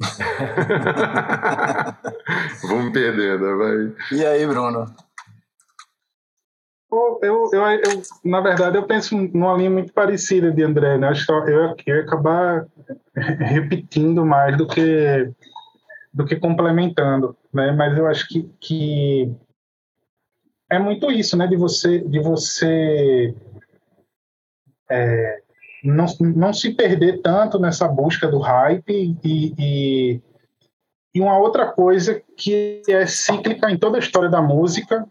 Vamos 2.68 2.92
perdendo, 2.92 3.58
vai. 3.58 3.92
E 4.12 4.24
aí, 4.24 4.46
Bruno? 4.46 4.86
Eu, 6.90 7.18
eu, 7.22 7.50
eu, 7.52 7.62
eu, 7.62 8.02
na 8.24 8.40
verdade, 8.40 8.78
eu 8.78 8.86
penso 8.86 9.16
numa 9.16 9.56
linha 9.56 9.70
muito 9.70 9.92
parecida 9.92 10.52
de 10.52 10.62
André. 10.62 10.96
Né? 10.96 11.08
Acho 11.08 11.26
que 11.26 11.32
eu, 11.32 11.74
eu 11.86 11.96
ia 11.96 12.02
acabar 12.02 12.66
repetindo 13.14 14.24
mais 14.24 14.56
do 14.56 14.66
que 14.66 15.30
do 16.16 16.24
que 16.24 16.36
complementando, 16.36 17.36
né? 17.52 17.72
Mas 17.72 17.96
eu 17.98 18.06
acho 18.06 18.26
que, 18.26 18.50
que 18.58 19.30
é 20.70 20.78
muito 20.78 21.10
isso, 21.10 21.36
né? 21.36 21.46
De 21.46 21.56
você 21.56 22.00
de 22.00 22.20
você 22.20 23.34
é, 24.90 25.42
não, 25.84 26.06
não 26.20 26.52
se 26.52 26.74
perder 26.74 27.20
tanto 27.20 27.58
nessa 27.58 27.86
busca 27.88 28.28
do 28.28 28.38
hype 28.38 29.16
e, 29.24 29.54
e, 29.58 30.20
e 31.14 31.20
uma 31.20 31.38
outra 31.38 31.66
coisa 31.66 32.20
que 32.36 32.82
é 32.88 33.06
cíclica 33.06 33.70
em 33.70 33.78
toda 33.78 33.96
a 33.96 34.00
história 34.00 34.28
da 34.28 34.42
música 34.42 35.06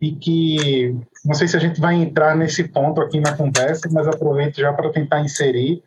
e 0.00 0.12
que 0.12 0.94
não 1.24 1.34
sei 1.34 1.48
se 1.48 1.56
a 1.56 1.60
gente 1.60 1.80
vai 1.80 1.94
entrar 1.94 2.36
nesse 2.36 2.68
ponto 2.68 3.00
aqui 3.00 3.18
na 3.18 3.36
conversa, 3.36 3.88
mas 3.90 4.06
aproveito 4.06 4.56
já 4.56 4.72
para 4.72 4.92
tentar 4.92 5.20
inserir 5.20 5.82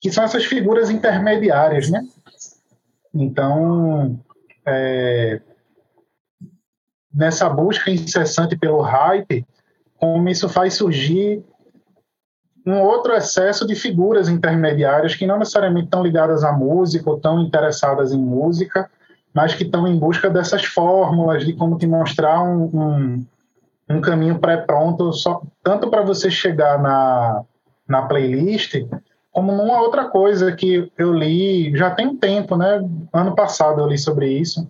que 0.00 0.10
são 0.10 0.24
essas 0.24 0.44
figuras 0.44 0.90
intermediárias, 0.90 1.90
né? 1.90 2.06
Então, 3.12 4.18
é, 4.64 5.40
nessa 7.16 7.48
busca 7.48 7.90
incessante 7.90 8.56
pelo 8.56 8.82
hype, 8.82 9.46
como 9.98 10.28
isso 10.28 10.48
faz 10.48 10.74
surgir 10.74 11.42
um 12.66 12.80
outro 12.80 13.14
excesso 13.14 13.66
de 13.66 13.74
figuras 13.74 14.28
intermediárias 14.28 15.14
que 15.14 15.26
não 15.26 15.38
necessariamente 15.38 15.86
estão 15.86 16.02
ligadas 16.02 16.44
à 16.44 16.52
música 16.52 17.08
ou 17.08 17.16
estão 17.16 17.40
interessadas 17.40 18.12
em 18.12 18.18
música, 18.18 18.90
mas 19.32 19.54
que 19.54 19.62
estão 19.62 19.86
em 19.86 19.96
busca 19.96 20.28
dessas 20.28 20.64
fórmulas 20.64 21.46
de 21.46 21.52
como 21.52 21.78
te 21.78 21.86
mostrar 21.86 22.42
um, 22.42 22.64
um, 22.64 23.26
um 23.88 24.00
caminho 24.00 24.38
pré-pronto, 24.38 25.10
tanto 25.62 25.88
para 25.88 26.02
você 26.02 26.30
chegar 26.30 26.82
na, 26.82 27.44
na 27.88 28.02
playlist, 28.02 28.74
como 29.30 29.52
numa 29.52 29.80
outra 29.80 30.06
coisa 30.06 30.50
que 30.52 30.90
eu 30.98 31.12
li 31.12 31.76
já 31.76 31.90
tem 31.90 32.06
um 32.08 32.16
tempo, 32.16 32.56
né? 32.56 32.82
Ano 33.12 33.34
passado 33.34 33.80
eu 33.80 33.86
li 33.86 33.98
sobre 33.98 34.26
isso, 34.26 34.68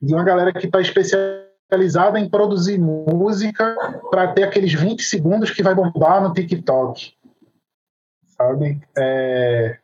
de 0.00 0.14
uma 0.14 0.24
galera 0.24 0.52
que 0.52 0.66
está 0.66 0.80
especializada 0.80 2.18
em 2.18 2.28
produzir 2.28 2.78
música 2.78 3.76
para 4.10 4.28
ter 4.32 4.44
aqueles 4.44 4.72
20 4.72 5.02
segundos 5.02 5.50
que 5.50 5.62
vai 5.62 5.74
bombar 5.74 6.22
no 6.22 6.32
TikTok. 6.32 7.14
Sabe? 8.36 8.80
É, 8.96 9.78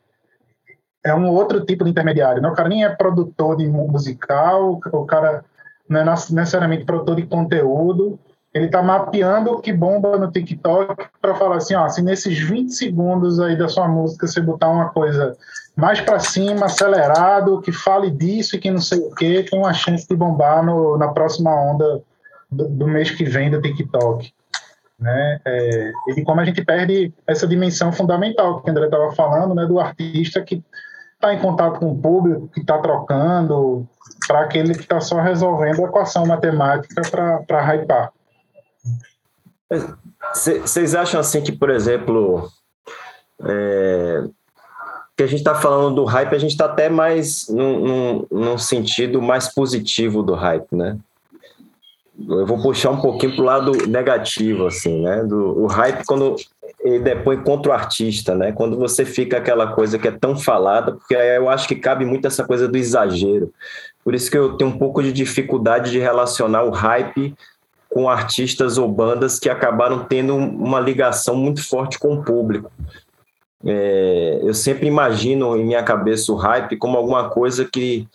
é 1.05 1.13
um 1.13 1.29
outro 1.29 1.63
tipo 1.65 1.83
de 1.83 1.91
intermediário. 1.91 2.41
Né? 2.41 2.49
O 2.49 2.53
cara 2.53 2.69
nem 2.69 2.83
é 2.83 2.89
produtor 2.89 3.57
de 3.57 3.67
musical, 3.67 4.79
o 4.91 5.05
cara 5.05 5.43
não 5.87 5.99
é 5.99 6.03
necessariamente 6.05 6.85
produtor 6.85 7.15
de 7.17 7.27
conteúdo, 7.27 8.17
ele 8.55 8.67
está 8.67 8.81
mapeando 8.81 9.51
o 9.51 9.59
que 9.59 9.73
bomba 9.73 10.17
no 10.17 10.31
TikTok 10.31 11.07
para 11.21 11.35
falar 11.35 11.57
assim, 11.57 11.75
ó, 11.75 11.89
se 11.89 12.01
nesses 12.01 12.39
20 12.39 12.69
segundos 12.73 13.37
aí 13.39 13.57
da 13.57 13.67
sua 13.67 13.85
música 13.85 14.25
você 14.25 14.39
botar 14.39 14.69
uma 14.69 14.89
coisa 14.89 15.37
mais 15.75 15.99
para 15.99 16.19
cima, 16.19 16.65
acelerado, 16.65 17.61
que 17.61 17.71
fale 17.71 18.09
disso 18.09 18.55
e 18.55 18.59
que 18.59 18.71
não 18.71 18.79
sei 18.79 18.99
o 18.99 19.13
que, 19.13 19.43
tem 19.43 19.59
uma 19.59 19.73
chance 19.73 20.07
de 20.07 20.15
bombar 20.15 20.65
no, 20.65 20.97
na 20.97 21.09
próxima 21.09 21.53
onda 21.53 22.01
do, 22.49 22.69
do, 22.69 22.87
mês 22.87 23.11
que 23.11 23.25
vem 23.25 23.51
do 23.51 23.61
TikTok. 23.61 24.33
Né? 24.97 25.39
É, 25.43 25.91
e 26.15 26.23
como 26.23 26.39
a 26.39 26.45
gente 26.45 26.63
perde 26.63 27.13
essa 27.27 27.45
dimensão 27.45 27.91
fundamental 27.91 28.61
que 28.61 28.69
o 28.69 28.71
André 28.71 28.85
estava 28.85 29.11
falando, 29.11 29.53
né, 29.53 29.65
do 29.65 29.77
artista 29.77 30.41
que 30.41 30.63
está 31.15 31.33
em 31.33 31.39
contato 31.39 31.79
com 31.79 31.91
o 31.91 31.97
público, 31.97 32.47
que 32.47 32.61
está 32.61 32.77
trocando, 32.77 33.85
para 34.27 34.41
aquele 34.41 34.73
que 34.73 34.81
está 34.81 35.01
só 35.01 35.19
resolvendo 35.19 35.83
a 35.83 35.89
equação 35.89 36.25
matemática 36.25 37.01
para 37.45 37.75
hypar. 37.75 38.11
Vocês 40.33 40.95
acham 40.95 41.19
assim 41.19 41.41
que, 41.41 41.51
por 41.51 41.69
exemplo, 41.69 42.49
é, 43.43 44.23
que 45.15 45.23
a 45.23 45.27
gente 45.27 45.39
está 45.39 45.55
falando 45.55 45.95
do 45.95 46.03
hype, 46.03 46.35
a 46.35 46.37
gente 46.37 46.51
está 46.51 46.65
até 46.65 46.89
mais 46.89 47.47
num, 47.47 47.79
num, 47.79 48.25
num, 48.29 48.57
sentido 48.57 49.21
mais 49.21 49.47
positivo 49.53 50.21
do 50.21 50.33
hype, 50.33 50.75
né? 50.75 50.97
Eu 52.27 52.45
vou 52.45 52.61
puxar 52.61 52.91
um 52.91 52.99
pouquinho 52.99 53.35
para 53.35 53.41
o 53.41 53.45
lado 53.45 53.71
negativo, 53.87 54.65
assim, 54.65 55.01
né? 55.01 55.23
Do, 55.23 55.63
o 55.63 55.67
hype 55.67 56.05
quando 56.05 56.35
ele 56.83 56.99
depois 56.99 57.41
contra 57.43 57.71
o 57.71 57.75
artista, 57.75 58.35
né? 58.35 58.51
Quando 58.51 58.77
você 58.77 59.05
fica 59.05 59.37
aquela 59.37 59.67
coisa 59.67 59.97
que 59.97 60.07
é 60.07 60.11
tão 60.11 60.37
falada, 60.37 60.93
porque 60.93 61.15
eu 61.15 61.49
acho 61.49 61.67
que 61.67 61.75
cabe 61.75 62.05
muito 62.05 62.27
essa 62.27 62.43
coisa 62.43 62.67
do 62.67 62.77
exagero. 62.77 63.51
Por 64.03 64.13
isso 64.13 64.29
que 64.29 64.37
eu 64.37 64.57
tenho 64.57 64.69
um 64.69 64.77
pouco 64.77 65.01
de 65.01 65.11
dificuldade 65.11 65.91
de 65.91 65.99
relacionar 65.99 66.63
o 66.63 66.69
hype 66.69 67.33
com 67.89 68.09
artistas 68.09 68.77
ou 68.77 68.87
bandas 68.87 69.39
que 69.39 69.49
acabaram 69.49 70.03
tendo 70.03 70.35
uma 70.35 70.79
ligação 70.79 71.35
muito 71.35 71.65
forte 71.65 71.97
com 71.97 72.13
o 72.13 72.23
público. 72.23 72.69
É, 73.65 74.39
eu 74.43 74.53
sempre 74.53 74.87
imagino 74.87 75.57
em 75.57 75.65
minha 75.65 75.81
cabeça 75.81 76.31
o 76.31 76.35
hype 76.35 76.77
como 76.77 76.97
alguma 76.97 77.29
coisa 77.29 77.65
que 77.65 78.07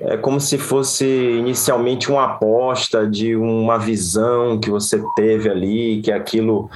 é 0.00 0.16
como 0.16 0.40
se 0.40 0.58
fosse 0.58 1.04
inicialmente 1.04 2.10
uma 2.10 2.24
aposta 2.24 3.06
de 3.06 3.36
uma 3.36 3.78
visão 3.78 4.58
que 4.58 4.70
você 4.70 5.02
teve 5.14 5.48
ali, 5.48 6.00
que 6.02 6.10
aquilo. 6.10 6.68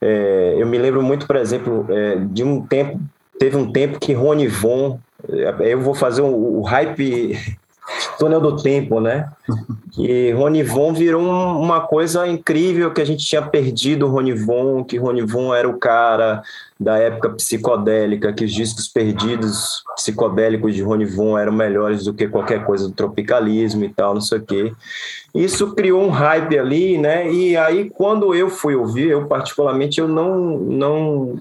É, 0.00 0.54
eu 0.58 0.66
me 0.66 0.78
lembro 0.78 1.02
muito, 1.02 1.26
por 1.26 1.36
exemplo, 1.36 1.86
é, 1.90 2.16
de 2.16 2.42
um 2.42 2.62
tempo, 2.62 3.00
teve 3.38 3.56
um 3.56 3.70
tempo 3.70 3.98
que 3.98 4.12
Rony 4.12 4.48
Von, 4.48 4.98
é, 5.28 5.72
eu 5.72 5.80
vou 5.80 5.94
fazer 5.94 6.22
o, 6.22 6.60
o 6.60 6.62
hype 6.62 7.38
túnel 8.18 8.40
do 8.40 8.56
tempo, 8.56 9.00
né? 9.00 9.28
Que 9.92 10.32
Ronivon 10.32 10.92
virou 10.92 11.22
uma 11.22 11.80
coisa 11.80 12.26
incrível 12.26 12.92
que 12.92 13.00
a 13.00 13.04
gente 13.04 13.24
tinha 13.24 13.42
perdido 13.42 14.08
Ronivon, 14.08 14.84
que 14.84 14.96
Ronivon 14.96 15.54
era 15.54 15.68
o 15.68 15.78
cara 15.78 16.42
da 16.78 16.98
época 16.98 17.30
psicodélica, 17.30 18.32
que 18.32 18.44
os 18.44 18.52
discos 18.52 18.88
perdidos 18.88 19.82
psicodélicos 19.96 20.74
de 20.74 20.82
Ronivon 20.82 21.38
eram 21.38 21.52
melhores 21.52 22.04
do 22.04 22.14
que 22.14 22.28
qualquer 22.28 22.64
coisa 22.64 22.88
do 22.88 22.94
tropicalismo 22.94 23.84
e 23.84 23.88
tal, 23.88 24.14
não 24.14 24.20
sei 24.20 24.38
o 24.38 24.42
quê. 24.42 24.72
Isso 25.34 25.74
criou 25.74 26.02
um 26.02 26.10
hype 26.10 26.58
ali, 26.58 26.98
né? 26.98 27.30
E 27.30 27.56
aí 27.56 27.90
quando 27.90 28.34
eu 28.34 28.48
fui 28.48 28.74
ouvir, 28.74 29.08
eu 29.08 29.26
particularmente 29.26 30.00
eu 30.00 30.08
não 30.08 30.58
não 30.58 31.38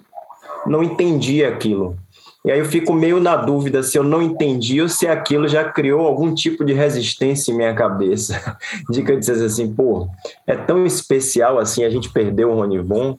não 0.65 0.83
entendi 0.83 1.43
aquilo. 1.43 1.97
E 2.45 2.51
aí 2.51 2.59
eu 2.59 2.65
fico 2.65 2.93
meio 2.93 3.21
na 3.21 3.37
dúvida 3.37 3.81
se 3.81 3.97
eu 3.97 4.03
não 4.03 4.21
entendi 4.21 4.81
ou 4.81 4.89
se 4.89 5.07
aquilo 5.07 5.47
já 5.47 5.63
criou 5.63 6.05
algum 6.05 6.33
tipo 6.33 6.65
de 6.65 6.73
resistência 6.73 7.51
em 7.51 7.55
minha 7.55 7.73
cabeça. 7.73 8.57
De 8.89 9.01
que 9.01 9.11
eu 9.11 9.19
dissesse 9.19 9.45
assim, 9.45 9.73
pô, 9.73 10.09
é 10.45 10.55
tão 10.55 10.85
especial 10.85 11.57
assim 11.57 11.85
a 11.85 11.89
gente 11.89 12.09
perdeu 12.09 12.51
o 12.51 12.55
Ronivon. 12.55 13.17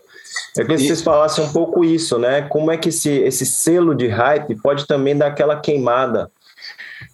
Eu 0.57 0.66
queria 0.66 0.77
que 0.77 0.87
vocês 0.87 1.01
falassem 1.01 1.43
um 1.43 1.53
pouco 1.53 1.85
isso, 1.85 2.18
né? 2.18 2.43
Como 2.43 2.70
é 2.70 2.77
que 2.77 2.91
esse, 2.91 3.11
esse 3.11 3.47
selo 3.47 3.95
de 3.95 4.09
hype 4.09 4.57
pode 4.57 4.87
também 4.87 5.16
dar 5.16 5.29
aquela 5.29 5.59
queimada 5.59 6.31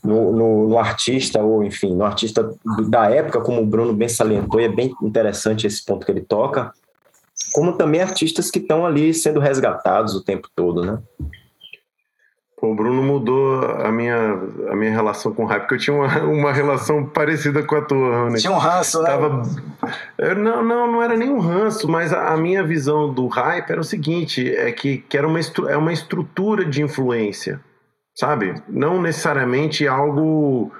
no, 0.03 0.33
no, 0.33 0.69
no, 0.69 0.79
artista, 0.79 1.41
ou 1.41 1.63
enfim, 1.63 1.95
no 1.95 2.05
artista 2.05 2.53
da 2.89 3.09
época, 3.11 3.41
como 3.41 3.61
o 3.61 3.67
Bruno 3.67 3.93
bem 3.93 4.09
salientou, 4.09 4.61
e 4.61 4.65
é 4.65 4.69
bem 4.69 4.95
interessante 5.03 5.67
esse 5.67 5.85
ponto 5.85 6.07
que 6.07 6.13
ele 6.13 6.23
toca, 6.23 6.73
como 7.53 7.77
também 7.77 8.01
artistas 8.01 8.51
que 8.51 8.59
estão 8.59 8.87
ali 8.87 9.13
sendo 9.13 9.41
resgatados 9.41 10.15
o 10.15 10.25
tempo 10.25 10.49
todo, 10.55 10.85
né? 10.85 10.99
O 12.61 12.75
Bruno 12.75 13.03
mudou 13.03 13.65
a 13.65 13.91
minha, 13.91 14.39
a 14.71 14.77
minha 14.77 14.91
relação 14.91 15.33
com 15.33 15.45
o 15.45 15.47
hype, 15.47 15.63
porque 15.63 15.75
eu 15.77 15.79
tinha 15.79 15.97
uma, 15.97 16.19
uma 16.25 16.53
relação 16.53 17.05
parecida 17.07 17.63
com 17.63 17.75
a 17.75 17.81
tua, 17.81 18.25
Rony. 18.25 18.39
Tinha 18.39 18.53
um 18.53 18.59
ranço, 18.59 19.03
né? 19.03 19.11
Tava... 19.11 19.43
Não, 20.37 20.63
não, 20.63 20.93
não 20.93 21.03
era 21.03 21.17
nem 21.17 21.31
um 21.31 21.39
ranço, 21.39 21.89
mas 21.89 22.13
a, 22.13 22.35
a, 22.35 22.37
minha 22.37 22.63
visão 22.63 23.13
do 23.13 23.27
hype 23.29 23.71
era 23.71 23.81
o 23.81 23.85
seguinte, 23.85 24.55
é 24.55 24.71
que, 24.73 24.99
que 24.99 25.17
era 25.17 25.27
uma, 25.27 25.41
é 25.69 25.77
uma 25.77 25.93
estrutura 25.93 26.65
de 26.65 26.83
influência, 26.83 27.61
sabe? 28.15 28.55
Não 28.69 29.01
necessariamente 29.01 29.89
algo 29.89 30.71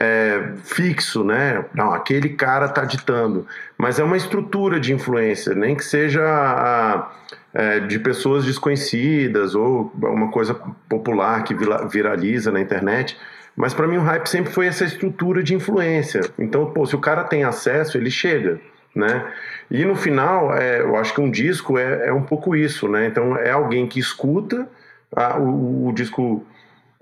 é, 0.00 0.52
fixo, 0.64 1.22
né? 1.22 1.66
Não, 1.74 1.92
aquele 1.92 2.30
cara 2.30 2.66
tá 2.66 2.84
ditando, 2.84 3.46
mas 3.76 3.98
é 3.98 4.04
uma 4.04 4.16
estrutura 4.16 4.80
de 4.80 4.94
influência, 4.94 5.54
nem 5.54 5.74
que 5.74 5.84
seja 5.84 6.22
a 6.24 7.10
é, 7.56 7.80
de 7.80 7.98
pessoas 7.98 8.44
desconhecidas 8.44 9.54
ou 9.54 9.90
uma 10.02 10.30
coisa 10.30 10.54
popular 10.86 11.42
que 11.42 11.54
viraliza 11.88 12.52
na 12.52 12.60
internet. 12.60 13.16
Mas 13.56 13.72
para 13.72 13.88
mim 13.88 13.96
o 13.96 14.02
hype 14.02 14.26
sempre 14.26 14.52
foi 14.52 14.66
essa 14.66 14.84
estrutura 14.84 15.42
de 15.42 15.54
influência. 15.54 16.20
Então, 16.38 16.70
pô, 16.70 16.84
se 16.84 16.94
o 16.94 17.00
cara 17.00 17.24
tem 17.24 17.44
acesso, 17.44 17.96
ele 17.96 18.10
chega, 18.10 18.60
né? 18.94 19.26
E 19.70 19.86
no 19.86 19.96
final, 19.96 20.54
é, 20.54 20.82
eu 20.82 20.96
acho 20.96 21.14
que 21.14 21.20
um 21.22 21.30
disco 21.30 21.78
é, 21.78 22.08
é 22.08 22.12
um 22.12 22.22
pouco 22.22 22.54
isso, 22.54 22.86
né? 22.88 23.06
Então 23.06 23.34
é 23.38 23.50
alguém 23.50 23.86
que 23.86 23.98
escuta 23.98 24.68
a, 25.14 25.38
o, 25.38 25.88
o, 25.88 25.92
disco 25.94 26.44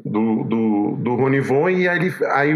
do, 0.04 0.44
do, 0.44 0.96
do 1.00 1.14
Ronivon 1.16 1.68
e 1.68 1.88
aí, 1.88 2.14
aí 2.30 2.50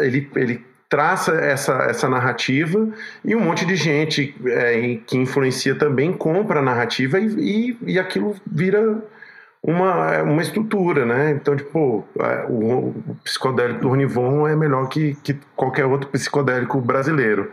ele, 0.00 0.28
ele 0.34 0.66
traça 0.94 1.32
essa, 1.32 1.72
essa 1.90 2.08
narrativa 2.08 2.88
e 3.24 3.34
um 3.34 3.40
monte 3.40 3.66
de 3.66 3.74
gente 3.74 4.32
é, 4.46 5.00
que 5.04 5.18
influencia 5.18 5.74
também 5.74 6.12
compra 6.12 6.60
a 6.60 6.62
narrativa 6.62 7.18
e, 7.18 7.26
e, 7.26 7.78
e, 7.94 7.98
aquilo 7.98 8.36
vira 8.46 9.02
uma, 9.60 10.22
uma 10.22 10.40
estrutura, 10.40 11.04
né? 11.04 11.32
Então, 11.32 11.56
tipo, 11.56 12.06
é, 12.20 12.46
o, 12.48 12.90
o 12.90 13.16
psicodélico 13.24 13.80
do 13.80 13.88
Ronivon 13.88 14.46
é 14.46 14.54
melhor 14.54 14.88
que, 14.88 15.16
que 15.16 15.36
qualquer 15.56 15.84
outro 15.84 16.08
psicodélico 16.10 16.80
brasileiro. 16.80 17.50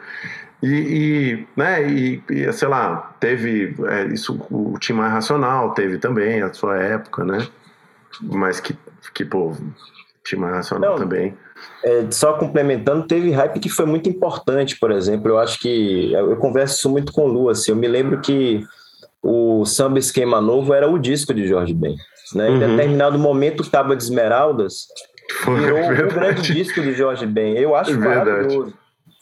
E, 0.62 0.68
e, 0.68 1.48
né, 1.58 1.92
e, 1.92 2.24
e, 2.30 2.54
sei 2.54 2.68
lá, 2.68 3.12
teve 3.20 3.76
é, 3.88 4.06
isso, 4.14 4.40
o 4.52 4.78
Tim 4.78 4.94
Racional 4.94 5.74
teve 5.74 5.98
também 5.98 6.44
a 6.44 6.54
sua 6.54 6.78
época, 6.78 7.26
né? 7.26 7.48
Mas 8.22 8.60
que, 8.60 8.78
que 9.16 9.26
pô, 9.26 9.56
Tim 10.24 10.38
Racional 10.38 10.92
Não, 10.92 10.98
também. 11.00 11.34
É, 11.84 12.06
só 12.12 12.34
complementando, 12.34 13.08
teve 13.08 13.32
hype 13.32 13.60
que 13.60 13.70
foi 13.70 13.86
muito 13.86 14.10
importante, 14.10 14.78
por 14.80 14.92
exemplo. 14.92 15.30
Eu 15.30 15.40
acho 15.40 15.60
que 15.60 16.14
eu, 16.14 16.36
converso 16.38 16.76
isso 16.76 16.90
muito 16.90 17.12
com 17.12 17.26
o 17.26 17.28
Lu, 17.28 17.50
assim, 17.50 17.72
eu 17.72 17.76
me 17.76 17.88
lembro 17.88 18.22
que 18.22 18.64
o 19.22 19.66
Samba 19.66 20.00
Esquema 20.00 20.42
Novo 20.42 20.74
era 20.74 20.90
o 20.90 20.98
disco 20.98 21.34
de 21.34 21.48
Jorge 21.48 21.74
Ben. 21.74 21.96
Né? 22.34 22.50
Uhum. 22.50 22.56
Em 22.56 22.60
determinado 22.60 23.20
momento, 23.20 23.70
Tábua 23.70 23.96
de 23.96 24.04
Esmeraldas 24.04 24.88
virou 25.46 25.78
é 25.78 26.04
um 26.04 26.08
grande 26.08 26.54
disco 26.54 26.82
de 26.82 26.94
Jorge 26.94 27.26
Ben. 27.26 27.58
Eu 27.58 27.76
acho 27.76 27.92
é 27.92 27.98
maravilhoso. 27.98 28.74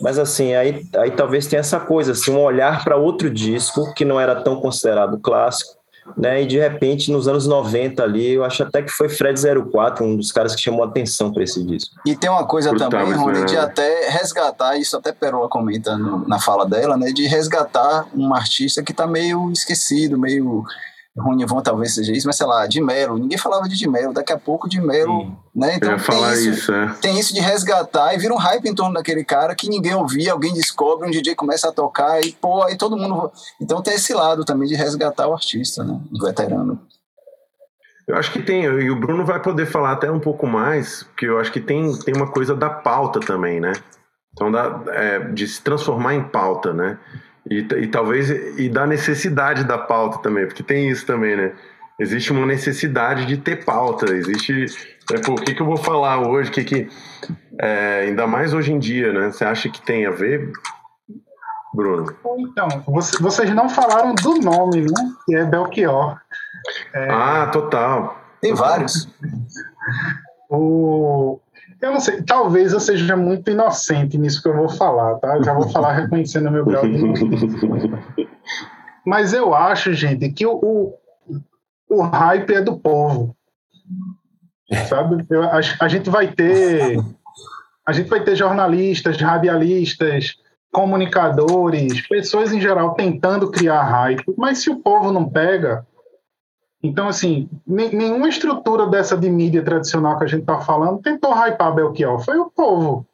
Mas 0.01 0.17
assim, 0.17 0.53
aí, 0.53 0.85
aí 0.95 1.11
talvez 1.11 1.45
tenha 1.45 1.59
essa 1.59 1.79
coisa, 1.79 2.13
assim, 2.13 2.31
um 2.31 2.39
olhar 2.39 2.83
para 2.83 2.95
outro 2.95 3.29
disco 3.29 3.93
que 3.93 4.05
não 4.05 4.19
era 4.19 4.35
tão 4.35 4.61
considerado 4.61 5.19
clássico, 5.19 5.78
né? 6.17 6.41
E 6.43 6.45
de 6.45 6.59
repente, 6.59 7.11
nos 7.11 7.27
anos 7.27 7.47
90 7.47 8.03
ali, 8.03 8.33
eu 8.33 8.43
acho 8.43 8.63
até 8.63 8.81
que 8.81 8.91
foi 8.91 9.09
Fred 9.09 9.39
04, 9.71 10.05
um 10.05 10.15
dos 10.15 10.31
caras 10.31 10.55
que 10.55 10.61
chamou 10.61 10.83
atenção 10.83 11.31
para 11.31 11.43
esse 11.43 11.63
disco. 11.63 11.95
E 12.05 12.15
tem 12.15 12.29
uma 12.29 12.45
coisa 12.45 12.75
também, 12.75 13.13
Rony, 13.13 13.45
de 13.45 13.57
até 13.57 14.09
resgatar, 14.09 14.77
isso 14.77 14.95
até 14.97 15.11
Perola 15.11 15.49
comenta 15.49 15.97
no, 15.97 16.27
na 16.27 16.39
fala 16.39 16.65
dela, 16.65 16.97
né? 16.97 17.11
De 17.11 17.27
resgatar 17.27 18.07
um 18.15 18.33
artista 18.33 18.83
que 18.83 18.91
está 18.91 19.07
meio 19.07 19.51
esquecido, 19.51 20.17
meio 20.17 20.63
Ronivon 21.17 21.61
talvez 21.61 21.95
seja 21.95 22.13
isso, 22.13 22.27
mas 22.27 22.37
sei 22.37 22.45
lá, 22.45 22.65
de 22.67 22.81
Melo, 22.81 23.17
ninguém 23.17 23.37
falava 23.37 23.67
de 23.67 23.75
de 23.75 23.89
Melo, 23.89 24.13
daqui 24.13 24.31
a 24.31 24.37
pouco 24.37 24.69
de 24.69 24.79
Melo, 24.79 25.35
né? 25.55 25.75
Então 25.75 25.97
tem 25.97 26.31
isso, 26.33 26.49
isso 26.49 26.73
é. 26.73 26.93
tem 27.01 27.19
isso 27.19 27.33
de 27.33 27.41
resgatar 27.41 28.13
e 28.13 28.17
vira 28.17 28.33
um 28.33 28.37
hype 28.37 28.67
em 28.67 28.75
torno 28.75 28.93
daquele 28.93 29.23
cara 29.23 29.55
que 29.55 29.69
ninguém 29.69 29.95
ouvia, 29.95 30.31
alguém 30.31 30.53
descobre, 30.53 31.07
um 31.07 31.11
DJ 31.11 31.35
começa 31.35 31.69
a 31.69 31.71
tocar 31.71 32.21
e 32.21 32.31
pô, 32.33 32.63
aí 32.63 32.77
todo 32.77 32.97
mundo. 32.97 33.31
Então 33.61 33.81
tem 33.81 33.95
esse 33.95 34.13
lado 34.13 34.45
também 34.45 34.67
de 34.67 34.75
resgatar 34.75 35.27
o 35.27 35.33
artista, 35.33 35.83
né? 35.83 35.99
O 36.11 36.25
veterano. 36.25 36.79
Eu 38.07 38.15
acho 38.15 38.31
que 38.31 38.41
tem, 38.41 38.63
e 38.63 38.89
o 38.89 38.99
Bruno 38.99 39.23
vai 39.23 39.39
poder 39.39 39.67
falar 39.67 39.91
até 39.91 40.09
um 40.09 40.19
pouco 40.19 40.47
mais, 40.47 41.03
porque 41.03 41.27
eu 41.27 41.39
acho 41.39 41.51
que 41.51 41.61
tem, 41.61 41.95
tem 41.99 42.15
uma 42.15 42.31
coisa 42.31 42.55
da 42.55 42.69
pauta 42.69 43.19
também, 43.19 43.59
né? 43.59 43.73
Então, 44.33 44.51
da, 44.51 44.81
é, 44.87 45.19
de 45.19 45.47
se 45.47 45.61
transformar 45.61 46.15
em 46.15 46.23
pauta, 46.23 46.73
né? 46.73 46.97
E, 47.49 47.59
e 47.59 47.87
talvez 47.87 48.29
e 48.29 48.69
da 48.69 48.85
necessidade 48.85 49.63
da 49.63 49.77
pauta 49.77 50.19
também, 50.19 50.45
porque 50.45 50.61
tem 50.61 50.89
isso 50.89 51.05
também, 51.05 51.35
né? 51.35 51.53
Existe 51.99 52.31
uma 52.31 52.45
necessidade 52.45 53.25
de 53.25 53.37
ter 53.37 53.65
pauta, 53.65 54.13
existe. 54.13 54.67
É, 55.11 55.17
pô, 55.19 55.33
o 55.33 55.35
que, 55.35 55.53
que 55.53 55.61
eu 55.61 55.65
vou 55.65 55.75
falar 55.75 56.25
hoje? 56.25 56.49
Que 56.51 56.63
que, 56.63 56.87
é, 57.59 58.05
ainda 58.07 58.25
mais 58.25 58.53
hoje 58.53 58.71
em 58.71 58.79
dia, 58.79 59.11
né? 59.11 59.31
Você 59.31 59.43
acha 59.43 59.67
que 59.67 59.81
tem 59.81 60.05
a 60.05 60.11
ver, 60.11 60.51
Bruno? 61.73 62.15
Então, 62.37 62.67
vocês 63.19 63.53
não 63.53 63.67
falaram 63.67 64.15
do 64.15 64.35
nome, 64.35 64.81
né? 64.81 65.13
Que 65.25 65.35
é 65.35 65.43
Belchior. 65.43 66.17
É... 66.93 67.09
Ah, 67.09 67.47
total. 67.47 68.17
Tem 68.39 68.51
total. 68.51 68.69
vários. 68.69 69.09
O, 70.49 71.39
eu 71.81 71.91
não 71.91 71.99
sei, 71.99 72.21
talvez 72.23 72.73
eu 72.73 72.79
seja 72.79 73.15
muito 73.15 73.49
inocente 73.49 74.17
nisso 74.17 74.41
que 74.41 74.49
eu 74.49 74.55
vou 74.55 74.69
falar, 74.69 75.15
tá? 75.15 75.41
Já 75.41 75.53
vou 75.53 75.69
falar 75.69 75.93
reconhecendo 75.99 76.51
meu 76.51 76.65
grau 76.65 76.83
de 76.83 78.27
Mas 79.05 79.33
eu 79.33 79.53
acho, 79.53 79.93
gente, 79.93 80.29
que 80.29 80.45
o, 80.45 80.53
o, 80.61 80.93
o 81.89 82.01
hype 82.01 82.53
é 82.53 82.61
do 82.61 82.77
povo. 82.77 83.35
Sabe? 84.87 85.25
Eu, 85.29 85.43
a, 85.43 85.59
a 85.79 85.87
gente 85.87 86.09
vai 86.09 86.27
ter. 86.27 86.97
A 87.85 87.91
gente 87.91 88.09
vai 88.09 88.23
ter 88.23 88.35
jornalistas, 88.35 89.19
radialistas, 89.19 90.35
comunicadores, 90.71 92.07
pessoas 92.07 92.53
em 92.53 92.61
geral 92.61 92.93
tentando 92.93 93.49
criar 93.49 93.81
hype, 93.81 94.23
mas 94.37 94.59
se 94.59 94.69
o 94.69 94.79
povo 94.79 95.11
não 95.11 95.27
pega, 95.27 95.85
então, 96.81 97.09
assim, 97.09 97.49
nenhuma 97.67 98.29
estrutura 98.29 98.87
dessa 98.87 99.17
de 99.17 99.29
mídia 99.29 99.61
tradicional 99.61 100.17
que 100.17 100.23
a 100.23 100.27
gente 100.27 100.41
está 100.41 100.59
falando 100.61 101.01
tentou 101.01 101.33
hypar 101.33 101.75
Belchior, 101.75 102.23
foi 102.23 102.37
o 102.37 102.49
povo. 102.49 103.05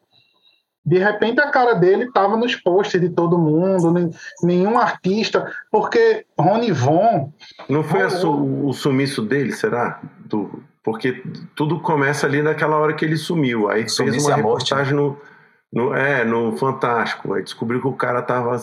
De 0.86 0.99
repente, 0.99 1.41
a 1.41 1.49
cara 1.49 1.74
dele 1.74 2.03
estava 2.03 2.38
nos 2.38 2.55
posts 2.55 3.01
de 3.01 3.09
todo 3.09 3.39
mundo, 3.39 4.11
nenhum 4.43 4.78
artista, 4.78 5.51
porque 5.72 6.28
Rony 6.39 6.72
Von. 6.72 7.34
Não 7.68 7.84
foi 7.84 8.07
su, 8.11 8.32
o 8.68 8.72
sumiço 8.72 9.24
dele, 9.24 9.51
será? 9.51 9.99
Do, 10.26 10.61
porque 10.84 11.24
tudo 11.55 11.80
começa 11.80 12.28
ali 12.28 12.43
naquela 12.43 12.78
hora 12.78 12.93
que 12.93 13.03
ele 13.03 13.18
sumiu. 13.18 13.68
Aí 13.68 13.89
fez 13.89 14.24
uma 14.24 14.36
reportagem 14.36 14.93
no, 14.93 15.18
no, 15.74 15.91
é, 15.91 16.24
no 16.24 16.55
Fantástico. 16.55 17.34
Aí 17.34 17.41
descobriu 17.41 17.82
que 17.82 17.88
o 17.88 17.93
cara 17.93 18.20
estava 18.20 18.55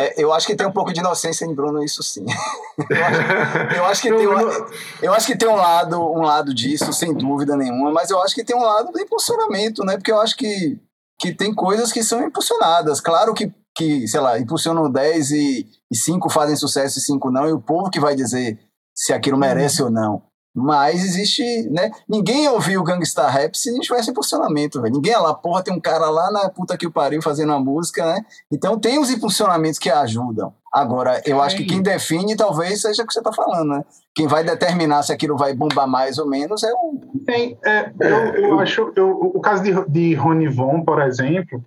é, 0.00 0.22
eu 0.22 0.32
acho 0.32 0.46
que 0.46 0.54
tem 0.54 0.64
um 0.64 0.72
pouco 0.72 0.92
de 0.92 1.00
inocência 1.00 1.44
em 1.44 1.52
Bruno, 1.52 1.82
isso 1.82 2.04
sim. 2.04 2.24
eu, 2.88 3.04
acho, 3.04 3.74
eu, 3.74 3.84
acho, 3.84 4.02
que 4.02 4.14
tem 4.14 4.28
um, 4.28 4.66
eu 5.02 5.12
acho 5.12 5.26
que 5.26 5.36
tem 5.36 5.48
um 5.48 5.56
lado, 5.56 6.00
um 6.00 6.22
lado 6.22 6.54
disso, 6.54 6.92
sem 6.92 7.12
dúvida 7.12 7.56
nenhuma, 7.56 7.90
mas 7.90 8.08
eu 8.08 8.22
acho 8.22 8.32
que 8.32 8.44
tem 8.44 8.54
um 8.54 8.62
lado 8.62 8.92
do 8.92 9.00
impulsionamento, 9.00 9.84
né? 9.84 9.96
Porque 9.96 10.12
eu 10.12 10.20
acho 10.20 10.36
que, 10.36 10.78
que 11.18 11.34
tem 11.34 11.52
coisas 11.52 11.92
que 11.92 12.04
são 12.04 12.22
impulsionadas. 12.22 13.00
Claro 13.00 13.34
que, 13.34 13.52
que 13.76 14.06
sei 14.06 14.20
lá, 14.20 14.38
impulsionam 14.38 14.88
10 14.88 15.30
e, 15.32 15.68
e 15.90 15.96
5 15.96 16.30
fazem 16.30 16.54
sucesso 16.54 17.00
e 17.00 17.02
5 17.02 17.30
não, 17.32 17.48
e 17.48 17.52
o 17.52 17.60
povo 17.60 17.90
que 17.90 17.98
vai 17.98 18.14
dizer 18.14 18.56
se 18.94 19.12
aquilo 19.12 19.36
merece 19.36 19.82
uhum. 19.82 19.88
ou 19.88 19.92
não. 19.92 20.22
Mas 20.58 21.04
existe, 21.04 21.42
né? 21.70 21.90
Ninguém 22.08 22.48
ouviu 22.48 22.80
o 22.80 22.84
Gangstar 22.84 23.32
Rap 23.32 23.56
se 23.56 23.70
não 23.72 23.80
tivesse 23.80 24.10
impulsionamento, 24.10 24.80
velho. 24.80 24.94
Ninguém 24.94 25.12
é 25.12 25.18
lá, 25.18 25.32
porra, 25.32 25.62
tem 25.62 25.72
um 25.72 25.80
cara 25.80 26.10
lá 26.10 26.30
na 26.30 26.48
puta 26.48 26.76
que 26.76 26.86
o 26.86 26.90
pariu 26.90 27.22
fazendo 27.22 27.50
uma 27.50 27.60
música, 27.60 28.04
né? 28.04 28.24
Então 28.50 28.78
tem 28.78 28.98
os 28.98 29.10
impulsionamentos 29.10 29.78
que 29.78 29.90
ajudam. 29.90 30.52
Agora, 30.72 31.22
eu 31.24 31.40
acho 31.40 31.56
que 31.56 31.64
quem 31.64 31.80
define 31.80 32.36
talvez 32.36 32.82
seja 32.82 33.02
o 33.02 33.06
que 33.06 33.12
você 33.12 33.20
está 33.20 33.32
falando, 33.32 33.70
né? 33.70 33.84
Quem 34.14 34.26
vai 34.26 34.44
determinar 34.44 35.02
se 35.02 35.12
aquilo 35.12 35.36
vai 35.36 35.54
bombar 35.54 35.88
mais 35.88 36.18
ou 36.18 36.28
menos 36.28 36.62
é 36.62 36.72
o. 36.72 37.00
Tem, 37.24 37.58
é, 37.64 37.90
eu, 38.00 38.34
eu, 38.34 38.60
acho. 38.60 38.92
Eu, 38.94 39.10
o 39.10 39.40
caso 39.40 39.62
de, 39.62 39.72
de 39.88 40.14
Rony 40.14 40.48
Von, 40.48 40.84
por 40.84 41.00
exemplo, 41.00 41.64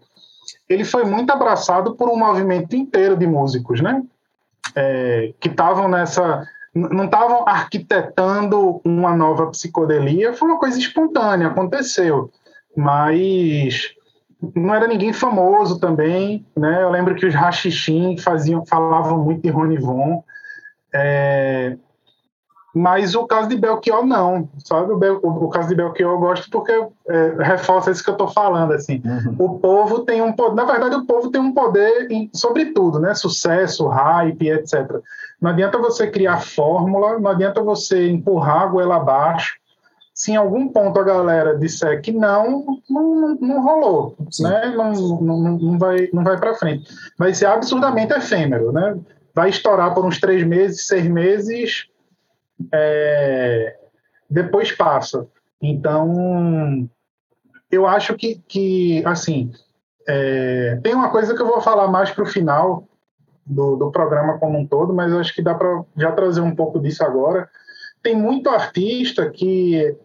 ele 0.70 0.86
foi 0.86 1.04
muito 1.04 1.32
abraçado 1.32 1.96
por 1.96 2.10
um 2.10 2.16
movimento 2.16 2.76
inteiro 2.76 3.18
de 3.18 3.26
músicos, 3.26 3.82
né? 3.82 4.04
É, 4.76 5.34
que 5.40 5.50
estavam 5.50 5.88
nessa 5.88 6.46
não 6.74 7.06
estavam 7.06 7.48
arquitetando 7.48 8.80
uma 8.86 9.16
nova 9.16 9.48
psicodelia, 9.48 10.34
foi 10.34 10.48
uma 10.48 10.60
coisa 10.60 10.80
espontânea, 10.80 11.48
aconteceu. 11.48 12.32
Mas 12.76 13.94
não 14.56 14.74
era 14.74 14.88
ninguém 14.88 15.14
famoso 15.14 15.80
também, 15.80 16.46
né? 16.56 16.82
Eu 16.82 16.90
lembro 16.90 17.16
que 17.16 17.26
os 17.26 17.36
Rachixim 17.36 18.18
faziam, 18.18 18.66
falavam 18.66 19.24
muito 19.24 19.42
de 19.42 19.50
Rony 19.50 19.78
Von. 19.78 20.24
É, 20.94 21.78
mas 22.74 23.16
o 23.16 23.26
caso 23.26 23.50
de 23.50 23.58
Belchior, 23.58 24.06
não, 24.06 24.48
sabe? 24.64 24.94
O, 24.94 24.98
Bel, 24.98 25.20
o 25.22 25.50
caso 25.50 25.68
de 25.68 25.76
Belchior 25.76 26.14
eu 26.14 26.20
gosto 26.20 26.50
porque 26.50 26.72
é, 27.10 27.36
reforça 27.40 27.92
isso 27.92 28.04
que 28.04 28.10
eu 28.10 28.14
estou 28.14 28.30
falando, 28.30 28.72
assim. 28.72 29.02
Uhum. 29.04 29.36
O 29.38 29.60
povo 29.60 30.00
tem 30.00 30.22
um 30.22 30.32
poder, 30.32 30.56
na 30.56 30.64
verdade, 30.64 30.96
o 30.96 31.06
povo 31.06 31.30
tem 31.30 31.42
um 31.42 31.54
poder 31.54 32.10
em, 32.10 32.30
sobre 32.34 32.68
tudo, 32.68 32.98
né? 33.00 33.14
Sucesso, 33.14 33.88
hype, 33.88 34.50
etc. 34.50 34.90
Não 35.42 35.50
adianta 35.50 35.80
você 35.80 36.10
criar 36.10 36.40
fórmula, 36.40 37.20
não 37.20 37.32
adianta 37.32 37.64
você 37.64 38.08
empurrar 38.08 38.62
a 38.62 38.68
goela 38.68 38.98
abaixo. 38.98 39.60
Se 40.14 40.32
em 40.32 40.36
algum 40.36 40.68
ponto 40.68 41.00
a 41.00 41.04
galera 41.04 41.58
disser 41.58 42.00
que 42.00 42.12
não, 42.12 42.80
não, 42.88 43.36
não 43.36 43.64
rolou, 43.64 44.16
Sim. 44.30 44.44
né? 44.44 44.68
Não, 44.76 44.92
não, 45.20 45.58
não 45.58 45.80
vai, 45.80 46.10
não 46.14 46.24
vai 46.24 46.38
para 46.38 46.54
frente. 46.54 46.94
Vai 47.18 47.34
ser 47.34 47.48
absurdamente 47.48 48.14
efêmero, 48.14 48.72
né? 48.72 49.00
Vai 49.34 49.50
estourar 49.50 49.96
por 49.96 50.06
uns 50.06 50.20
três 50.20 50.46
meses, 50.46 50.86
seis 50.86 51.08
meses, 51.08 51.88
é, 52.72 53.78
depois 54.30 54.72
passa. 54.72 55.26
Então, 55.60 56.88
eu 57.72 57.88
acho 57.88 58.16
que, 58.16 58.40
que 58.48 59.04
assim, 59.06 59.52
é, 60.08 60.80
tem 60.84 60.94
uma 60.94 61.10
coisa 61.10 61.34
que 61.34 61.42
eu 61.42 61.48
vou 61.48 61.62
falar 61.62 61.88
mais 61.88 62.12
para 62.12 62.24
o 62.24 62.28
final 62.28 62.88
do, 63.52 63.76
do 63.76 63.92
programa 63.92 64.40
como 64.40 64.58
um 64.58 64.66
todo, 64.66 64.94
mas 64.94 65.14
acho 65.14 65.34
que 65.34 65.42
dá 65.42 65.54
para 65.54 65.84
já 65.98 66.12
trazer 66.12 66.42
um 66.42 66.56
pouco 66.56 66.80
disso 66.80 67.04
agora. 67.04 67.50
Tem 68.02 68.16
muito 68.16 68.50
artista 68.50 69.30
que 69.30 69.96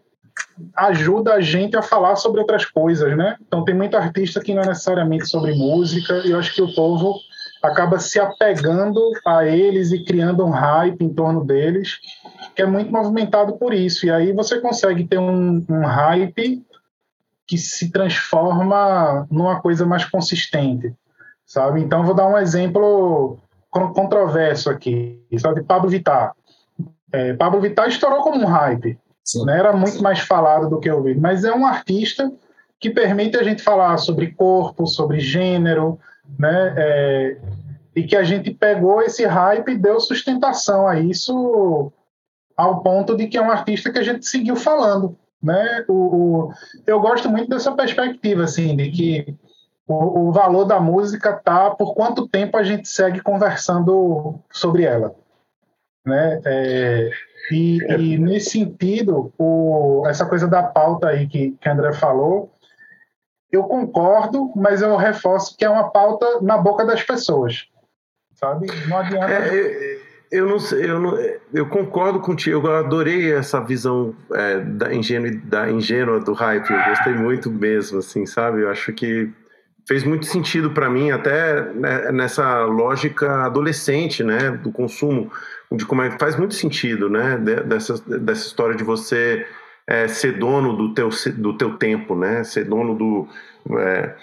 ajuda 0.75 1.33
a 1.33 1.41
gente 1.41 1.75
a 1.75 1.81
falar 1.81 2.15
sobre 2.15 2.41
outras 2.41 2.65
coisas, 2.65 3.15
né? 3.17 3.37
Então 3.47 3.63
tem 3.63 3.73
muito 3.73 3.97
artista 3.97 4.39
que 4.39 4.53
não 4.53 4.61
é 4.61 4.67
necessariamente 4.67 5.27
sobre 5.27 5.53
música, 5.53 6.21
e 6.25 6.31
eu 6.31 6.39
acho 6.39 6.53
que 6.53 6.61
o 6.61 6.73
povo 6.75 7.15
acaba 7.63 7.97
se 7.99 8.19
apegando 8.19 9.01
a 9.25 9.45
eles 9.45 9.91
e 9.91 10.03
criando 10.03 10.45
um 10.45 10.51
hype 10.51 11.03
em 11.03 11.13
torno 11.13 11.43
deles, 11.43 11.97
que 12.55 12.61
é 12.61 12.65
muito 12.65 12.91
movimentado 12.91 13.53
por 13.57 13.73
isso. 13.73 14.05
E 14.05 14.11
aí 14.11 14.31
você 14.31 14.59
consegue 14.59 15.05
ter 15.05 15.17
um, 15.17 15.65
um 15.67 15.85
hype 15.85 16.63
que 17.47 17.57
se 17.57 17.91
transforma 17.91 19.25
numa 19.31 19.59
coisa 19.61 19.85
mais 19.85 20.05
consistente, 20.05 20.93
sabe? 21.47 21.81
Então, 21.81 22.03
vou 22.03 22.13
dar 22.13 22.27
um 22.27 22.37
exemplo 22.37 23.39
controverso 23.71 24.69
aqui, 24.69 25.25
sabe? 25.37 25.63
Pablo 25.63 25.89
Vittar. 25.89 26.33
É, 27.11 27.33
Pablo 27.33 27.61
Vittar 27.61 27.87
estourou 27.87 28.21
como 28.21 28.41
um 28.41 28.45
hype, 28.45 28.99
né? 29.45 29.57
era 29.57 29.73
muito 29.73 30.03
mais 30.03 30.19
falado 30.19 30.69
do 30.69 30.79
que 30.79 30.89
eu 30.89 31.01
vi, 31.01 31.15
mas 31.15 31.45
é 31.45 31.53
um 31.53 31.65
artista 31.65 32.31
que 32.79 32.89
permite 32.89 33.37
a 33.37 33.43
gente 33.43 33.63
falar 33.63 33.97
sobre 33.97 34.33
corpo, 34.33 34.85
sobre 34.85 35.19
gênero, 35.19 35.97
né? 36.37 36.73
É, 36.77 37.37
e 37.95 38.03
que 38.03 38.15
a 38.15 38.23
gente 38.23 38.51
pegou 38.51 39.01
esse 39.01 39.25
hype 39.25 39.69
e 39.69 39.77
deu 39.77 39.99
sustentação 39.99 40.87
a 40.87 40.99
isso 40.99 41.91
ao 42.55 42.83
ponto 42.83 43.15
de 43.15 43.27
que 43.27 43.37
é 43.37 43.41
um 43.41 43.49
artista 43.49 43.91
que 43.91 43.97
a 43.97 44.03
gente 44.03 44.27
seguiu 44.27 44.55
falando, 44.55 45.17
né? 45.41 45.85
O, 45.87 45.93
o 45.93 46.53
eu 46.85 46.99
gosto 46.99 47.29
muito 47.29 47.49
dessa 47.49 47.71
perspectiva, 47.71 48.43
assim, 48.43 48.75
de 48.75 48.91
que 48.91 49.37
o, 49.87 50.27
o, 50.27 50.31
valor 50.31 50.65
da 50.65 50.79
música 50.79 51.33
tá 51.33 51.71
por 51.71 51.93
quanto 51.93 52.27
tempo 52.27 52.57
a 52.57 52.63
gente 52.63 52.87
segue 52.89 53.21
conversando 53.21 54.35
sobre 54.51 54.83
ela, 54.83 55.15
né? 56.05 56.41
É, 56.45 57.09
e, 57.51 57.77
e, 57.93 58.17
nesse 58.17 58.51
sentido, 58.51 59.31
o, 59.37 60.03
essa 60.07 60.25
coisa 60.25 60.47
da 60.47 60.61
pauta 60.61 61.07
aí 61.07 61.27
que, 61.27 61.51
que 61.51 61.69
André 61.69 61.93
falou, 61.93 62.51
eu 63.51 63.63
concordo, 63.63 64.51
mas 64.55 64.81
eu 64.81 64.95
reforço 64.97 65.55
que 65.57 65.63
é 65.63 65.69
uma 65.69 65.89
pauta 65.89 66.41
na 66.41 66.57
boca 66.57 66.85
das 66.85 67.01
pessoas, 67.03 67.67
sabe? 68.33 68.67
Não 68.87 68.97
adianta. 68.97 69.31
É, 69.31 69.99
eu 70.29 70.45
não 70.45 70.59
sei, 70.59 70.89
eu, 70.89 70.99
não, 70.99 71.17
eu 71.53 71.69
concordo 71.69 72.19
contigo, 72.19 72.67
eu 72.67 72.75
adorei 72.75 73.33
essa 73.33 73.61
visão 73.61 74.13
é, 74.33 74.59
da, 74.59 74.93
ingênua, 74.93 75.31
da 75.45 75.71
ingênua 75.71 76.19
do 76.19 76.33
hype, 76.33 76.69
eu 76.69 76.83
gostei 76.89 77.13
muito 77.13 77.49
mesmo, 77.49 77.99
assim, 77.99 78.25
sabe? 78.25 78.61
Eu 78.61 78.69
acho 78.69 78.91
que 78.91 79.31
fez 79.87 80.03
muito 80.03 80.25
sentido 80.25 80.71
para 80.71 80.89
mim, 80.89 81.11
até 81.11 81.61
né, 81.73 82.11
nessa 82.11 82.65
lógica 82.65 83.45
adolescente, 83.45 84.21
né, 84.23 84.51
do 84.51 84.71
consumo, 84.71 85.31
de 85.71 85.85
como 85.85 86.01
é, 86.01 86.11
faz 86.19 86.35
muito 86.35 86.53
sentido, 86.55 87.09
né, 87.09 87.37
dessa, 87.65 87.97
dessa 88.19 88.47
história 88.47 88.75
de 88.75 88.83
você 88.83 89.47
é, 89.87 90.07
ser 90.07 90.37
dono 90.37 90.75
do 90.75 90.93
teu, 90.93 91.09
do 91.37 91.57
teu 91.57 91.77
tempo, 91.77 92.15
né, 92.15 92.43
ser 92.43 92.65
dono 92.65 92.95
do... 92.95 93.27
É, 93.79 94.13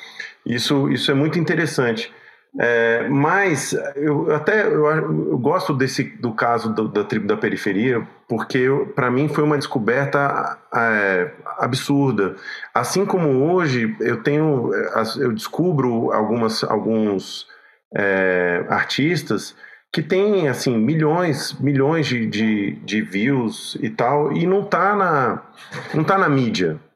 isso, 0.45 0.91
isso 0.91 1.11
é 1.11 1.15
muito 1.15 1.39
interessante. 1.39 2.13
É, 2.59 3.09
mas 3.09 3.73
eu 3.97 4.33
até 4.33 4.65
eu, 4.65 4.87
eu, 4.87 5.39
gosto 5.39 5.75
desse 5.75 6.05
do 6.05 6.33
caso 6.33 6.73
do, 6.73 6.87
da 6.87 7.03
tribo 7.03 7.27
da 7.27 7.37
periferia 7.37 8.07
porque 8.29 8.69
para 8.95 9.11
mim 9.11 9.27
foi 9.27 9.43
uma 9.43 9.59
descoberta 9.59 10.57
é, 10.73 11.33
absurda. 11.59 12.37
Assim 12.73 13.05
como 13.05 13.53
hoje 13.53 13.97
eu 13.99 14.23
tenho 14.23 14.71
eu 15.19 15.33
descubro 15.33 16.13
algumas 16.13 16.63
alguns 16.63 17.49
é, 17.97 18.65
artistas 18.69 19.57
que 19.93 20.01
têm 20.01 20.49
assim 20.49 20.79
milhões 20.79 21.59
milhões 21.61 22.07
de, 22.07 22.25
de, 22.27 22.73
de, 22.85 23.03
views 23.03 23.77
e 23.81 23.91
tal 23.91 24.33
e 24.33 24.47
não 24.47 24.65
tá 24.65 24.95
na 24.95 25.43
não 25.93 26.05
tá 26.05 26.19
na 26.19 26.29
mídia 26.29 26.79
é, 26.79 26.94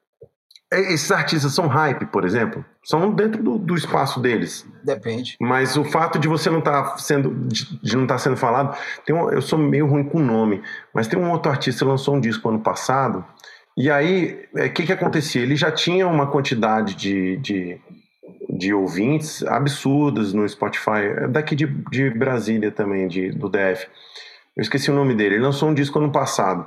esses 0.71 1.11
artistas 1.11 1.55
são 1.55 1.67
hype, 1.67 2.07
por 2.07 2.25
exemplo, 2.25 2.65
são 2.85 3.11
dentro 3.13 3.43
do, 3.43 3.59
do 3.59 3.75
espaço 3.75 4.21
deles. 4.21 4.67
Depende. 4.85 5.37
Mas 5.41 5.77
o 5.77 5.85
fato 5.85 6.19
de 6.19 6.29
você 6.29 6.51
não 6.51 6.59
estar 6.59 6.83
tá 6.83 6.99
sendo, 6.99 7.35
de, 7.49 7.81
de 7.81 7.97
não 7.97 8.03
estar 8.03 8.17
tá 8.17 8.19
sendo 8.19 8.37
falado, 8.37 8.77
um, 9.11 9.31
eu 9.31 9.41
sou 9.41 9.59
meio 9.59 9.87
ruim 9.87 10.05
com 10.05 10.19
o 10.19 10.25
nome, 10.25 10.63
mas 10.95 11.09
tem 11.09 11.19
um 11.19 11.31
outro 11.31 11.51
artista 11.51 11.85
que 11.85 11.91
lançou 11.91 12.17
um 12.17 12.21
disco 12.21 12.49
ano 12.49 12.61
passado. 12.61 13.25
E 13.77 13.91
aí, 13.91 14.47
o 14.55 14.59
é, 14.59 14.69
que 14.69 14.85
que 14.85 14.93
acontecia? 14.93 15.41
Ele 15.41 15.57
já 15.57 15.71
tinha 15.71 16.07
uma 16.07 16.27
quantidade 16.27 16.95
de, 16.95 17.37
de, 17.39 17.81
de 18.51 18.75
ouvintes 18.75 19.43
absurdas 19.45 20.35
no 20.35 20.47
Spotify, 20.47 21.23
é 21.23 21.29
daqui 21.29 21.55
de, 21.55 21.67
de 21.91 22.11
Brasília 22.11 22.71
também, 22.71 23.09
de, 23.09 23.31
do 23.31 23.49
DF. 23.49 23.87
Eu 24.57 24.63
esqueci 24.63 24.91
o 24.91 24.95
nome 24.95 25.15
dele. 25.15 25.37
Ele 25.37 25.45
lançou 25.45 25.69
um 25.69 25.75
disco 25.75 25.99
ano 26.01 26.11
passado. 26.11 26.67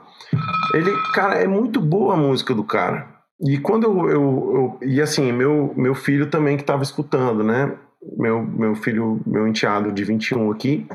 Ele, 0.74 0.90
cara, 1.14 1.36
é 1.36 1.46
muito 1.46 1.82
boa 1.82 2.14
a 2.14 2.18
música 2.18 2.56
do 2.56 2.64
cara. 2.64 3.21
E 3.44 3.58
quando 3.58 3.86
eu, 3.86 4.10
eu, 4.10 4.78
eu, 4.82 4.88
E 4.88 5.02
assim, 5.02 5.32
meu, 5.32 5.74
meu 5.76 5.96
filho 5.96 6.30
também 6.30 6.58
que 6.58 6.64
estava 6.64 6.84
escutando, 6.84 7.44
né? 7.44 7.74
Meu, 8.18 8.42
meu 8.42 8.76
filho, 8.76 9.22
meu 9.28 9.48
enteado 9.48 9.92
de 9.92 10.04
21 10.04 10.52
aqui, 10.52 10.88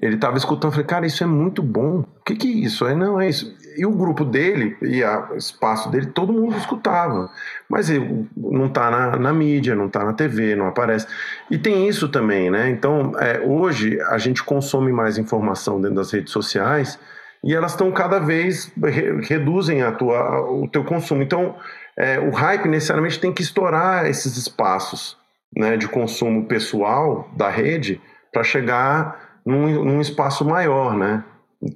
ele 0.00 0.14
estava 0.14 0.36
escutando. 0.36 0.70
Falei, 0.70 0.86
cara, 0.86 1.06
isso 1.06 1.22
é 1.22 1.26
muito 1.26 1.62
bom. 1.62 2.00
O 2.00 2.24
que, 2.24 2.36
que 2.36 2.46
é 2.46 2.64
isso? 2.64 2.84
Aí, 2.84 2.94
não, 2.94 3.20
é 3.20 3.28
isso. 3.28 3.52
E 3.76 3.84
o 3.84 3.90
grupo 3.90 4.24
dele, 4.24 4.76
e 4.82 5.02
o 5.02 5.36
espaço 5.36 5.90
dele, 5.90 6.06
todo 6.06 6.32
mundo 6.32 6.56
escutava. 6.56 7.28
Mas 7.68 7.90
ele 7.90 8.28
não 8.36 8.66
está 8.66 8.88
na, 8.88 9.16
na, 9.16 9.32
mídia, 9.32 9.74
não 9.74 9.86
está 9.86 10.04
na 10.04 10.12
TV, 10.12 10.54
não 10.54 10.68
aparece. 10.68 11.08
E 11.50 11.58
tem 11.58 11.88
isso 11.88 12.08
também, 12.08 12.50
né? 12.50 12.70
Então, 12.70 13.12
é, 13.18 13.40
hoje, 13.40 14.00
a 14.02 14.18
gente 14.18 14.42
consome 14.44 14.92
mais 14.92 15.18
informação 15.18 15.80
dentro 15.80 15.96
das 15.96 16.12
redes 16.12 16.32
sociais 16.32 16.98
e 17.44 17.54
elas 17.54 17.72
estão 17.72 17.92
cada 17.92 18.18
vez 18.18 18.72
re, 18.82 19.20
reduzem 19.20 19.82
a 19.82 19.92
tua, 19.92 20.40
o 20.50 20.66
teu 20.66 20.82
consumo. 20.82 21.22
Então, 21.22 21.54
é, 21.96 22.18
o 22.18 22.30
hype 22.30 22.68
necessariamente 22.68 23.20
tem 23.20 23.32
que 23.32 23.42
estourar 23.42 24.06
esses 24.06 24.36
espaços 24.36 25.16
né, 25.56 25.76
de 25.76 25.86
consumo 25.88 26.46
pessoal 26.46 27.28
da 27.36 27.48
rede 27.48 28.00
para 28.32 28.42
chegar 28.42 29.38
num, 29.46 29.84
num, 29.84 30.00
espaço 30.00 30.44
maior, 30.44 30.96
né? 30.96 31.22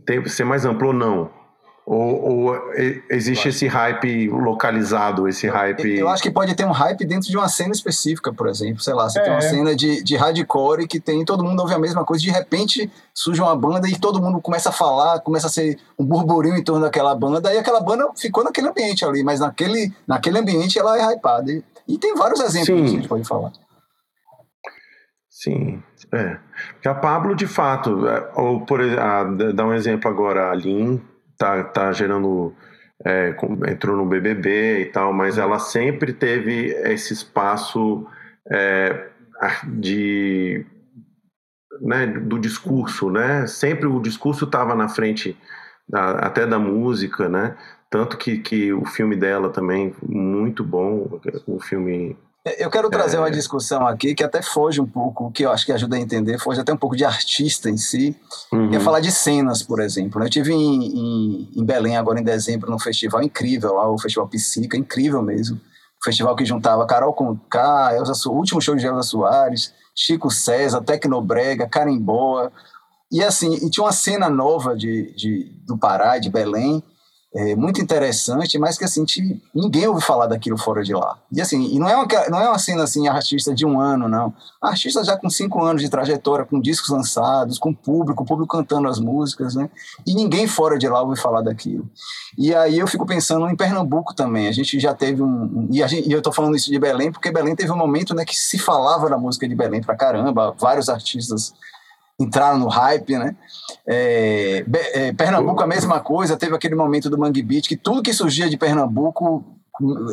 Ter, 0.05 0.29
ser 0.29 0.45
mais 0.45 0.64
amplo 0.64 0.89
ou 0.89 0.95
não. 0.95 1.31
Ou, 1.91 2.51
ou 2.51 2.72
existe 3.09 3.49
esse 3.49 3.66
hype 3.66 4.28
localizado, 4.28 5.26
esse 5.26 5.49
hype. 5.49 5.97
Eu 5.97 6.11
acho 6.11 6.22
que 6.22 6.30
pode 6.30 6.55
ter 6.55 6.66
um 6.66 6.70
hype 6.70 7.03
dentro 7.07 7.30
de 7.30 7.34
uma 7.34 7.49
cena 7.49 7.72
específica, 7.72 8.30
por 8.30 8.47
exemplo. 8.47 8.82
Sei 8.82 8.93
lá, 8.93 9.09
você 9.09 9.18
é. 9.18 9.22
tem 9.22 9.32
uma 9.32 9.41
cena 9.41 9.74
de, 9.74 10.05
de 10.05 10.14
hardcore 10.14 10.86
que 10.86 11.01
tem 11.01 11.24
todo 11.24 11.43
mundo 11.43 11.61
ouve 11.61 11.72
a 11.72 11.78
mesma 11.78 12.05
coisa, 12.05 12.22
de 12.22 12.30
repente 12.30 12.91
surge 13.14 13.41
uma 13.41 13.57
banda 13.57 13.89
e 13.89 13.99
todo 13.99 14.20
mundo 14.20 14.39
começa 14.39 14.68
a 14.68 14.72
falar, 14.72 15.20
começa 15.20 15.47
a 15.47 15.51
ser 15.51 15.78
um 15.99 16.05
burburinho 16.05 16.59
em 16.59 16.62
torno 16.62 16.82
daquela 16.82 17.14
banda, 17.14 17.55
e 17.55 17.57
aquela 17.57 17.80
banda 17.80 18.07
ficou 18.14 18.45
naquele 18.45 18.68
ambiente 18.68 19.03
ali, 19.07 19.24
mas 19.24 19.41
naquele, 19.41 19.91
naquele 20.07 20.41
ambiente 20.41 20.78
ela 20.78 20.99
é 20.99 21.14
hypada. 21.14 21.51
E, 21.51 21.64
e 21.89 21.97
tem 21.97 22.14
vários 22.14 22.41
exemplos 22.41 22.66
Sim. 22.66 22.84
que 22.84 22.84
a 22.84 22.97
gente 22.97 23.09
pode 23.09 23.26
falar. 23.26 23.51
Sim, 25.30 25.82
é. 26.12 26.36
Porque 26.74 26.89
a 26.89 26.95
Pablo, 26.95 27.34
de 27.34 27.47
fato, 27.47 28.07
é, 28.07 28.30
ou 28.34 28.61
por 28.66 28.82
exemplo, 28.82 29.55
dar 29.55 29.64
um 29.64 29.72
exemplo 29.72 30.11
agora, 30.11 30.51
a 30.51 30.55
Lin 30.55 31.03
tá, 31.39 31.64
tá 31.64 31.93
gerando. 31.93 32.55
É, 33.05 33.32
entrou 33.68 33.97
no 33.97 34.05
BBB 34.05 34.80
e 34.80 34.86
tal, 34.86 35.12
mas 35.12 35.39
ela 35.39 35.61
sempre 35.61 36.12
teve 36.12 36.72
esse 36.82 37.12
espaço 37.12 38.05
é, 38.51 39.07
de 39.64 40.66
né, 41.80 42.07
do 42.07 42.41
discurso, 42.41 43.09
né? 43.09 43.47
Sempre 43.47 43.86
o 43.86 44.01
discurso 44.01 44.45
estava 44.45 44.74
na 44.74 44.89
frente 44.89 45.36
da, 45.89 46.11
até 46.18 46.45
da 46.45 46.59
música, 46.59 47.28
né? 47.28 47.57
Tanto 47.91 48.18
que, 48.18 48.39
que 48.39 48.72
o 48.72 48.84
filme 48.84 49.16
dela 49.16 49.49
também 49.49 49.95
muito 50.03 50.62
bom, 50.64 51.20
o 51.47 51.61
filme 51.61 52.16
eu 52.59 52.70
quero 52.70 52.89
trazer 52.89 53.16
é... 53.16 53.20
uma 53.20 53.30
discussão 53.30 53.86
aqui 53.86 54.14
que 54.14 54.24
até 54.24 54.41
foge 54.41 54.80
um 54.80 54.86
pouco, 54.86 55.30
que 55.30 55.45
eu 55.45 55.51
acho 55.51 55.66
que 55.66 55.72
ajuda 55.72 55.97
a 55.97 55.99
entender, 55.99 56.39
foge 56.39 56.61
até 56.61 56.72
um 56.72 56.76
pouco 56.76 56.97
de 56.97 57.05
artista 57.05 57.68
em 57.68 57.76
si, 57.76 58.16
uhum. 58.53 58.70
que 58.70 58.76
é 58.76 58.80
falar 58.80 59.01
de 59.01 59.11
cenas, 59.11 59.62
por 59.62 59.80
exemplo. 59.80 60.22
Eu 60.22 60.30
tive 60.30 60.53
em, 60.53 60.84
em, 60.84 61.49
em, 61.57 61.64
Belém 61.64 61.97
agora 61.97 62.20
em 62.20 62.24
dezembro 62.24 62.70
num 62.70 62.78
festival 62.78 63.22
incrível 63.22 63.74
lá, 63.74 63.91
o 63.91 63.99
Festival 63.99 64.28
Psica, 64.28 64.76
incrível 64.76 65.22
mesmo. 65.22 65.57
O 66.01 66.05
festival 66.05 66.36
que 66.36 66.45
juntava 66.45 66.86
Carol 66.86 67.12
Conká, 67.12 67.93
Elza, 67.95 68.12
o 68.28 68.32
último 68.32 68.61
show 68.61 68.76
de 68.76 68.86
Elza 68.86 69.03
Soares, 69.03 69.74
Chico 69.95 70.30
César, 70.30 70.80
Tecnobrega, 70.80 71.68
Carimboa. 71.68 72.53
E 73.11 73.22
assim, 73.22 73.55
e 73.55 73.68
tinha 73.68 73.84
uma 73.84 73.93
cena 73.93 74.28
nova 74.28 74.76
de, 74.76 75.12
de, 75.16 75.53
do 75.66 75.76
Pará, 75.76 76.18
de 76.18 76.30
Belém, 76.30 76.82
é, 77.35 77.55
muito 77.55 77.81
interessante, 77.81 78.59
mas 78.59 78.79
que 78.79 78.85
assim, 78.85 79.05
ninguém 79.55 79.87
ouve 79.87 80.01
falar 80.01 80.26
daquilo 80.26 80.57
fora 80.57 80.83
de 80.83 80.95
lá. 80.95 81.18
E 81.31 81.43
assim, 81.43 81.74
e 81.74 81.79
não 81.79 81.87
é 81.87 81.95
uma, 81.95 82.07
não 82.31 82.41
é 82.41 82.49
uma 82.49 82.59
cena 82.59 82.85
assim, 82.85 83.07
artista 83.07 83.55
de 83.55 83.66
um 83.66 83.79
ano, 83.79 84.09
não. 84.09 84.33
Artista 84.62 85.05
já 85.05 85.14
com 85.14 85.29
cinco 85.29 85.62
anos 85.62 85.83
de 85.83 85.91
trajetória, 85.91 86.47
com 86.47 86.59
discos 86.59 86.89
lançados, 86.89 87.59
com 87.59 87.74
público, 87.74 88.22
o 88.22 88.26
público 88.26 88.57
cantando 88.57 88.89
as 88.89 88.99
músicas, 88.99 89.55
né? 89.55 89.68
E 90.07 90.14
ninguém 90.14 90.47
fora 90.47 90.79
de 90.79 90.89
lá 90.89 91.03
ouve 91.03 91.20
falar 91.20 91.43
daquilo. 91.43 91.87
E 92.37 92.55
aí 92.55 92.79
eu 92.79 92.87
fico 92.87 93.05
pensando 93.05 93.47
em 93.47 93.57
Pernambuco 93.57 94.14
também. 94.14 94.49
A 94.49 94.53
gente 94.53 94.81
já 94.81 94.95
teve 94.95 95.22
um. 95.22 95.68
E, 95.70 95.87
gente, 95.87 96.09
e 96.09 96.12
eu 96.12 96.22
tô 96.22 96.33
falando 96.33 96.57
isso 96.57 96.70
de 96.70 96.79
Belém, 96.79 97.12
porque 97.12 97.31
Belém 97.31 97.55
teve 97.55 97.70
um 97.70 97.76
momento 97.76 98.14
né, 98.14 98.24
que 98.24 98.37
se 98.37 98.59
falava 98.59 99.11
da 99.11 99.18
música 99.18 99.47
de 99.47 99.55
Belém 99.55 99.83
pra 99.83 99.95
caramba, 99.95 100.55
vários 100.59 100.89
artistas 100.89 101.53
entraram 102.19 102.59
no 102.59 102.69
hype, 102.69 103.16
né? 103.16 103.37
É, 103.87 104.64
é, 104.93 105.12
Pernambuco 105.12 105.62
a 105.62 105.66
mesma 105.66 106.01
coisa, 106.01 106.37
teve 106.37 106.55
aquele 106.55 106.75
momento 106.75 107.09
do 107.09 107.19
Mangue 107.19 107.43
Beat, 107.43 107.69
que 107.69 107.77
tudo 107.77 108.03
que 108.03 108.12
surgia 108.12 108.51
de 108.51 108.57
Pernambuco, 108.57 109.45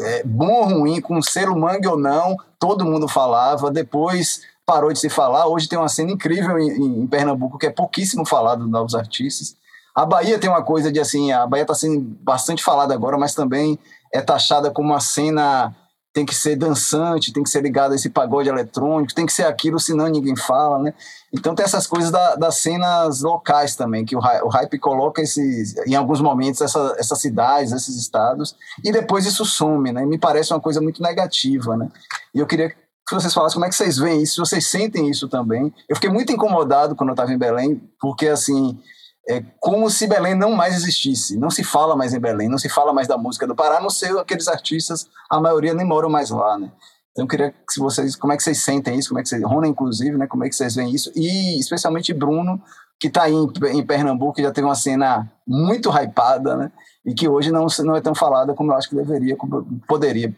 é, 0.03 0.24
bom 0.24 0.51
ou 0.51 0.80
ruim, 0.80 1.01
com 1.01 1.22
selo 1.22 1.58
mangue 1.58 1.88
ou 1.88 1.97
não, 1.97 2.38
todo 2.60 2.86
mundo 2.86 3.08
falava, 3.08 3.72
depois 3.72 4.41
parou 4.66 4.93
de 4.93 4.99
se 4.99 5.10
falar, 5.10 5.47
hoje 5.47 5.68
tem 5.68 5.78
uma 5.78 5.89
cena 5.89 6.12
incrível 6.12 6.58
em, 6.60 7.01
em 7.03 7.08
Pernambuco, 7.08 7.58
que 7.58 7.68
é 7.68 7.72
pouquíssimo 7.72 8.26
falado 8.26 8.60
dos 8.60 8.72
novos 8.72 8.95
artistas. 8.95 9.56
A 9.95 10.06
Bahia 10.06 10.38
tem 10.38 10.49
uma 10.49 10.64
coisa 10.64 10.91
de 10.91 10.99
assim, 10.99 11.32
a 11.32 11.47
Bahia 11.47 11.64
está 11.64 11.74
sendo 11.74 12.01
bastante 12.22 12.64
falada 12.64 12.93
agora, 12.93 13.18
mas 13.18 13.34
também 13.34 13.80
é 14.14 14.22
taxada 14.22 14.70
como 14.70 14.89
uma 14.89 14.99
cena 14.99 15.76
tem 16.16 16.26
que 16.26 16.34
ser 16.34 16.55
dançante, 16.55 17.34
tem 17.34 17.43
que 17.43 17.49
ser 17.49 17.61
ligado 17.61 17.91
a 17.91 17.95
esse 17.95 18.09
pagode 18.09 18.47
eletrônico, 18.47 19.13
tem 19.13 19.26
que 19.26 19.34
ser 19.34 19.43
aquilo, 19.43 19.78
senão 19.78 20.07
ninguém 20.07 20.34
fala, 20.34 20.80
né? 20.80 20.93
Então 21.34 21.53
tem 21.53 21.66
essas 21.66 21.86
coisas 21.86 22.09
da, 22.09 22.38
das 22.38 22.55
cenas 22.55 23.22
locais 23.22 23.76
também, 23.76 24.05
que 24.05 24.16
o, 24.16 24.20
o 24.20 24.47
hype 24.47 24.80
coloca 24.80 25.22
esses, 25.22 25.76
em 25.86 25.93
alguns 25.93 26.22
momentos 26.22 26.61
essa, 26.61 26.95
essas 26.97 27.20
cidades, 27.20 27.74
esses 27.74 27.97
estados, 27.97 28.55
e 28.82 28.93
depois 28.93 29.26
isso 29.26 29.43
some, 29.43 29.91
né? 29.91 30.05
Me 30.05 30.18
parece 30.18 30.53
uma 30.53 30.61
coisa 30.61 30.80
muito 30.80 31.03
negativa, 31.03 31.76
né? 31.76 31.89
E 32.34 32.39
eu 32.39 32.47
queria 32.47 32.70
que 32.70 33.13
vocês 33.13 33.34
falassem 33.34 33.55
como 33.55 33.66
é 33.66 33.70
que 33.70 33.76
vocês 33.76 33.97
veem 33.97 34.24
isso, 34.24 34.36
se 34.36 34.39
vocês 34.39 34.66
sentem 34.68 35.09
isso 35.09 35.28
também. 35.28 35.74
Eu 35.89 35.97
fiquei 35.97 36.09
muito 36.09 36.32
incomodado 36.32 36.95
quando 36.95 37.09
eu 37.09 37.13
estava 37.13 37.34
em 37.34 37.38
Belém, 37.38 37.82
porque 37.99 38.30
assim, 38.30 38.80
é 39.28 39.43
como 39.59 39.89
se 39.89 40.07
Belém 40.07 40.36
não 40.36 40.51
mais 40.51 40.76
existisse. 40.76 41.38
Não 41.38 41.49
se 41.49 41.63
fala 41.63 41.95
mais 41.95 42.13
em 42.13 42.19
Belém, 42.19 42.47
não 42.47 42.57
se 42.57 42.69
fala 42.69 42.93
mais 42.93 43.07
da 43.07 43.17
música 43.17 43.47
do 43.47 43.55
Pará, 43.55 43.82
não 43.82 43.89
sei 43.89 44.11
aqueles 44.17 44.47
artistas, 44.47 45.09
a 45.30 45.39
maioria 45.39 45.73
nem 45.73 45.86
moram 45.86 46.09
mais 46.09 46.30
lá, 46.30 46.57
né? 46.57 46.71
Então 47.11 47.23
eu 47.23 47.30
queria 47.30 47.51
que 47.51 47.80
vocês, 47.80 48.15
como 48.15 48.34
é 48.34 48.38
que 48.38 48.43
vocês 48.43 48.61
sentem 48.61 48.99
isso, 48.99 49.09
como 49.09 49.19
é 49.19 49.23
que 49.23 49.30
vocês, 49.30 49.41
Rona 49.41 49.67
inclusive, 49.67 50.17
né, 50.17 50.28
como 50.28 50.43
é 50.43 50.49
que 50.49 50.55
vocês 50.55 50.76
veem 50.76 50.93
isso 50.93 51.11
e 51.15 51.57
especialmente 51.57 52.13
Bruno, 52.13 52.61
que 52.99 53.07
está 53.07 53.23
aí 53.23 53.34
em, 53.34 53.78
em, 53.78 53.86
Pernambuco, 53.86 54.34
que 54.34 54.41
já 54.41 54.51
teve 54.51 54.67
uma 54.67 54.76
cena 54.76 55.32
muito 55.47 55.89
hypada, 55.89 56.55
né? 56.57 56.71
E 57.05 57.13
que 57.13 57.28
hoje 57.28 57.51
não, 57.51 57.67
não 57.86 57.95
é 57.95 58.01
tão 58.01 58.13
falada 58.13 58.53
como 58.53 58.71
eu 58.71 58.76
acho 58.76 58.89
que 58.89 58.95
deveria, 58.95 59.36
como 59.36 59.65
poderia. 59.88 60.34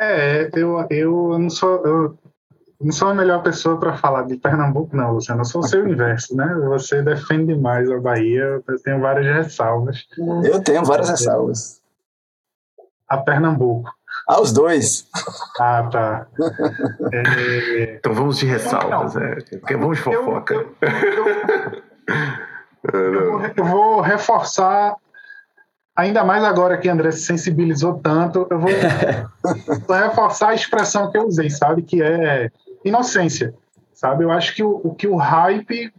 É, 0.00 0.50
eu, 0.54 0.86
eu 0.90 1.38
não 1.38 1.50
sou, 1.50 1.84
eu 1.86 2.18
não 2.80 2.92
sou 2.92 3.08
a 3.08 3.14
melhor 3.14 3.42
pessoa 3.42 3.78
para 3.78 3.96
falar 3.96 4.22
de 4.22 4.36
Pernambuco, 4.36 4.96
não, 4.96 5.12
Luciano. 5.12 5.40
Eu 5.40 5.44
sou 5.44 5.60
o 5.60 5.66
seu 5.66 5.88
inverso, 5.88 6.36
né? 6.36 6.46
Você 6.68 7.02
defende 7.02 7.54
mais 7.56 7.90
a 7.90 7.98
Bahia, 7.98 8.62
eu 8.66 8.82
tenho 8.82 9.00
várias 9.00 9.34
ressalvas. 9.34 10.06
Eu 10.44 10.62
tenho 10.62 10.84
várias 10.84 11.08
ressalvas. 11.08 11.80
A 13.08 13.18
Pernambuco. 13.18 13.90
Ah, 14.28 14.40
os 14.40 14.52
dois. 14.52 15.08
Ah, 15.58 15.88
tá. 15.90 16.26
É... 17.12 17.96
Então 17.96 18.14
vamos 18.14 18.38
de 18.38 18.46
ressalvas, 18.46 19.16
é. 19.16 19.36
Vamos 19.70 19.98
de 19.98 20.02
fofoca. 20.02 20.54
Eu, 20.54 20.68
eu, 22.92 22.94
eu, 22.94 23.52
eu 23.56 23.64
vou 23.64 24.00
reforçar 24.00 24.96
ainda 25.94 26.24
mais 26.24 26.42
agora 26.42 26.76
que 26.76 26.88
André 26.88 27.12
se 27.12 27.20
sensibilizou 27.20 27.98
tanto, 28.00 28.46
eu 28.50 28.58
vou, 28.58 28.70
vou 29.86 29.96
reforçar 29.96 30.48
a 30.48 30.54
expressão 30.54 31.10
que 31.10 31.16
eu 31.16 31.26
usei, 31.26 31.48
sabe? 31.50 31.82
Que 31.82 32.02
é 32.02 32.50
inocência, 32.84 33.54
sabe? 33.92 34.24
Eu 34.24 34.30
acho 34.30 34.54
que 34.54 34.62
o, 34.62 34.80
o 34.84 34.94
que 34.94 35.06
o 35.06 35.16
hype 35.16 35.92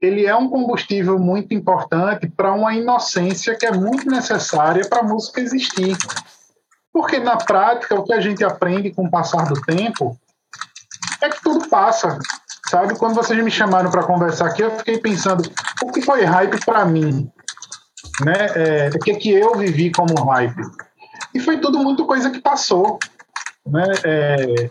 ele 0.00 0.26
é 0.26 0.34
um 0.34 0.48
combustível 0.48 1.18
muito 1.18 1.52
importante 1.52 2.26
para 2.26 2.52
uma 2.52 2.74
inocência 2.74 3.54
que 3.54 3.66
é 3.66 3.72
muito 3.72 4.08
necessária 4.08 4.88
para 4.88 5.00
a 5.00 5.04
música 5.04 5.40
existir. 5.40 5.96
Porque 6.92 7.18
na 7.18 7.36
prática, 7.36 7.94
o 7.94 8.04
que 8.04 8.12
a 8.12 8.20
gente 8.20 8.42
aprende 8.42 8.90
com 8.92 9.04
o 9.04 9.10
passar 9.10 9.46
do 9.46 9.60
tempo 9.60 10.18
é 11.20 11.28
que 11.28 11.42
tudo 11.42 11.68
passa. 11.68 12.18
Sabe? 12.68 12.96
Quando 12.98 13.14
vocês 13.14 13.42
me 13.42 13.50
chamaram 13.50 13.90
para 13.90 14.04
conversar 14.04 14.46
aqui, 14.46 14.62
eu 14.62 14.76
fiquei 14.78 14.98
pensando: 14.98 15.42
o 15.82 15.92
que 15.92 16.00
foi 16.00 16.24
hype 16.24 16.64
para 16.64 16.84
mim? 16.84 17.30
Né? 18.24 18.46
É, 18.54 18.88
o 18.94 18.98
que, 18.98 19.14
que 19.16 19.30
eu 19.30 19.54
vivi 19.54 19.90
como 19.92 20.14
hype? 20.24 20.62
E 21.34 21.40
foi 21.40 21.58
tudo 21.58 21.78
muito 21.78 22.06
coisa 22.06 22.30
que 22.30 22.40
passou. 22.40 22.98
Né? 23.66 23.84
É, 24.04 24.70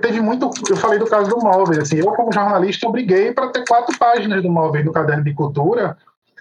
teve 0.00 0.20
muito. 0.20 0.50
Eu 0.68 0.76
falei 0.76 0.98
do 0.98 1.06
caso 1.06 1.30
do 1.30 1.38
móvel. 1.38 1.80
Assim, 1.80 1.96
eu, 1.96 2.06
como 2.12 2.32
jornalista, 2.32 2.88
obriguei 2.88 3.32
para 3.32 3.48
ter 3.48 3.64
quatro 3.66 3.96
páginas 3.98 4.42
do 4.42 4.50
móvel 4.50 4.84
no 4.84 4.92
caderno 4.92 5.24
de 5.24 5.34
cultura 5.34 5.96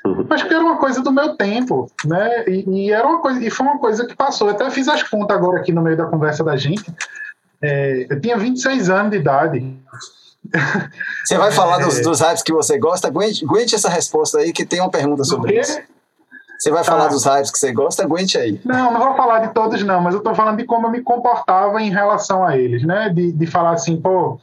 uhum. 0.06 0.26
mas 0.30 0.44
que 0.44 0.54
era 0.54 0.64
uma 0.64 0.78
coisa 0.78 1.02
do 1.02 1.12
meu 1.12 1.36
tempo, 1.36 1.92
né? 2.06 2.46
E, 2.48 2.64
e, 2.68 2.92
era 2.92 3.08
uma 3.08 3.20
coisa, 3.20 3.44
e 3.44 3.50
foi 3.50 3.66
uma 3.66 3.80
coisa 3.80 4.06
que 4.06 4.16
passou. 4.16 4.48
Eu 4.48 4.56
até 4.56 4.70
fiz 4.70 4.88
as 4.88 5.04
contas 5.04 5.36
agora 5.36 5.60
aqui 5.60 5.72
no 5.72 5.82
meio 5.82 5.98
da 5.98 6.06
conversa 6.06 6.44
da 6.44 6.56
gente. 6.56 6.86
É, 7.62 8.06
eu 8.10 8.22
tinha 8.22 8.38
26 8.38 8.90
anos 8.90 9.12
de 9.12 9.18
idade. 9.18 9.78
Você 11.26 11.38
vai 11.38 11.52
falar 11.52 11.80
dos, 11.80 11.98
é. 11.98 12.02
dos 12.04 12.22
hypes 12.22 12.44
que 12.44 12.54
você 12.54 12.78
gosta? 12.78 13.08
Aguente, 13.08 13.44
aguente 13.44 13.74
essa 13.74 13.90
resposta 13.90 14.38
aí, 14.38 14.54
que 14.54 14.66
tem 14.66 14.80
uma 14.80 14.92
pergunta 14.92 15.24
sobre 15.24 15.60
isso. 15.60 15.80
Você 16.58 16.72
vai 16.72 16.84
falar 16.84 17.06
ah. 17.06 17.10
dos 17.10 17.26
hypes 17.26 17.52
que 17.52 17.58
você 17.58 17.72
gosta? 17.72 18.04
Aguente 18.04 18.38
aí. 18.38 18.60
Não, 18.64 18.92
não 18.92 19.00
vou 19.00 19.16
falar 19.16 19.40
de 19.40 19.54
todos, 19.54 19.84
não, 19.84 20.02
mas 20.02 20.14
eu 20.14 20.20
estou 20.20 20.34
falando 20.34 20.58
de 20.58 20.66
como 20.66 20.88
eu 20.88 20.92
me 20.92 21.02
comportava 21.02 21.82
em 21.82 21.90
relação 21.90 22.46
a 22.46 22.58
eles, 22.58 22.84
né? 22.84 23.10
De, 23.10 23.32
de 23.32 23.46
falar 23.46 23.72
assim, 23.72 24.00
pô. 24.00 24.40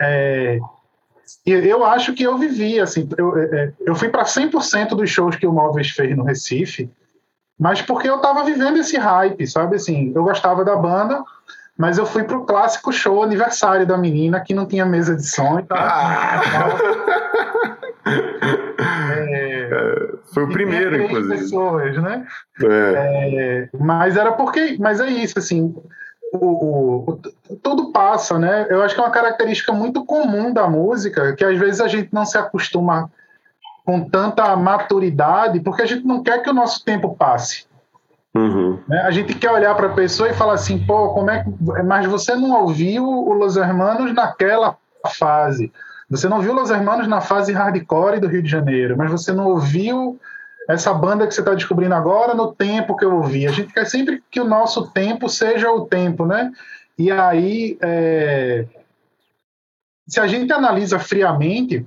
É, 0.00 0.58
eu 1.44 1.84
acho 1.84 2.12
que 2.12 2.22
eu 2.22 2.36
vivi, 2.36 2.80
assim, 2.80 3.08
eu, 3.16 3.38
é, 3.38 3.44
é, 3.44 3.72
eu 3.80 3.94
fui 3.94 4.08
para 4.08 4.24
100% 4.24 4.90
dos 4.90 5.10
shows 5.10 5.36
que 5.36 5.46
o 5.46 5.52
Móveis 5.52 5.90
fez 5.90 6.16
no 6.16 6.24
Recife, 6.24 6.90
mas 7.58 7.80
porque 7.80 8.08
eu 8.08 8.16
estava 8.16 8.44
vivendo 8.44 8.78
esse 8.78 8.96
hype, 8.96 9.46
sabe? 9.46 9.76
Assim, 9.76 10.12
eu 10.14 10.22
gostava 10.22 10.64
da 10.64 10.76
banda, 10.76 11.24
mas 11.76 11.98
eu 11.98 12.06
fui 12.06 12.24
pro 12.24 12.44
clássico 12.44 12.92
show 12.92 13.22
aniversário 13.22 13.86
da 13.86 13.96
menina, 13.96 14.40
que 14.40 14.54
não 14.54 14.66
tinha 14.66 14.84
mesa 14.84 15.14
de 15.14 15.26
som 15.26 15.58
e 15.58 15.62
tal. 15.62 15.78
Ah. 15.78 16.40
É, 18.06 20.12
foi 20.32 20.44
o 20.44 20.48
primeiro, 20.48 21.02
inclusive. 21.02 21.38
pessoas, 21.38 21.96
né? 21.96 22.26
É. 22.62 22.66
É, 22.68 23.68
mas 23.78 24.16
era 24.16 24.32
porque, 24.32 24.76
mas 24.78 25.00
é 25.00 25.08
isso, 25.08 25.38
assim, 25.38 25.74
o, 26.32 27.10
o, 27.10 27.20
tudo 27.62 27.90
passa, 27.90 28.38
né? 28.38 28.66
Eu 28.68 28.82
acho 28.82 28.94
que 28.94 29.00
é 29.00 29.04
uma 29.04 29.10
característica 29.10 29.72
muito 29.72 30.04
comum 30.04 30.52
da 30.52 30.68
música, 30.68 31.34
que 31.34 31.44
às 31.44 31.58
vezes 31.58 31.80
a 31.80 31.88
gente 31.88 32.10
não 32.12 32.24
se 32.24 32.38
acostuma 32.38 33.10
com 33.84 34.08
tanta 34.08 34.54
maturidade, 34.56 35.60
porque 35.60 35.82
a 35.82 35.86
gente 35.86 36.04
não 36.04 36.22
quer 36.22 36.42
que 36.42 36.50
o 36.50 36.54
nosso 36.54 36.84
tempo 36.84 37.14
passe. 37.14 37.66
Uhum. 38.34 38.78
Né? 38.86 39.00
A 39.02 39.10
gente 39.10 39.34
quer 39.34 39.50
olhar 39.50 39.74
para 39.74 39.86
a 39.86 39.94
pessoa 39.94 40.28
e 40.28 40.34
falar 40.34 40.54
assim, 40.54 40.84
pô, 40.84 41.10
como 41.10 41.30
é 41.30 41.42
que. 41.42 41.50
Mas 41.84 42.06
você 42.06 42.34
não 42.34 42.62
ouviu 42.62 43.04
o 43.04 43.32
Los 43.32 43.56
Hermanos 43.56 44.12
naquela 44.12 44.76
fase. 45.18 45.72
Você 46.08 46.28
não 46.28 46.40
viu 46.40 46.52
Los 46.52 46.70
Hermanos 46.70 47.08
na 47.08 47.20
fase 47.20 47.52
hardcore 47.52 48.20
do 48.20 48.28
Rio 48.28 48.42
de 48.42 48.48
Janeiro, 48.48 48.96
mas 48.96 49.10
você 49.10 49.32
não 49.32 49.48
ouviu 49.48 50.18
essa 50.68 50.92
banda 50.94 51.26
que 51.26 51.34
você 51.34 51.40
está 51.40 51.54
descobrindo 51.54 51.94
agora 51.94 52.34
no 52.34 52.52
tempo 52.52 52.96
que 52.96 53.04
eu 53.04 53.14
ouvi. 53.14 53.46
A 53.46 53.52
gente 53.52 53.72
quer 53.72 53.86
sempre 53.86 54.22
que 54.30 54.40
o 54.40 54.44
nosso 54.44 54.90
tempo 54.90 55.28
seja 55.28 55.70
o 55.70 55.86
tempo, 55.86 56.24
né? 56.26 56.52
E 56.98 57.10
aí, 57.10 57.76
é... 57.80 58.66
se 60.06 60.20
a 60.20 60.26
gente 60.26 60.52
analisa 60.52 60.98
friamente, 60.98 61.84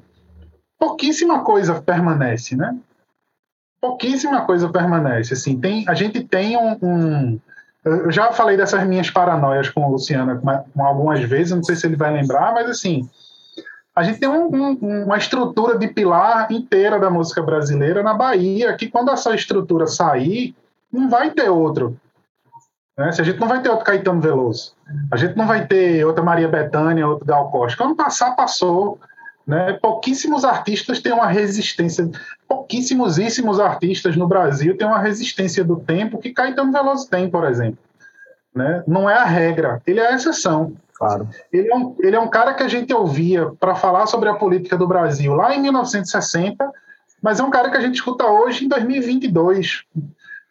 pouquíssima 0.78 1.44
coisa 1.44 1.82
permanece, 1.82 2.56
né? 2.56 2.78
Pouquíssima 3.82 4.46
coisa 4.46 4.70
permanece. 4.70 5.34
Assim, 5.34 5.60
tem, 5.60 5.86
a 5.88 5.94
gente 5.94 6.24
tem 6.24 6.58
um, 6.58 6.78
um 6.82 7.40
eu 7.84 8.12
já 8.12 8.32
falei 8.34 8.58
dessas 8.58 8.86
minhas 8.86 9.10
paranoias 9.10 9.70
com 9.70 9.86
o 9.86 9.92
Luciano 9.92 10.42
algumas 10.78 11.22
vezes, 11.22 11.56
não 11.56 11.64
sei 11.64 11.76
se 11.76 11.88
ele 11.88 11.96
vai 11.96 12.12
lembrar, 12.12 12.54
mas 12.54 12.70
assim, 12.70 13.10
a 14.00 14.04
gente 14.04 14.18
tem 14.18 14.30
um, 14.30 14.48
um, 14.48 15.04
uma 15.04 15.18
estrutura 15.18 15.78
de 15.78 15.90
pilar 15.90 16.50
inteira 16.50 16.98
da 16.98 17.10
música 17.10 17.42
brasileira 17.42 18.02
na 18.02 18.14
Bahia, 18.14 18.74
que 18.74 18.88
quando 18.88 19.12
essa 19.12 19.36
estrutura 19.36 19.88
sair, 19.88 20.56
não 20.90 21.10
vai 21.10 21.32
ter 21.32 21.50
outro. 21.50 22.00
Né? 22.98 23.12
Se 23.12 23.20
a 23.20 23.26
gente 23.26 23.42
não 23.42 23.48
vai 23.50 23.62
ter 23.62 23.68
outro 23.68 23.84
Caetano 23.84 24.22
Veloso, 24.22 24.74
a 25.12 25.18
gente 25.18 25.36
não 25.36 25.46
vai 25.46 25.68
ter 25.68 26.06
outra 26.06 26.24
Maria 26.24 26.48
Bethânia, 26.48 27.06
outro 27.06 27.26
Gal 27.26 27.52
Costa. 27.52 27.78
Quando 27.78 27.98
passar, 27.98 28.38
passou. 28.38 28.98
Né? 29.46 29.74
Pouquíssimos 29.82 30.46
artistas 30.46 31.02
têm 31.02 31.12
uma 31.12 31.28
resistência, 31.28 32.10
pouquíssimos 32.48 33.60
artistas 33.60 34.16
no 34.16 34.28
Brasil 34.30 34.78
têm 34.78 34.88
uma 34.88 35.00
resistência 35.00 35.62
do 35.62 35.78
tempo 35.78 36.20
que 36.20 36.32
Caetano 36.32 36.72
Veloso 36.72 37.10
tem, 37.10 37.30
por 37.30 37.44
exemplo. 37.44 37.80
Né? 38.56 38.82
Não 38.88 39.10
é 39.10 39.16
a 39.16 39.26
regra, 39.26 39.82
ele 39.86 40.00
é 40.00 40.08
a 40.08 40.16
exceção. 40.16 40.74
Claro. 41.00 41.30
Ele 41.52 41.72
é 41.72 41.76
um, 41.76 41.96
ele 42.00 42.16
é 42.18 42.20
um 42.20 42.28
cara 42.28 42.54
que 42.54 42.62
a 42.62 42.68
gente 42.68 42.94
ouvia 42.94 43.50
para 43.58 43.74
falar 43.74 44.06
sobre 44.06 44.28
a 44.28 44.34
política 44.34 44.78
do 44.78 44.86
Brasil 44.86 45.34
lá 45.34 45.56
em 45.56 45.62
1960, 45.62 46.70
mas 47.24 47.40
é 47.40 47.44
um 47.44 47.50
cara 47.50 47.70
que 47.70 47.78
a 47.78 47.82
gente 47.82 47.96
escuta 47.96 48.26
hoje 48.26 48.66
em 48.66 48.68
2022. 48.68 49.86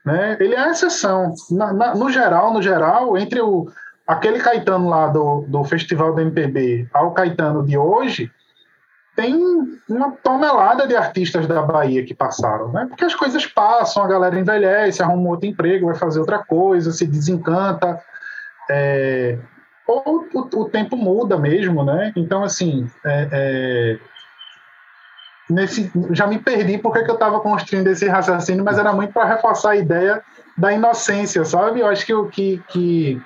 Né? 0.07 0.39
Ele 0.41 0.55
é 0.55 0.61
a 0.61 0.71
exceção. 0.71 1.35
Na, 1.51 1.71
na, 1.75 1.95
no 1.95 2.11
geral, 2.11 2.51
no 2.51 2.63
geral, 2.63 3.19
entre 3.19 3.43
o, 3.43 3.71
aquele 4.07 4.39
Caetano 4.39 4.89
lá 4.89 5.09
do, 5.09 5.45
do 5.47 5.63
Festival 5.65 6.15
do 6.15 6.23
MPB 6.23 6.89
ao 6.95 7.13
Caetano 7.13 7.63
de 7.63 7.77
hoje, 7.77 8.33
tem 9.15 9.37
uma 9.87 10.13
tonelada 10.13 10.87
de 10.87 10.97
artistas 10.97 11.47
da 11.47 11.61
Bahia 11.61 12.07
que 12.07 12.15
passaram, 12.15 12.73
né? 12.73 12.87
Porque 12.89 13.05
as 13.05 13.15
coisas 13.15 13.45
passam, 13.45 14.03
a 14.03 14.09
galera 14.09 14.39
envelhece, 14.39 15.03
arruma 15.03 15.29
outro 15.29 15.47
emprego, 15.47 15.87
vai 15.87 15.97
fazer 15.97 16.21
outra 16.21 16.39
coisa, 16.39 16.91
se 16.91 17.07
desencanta. 17.07 18.01
É, 18.71 19.37
ou 19.89 20.29
o, 20.35 20.41
o, 20.41 20.65
tempo 20.69 20.97
muda 20.97 21.39
mesmo, 21.39 21.83
né? 21.83 22.13
Então, 22.15 22.45
assim, 22.45 22.87
é, 23.03 23.29
é, 23.33 23.99
nesse, 25.49 25.91
já 26.11 26.27
me 26.27 26.39
perdi 26.39 26.77
porque 26.77 27.03
que 27.03 27.11
eu 27.11 27.15
estava 27.15 27.41
construindo 27.41 27.87
esse 27.89 28.07
raciocínio, 28.07 28.63
mas 28.63 28.79
era 28.79 28.93
muito 28.93 29.15
para 29.15 29.25
reforçar 29.25 29.71
a 29.71 29.77
ideia 29.77 30.23
da 30.57 30.73
inocência, 30.75 31.43
sabe? 31.45 31.81
Eu 31.81 31.87
acho 31.89 32.05
que, 32.05 32.29
que, 32.29 32.63
que 32.69 33.23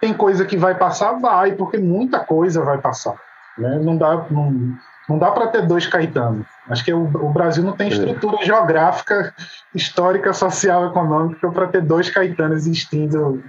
tem 0.00 0.14
coisa 0.14 0.44
que 0.44 0.56
vai 0.56 0.76
passar, 0.76 1.12
vai, 1.14 1.52
porque 1.52 1.76
muita 1.76 2.20
coisa 2.20 2.62
vai 2.62 2.78
passar. 2.78 3.16
Né? 3.58 3.80
Não 3.82 3.96
dá, 3.96 4.26
não, 4.30 4.72
Não 5.10 5.18
dá 5.18 5.32
para 5.32 5.48
ter 5.48 5.66
dois 5.66 5.88
Caetano. 5.88 6.46
Acho 6.68 6.84
que 6.84 6.92
o, 6.92 7.02
o 7.02 7.32
Brasil 7.32 7.64
não 7.64 7.72
tem 7.72 7.88
é. 7.88 7.90
estrutura 7.90 8.36
é. 8.40 8.44
geográfica, 8.44 9.34
histórica, 9.74 10.32
social, 10.32 10.86
econômica 10.86 11.50
para 11.50 11.66
ter 11.66 11.82
dois 11.82 12.08
Caetanos 12.08 12.58
existindo 12.58 13.42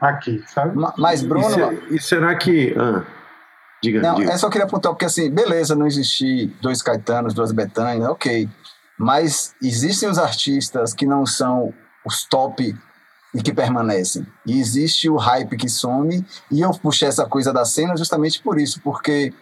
aqui, 0.00 0.40
sabe? 0.46 0.78
Mas, 0.96 1.24
Bruno. 1.24 1.48
E, 1.48 1.50
se, 1.50 1.94
e 1.96 2.00
será 2.00 2.36
que. 2.36 2.72
Ah, 2.78 3.02
diga, 3.82 4.00
não, 4.00 4.14
diga. 4.14 4.30
é 4.30 4.38
só 4.38 4.48
queria 4.48 4.64
apontar, 4.64 4.92
porque 4.92 5.04
assim, 5.04 5.28
beleza, 5.28 5.74
não 5.74 5.88
existir 5.88 6.56
dois 6.62 6.80
Caetanos, 6.80 7.34
duas 7.34 7.50
Betânia, 7.50 8.08
ok. 8.08 8.48
Mas 8.96 9.56
existem 9.60 10.08
os 10.08 10.18
artistas 10.18 10.94
que 10.94 11.04
não 11.04 11.26
são 11.26 11.74
os 12.06 12.24
top 12.24 12.76
e 13.34 13.42
que 13.42 13.52
permanecem. 13.52 14.24
E 14.46 14.60
existe 14.60 15.10
o 15.10 15.16
hype 15.16 15.56
que 15.56 15.68
some, 15.68 16.24
e 16.48 16.60
eu 16.60 16.70
puxei 16.70 17.08
essa 17.08 17.26
coisa 17.26 17.52
da 17.52 17.64
cena 17.64 17.96
justamente 17.96 18.40
por 18.40 18.56
isso, 18.60 18.80
porque 18.84 19.34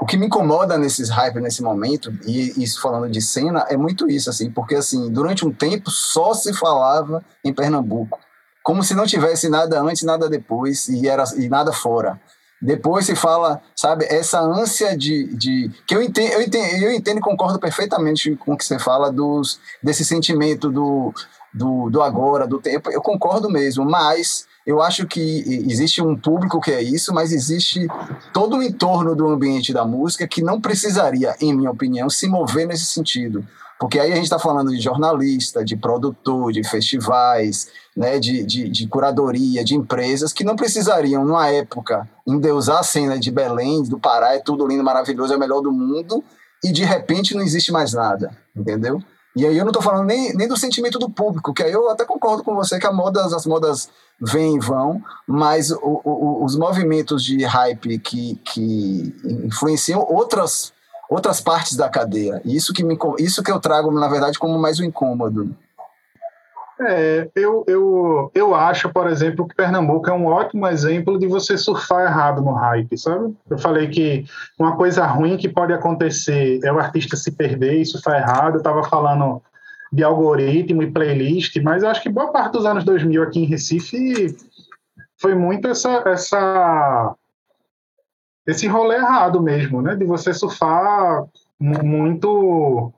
o 0.00 0.06
que 0.06 0.16
me 0.16 0.26
incomoda 0.26 0.78
nesses 0.78 1.08
hype 1.08 1.40
nesse 1.40 1.62
momento, 1.62 2.12
e 2.24 2.62
isso 2.62 2.80
falando 2.80 3.10
de 3.10 3.20
cena, 3.20 3.66
é 3.68 3.76
muito 3.76 4.08
isso, 4.08 4.30
assim, 4.30 4.50
porque 4.50 4.76
assim, 4.76 5.10
durante 5.10 5.44
um 5.44 5.52
tempo 5.52 5.90
só 5.90 6.32
se 6.34 6.54
falava 6.54 7.24
em 7.44 7.52
Pernambuco, 7.52 8.18
como 8.62 8.84
se 8.84 8.94
não 8.94 9.06
tivesse 9.06 9.48
nada 9.48 9.80
antes, 9.80 10.04
nada 10.04 10.28
depois, 10.28 10.88
e, 10.88 11.08
era, 11.08 11.24
e 11.36 11.48
nada 11.48 11.72
fora. 11.72 12.20
Depois 12.60 13.06
se 13.06 13.14
fala, 13.14 13.62
sabe, 13.74 14.04
essa 14.06 14.40
ânsia 14.40 14.96
de. 14.96 15.32
de 15.36 15.70
que 15.86 15.94
eu 15.94 16.02
entendo, 16.02 16.32
eu 16.32 16.42
entendo, 16.42 16.82
eu 16.82 16.92
entendo 16.92 17.18
e 17.18 17.22
concordo 17.22 17.58
perfeitamente 17.58 18.34
com 18.34 18.52
o 18.52 18.56
que 18.56 18.64
você 18.64 18.80
fala 18.80 19.12
dos, 19.12 19.60
desse 19.80 20.04
sentimento 20.04 20.68
do, 20.68 21.14
do, 21.54 21.88
do 21.88 22.02
agora, 22.02 22.48
do 22.48 22.60
tempo. 22.60 22.90
Eu 22.90 23.00
concordo 23.00 23.48
mesmo, 23.48 23.84
mas 23.84 24.47
eu 24.68 24.82
acho 24.82 25.06
que 25.06 25.64
existe 25.66 26.02
um 26.02 26.14
público 26.14 26.60
que 26.60 26.70
é 26.70 26.82
isso, 26.82 27.14
mas 27.14 27.32
existe 27.32 27.88
todo 28.34 28.58
o 28.58 28.62
entorno 28.62 29.16
do 29.16 29.26
ambiente 29.26 29.72
da 29.72 29.82
música 29.82 30.28
que 30.28 30.42
não 30.42 30.60
precisaria, 30.60 31.34
em 31.40 31.56
minha 31.56 31.70
opinião, 31.70 32.10
se 32.10 32.28
mover 32.28 32.66
nesse 32.66 32.84
sentido. 32.84 33.42
Porque 33.80 33.98
aí 33.98 34.12
a 34.12 34.14
gente 34.14 34.24
está 34.24 34.38
falando 34.38 34.70
de 34.70 34.78
jornalista, 34.78 35.64
de 35.64 35.74
produtor, 35.74 36.52
de 36.52 36.62
festivais, 36.68 37.68
né, 37.96 38.18
de, 38.18 38.44
de, 38.44 38.68
de, 38.68 38.86
curadoria, 38.86 39.64
de 39.64 39.74
empresas 39.74 40.34
que 40.34 40.44
não 40.44 40.54
precisariam, 40.54 41.24
numa 41.24 41.48
época, 41.48 42.06
endeusar 42.26 42.80
a 42.80 42.82
cena 42.82 43.18
de 43.18 43.30
Belém, 43.30 43.82
do 43.84 43.98
Pará, 43.98 44.34
é 44.34 44.38
tudo 44.38 44.66
lindo, 44.66 44.84
maravilhoso, 44.84 45.32
é 45.32 45.36
o 45.38 45.40
melhor 45.40 45.62
do 45.62 45.72
mundo, 45.72 46.22
e 46.62 46.70
de 46.70 46.84
repente 46.84 47.34
não 47.34 47.40
existe 47.40 47.72
mais 47.72 47.94
nada, 47.94 48.36
entendeu? 48.54 49.02
E 49.36 49.46
aí 49.46 49.56
eu 49.56 49.64
não 49.64 49.70
estou 49.70 49.82
falando 49.82 50.06
nem, 50.06 50.34
nem 50.34 50.48
do 50.48 50.56
sentimento 50.56 50.98
do 50.98 51.10
público, 51.10 51.52
que 51.52 51.62
aí 51.62 51.72
eu 51.72 51.88
até 51.90 52.04
concordo 52.04 52.42
com 52.42 52.54
você 52.54 52.78
que 52.78 52.86
a 52.86 52.92
moda, 52.92 53.24
as 53.24 53.46
modas 53.46 53.88
vêm 54.20 54.56
e 54.56 54.60
vão, 54.60 55.00
mas 55.26 55.70
o, 55.70 56.00
o, 56.04 56.44
os 56.44 56.56
movimentos 56.56 57.22
de 57.22 57.44
hype 57.44 57.98
que, 57.98 58.36
que 58.44 59.14
influenciam 59.44 60.00
outras 60.00 60.72
outras 61.08 61.40
partes 61.40 61.74
da 61.74 61.88
cadeia. 61.88 62.42
Isso 62.44 62.72
que, 62.72 62.84
me, 62.84 62.98
isso 63.18 63.42
que 63.42 63.50
eu 63.50 63.58
trago, 63.58 63.90
na 63.90 64.08
verdade, 64.08 64.38
como 64.38 64.58
mais 64.58 64.78
um 64.78 64.84
incômodo. 64.84 65.56
É, 66.80 67.28
eu, 67.34 67.64
eu, 67.66 68.30
eu 68.32 68.54
acho, 68.54 68.88
por 68.90 69.08
exemplo, 69.08 69.48
que 69.48 69.54
Pernambuco 69.54 70.08
é 70.08 70.12
um 70.12 70.26
ótimo 70.26 70.66
exemplo 70.68 71.18
de 71.18 71.26
você 71.26 71.58
surfar 71.58 72.06
errado 72.06 72.40
no 72.40 72.52
hype, 72.52 72.96
sabe? 72.96 73.34
Eu 73.50 73.58
falei 73.58 73.88
que 73.88 74.24
uma 74.58 74.76
coisa 74.76 75.04
ruim 75.04 75.36
que 75.36 75.48
pode 75.48 75.72
acontecer 75.72 76.60
é 76.62 76.72
o 76.72 76.78
artista 76.78 77.16
se 77.16 77.32
perder 77.32 77.80
e 77.80 77.86
surfar 77.86 78.20
errado. 78.20 78.54
Eu 78.54 78.58
estava 78.58 78.84
falando 78.84 79.42
de 79.92 80.04
algoritmo 80.04 80.82
e 80.82 80.90
playlist, 80.90 81.60
mas 81.62 81.82
eu 81.82 81.88
acho 81.88 82.02
que 82.02 82.08
boa 82.08 82.30
parte 82.30 82.52
dos 82.52 82.64
anos 82.64 82.84
2000 82.84 83.22
aqui 83.22 83.40
em 83.40 83.46
Recife 83.46 84.36
foi 85.16 85.34
muito 85.34 85.66
essa, 85.66 86.04
essa 86.06 87.14
esse 88.46 88.66
rolê 88.68 88.96
errado 88.96 89.42
mesmo, 89.42 89.82
né? 89.82 89.96
De 89.96 90.04
você 90.04 90.32
surfar 90.32 91.24
muito 91.58 92.92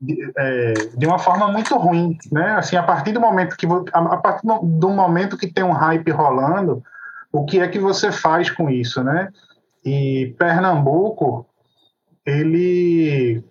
de, 0.00 0.32
é, 0.36 0.72
de, 0.96 1.06
uma 1.06 1.18
forma 1.18 1.48
muito 1.48 1.76
ruim, 1.76 2.16
né? 2.30 2.52
Assim, 2.52 2.76
a 2.76 2.82
partir 2.82 3.12
do 3.12 3.20
momento 3.20 3.56
que 3.56 3.66
a, 3.92 4.16
partir 4.16 4.46
do 4.46 4.88
momento 4.90 5.36
que 5.36 5.52
tem 5.52 5.64
um 5.64 5.72
hype 5.72 6.10
rolando, 6.10 6.82
o 7.32 7.44
que 7.44 7.60
é 7.60 7.68
que 7.68 7.78
você 7.78 8.12
faz 8.12 8.50
com 8.50 8.70
isso, 8.70 9.02
né? 9.02 9.28
E 9.84 10.34
Pernambuco, 10.38 11.46
ele 12.24 13.42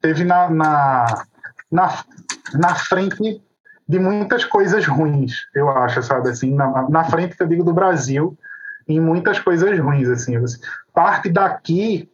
teve 0.00 0.24
na, 0.24 0.48
na, 0.50 1.24
na, 1.70 2.04
na 2.54 2.74
frente 2.74 3.42
de 3.88 3.98
muitas 3.98 4.44
coisas 4.44 4.86
ruins, 4.86 5.46
eu 5.54 5.68
acho, 5.68 6.02
sabe? 6.02 6.30
Assim, 6.30 6.54
na, 6.54 6.88
na 6.88 7.04
frente 7.04 7.36
que 7.36 7.42
eu 7.42 7.48
digo 7.48 7.64
do 7.64 7.72
Brasil, 7.72 8.38
em 8.86 9.00
muitas 9.00 9.38
coisas 9.38 9.78
ruins, 9.78 10.08
assim. 10.08 10.34
Parte 10.92 11.28
daqui 11.28 12.08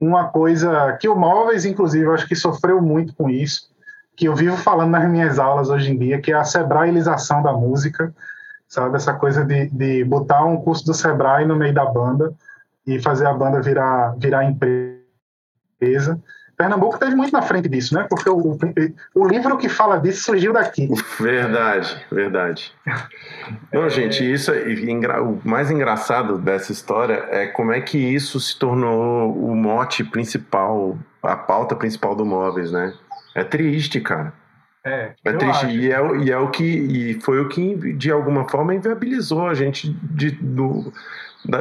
uma 0.00 0.28
coisa 0.28 0.96
que 1.00 1.08
o 1.08 1.16
Móveis, 1.16 1.64
inclusive, 1.64 2.06
acho 2.10 2.28
que 2.28 2.36
sofreu 2.36 2.80
muito 2.82 3.14
com 3.14 3.30
isso, 3.30 3.70
que 4.16 4.26
eu 4.26 4.34
vivo 4.34 4.56
falando 4.56 4.90
nas 4.90 5.08
minhas 5.10 5.38
aulas 5.38 5.68
hoje 5.68 5.92
em 5.92 5.98
dia, 5.98 6.20
que 6.20 6.32
é 6.32 6.34
a 6.34 6.44
sebrailização 6.44 7.42
da 7.42 7.52
música, 7.52 8.14
sabe? 8.68 8.96
Essa 8.96 9.12
coisa 9.12 9.44
de, 9.44 9.68
de 9.70 10.04
botar 10.04 10.44
um 10.44 10.56
curso 10.56 10.84
do 10.86 10.94
Sebrae 10.94 11.44
no 11.44 11.56
meio 11.56 11.74
da 11.74 11.84
banda 11.84 12.32
e 12.86 13.00
fazer 13.00 13.26
a 13.26 13.34
banda 13.34 13.60
virar, 13.60 14.14
virar 14.18 14.44
empresa. 14.44 16.20
Pernambuco 16.56 16.98
teve 16.98 17.14
muito 17.14 17.32
na 17.32 17.42
frente 17.42 17.68
disso, 17.68 17.94
né? 17.94 18.06
Porque 18.08 18.28
o, 18.30 18.58
o 19.14 19.28
livro 19.28 19.58
que 19.58 19.68
fala 19.68 19.98
disso 19.98 20.24
surgiu 20.24 20.52
daqui. 20.52 20.88
Verdade, 21.20 22.04
verdade. 22.10 22.72
Não, 23.72 23.88
gente, 23.90 24.24
isso 24.30 24.50
é, 24.50 25.20
o 25.20 25.38
mais 25.44 25.70
engraçado 25.70 26.38
dessa 26.38 26.72
história 26.72 27.26
é 27.30 27.46
como 27.46 27.72
é 27.72 27.80
que 27.80 27.98
isso 27.98 28.40
se 28.40 28.58
tornou 28.58 29.32
o 29.36 29.54
mote 29.54 30.02
principal, 30.02 30.98
a 31.22 31.36
pauta 31.36 31.76
principal 31.76 32.14
do 32.16 32.24
Móveis, 32.24 32.72
né? 32.72 32.94
É 33.34 33.44
triste, 33.44 34.00
cara. 34.00 34.32
É, 34.82 35.12
é 35.24 35.32
triste. 35.32 35.66
E 35.66 35.92
é, 35.92 36.16
e 36.18 36.30
é 36.30 36.38
o 36.38 36.48
que. 36.50 36.64
E 36.64 37.20
foi 37.20 37.40
o 37.40 37.48
que, 37.48 37.92
de 37.92 38.10
alguma 38.10 38.48
forma, 38.48 38.74
inviabilizou 38.74 39.46
a 39.46 39.52
gente 39.52 39.90
de, 39.90 40.30
do, 40.30 40.92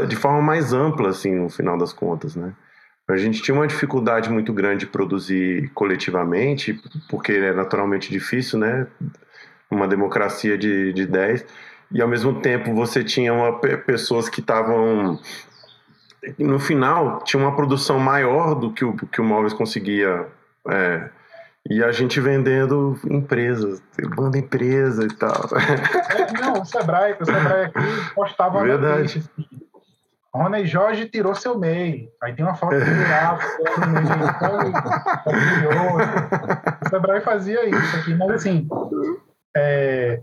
de 0.07 0.15
forma 0.15 0.41
mais 0.41 0.71
ampla, 0.71 1.09
assim, 1.09 1.35
no 1.35 1.49
final 1.49 1.77
das 1.77 1.91
contas, 1.91 2.35
né? 2.35 2.53
A 3.08 3.18
gente 3.18 3.41
tinha 3.41 3.53
uma 3.53 3.68
dificuldade 3.68 4.30
muito 4.32 4.51
grande 4.51 4.86
de 4.86 4.88
produzir 4.88 5.70
coletivamente, 5.76 6.82
porque 7.08 7.34
é 7.34 7.53
naturalmente 7.53 8.12
difícil, 8.12 8.58
né? 8.58 8.88
Uma 9.70 9.88
democracia 9.88 10.58
de, 10.58 10.91
de 10.91 11.06
10. 11.06 11.45
E 11.91 12.01
ao 12.01 12.08
mesmo 12.08 12.41
tempo 12.41 12.74
você 12.74 13.03
tinha 13.03 13.32
uma, 13.32 13.60
pessoas 13.60 14.28
que 14.28 14.39
estavam. 14.39 15.20
No 16.39 16.58
final, 16.58 17.24
tinha 17.24 17.41
uma 17.41 17.56
produção 17.56 17.99
maior 17.99 18.56
do 18.56 18.74
que 18.74 18.84
o, 18.84 18.95
que 18.95 19.22
o 19.22 19.24
Móveis 19.24 19.53
conseguia. 19.53 20.26
É, 20.68 21.10
e 21.70 21.84
a 21.84 21.91
gente 21.91 22.20
vendendo 22.20 22.99
empresas, 23.10 23.82
banda 24.16 24.38
empresa 24.38 25.03
e 25.03 25.14
tal. 25.14 25.47
É, 26.16 26.41
não, 26.41 26.62
o 26.62 26.66
Sebrae, 26.66 27.16
o 27.20 27.26
Sebrae 27.26 27.66
aqui 27.66 28.14
postava 28.16 28.64
Verdade. 28.64 29.24
Rony 30.36 30.65
Jorge 30.65 31.07
tirou 31.07 31.33
seu 31.33 31.57
MEI. 31.57 32.09
Aí 32.21 32.33
tem 32.33 32.43
uma 32.43 32.55
foto 32.55 32.75
do 32.75 32.86
girafa, 32.86 33.47
o 36.86 36.89
Sebrae 36.89 37.21
fazia 37.21 37.65
isso 37.65 37.97
aqui, 37.97 38.13
mas 38.13 38.31
assim. 38.31 38.67
É, 39.55 40.19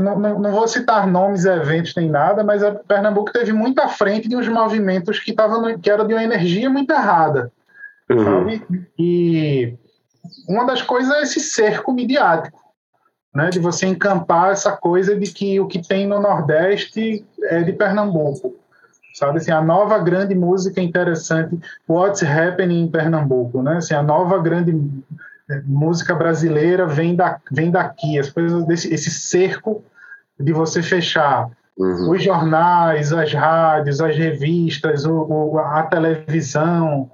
não, 0.00 0.18
não, 0.18 0.38
não, 0.38 0.52
vou 0.52 0.68
citar 0.68 1.06
nomes, 1.06 1.44
eventos, 1.44 1.94
nem 1.96 2.08
nada, 2.08 2.44
mas 2.44 2.62
a 2.62 2.72
Pernambuco 2.72 3.32
teve 3.32 3.52
muita 3.52 3.88
frente 3.88 4.28
de 4.28 4.36
uns 4.36 4.48
movimentos 4.48 5.18
que, 5.18 5.32
tava 5.32 5.76
que 5.78 5.90
era 5.90 6.04
de 6.04 6.14
uma 6.14 6.22
energia 6.22 6.70
muito 6.70 6.92
errada. 6.92 7.50
Uhum. 8.08 8.24
Sabe? 8.24 8.64
E 8.96 9.76
uma 10.48 10.64
das 10.64 10.80
coisas 10.80 11.12
é 11.16 11.22
esse 11.22 11.40
cerco 11.40 11.92
midiático 11.92 12.61
né, 13.34 13.48
de 13.50 13.58
você 13.58 13.86
encampar 13.86 14.50
essa 14.50 14.72
coisa 14.72 15.16
de 15.16 15.30
que 15.32 15.58
o 15.58 15.66
que 15.66 15.86
tem 15.86 16.06
no 16.06 16.20
Nordeste 16.20 17.24
é 17.44 17.62
de 17.62 17.72
Pernambuco. 17.72 18.54
Sabe 19.14 19.38
assim, 19.38 19.50
a 19.50 19.60
nova 19.60 19.98
grande 19.98 20.34
música 20.34 20.80
interessante, 20.80 21.58
What's 21.88 22.22
Happening 22.22 22.84
em 22.84 22.88
Pernambuco, 22.88 23.62
né? 23.62 23.76
Assim, 23.76 23.94
a 23.94 24.02
nova 24.02 24.38
grande 24.38 24.74
eh, 25.50 25.62
música 25.66 26.14
brasileira 26.14 26.86
vem, 26.86 27.14
da, 27.14 27.38
vem 27.50 27.70
daqui, 27.70 28.18
as 28.18 28.30
coisas 28.30 28.64
desse 28.66 28.92
esse 28.92 29.10
cerco 29.10 29.84
de 30.40 30.52
você 30.52 30.82
fechar 30.82 31.50
uhum. 31.76 32.10
os 32.10 32.22
jornais, 32.22 33.12
as 33.12 33.32
rádios, 33.32 34.00
as 34.00 34.16
revistas, 34.16 35.04
o, 35.04 35.12
o, 35.12 35.58
a 35.58 35.82
televisão, 35.82 37.10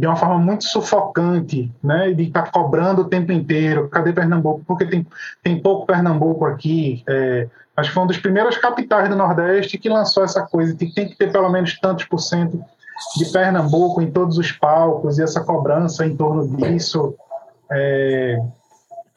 de 0.00 0.06
uma 0.06 0.16
forma 0.16 0.38
muito 0.38 0.64
sufocante, 0.64 1.70
né, 1.84 2.10
de 2.12 2.22
estar 2.22 2.44
tá 2.44 2.50
cobrando 2.50 3.02
o 3.02 3.04
tempo 3.04 3.32
inteiro, 3.32 3.86
cadê 3.90 4.14
Pernambuco? 4.14 4.62
Porque 4.66 4.86
tem, 4.86 5.06
tem 5.42 5.60
pouco 5.60 5.84
Pernambuco 5.84 6.46
aqui. 6.46 7.04
É, 7.06 7.46
acho 7.76 7.90
que 7.90 7.94
foi 7.94 8.02
uma 8.02 8.08
das 8.08 8.16
primeiras 8.16 8.56
capitais 8.56 9.10
do 9.10 9.14
Nordeste 9.14 9.76
que 9.76 9.90
lançou 9.90 10.24
essa 10.24 10.40
coisa, 10.46 10.74
que 10.74 10.90
tem 10.94 11.06
que 11.06 11.18
ter 11.18 11.30
pelo 11.30 11.50
menos 11.50 11.78
tantos 11.78 12.06
por 12.06 12.18
cento 12.18 12.58
de 13.18 13.26
Pernambuco 13.30 14.00
em 14.00 14.10
todos 14.10 14.38
os 14.38 14.50
palcos, 14.50 15.18
e 15.18 15.22
essa 15.22 15.44
cobrança 15.44 16.06
em 16.06 16.16
torno 16.16 16.48
disso. 16.56 17.14
É, 17.70 18.38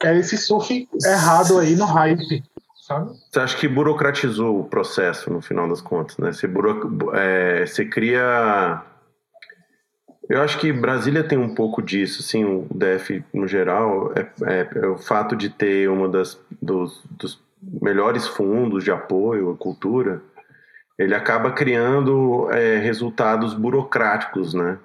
é 0.02 0.18
esse 0.18 0.36
surf 0.36 0.86
errado 1.02 1.60
aí 1.60 1.74
no 1.76 1.86
hype. 1.86 2.44
Sabe? 2.86 3.10
Você 3.32 3.40
acha 3.40 3.56
que 3.56 3.66
burocratizou 3.66 4.60
o 4.60 4.64
processo 4.64 5.32
no 5.32 5.40
final 5.40 5.66
das 5.66 5.80
contas, 5.80 6.18
né? 6.18 6.30
Você, 6.30 6.46
buro... 6.46 7.10
é, 7.14 7.64
você 7.64 7.86
cria 7.86 8.82
Eu 10.28 10.40
acho 10.40 10.58
que 10.58 10.72
Brasília 10.72 11.22
tem 11.22 11.36
um 11.36 11.54
pouco 11.54 11.82
disso, 11.82 12.22
assim, 12.22 12.44
o 12.44 12.66
DF 12.74 13.22
no 13.32 13.46
geral, 13.46 14.12
é, 14.16 14.26
é, 14.44 14.68
é 14.76 14.86
o 14.86 14.96
fato 14.96 15.36
de 15.36 15.50
ter 15.50 15.88
uma 15.88 16.08
das 16.08 16.40
dos, 16.60 17.02
dos, 17.10 17.42
melhores 17.80 18.26
fundos 18.26 18.84
de 18.84 18.90
apoio 18.90 19.50
à 19.50 19.56
cultura, 19.56 20.22
ele 20.98 21.14
acaba 21.14 21.50
criando 21.50 22.48
é, 22.50 22.76
resultados 22.78 23.54
burocráticos, 23.54 24.54
né? 24.54 24.78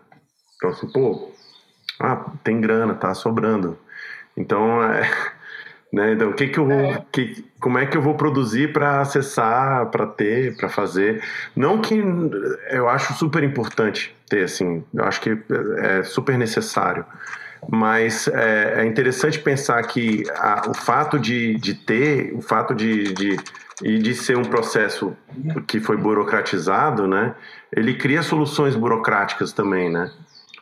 Então, 0.55 0.69
assim, 0.69 0.91
pô, 0.91 1.31
ah, 1.99 2.31
tem 2.43 2.59
grana, 2.59 2.93
tá 2.95 3.13
sobrando. 3.13 3.77
Então, 4.35 4.83
é, 4.83 5.09
né? 5.91 6.13
Então, 6.13 6.29
o 6.29 6.33
que 6.33 6.47
que 6.47 6.59
eu 6.59 6.65
vou, 6.65 6.79
é. 6.79 7.03
que, 7.11 7.43
como 7.59 7.77
é 7.77 7.85
que 7.85 7.97
eu 7.97 8.01
vou 8.01 8.13
produzir 8.13 8.71
para 8.71 9.01
acessar, 9.01 9.87
para 9.87 10.05
ter, 10.05 10.55
para 10.55 10.69
fazer? 10.69 11.21
Não 11.55 11.81
que 11.81 12.01
eu 12.69 12.87
acho 12.87 13.13
super 13.13 13.43
importante 13.43 14.15
ter, 14.29 14.43
assim, 14.43 14.83
eu 14.93 15.03
acho 15.03 15.19
que 15.19 15.37
é 15.77 16.03
super 16.03 16.37
necessário. 16.37 17.03
Mas 17.67 18.27
é, 18.27 18.81
é 18.81 18.85
interessante 18.85 19.39
pensar 19.39 19.81
que 19.83 20.23
a, 20.35 20.69
o 20.69 20.73
fato 20.73 21.19
de, 21.19 21.55
de 21.55 21.73
ter, 21.73 22.33
o 22.33 22.41
fato 22.41 22.73
de, 22.73 23.11
de, 23.13 23.37
de 23.81 24.13
ser 24.13 24.37
um 24.37 24.45
processo 24.45 25.13
que 25.67 25.79
foi 25.79 25.97
burocratizado, 25.97 27.07
né? 27.07 27.33
Ele 27.75 27.95
cria 27.95 28.21
soluções 28.21 28.75
burocráticas 28.75 29.51
também, 29.51 29.91
né? 29.91 30.09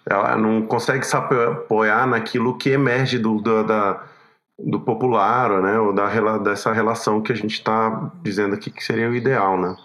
Ela 0.09 0.37
não 0.37 0.63
consegue 0.63 1.05
se 1.05 1.15
apoiar 1.15 2.07
naquilo 2.07 2.57
que 2.57 2.69
emerge 2.69 3.19
do, 3.19 3.39
do 3.39 3.63
da 3.63 4.01
do 4.59 4.79
popular, 4.79 5.61
né, 5.61 5.79
ou 5.79 5.93
da, 5.93 6.37
dessa 6.39 6.73
relação 6.73 7.21
que 7.21 7.31
a 7.31 7.35
gente 7.35 7.53
está 7.53 8.11
dizendo 8.23 8.55
aqui 8.55 8.71
que 8.71 8.83
seria 8.83 9.09
o 9.09 9.15
ideal, 9.15 9.59
né? 9.59 9.75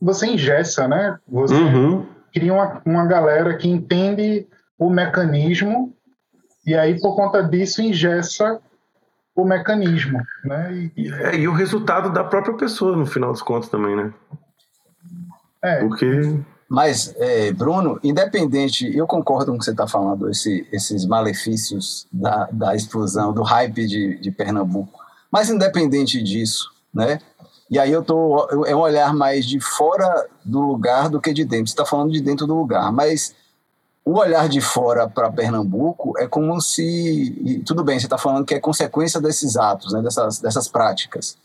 Você 0.00 0.26
ingessa, 0.26 0.88
né? 0.88 1.18
Você 1.28 1.54
uhum. 1.54 2.06
cria 2.32 2.52
uma, 2.52 2.82
uma 2.84 3.06
galera 3.06 3.56
que 3.56 3.68
entende 3.68 4.46
o 4.78 4.90
mecanismo 4.90 5.94
e 6.66 6.74
aí, 6.74 6.98
por 6.98 7.14
conta 7.14 7.42
disso, 7.42 7.82
ingessa 7.82 8.60
o 9.36 9.44
mecanismo, 9.44 10.20
né? 10.44 10.90
E, 10.96 11.12
é, 11.12 11.36
e 11.36 11.48
o 11.48 11.52
resultado 11.52 12.10
da 12.10 12.24
própria 12.24 12.54
pessoa, 12.54 12.96
no 12.96 13.04
final 13.04 13.32
dos 13.32 13.42
contos, 13.42 13.68
também, 13.68 13.94
né? 13.94 14.14
É. 15.62 15.80
Porque 15.80 16.40
mas, 16.68 17.14
é, 17.16 17.52
Bruno, 17.52 17.98
independente, 18.02 18.90
eu 18.96 19.06
concordo 19.06 19.50
com 19.50 19.56
o 19.56 19.58
que 19.58 19.64
você 19.64 19.70
está 19.70 19.86
falando, 19.86 20.30
esse, 20.30 20.66
esses 20.72 21.04
malefícios 21.04 22.06
da, 22.12 22.48
da 22.50 22.74
explosão, 22.74 23.32
do 23.32 23.42
hype 23.42 23.86
de, 23.86 24.18
de 24.18 24.30
Pernambuco. 24.30 24.98
Mas, 25.30 25.50
independente 25.50 26.22
disso, 26.22 26.70
né? 26.92 27.20
E 27.70 27.78
aí 27.78 27.90
eu 27.90 28.02
tô 28.02 28.64
é 28.66 28.76
um 28.76 28.80
olhar 28.80 29.14
mais 29.14 29.46
de 29.46 29.58
fora 29.58 30.28
do 30.44 30.60
lugar 30.60 31.08
do 31.08 31.20
que 31.20 31.32
de 31.32 31.44
dentro. 31.44 31.66
Você 31.66 31.72
está 31.72 31.84
falando 31.84 32.12
de 32.12 32.20
dentro 32.20 32.46
do 32.46 32.54
lugar, 32.54 32.92
mas 32.92 33.34
o 34.04 34.18
olhar 34.18 34.48
de 34.48 34.60
fora 34.60 35.08
para 35.08 35.32
Pernambuco 35.32 36.12
é 36.18 36.28
como 36.28 36.60
se 36.60 37.62
tudo 37.66 37.82
bem, 37.82 37.98
você 37.98 38.06
está 38.06 38.18
falando 38.18 38.44
que 38.44 38.54
é 38.54 38.60
consequência 38.60 39.20
desses 39.20 39.56
atos, 39.56 39.92
né, 39.92 40.02
dessas, 40.02 40.38
dessas 40.40 40.68
práticas. 40.68 41.36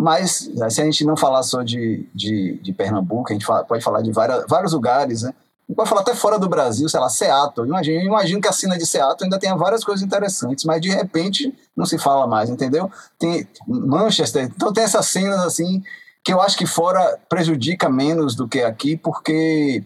Mas, 0.00 0.50
se 0.70 0.80
a 0.80 0.84
gente 0.84 1.04
não 1.04 1.14
falar 1.14 1.42
só 1.42 1.62
de, 1.62 2.08
de, 2.14 2.58
de 2.62 2.72
Pernambuco, 2.72 3.30
a 3.30 3.32
gente 3.34 3.44
fala, 3.44 3.64
pode 3.64 3.84
falar 3.84 4.00
de 4.00 4.10
várias, 4.10 4.46
vários 4.48 4.72
lugares, 4.72 5.22
né? 5.22 5.34
pode 5.76 5.88
falar 5.88 6.00
até 6.00 6.14
fora 6.14 6.38
do 6.38 6.48
Brasil, 6.48 6.88
sei 6.88 6.98
lá, 6.98 7.08
Seattle. 7.08 7.68
Imagino, 7.68 8.00
imagino 8.00 8.40
que 8.40 8.48
a 8.48 8.52
cena 8.52 8.78
de 8.78 8.86
Seattle 8.86 9.24
ainda 9.24 9.38
tenha 9.38 9.54
várias 9.54 9.84
coisas 9.84 10.04
interessantes, 10.04 10.64
mas 10.64 10.80
de 10.80 10.88
repente 10.88 11.54
não 11.76 11.84
se 11.84 11.98
fala 11.98 12.26
mais, 12.26 12.48
entendeu? 12.48 12.90
Tem 13.18 13.46
Manchester, 13.68 14.44
então 14.44 14.72
tem 14.72 14.84
essas 14.84 15.06
cenas 15.06 15.40
assim 15.40 15.82
que 16.24 16.32
eu 16.32 16.40
acho 16.40 16.56
que 16.56 16.66
fora 16.66 17.18
prejudica 17.28 17.88
menos 17.88 18.34
do 18.34 18.48
que 18.48 18.62
aqui, 18.62 18.96
porque 18.96 19.84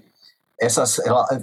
essas, 0.61 1.01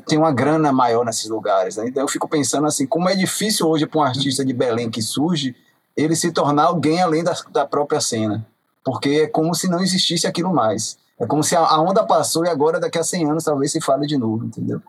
tem 0.07 0.17
uma 0.17 0.31
grana 0.31 0.71
maior 0.71 1.05
nesses 1.05 1.29
lugares. 1.29 1.75
Né? 1.75 1.87
Então 1.87 2.03
eu 2.03 2.07
fico 2.07 2.27
pensando 2.27 2.65
assim, 2.67 2.87
como 2.87 3.09
é 3.09 3.15
difícil 3.15 3.67
hoje 3.67 3.85
para 3.85 3.99
um 3.99 4.03
artista 4.03 4.43
de 4.43 4.53
Belém 4.53 4.89
que 4.89 5.01
surge 5.01 5.55
ele 5.95 6.15
se 6.15 6.31
tornar 6.31 6.63
alguém 6.63 7.01
além 7.01 7.23
da, 7.23 7.35
da 7.51 7.65
própria 7.65 8.01
cena 8.01 8.45
porque 8.83 9.09
é 9.23 9.27
como 9.27 9.53
se 9.53 9.69
não 9.69 9.79
existisse 9.79 10.27
aquilo 10.27 10.53
mais. 10.53 10.97
É 11.19 11.25
como 11.25 11.43
se 11.43 11.55
a 11.55 11.79
onda 11.79 12.03
passou 12.03 12.45
e 12.45 12.49
agora, 12.49 12.79
daqui 12.79 12.97
a 12.97 13.03
100 13.03 13.29
anos, 13.29 13.43
talvez 13.43 13.71
se 13.71 13.79
fale 13.79 14.07
de 14.07 14.17
novo, 14.17 14.45
entendeu? 14.45 14.81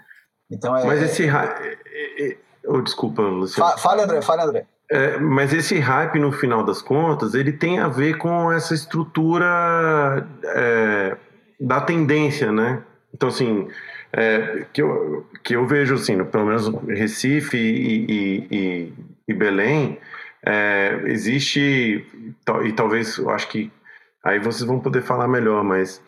Então 0.51 0.77
é. 0.77 0.85
Mas 0.85 1.02
esse. 1.02 1.28
Oh, 2.66 2.81
desculpa, 2.81 3.23
Luciano. 3.23 3.77
Fale, 3.78 4.02
André, 4.02 4.23
fale, 4.23 4.43
André. 4.43 4.66
É, 4.90 5.19
mas 5.19 5.52
esse 5.52 5.78
hype, 5.78 6.19
no 6.19 6.31
final 6.32 6.62
das 6.62 6.82
contas, 6.82 7.35
ele 7.35 7.52
tem 7.52 7.78
a 7.78 7.89
ver 7.89 8.19
com 8.19 8.52
essa 8.52 8.74
estrutura 8.74 10.27
é, 10.44 11.16
da 11.59 11.81
tendência, 11.81 12.52
né? 12.52 12.82
Então, 13.14 13.28
assim, 13.28 13.69
é, 14.12 14.66
que, 14.73 14.82
eu, 14.82 15.27
que 15.43 15.56
eu 15.56 15.66
vejo, 15.66 15.94
assim, 15.94 16.23
pelo 16.24 16.47
menos 16.47 16.69
Recife 16.86 17.56
e, 17.56 18.06
e, 18.10 18.48
e, 18.51 18.93
e 19.28 19.35
Belém, 19.35 19.98
é, 20.44 21.01
existe, 21.06 22.06
e 22.64 22.73
talvez, 22.73 23.16
eu 23.16 23.31
acho 23.31 23.48
que 23.48 23.73
Aí 24.24 24.39
vocês 24.39 24.62
vão 24.62 24.78
poder 24.78 25.03
falar 25.03 25.27
melhor, 25.27 25.65
mas 25.65 26.01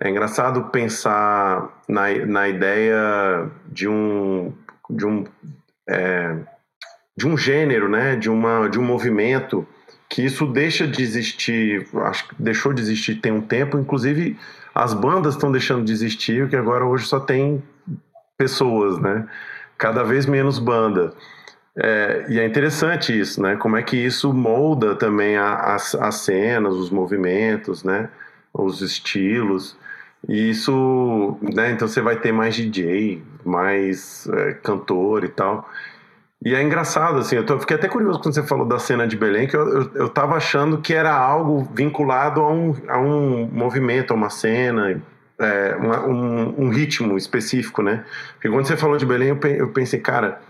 é 0.00 0.08
engraçado 0.08 0.70
pensar 0.70 1.82
na, 1.88 2.08
na 2.26 2.48
ideia 2.48 3.50
de 3.66 3.88
um, 3.88 4.52
de 4.88 5.04
um, 5.04 5.24
é, 5.88 6.36
de 7.16 7.26
um 7.26 7.36
gênero, 7.36 7.88
né? 7.88 8.14
de, 8.14 8.30
uma, 8.30 8.68
de 8.68 8.78
um 8.78 8.84
movimento, 8.84 9.66
que 10.08 10.24
isso 10.24 10.46
deixa 10.46 10.86
de 10.86 11.02
existir, 11.02 11.86
acho 12.04 12.28
que 12.28 12.34
deixou 12.38 12.72
de 12.72 12.80
existir 12.80 13.16
tem 13.16 13.32
um 13.32 13.42
tempo, 13.42 13.76
inclusive 13.76 14.38
as 14.74 14.94
bandas 14.94 15.34
estão 15.34 15.50
deixando 15.50 15.84
de 15.84 15.92
existir, 15.92 16.42
porque 16.42 16.56
agora 16.56 16.86
hoje 16.86 17.06
só 17.06 17.18
tem 17.18 17.62
pessoas, 18.38 18.98
né? 19.00 19.26
Cada 19.76 20.04
vez 20.04 20.24
menos 20.26 20.60
banda. 20.60 21.12
É, 21.80 22.26
e 22.28 22.40
é 22.40 22.44
interessante 22.44 23.16
isso, 23.18 23.40
né? 23.40 23.54
Como 23.54 23.76
é 23.76 23.82
que 23.82 23.96
isso 23.96 24.32
molda 24.34 24.96
também 24.96 25.36
a, 25.36 25.74
as, 25.74 25.94
as 25.94 26.16
cenas, 26.16 26.74
os 26.74 26.90
movimentos, 26.90 27.84
né? 27.84 28.08
Os 28.52 28.82
estilos. 28.82 29.76
E 30.28 30.50
isso, 30.50 31.38
né? 31.40 31.70
Então 31.70 31.86
você 31.86 32.00
vai 32.00 32.16
ter 32.16 32.32
mais 32.32 32.56
DJ, 32.56 33.22
mais 33.44 34.28
é, 34.28 34.54
cantor 34.54 35.22
e 35.22 35.28
tal. 35.28 35.70
E 36.44 36.54
é 36.54 36.62
engraçado, 36.62 37.18
assim, 37.18 37.36
eu 37.36 37.46
tô, 37.46 37.58
fiquei 37.58 37.76
até 37.76 37.88
curioso 37.88 38.20
quando 38.20 38.34
você 38.34 38.42
falou 38.44 38.66
da 38.66 38.78
cena 38.78 39.06
de 39.08 39.16
Belém, 39.16 39.46
que 39.48 39.56
eu, 39.56 39.68
eu, 39.68 39.90
eu 39.94 40.08
tava 40.08 40.36
achando 40.36 40.78
que 40.78 40.94
era 40.94 41.12
algo 41.12 41.68
vinculado 41.74 42.40
a 42.40 42.52
um, 42.52 42.74
a 42.88 42.98
um 42.98 43.48
movimento, 43.52 44.12
a 44.12 44.16
uma 44.16 44.30
cena, 44.30 45.00
é, 45.38 45.76
uma, 45.76 46.06
um, 46.06 46.64
um, 46.66 46.68
ritmo 46.70 47.16
específico, 47.16 47.82
né? 47.82 48.04
Porque 48.34 48.48
quando 48.48 48.66
você 48.66 48.76
falou 48.76 48.96
de 48.96 49.06
Belém, 49.06 49.28
eu 49.28 49.68
pensei, 49.70 50.00
cara, 50.00 50.40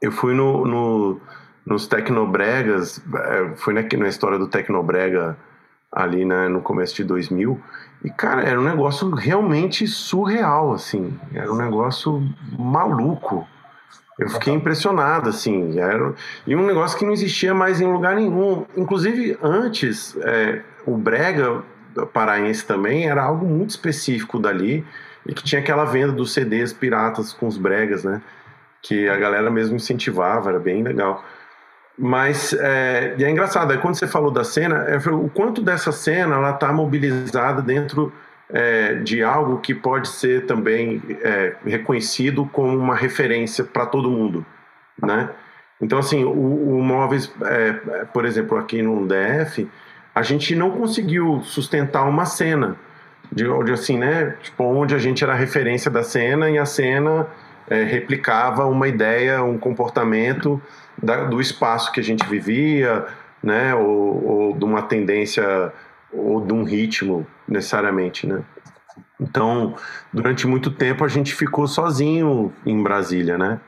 eu 0.00 0.12
fui 0.12 0.34
no, 0.34 0.64
no 0.64 1.20
nos 1.64 1.86
Tecnobregas, 1.86 3.02
é, 3.14 3.52
fui 3.56 3.74
na, 3.74 3.82
na 3.82 4.08
história 4.08 4.38
do 4.38 4.48
Tecnobrega 4.48 5.36
ali 5.92 6.24
né, 6.24 6.48
no 6.48 6.62
começo 6.62 6.94
de 6.94 7.04
2000, 7.04 7.60
e 8.02 8.10
cara, 8.10 8.42
era 8.42 8.58
um 8.58 8.64
negócio 8.64 9.10
realmente 9.10 9.86
surreal, 9.86 10.72
assim, 10.72 11.18
era 11.34 11.52
um 11.52 11.56
negócio 11.56 12.22
maluco. 12.58 13.46
Eu 14.18 14.28
fiquei 14.28 14.52
impressionado, 14.52 15.28
assim, 15.30 15.78
era, 15.78 16.14
e 16.46 16.54
um 16.54 16.66
negócio 16.66 16.98
que 16.98 17.04
não 17.04 17.12
existia 17.12 17.54
mais 17.54 17.80
em 17.80 17.86
lugar 17.86 18.14
nenhum. 18.14 18.66
Inclusive, 18.76 19.38
antes, 19.42 20.16
é, 20.20 20.62
o 20.86 20.96
Brega 20.96 21.62
paraense 22.12 22.64
também 22.64 23.08
era 23.08 23.22
algo 23.22 23.46
muito 23.46 23.70
específico 23.70 24.38
dali, 24.38 24.84
e 25.26 25.34
que 25.34 25.42
tinha 25.42 25.60
aquela 25.60 25.84
venda 25.84 26.12
dos 26.12 26.32
CDs 26.32 26.72
piratas 26.72 27.32
com 27.32 27.46
os 27.46 27.58
bregas, 27.58 28.04
né? 28.04 28.22
Que 28.82 29.08
a 29.08 29.16
galera 29.16 29.50
mesmo 29.50 29.76
incentivava, 29.76 30.50
era 30.50 30.58
bem 30.58 30.82
legal. 30.82 31.24
Mas 31.98 32.54
é, 32.54 33.14
e 33.18 33.24
é 33.24 33.30
engraçado, 33.30 33.76
quando 33.80 33.94
você 33.94 34.06
falou 34.06 34.30
da 34.30 34.42
cena, 34.42 34.84
é, 34.88 34.96
o 35.10 35.28
quanto 35.28 35.60
dessa 35.60 35.92
cena 35.92 36.36
ela 36.36 36.50
está 36.50 36.72
mobilizada 36.72 37.60
dentro 37.60 38.12
é, 38.48 38.94
de 38.94 39.22
algo 39.22 39.58
que 39.58 39.74
pode 39.74 40.08
ser 40.08 40.46
também 40.46 41.02
é, 41.20 41.54
reconhecido 41.64 42.46
como 42.46 42.76
uma 42.76 42.94
referência 42.94 43.64
para 43.64 43.86
todo 43.86 44.10
mundo, 44.10 44.44
né? 45.00 45.30
Então, 45.80 45.98
assim, 45.98 46.24
o, 46.24 46.30
o 46.78 46.82
Móveis, 46.82 47.32
é, 47.42 47.72
por 48.12 48.24
exemplo, 48.24 48.58
aqui 48.58 48.82
no 48.82 49.06
DF, 49.06 49.68
a 50.14 50.22
gente 50.22 50.54
não 50.54 50.70
conseguiu 50.70 51.40
sustentar 51.42 52.04
uma 52.04 52.26
cena, 52.26 52.76
de, 53.32 53.44
de 53.64 53.72
assim, 53.72 53.98
né? 53.98 54.36
Tipo, 54.42 54.64
onde 54.64 54.94
a 54.94 54.98
gente 54.98 55.22
era 55.22 55.34
referência 55.34 55.90
da 55.90 56.02
cena 56.02 56.50
e 56.50 56.58
a 56.58 56.66
cena 56.66 57.26
é, 57.70 57.84
replicava 57.84 58.66
uma 58.66 58.88
ideia, 58.88 59.42
um 59.44 59.56
comportamento 59.56 60.60
da, 61.00 61.24
do 61.24 61.40
espaço 61.40 61.92
que 61.92 62.00
a 62.00 62.02
gente 62.02 62.26
vivia, 62.28 63.06
né, 63.42 63.74
ou, 63.74 64.24
ou, 64.28 64.58
de 64.58 64.64
uma 64.64 64.82
tendência 64.82 65.72
ou 66.12 66.44
de 66.44 66.52
um 66.52 66.64
ritmo 66.64 67.26
necessariamente, 67.48 68.26
né? 68.26 68.42
Então, 69.18 69.76
durante 70.12 70.46
muito 70.46 70.70
tempo 70.70 71.04
a 71.04 71.08
gente 71.08 71.34
ficou 71.34 71.68
sozinho 71.68 72.52
em 72.66 72.82
Brasília, 72.82 73.38
né? 73.38 73.60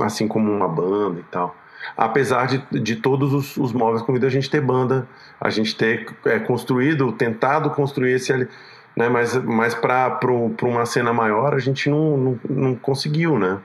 Assim 0.00 0.26
como 0.26 0.50
uma 0.50 0.68
banda 0.68 1.20
e 1.20 1.24
tal. 1.24 1.54
Apesar 1.96 2.46
de, 2.46 2.80
de 2.80 2.96
todos 2.96 3.32
os, 3.34 3.56
os 3.56 3.72
móveis 3.72 4.02
com 4.02 4.12
vida, 4.12 4.26
a 4.26 4.30
gente 4.30 4.48
ter 4.48 4.60
banda, 4.60 5.06
a 5.40 5.50
gente 5.50 5.76
ter 5.76 6.06
é, 6.24 6.38
construído, 6.38 7.12
tentado 7.12 7.70
construir 7.70 8.12
esse, 8.12 8.48
né? 8.96 9.08
Mas, 9.08 9.36
mas 9.36 9.74
para 9.74 10.18
uma 10.62 10.86
cena 10.86 11.12
maior 11.12 11.54
a 11.54 11.58
gente 11.58 11.88
não, 11.88 12.16
não, 12.16 12.40
não 12.48 12.74
conseguiu, 12.74 13.38
né? 13.38 13.58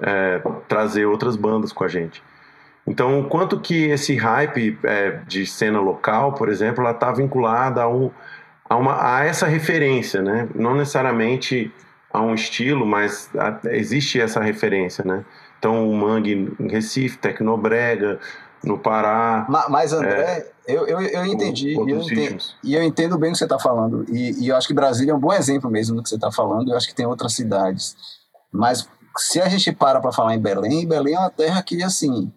É, 0.00 0.42
trazer 0.68 1.06
outras 1.06 1.36
bandas 1.36 1.72
com 1.72 1.82
a 1.82 1.88
gente. 1.88 2.22
Então, 2.86 3.24
quanto 3.24 3.58
que 3.58 3.86
esse 3.86 4.14
hype 4.14 4.78
é, 4.84 5.20
de 5.26 5.44
cena 5.46 5.80
local, 5.80 6.34
por 6.34 6.48
exemplo, 6.48 6.82
ela 6.82 6.92
está 6.92 7.10
vinculada 7.10 7.82
a, 7.82 7.88
um, 7.88 8.10
a, 8.68 8.76
uma, 8.76 9.16
a 9.16 9.24
essa 9.24 9.46
referência, 9.46 10.22
né? 10.22 10.48
Não 10.54 10.74
necessariamente 10.74 11.72
a 12.12 12.20
um 12.20 12.34
estilo, 12.34 12.86
mas 12.86 13.28
a, 13.36 13.58
existe 13.70 14.20
essa 14.20 14.40
referência, 14.40 15.04
né? 15.04 15.24
Então, 15.58 15.88
o 15.88 15.96
Mangue 15.96 16.54
em 16.60 16.68
Recife, 16.68 17.18
Tecnobrega, 17.18 18.20
no 18.64 18.78
Pará. 18.78 19.46
Mas, 19.48 19.68
mas 19.68 19.92
André, 19.92 20.46
é, 20.66 20.74
eu, 20.74 20.86
eu, 20.86 21.00
eu 21.00 21.24
entendi. 21.24 21.74
Eu 21.74 22.00
entendo, 22.00 22.38
e 22.62 22.74
eu 22.74 22.82
entendo 22.82 23.18
bem 23.18 23.30
o 23.30 23.32
que 23.32 23.38
você 23.38 23.44
está 23.44 23.58
falando. 23.58 24.04
E, 24.08 24.44
e, 24.44 24.48
eu 24.48 24.56
acho 24.56 24.66
que 24.66 24.74
Brasília 24.74 25.12
é 25.12 25.14
um 25.14 25.20
bom 25.20 25.32
exemplo 25.32 25.70
mesmo 25.70 25.96
do 25.96 26.02
que 26.02 26.08
você 26.08 26.16
está 26.16 26.32
falando. 26.32 26.70
Eu 26.70 26.76
acho 26.76 26.88
que 26.88 26.94
tem 26.94 27.06
outras 27.06 27.34
cidades. 27.34 27.96
Mas 28.52 28.88
se 29.18 29.40
a 29.40 29.48
gente 29.48 29.72
para 29.72 30.00
para 30.00 30.12
falar 30.12 30.34
em 30.34 30.40
Belém, 30.40 30.86
Belém 30.86 31.14
é 31.14 31.18
uma 31.18 31.30
terra 31.30 31.62
que, 31.62 31.82
assim, 31.82 32.32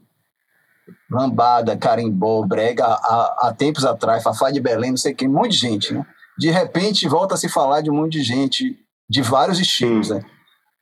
lambada, 1.10 1.76
carimbó, 1.78 2.46
brega, 2.46 2.86
há, 2.86 3.48
há 3.48 3.54
tempos 3.58 3.86
atrás, 3.86 4.24
Fafá 4.24 4.52
de 4.52 4.60
Belém, 4.60 4.92
não 4.92 4.98
sei 4.98 5.14
quem, 5.14 5.28
um 5.28 5.34
monte 5.34 5.52
de 5.52 5.58
gente, 5.58 5.94
né? 5.94 6.06
De 6.38 6.50
repente 6.50 7.08
volta 7.08 7.36
a 7.36 7.38
se 7.38 7.50
falar 7.50 7.82
de 7.82 7.92
um 7.92 7.96
monte 7.96 8.14
de 8.14 8.24
gente 8.24 8.78
de 9.10 9.22
vários 9.22 9.60
estilos, 9.60 10.08
Sim. 10.08 10.16
né? 10.16 10.26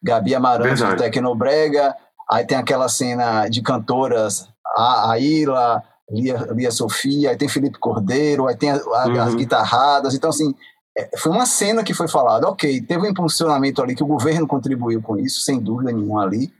Gabi 0.03 0.35
Amarante 0.35 0.83
do 0.83 0.95
Tecnobrega, 0.95 1.95
aí 2.29 2.45
tem 2.45 2.57
aquela 2.57 2.87
cena 2.87 3.47
de 3.47 3.61
cantoras, 3.61 4.47
a, 4.77 5.11
a 5.11 5.19
Ila, 5.19 5.83
Lia, 6.09 6.37
Lia 6.53 6.71
Sofia, 6.71 7.31
aí 7.31 7.37
tem 7.37 7.49
Felipe 7.49 7.79
Cordeiro, 7.79 8.47
aí 8.47 8.55
tem 8.55 8.71
a, 8.71 8.75
a, 8.75 9.07
uhum. 9.07 9.21
as 9.21 9.35
guitarradas, 9.35 10.13
então 10.13 10.29
assim, 10.29 10.53
é, 10.97 11.09
foi 11.17 11.31
uma 11.31 11.45
cena 11.45 11.83
que 11.83 11.93
foi 11.93 12.07
falada, 12.07 12.47
ok, 12.47 12.81
teve 12.81 13.01
um 13.01 13.09
impulsionamento 13.09 13.81
ali 13.81 13.95
que 13.95 14.03
o 14.03 14.07
governo 14.07 14.47
contribuiu 14.47 15.01
com 15.01 15.17
isso, 15.17 15.41
sem 15.41 15.59
dúvida 15.59 15.91
nenhuma 15.91 16.23
ali, 16.23 16.51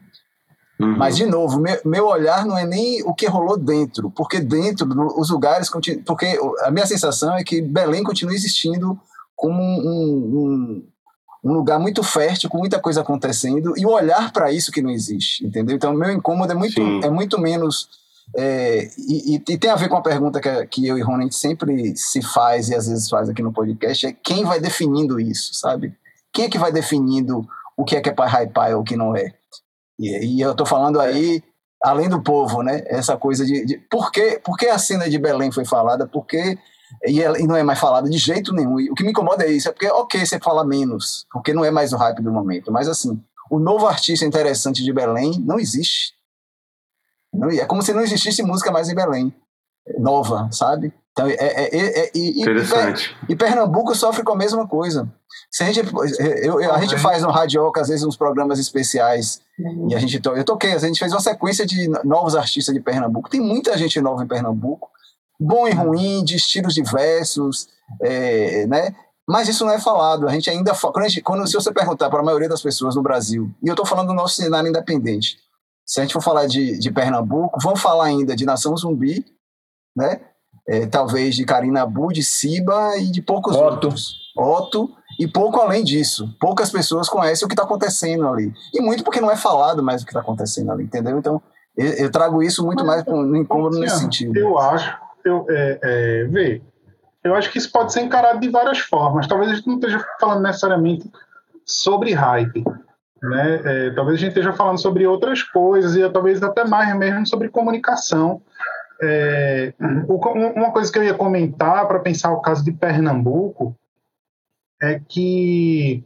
Uhum. 0.79 0.95
Mas, 0.95 1.17
de 1.17 1.25
novo, 1.25 1.59
meu, 1.59 1.79
meu, 1.83 2.05
olhar 2.05 2.45
não 2.45 2.57
é 2.57 2.65
nem 2.65 3.01
o 3.03 3.13
que 3.13 3.25
rolou 3.25 3.57
dentro, 3.57 4.11
porque 4.11 4.39
dentro, 4.39 4.87
os 5.19 5.29
lugares. 5.29 5.69
Porque 6.05 6.39
a 6.61 6.71
minha 6.71 6.85
sensação 6.85 7.35
é 7.35 7.43
que 7.43 7.61
Belém 7.61 8.03
continua 8.03 8.35
existindo 8.35 8.99
como 9.35 9.59
um, 9.59 10.37
um, 10.37 10.87
um 11.43 11.53
lugar 11.53 11.79
muito 11.79 12.03
fértil, 12.03 12.49
com 12.49 12.59
muita 12.59 12.79
coisa 12.79 13.01
acontecendo, 13.01 13.73
e 13.75 13.85
o 13.85 13.91
olhar 13.91 14.31
para 14.31 14.51
isso 14.51 14.71
que 14.71 14.81
não 14.81 14.91
existe, 14.91 15.45
entendeu? 15.45 15.75
Então, 15.75 15.93
meu 15.93 16.11
incômodo 16.11 16.51
é 16.51 16.55
muito, 16.55 16.79
é 17.03 17.09
muito 17.09 17.39
menos. 17.39 17.89
É, 18.35 18.89
e, 18.97 19.35
e, 19.35 19.57
tem 19.57 19.71
a 19.71 19.75
ver 19.75 19.87
com 19.87 19.95
a 19.95 20.01
pergunta 20.01 20.39
que, 20.41 20.67
que 20.67 20.87
eu 20.87 20.97
e 20.97 21.01
Rony 21.01 21.31
sempre 21.31 21.95
se 21.95 22.21
faz 22.21 22.69
e 22.69 22.75
às 22.75 22.87
vezes 22.87 23.09
faz 23.09 23.29
aqui 23.29 23.41
no 23.41 23.53
podcast: 23.53 24.05
é 24.05 24.11
quem 24.11 24.43
vai 24.43 24.59
definindo 24.59 25.19
isso, 25.19 25.53
sabe? 25.53 25.93
Quem 26.33 26.45
é 26.45 26.49
que 26.49 26.59
vai 26.59 26.71
definindo 26.71 27.47
o 27.77 27.85
que 27.85 27.95
é 27.95 28.01
que 28.01 28.09
é 28.09 28.13
para 28.13 28.29
hypar 28.29 28.71
e 28.71 28.73
o 28.73 28.83
que 28.83 28.95
não 28.95 29.15
é? 29.15 29.33
E, 29.97 30.37
e 30.37 30.41
eu 30.41 30.51
estou 30.51 30.65
falando 30.65 30.99
aí, 30.99 31.41
além 31.81 32.09
do 32.09 32.21
povo, 32.21 32.61
né? 32.61 32.83
Essa 32.87 33.15
coisa 33.17 33.45
de, 33.45 33.65
de 33.65 33.77
por, 33.89 34.11
que, 34.11 34.39
por 34.39 34.57
que 34.57 34.67
a 34.67 34.77
cena 34.77 35.09
de 35.09 35.17
Belém 35.17 35.51
foi 35.51 35.65
falada? 35.65 36.05
Porque 36.05 36.57
e, 37.05 37.21
ela, 37.21 37.39
e 37.39 37.45
não 37.45 37.55
é 37.55 37.63
mais 37.63 37.79
falada 37.79 38.09
de 38.09 38.17
jeito 38.17 38.53
nenhum. 38.53 38.79
E 38.79 38.89
o 38.89 38.95
que 38.95 39.03
me 39.03 39.11
incomoda 39.11 39.43
é 39.43 39.51
isso, 39.51 39.69
é 39.69 39.71
porque, 39.71 39.87
ok, 39.87 40.25
você 40.25 40.39
fala 40.39 40.65
menos, 40.65 41.25
porque 41.31 41.53
não 41.53 41.65
é 41.65 41.71
mais 41.71 41.93
o 41.93 41.97
hype 41.97 42.21
do 42.21 42.31
momento. 42.31 42.71
Mas, 42.71 42.87
assim, 42.87 43.21
o 43.49 43.59
novo 43.59 43.87
artista 43.87 44.25
interessante 44.25 44.83
de 44.83 44.93
Belém 44.93 45.39
não 45.45 45.59
existe. 45.59 46.13
Não, 47.37 47.49
é 47.49 47.65
como 47.65 47.81
se 47.81 47.93
não 47.93 48.01
existisse 48.01 48.41
música 48.43 48.71
mais 48.71 48.89
em 48.89 48.95
Belém, 48.95 49.33
nova, 49.99 50.49
sabe? 50.51 50.93
Então, 51.11 51.27
é, 51.27 51.33
é, 51.33 51.75
é, 51.75 51.99
é 52.05 52.11
e, 52.13 52.41
Interessante. 52.41 53.15
E, 53.27 53.35
Pernambuco 53.35 53.95
sofre 53.95 54.23
com 54.23 54.33
a 54.33 54.37
mesma 54.37 54.67
coisa. 54.67 55.11
Se 55.49 55.63
a 55.63 55.71
gente, 55.71 55.89
eu, 56.43 56.61
eu, 56.61 56.73
a 56.73 56.79
gente 56.79 56.97
faz 56.97 57.23
no 57.23 57.31
Radioca, 57.31 57.81
às 57.81 57.87
vezes, 57.87 58.05
uns 58.05 58.15
programas 58.15 58.59
especiais, 58.59 59.41
e 59.89 59.95
a 59.95 59.99
gente, 59.99 60.21
eu 60.23 60.43
toquei, 60.43 60.73
a 60.73 60.77
gente 60.77 60.99
fez 60.99 61.11
uma 61.11 61.19
sequência 61.19 61.65
de 61.65 61.89
novos 62.03 62.35
artistas 62.35 62.73
de 62.73 62.81
Pernambuco. 62.81 63.29
Tem 63.29 63.41
muita 63.41 63.75
gente 63.77 63.99
nova 63.99 64.23
em 64.23 64.27
Pernambuco, 64.27 64.89
bom 65.39 65.67
e 65.67 65.71
ruim, 65.71 66.23
de 66.23 66.35
estilos 66.35 66.75
diversos, 66.75 67.67
é, 68.01 68.67
né? 68.67 68.93
Mas 69.27 69.49
isso 69.49 69.65
não 69.65 69.73
é 69.73 69.79
falado. 69.79 70.27
A 70.27 70.31
gente 70.31 70.49
ainda 70.49 70.73
quando, 70.73 71.03
a 71.03 71.07
gente, 71.07 71.21
quando 71.21 71.47
se 71.47 71.53
você 71.53 71.71
perguntar 71.71 72.09
para 72.09 72.19
a 72.19 72.23
maioria 72.23 72.47
das 72.47 72.61
pessoas 72.61 72.95
no 72.95 73.01
Brasil, 73.01 73.51
e 73.61 73.67
eu 73.67 73.73
estou 73.73 73.85
falando 73.85 74.07
do 74.07 74.13
nosso 74.13 74.35
cenário 74.35 74.69
independente, 74.69 75.37
se 75.87 75.99
a 75.99 76.03
gente 76.03 76.13
for 76.13 76.21
falar 76.21 76.45
de, 76.45 76.77
de 76.77 76.91
Pernambuco, 76.91 77.57
vamos 77.63 77.81
falar 77.81 78.05
ainda 78.05 78.35
de 78.35 78.45
Nação 78.45 78.75
Zumbi, 78.75 79.25
né? 79.95 80.19
é, 80.67 80.85
talvez 80.85 81.35
de 81.35 81.45
Karina 81.45 81.83
Abu, 81.83 82.11
de 82.11 82.21
Siba 82.21 82.97
e 82.97 83.09
de 83.09 83.21
poucos 83.21 83.55
Otto. 83.55 83.63
outros. 83.63 84.17
Otto, 84.35 84.89
e 85.19 85.27
pouco 85.27 85.59
além 85.59 85.83
disso. 85.83 86.35
Poucas 86.39 86.69
pessoas 86.69 87.09
conhecem 87.09 87.45
o 87.45 87.47
que 87.47 87.53
está 87.53 87.63
acontecendo 87.63 88.27
ali. 88.27 88.53
E 88.73 88.81
muito 88.81 89.03
porque 89.03 89.21
não 89.21 89.31
é 89.31 89.37
falado 89.37 89.81
mais 89.81 90.01
o 90.01 90.05
que 90.05 90.11
está 90.11 90.19
acontecendo 90.19 90.71
ali, 90.71 90.83
entendeu? 90.83 91.17
Então, 91.17 91.41
eu, 91.75 91.87
eu 91.93 92.11
trago 92.11 92.43
isso 92.43 92.63
muito 92.65 92.85
mais 92.85 93.03
no 93.05 93.35
incômodo 93.35 93.79
nesse 93.79 93.99
sentido. 93.99 94.37
Eu 94.37 94.59
acho, 94.59 94.95
eu, 95.23 95.45
é, 95.49 95.79
é, 95.81 96.23
vê, 96.25 96.61
eu 97.23 97.33
acho 97.33 97.49
que 97.49 97.57
isso 97.57 97.71
pode 97.71 97.93
ser 97.93 98.01
encarado 98.01 98.39
de 98.39 98.49
várias 98.49 98.79
formas. 98.79 99.25
Talvez 99.25 99.51
a 99.51 99.55
gente 99.55 99.67
não 99.67 99.75
esteja 99.75 100.05
falando 100.19 100.43
necessariamente 100.43 101.09
sobre 101.65 102.13
hype, 102.13 102.63
né? 103.21 103.61
É, 103.63 103.89
talvez 103.91 104.17
a 104.17 104.21
gente 104.21 104.29
esteja 104.29 104.53
falando 104.53 104.79
sobre 104.79 105.05
outras 105.05 105.43
coisas 105.43 105.95
e 105.95 106.09
talvez 106.09 106.41
até 106.41 106.65
mais 106.65 106.95
mesmo 106.97 107.25
sobre 107.25 107.49
comunicação 107.49 108.41
é, 109.01 109.73
uma 109.79 110.71
coisa 110.71 110.91
que 110.91 110.97
eu 110.97 111.03
ia 111.03 111.13
comentar 111.13 111.87
para 111.87 111.99
pensar 111.99 112.31
o 112.31 112.41
caso 112.41 112.63
de 112.63 112.71
Pernambuco 112.71 113.75
é 114.81 114.99
que 114.99 116.03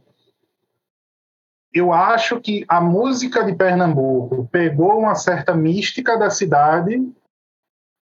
eu 1.72 1.92
acho 1.92 2.40
que 2.40 2.64
a 2.68 2.80
música 2.80 3.42
de 3.44 3.54
Pernambuco 3.54 4.46
pegou 4.52 4.98
uma 4.98 5.14
certa 5.14 5.54
mística 5.54 6.18
da 6.18 6.28
cidade 6.28 7.00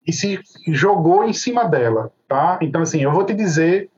e 0.07 0.11
se 0.11 0.39
jogou 0.67 1.23
em 1.23 1.33
cima 1.33 1.65
dela, 1.65 2.11
tá? 2.27 2.57
Então, 2.61 2.81
assim, 2.81 3.01
eu 3.01 3.11
vou 3.11 3.23
te 3.23 3.33
dizer, 3.33 3.91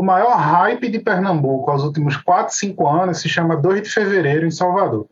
o 0.00 0.04
maior 0.04 0.36
hype 0.36 0.88
de 0.88 0.98
Pernambuco 0.98 1.70
aos 1.70 1.82
últimos 1.82 2.16
4, 2.16 2.54
5 2.54 2.88
anos 2.88 3.18
se 3.18 3.28
chama 3.28 3.56
2 3.56 3.82
de 3.82 3.90
fevereiro 3.90 4.46
em 4.46 4.50
Salvador. 4.50 5.06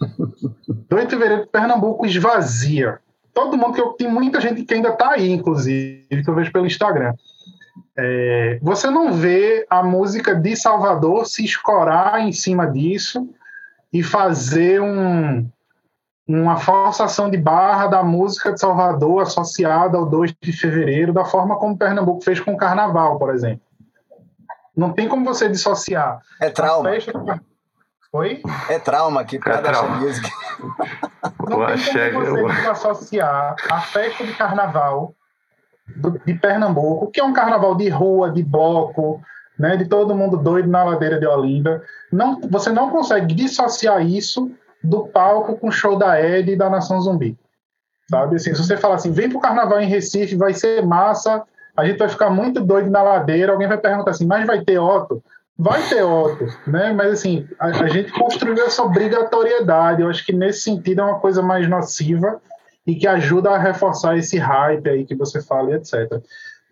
2 0.88 1.04
de 1.04 1.10
fevereiro 1.10 1.44
de 1.44 1.50
Pernambuco 1.50 2.06
esvazia 2.06 3.00
todo 3.34 3.58
mundo 3.58 3.74
que 3.74 3.80
eu 3.80 3.92
tem 3.92 4.08
muita 4.08 4.40
gente 4.40 4.62
que 4.62 4.72
ainda 4.72 4.90
está 4.90 5.10
aí, 5.10 5.30
inclusive, 5.30 6.06
que 6.08 6.30
eu 6.30 6.34
vejo 6.34 6.52
pelo 6.52 6.66
Instagram. 6.66 7.12
É, 7.98 8.58
você 8.62 8.88
não 8.88 9.12
vê 9.12 9.66
a 9.68 9.82
música 9.82 10.34
de 10.34 10.56
Salvador 10.56 11.26
se 11.26 11.44
escorar 11.44 12.20
em 12.20 12.32
cima 12.32 12.66
disso 12.66 13.28
e 13.92 14.02
fazer 14.02 14.80
um, 14.80 15.48
uma 16.26 16.56
forçação 16.56 17.28
de 17.28 17.36
barra 17.36 17.88
da 17.88 18.02
música 18.02 18.52
de 18.52 18.60
Salvador 18.60 19.22
associada 19.22 19.98
ao 19.98 20.06
2 20.06 20.34
de 20.40 20.52
fevereiro, 20.52 21.12
da 21.12 21.24
forma 21.24 21.56
como 21.56 21.76
Pernambuco 21.76 22.24
fez 22.24 22.38
com 22.40 22.54
o 22.54 22.56
Carnaval, 22.56 23.18
por 23.18 23.34
exemplo. 23.34 23.62
Não 24.76 24.92
tem 24.92 25.08
como 25.08 25.24
você 25.24 25.48
dissociar. 25.48 26.20
É 26.40 26.50
trauma. 26.50 26.90
Festa... 26.90 27.12
Oi? 28.12 28.42
É 28.68 28.78
trauma 28.78 29.20
aqui, 29.20 29.38
para 29.38 29.56
é 29.56 29.62
trauma. 29.62 29.96
music. 29.96 30.30
Não 31.48 31.66
tem 31.66 32.12
como 32.12 32.48
você 32.48 32.68
associar 32.68 33.56
a 33.70 33.80
festa 33.80 34.24
de 34.24 34.32
carnaval 34.34 35.14
de 36.24 36.34
Pernambuco, 36.34 37.10
que 37.10 37.20
é 37.20 37.24
um 37.24 37.32
carnaval 37.32 37.74
de 37.74 37.88
rua, 37.88 38.30
de 38.30 38.42
bloco, 38.42 39.20
né, 39.58 39.76
de 39.76 39.86
todo 39.86 40.14
mundo 40.14 40.36
doido 40.36 40.68
na 40.68 40.84
ladeira 40.84 41.18
de 41.18 41.26
Olinda. 41.26 41.82
Não, 42.10 42.40
você 42.40 42.70
não 42.70 42.90
consegue 42.90 43.34
dissociar 43.34 44.04
isso 44.04 44.50
do 44.82 45.06
palco 45.06 45.56
com 45.56 45.68
o 45.68 45.72
show 45.72 45.96
da 45.96 46.20
Ed 46.20 46.52
e 46.52 46.56
da 46.56 46.70
Nação 46.70 47.00
Zumbi. 47.00 47.36
Sabe? 48.10 48.36
Assim, 48.36 48.54
se 48.54 48.62
você 48.62 48.76
falar 48.76 48.96
assim, 48.96 49.12
vem 49.12 49.30
pro 49.30 49.40
carnaval 49.40 49.80
em 49.80 49.88
Recife, 49.88 50.36
vai 50.36 50.52
ser 50.52 50.84
massa, 50.84 51.42
a 51.76 51.84
gente 51.84 51.98
vai 51.98 52.08
ficar 52.08 52.30
muito 52.30 52.60
doido 52.60 52.90
na 52.90 53.02
ladeira, 53.02 53.52
alguém 53.52 53.68
vai 53.68 53.78
perguntar 53.78 54.12
assim, 54.12 54.26
mas 54.26 54.46
vai 54.46 54.64
ter 54.64 54.78
Otto? 54.78 55.22
Vai 55.56 55.88
ter 55.88 56.02
outros, 56.02 56.56
né? 56.66 56.92
Mas 56.92 57.12
assim, 57.12 57.48
a, 57.60 57.66
a, 57.66 57.88
gente 57.88 58.10
construiu 58.12 58.64
essa 58.64 58.82
obrigatoriedade. 58.82 60.02
Eu 60.02 60.08
acho 60.08 60.24
que 60.26 60.32
nesse 60.32 60.62
sentido 60.62 61.00
é 61.00 61.04
uma 61.04 61.20
coisa 61.20 61.42
mais 61.42 61.68
nociva 61.68 62.40
e 62.84 62.94
que 62.96 63.06
ajuda 63.06 63.50
a 63.50 63.58
reforçar 63.58 64.16
esse 64.16 64.36
hype 64.36 64.88
aí 64.88 65.04
que 65.04 65.14
você 65.14 65.40
fala 65.40 65.70
e 65.70 65.74
etc. 65.74 66.20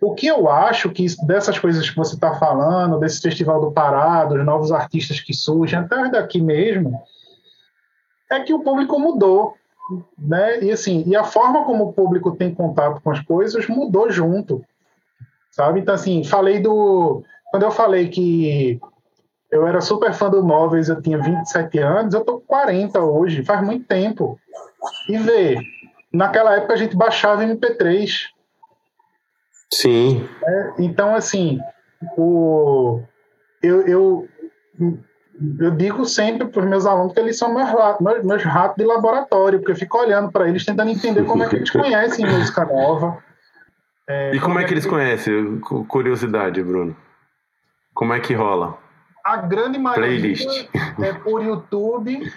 O 0.01 0.15
que 0.15 0.27
eu 0.27 0.49
acho 0.51 0.91
que 0.91 1.07
dessas 1.25 1.61
coisas 1.61 1.89
que 1.89 1.97
você 1.97 2.17
está 2.17 2.35
falando, 2.35 2.99
desse 2.99 3.21
festival 3.21 3.61
do 3.61 3.71
Pará, 3.71 4.25
dos 4.25 4.45
novos 4.45 4.73
artistas 4.73 5.21
que 5.21 5.33
surgem, 5.33 5.79
até 5.79 6.09
daqui 6.09 6.41
mesmo, 6.41 7.01
é 8.29 8.41
que 8.41 8.53
o 8.53 8.65
público 8.65 8.99
mudou, 8.99 9.55
né? 10.19 10.61
E 10.61 10.73
assim, 10.73 11.05
e 11.07 11.15
a 11.15 11.23
forma 11.23 11.65
como 11.65 11.85
o 11.85 11.93
público 11.93 12.33
tem 12.33 12.53
contato 12.53 13.01
com 13.01 13.13
as 13.13 13.21
coisas 13.21 13.69
mudou 13.69 14.11
junto, 14.11 14.65
sabe? 15.53 15.79
Então 15.79 15.95
assim, 15.95 16.25
falei 16.25 16.59
do 16.59 17.23
quando 17.53 17.63
eu 17.63 17.71
falei 17.71 18.09
que 18.09 18.81
eu 19.53 19.67
era 19.67 19.83
super 19.83 20.15
fã 20.15 20.31
do 20.31 20.43
Móveis, 20.43 20.89
eu 20.89 21.01
tinha 21.03 21.19
27 21.19 21.79
anos, 21.79 22.15
eu 22.15 22.25
tô 22.25 22.41
com 22.41 22.47
40 22.47 22.99
hoje, 23.01 23.45
faz 23.45 23.63
muito 23.63 23.87
tempo. 23.87 24.41
E 25.11 25.19
vê, 25.19 25.59
naquela 26.11 26.57
época 26.57 26.73
a 26.73 26.77
gente 26.77 26.97
baixava 26.97 27.45
MP3. 27.45 28.29
Sim. 29.71 30.27
É, 30.43 30.73
então, 30.79 31.15
assim, 31.15 31.61
o... 32.17 33.03
eu, 33.63 33.87
eu, 33.87 34.29
eu 35.61 35.71
digo 35.73 36.07
sempre 36.07 36.49
para 36.49 36.63
os 36.63 36.69
meus 36.69 36.87
alunos 36.87 37.13
que 37.13 37.21
eles 37.21 37.37
são 37.37 37.55
meus, 37.55 37.69
meus, 38.01 38.25
meus 38.25 38.43
ratos 38.43 38.77
de 38.79 38.85
laboratório, 38.85 39.59
porque 39.59 39.73
eu 39.73 39.77
fico 39.77 39.99
olhando 39.99 40.33
para 40.33 40.49
eles, 40.49 40.65
tentando 40.65 40.91
entender 40.91 41.25
como 41.27 41.45
é 41.45 41.49
que 41.49 41.57
eles 41.57 41.71
conhecem 41.71 42.25
música 42.25 42.65
nova. 42.65 43.23
É, 44.09 44.35
e 44.35 44.41
como, 44.41 44.55
como 44.55 44.59
é 44.59 44.65
que 44.65 44.75
eles 44.75 44.87
conhecem? 44.87 45.61
Curiosidade, 45.61 46.63
Bruno. 46.63 46.97
Como 47.95 48.13
é 48.13 48.21
que 48.21 48.35
rola? 48.35 48.79
A 49.25 49.37
grande 49.37 49.79
maioria 49.79 50.19
Playlist. 50.19 50.69
é 51.01 51.13
por 51.13 51.43
YouTube. 51.43 52.33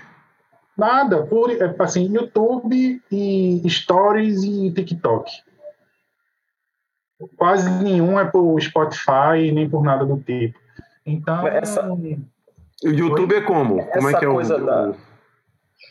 Nada, 0.77 1.23
por 1.23 1.49
é, 1.49 1.75
assim, 1.79 2.13
YouTube 2.13 3.01
e 3.11 3.63
Stories 3.69 4.43
e 4.43 4.71
TikTok. 4.71 5.31
Quase 7.37 7.69
nenhum 7.81 8.19
é 8.19 8.25
por 8.25 8.61
Spotify, 8.61 9.51
nem 9.53 9.69
por 9.69 9.83
nada 9.83 10.05
do 10.05 10.17
tipo. 10.17 10.59
Então. 11.05 11.47
Essa... 11.47 11.87
O 11.89 12.89
YouTube 12.89 13.35
é 13.35 13.41
como? 13.41 13.85
Como 13.85 14.07
Essa 14.09 14.17
é 14.17 14.19
que 14.19 14.25
é 14.25 14.29
coisa 14.29 14.57
o. 14.57 14.65
Da... 14.65 14.93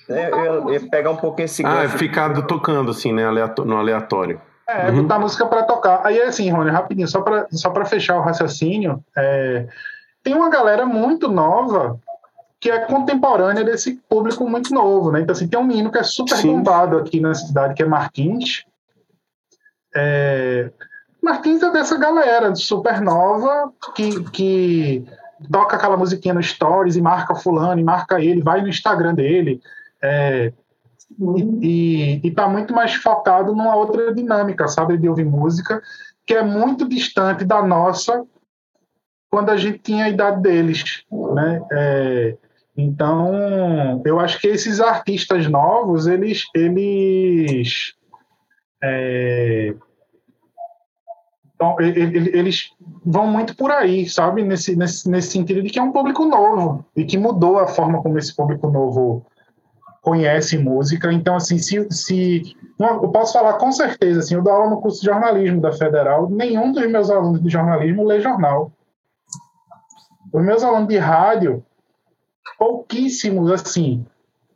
É, 0.08 0.30
eu 0.30 0.70
ia 0.70 0.80
pegar 0.88 1.10
um 1.10 1.16
pouquinho 1.16 1.46
esse 1.46 1.64
Ah, 1.64 1.84
é 1.84 1.88
ficar 1.88 2.42
tocando 2.42 2.90
assim, 2.90 3.12
né? 3.12 3.24
No 3.64 3.76
aleatório. 3.76 4.40
É, 4.66 4.90
uhum. 4.90 5.02
botar 5.02 5.18
música 5.18 5.46
para 5.46 5.62
tocar. 5.62 6.00
Aí 6.04 6.20
assim, 6.22 6.50
Rony, 6.50 6.70
rapidinho, 6.70 7.08
só 7.08 7.20
para 7.20 7.46
só 7.50 7.72
fechar 7.84 8.16
o 8.16 8.22
raciocínio, 8.22 9.04
é, 9.16 9.66
tem 10.22 10.34
uma 10.34 10.48
galera 10.48 10.86
muito 10.86 11.28
nova 11.28 12.00
que 12.58 12.70
é 12.70 12.78
contemporânea 12.78 13.62
desse 13.62 13.96
público 14.08 14.48
muito 14.48 14.72
novo, 14.72 15.12
né? 15.12 15.20
Então, 15.20 15.34
assim, 15.34 15.46
tem 15.46 15.60
um 15.60 15.64
menino 15.64 15.92
que 15.92 15.98
é 15.98 16.02
super 16.02 16.38
Sim. 16.38 16.56
bombado 16.56 16.96
aqui 16.96 17.20
na 17.20 17.34
cidade, 17.34 17.74
que 17.74 17.82
é 17.82 17.86
Martins. 17.86 18.64
É, 19.94 20.70
Martins 21.22 21.62
é 21.62 21.70
dessa 21.70 21.98
galera 21.98 22.54
super 22.54 23.02
nova 23.02 23.70
que, 23.94 24.24
que 24.30 25.04
toca 25.52 25.76
aquela 25.76 25.98
musiquinha 25.98 26.32
no 26.32 26.42
Stories 26.42 26.96
e 26.96 27.02
marca 27.02 27.34
fulano, 27.34 27.78
e 27.78 27.84
marca 27.84 28.18
ele, 28.18 28.42
vai 28.42 28.62
no 28.62 28.68
Instagram 28.68 29.14
dele. 29.14 29.60
É, 30.02 30.50
e, 31.60 32.20
está 32.24 32.48
muito 32.48 32.74
mais 32.74 32.94
focado 32.94 33.54
numa 33.54 33.74
outra 33.76 34.14
dinâmica, 34.14 34.68
sabe, 34.68 34.98
de 34.98 35.08
ouvir 35.08 35.24
música, 35.24 35.82
que 36.26 36.34
é 36.34 36.42
muito 36.42 36.88
distante 36.88 37.44
da 37.44 37.62
nossa 37.62 38.24
quando 39.30 39.50
a 39.50 39.56
gente 39.56 39.78
tinha 39.78 40.04
a 40.04 40.08
idade 40.08 40.40
deles, 40.40 41.02
né? 41.10 41.60
É, 41.72 42.36
então, 42.76 44.00
eu 44.04 44.20
acho 44.20 44.40
que 44.40 44.46
esses 44.46 44.80
artistas 44.80 45.48
novos, 45.48 46.06
eles, 46.06 46.44
eles 46.54 47.94
é, 48.82 49.74
então, 51.54 51.76
eles 51.80 52.70
vão 53.04 53.26
muito 53.26 53.56
por 53.56 53.70
aí, 53.70 54.08
sabe? 54.08 54.42
Nesse, 54.42 54.76
nesse, 54.76 55.08
nesse 55.08 55.30
sentido 55.30 55.62
de 55.62 55.70
que 55.70 55.78
é 55.78 55.82
um 55.82 55.92
público 55.92 56.24
novo 56.24 56.84
e 56.96 57.04
que 57.04 57.16
mudou 57.16 57.58
a 57.58 57.66
forma 57.66 58.02
como 58.02 58.18
esse 58.18 58.34
público 58.34 58.68
novo 58.68 59.24
conhece 60.04 60.58
música. 60.58 61.10
Então, 61.10 61.34
assim, 61.34 61.56
se, 61.56 61.88
se 61.90 62.54
eu 62.78 63.08
posso 63.08 63.32
falar 63.32 63.54
com 63.54 63.72
certeza, 63.72 64.20
assim, 64.20 64.34
eu 64.34 64.42
dou 64.42 64.52
aula 64.52 64.70
no 64.70 64.80
curso 64.80 65.00
de 65.00 65.06
jornalismo 65.06 65.62
da 65.62 65.72
Federal, 65.72 66.28
nenhum 66.28 66.72
dos 66.72 66.86
meus 66.86 67.10
alunos 67.10 67.42
de 67.42 67.48
jornalismo 67.48 68.04
lê 68.04 68.20
jornal. 68.20 68.70
Os 70.30 70.44
meus 70.44 70.62
alunos 70.62 70.88
de 70.88 70.98
rádio, 70.98 71.64
pouquíssimos, 72.58 73.50
assim, 73.50 74.04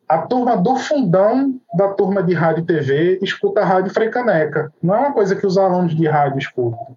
a 0.07 0.19
turma 0.19 0.57
do 0.57 0.77
fundão 0.77 1.59
da 1.75 1.89
turma 1.95 2.23
de 2.23 2.35
rádio 2.35 2.63
e 2.63 2.67
TV 2.67 3.19
escuta 3.23 3.63
a 3.63 3.65
rádio 3.65 3.93
Frecaneca. 3.93 4.71
Não 4.83 4.95
é 4.95 4.99
uma 4.99 5.13
coisa 5.13 5.35
que 5.35 5.47
os 5.47 5.57
alunos 5.57 5.97
de 5.97 6.07
rádio 6.07 6.39
escutam. 6.39 6.97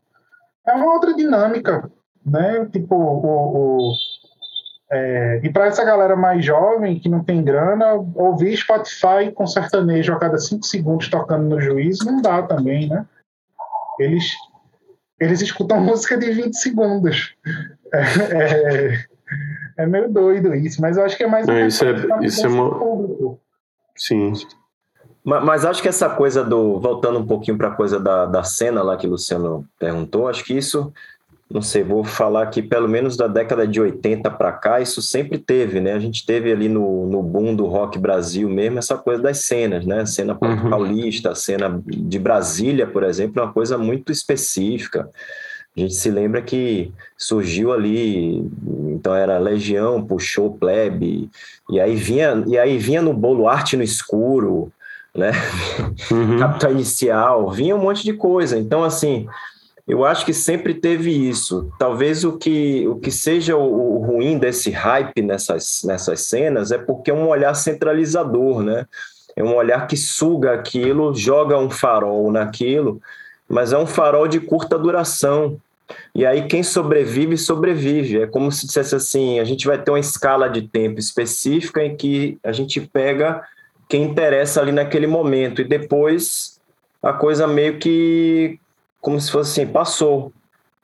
É 0.67 0.73
uma 0.73 0.93
outra 0.93 1.13
dinâmica, 1.13 1.89
né? 2.25 2.65
Tipo, 2.65 2.95
o, 2.95 3.89
o 3.89 3.93
é, 4.91 5.39
e 5.41 5.49
para 5.49 5.67
essa 5.67 5.85
galera 5.85 6.17
mais 6.17 6.43
jovem, 6.43 6.99
que 6.99 7.07
não 7.07 7.23
tem 7.23 7.41
grana, 7.41 7.93
ouvir 8.13 8.57
Spotify 8.57 9.31
com 9.33 9.47
sertanejo 9.47 10.13
a 10.13 10.19
cada 10.19 10.37
cinco 10.37 10.65
segundos 10.65 11.09
tocando 11.09 11.47
no 11.47 11.61
juízo 11.61 12.03
não 12.05 12.21
dá 12.21 12.43
também, 12.43 12.89
né? 12.89 13.05
Eles, 13.97 14.33
eles 15.17 15.41
escutam 15.41 15.79
música 15.81 16.17
de 16.17 16.29
20 16.31 16.53
segundos. 16.57 17.33
É, 17.93 18.01
é, 18.33 19.05
é 19.77 19.87
meio 19.87 20.11
doido 20.11 20.53
isso, 20.53 20.81
mas 20.81 20.97
eu 20.97 21.05
acho 21.05 21.15
que 21.15 21.23
é 21.23 21.27
mais 21.27 21.47
um 21.47 21.65
isso 21.65 21.85
é, 21.85 22.25
isso 22.25 22.45
é 22.45 22.49
uma... 22.49 22.77
público. 22.77 23.39
Sim. 23.95 24.33
Mas, 25.23 25.43
mas, 25.43 25.65
acho 25.65 25.81
que 25.81 25.87
essa 25.87 26.09
coisa 26.09 26.43
do. 26.43 26.79
Voltando 26.79 27.19
um 27.19 27.27
pouquinho 27.27 27.57
para 27.57 27.69
a 27.69 27.75
coisa 27.75 27.97
da, 27.97 28.25
da 28.25 28.43
cena 28.43 28.81
lá 28.81 28.97
que 28.97 29.07
o 29.07 29.11
Luciano 29.11 29.65
perguntou, 29.79 30.27
acho 30.27 30.43
que 30.43 30.57
isso 30.57 30.91
não 31.53 31.61
sei, 31.61 31.83
vou 31.83 32.03
falar 32.03 32.47
que 32.47 32.61
pelo 32.61 32.87
menos 32.87 33.17
da 33.17 33.27
década 33.27 33.67
de 33.67 33.79
80 33.79 34.29
para 34.31 34.51
cá, 34.51 34.79
isso 34.79 35.01
sempre 35.01 35.37
teve, 35.37 35.79
né? 35.79 35.93
A 35.93 35.99
gente 35.99 36.25
teve 36.25 36.51
ali 36.51 36.69
no, 36.69 37.05
no 37.07 37.21
boom 37.21 37.55
do 37.55 37.65
rock 37.65 37.99
Brasil 37.99 38.49
mesmo 38.49 38.79
essa 38.79 38.97
coisa 38.97 39.21
das 39.21 39.39
cenas, 39.39 39.85
né? 39.85 40.01
A 40.01 40.05
cena 40.05 40.37
uhum. 40.41 40.69
paulista, 40.69 41.31
a 41.31 41.35
cena 41.35 41.81
de 41.85 42.17
Brasília, 42.17 42.87
por 42.87 43.03
exemplo, 43.03 43.41
é 43.41 43.43
uma 43.43 43.53
coisa 43.53 43.77
muito 43.77 44.11
específica. 44.11 45.09
A 45.75 45.79
gente 45.79 45.93
se 45.93 46.09
lembra 46.09 46.41
que 46.41 46.91
surgiu 47.17 47.71
ali, 47.71 48.45
então 48.89 49.15
era 49.15 49.37
Legião, 49.37 50.05
puxou 50.05 50.53
Plebe, 50.53 51.29
e 51.69 51.79
aí 51.79 51.95
vinha, 51.95 52.43
e 52.47 52.57
aí 52.57 52.77
vinha 52.77 53.01
no 53.01 53.13
bolo 53.13 53.47
Arte 53.47 53.77
no 53.77 53.83
Escuro, 53.83 54.71
né? 55.15 55.31
Uhum. 56.11 56.39
Capital 56.39 56.71
Inicial, 56.71 57.51
vinha 57.51 57.75
um 57.75 57.81
monte 57.81 58.03
de 58.03 58.13
coisa. 58.13 58.57
Então, 58.57 58.83
assim, 58.83 59.27
eu 59.87 60.05
acho 60.05 60.25
que 60.25 60.33
sempre 60.33 60.73
teve 60.73 61.11
isso. 61.11 61.71
Talvez 61.79 62.23
o 62.23 62.37
que, 62.37 62.87
o 62.87 62.95
que 62.95 63.11
seja 63.11 63.55
o, 63.55 63.95
o, 63.95 64.05
ruim 64.05 64.37
desse 64.37 64.69
hype 64.71 65.21
nessas, 65.21 65.81
nessas 65.83 66.21
cenas 66.21 66.71
é 66.71 66.77
porque 66.77 67.11
é 67.11 67.13
um 67.13 67.27
olhar 67.27 67.53
centralizador, 67.53 68.61
né? 68.61 68.85
É 69.35 69.43
um 69.43 69.55
olhar 69.55 69.87
que 69.87 69.97
suga 69.97 70.53
aquilo, 70.53 71.15
joga 71.15 71.57
um 71.57 71.69
farol 71.69 72.31
naquilo, 72.31 73.01
mas 73.47 73.73
é 73.73 73.77
um 73.77 73.87
farol 73.87 74.27
de 74.27 74.39
curta 74.39 74.77
duração. 74.77 75.59
E 76.13 76.25
aí 76.25 76.47
quem 76.47 76.63
sobrevive, 76.63 77.37
sobrevive. 77.37 78.21
É 78.21 78.27
como 78.27 78.51
se 78.51 78.65
dissesse 78.67 78.95
assim, 78.95 79.39
a 79.39 79.43
gente 79.43 79.65
vai 79.65 79.81
ter 79.81 79.91
uma 79.91 79.99
escala 79.99 80.49
de 80.49 80.61
tempo 80.61 80.99
específica 80.99 81.83
em 81.83 81.95
que 81.95 82.37
a 82.43 82.51
gente 82.51 82.79
pega 82.81 83.41
quem 83.89 84.03
interessa 84.03 84.61
ali 84.61 84.71
naquele 84.71 85.07
momento 85.07 85.61
e 85.61 85.65
depois 85.65 86.61
a 87.03 87.11
coisa 87.11 87.45
meio 87.45 87.77
que 87.77 88.57
como 89.01 89.19
se 89.19 89.31
fosse 89.31 89.61
assim, 89.61 89.71
passou. 89.71 90.31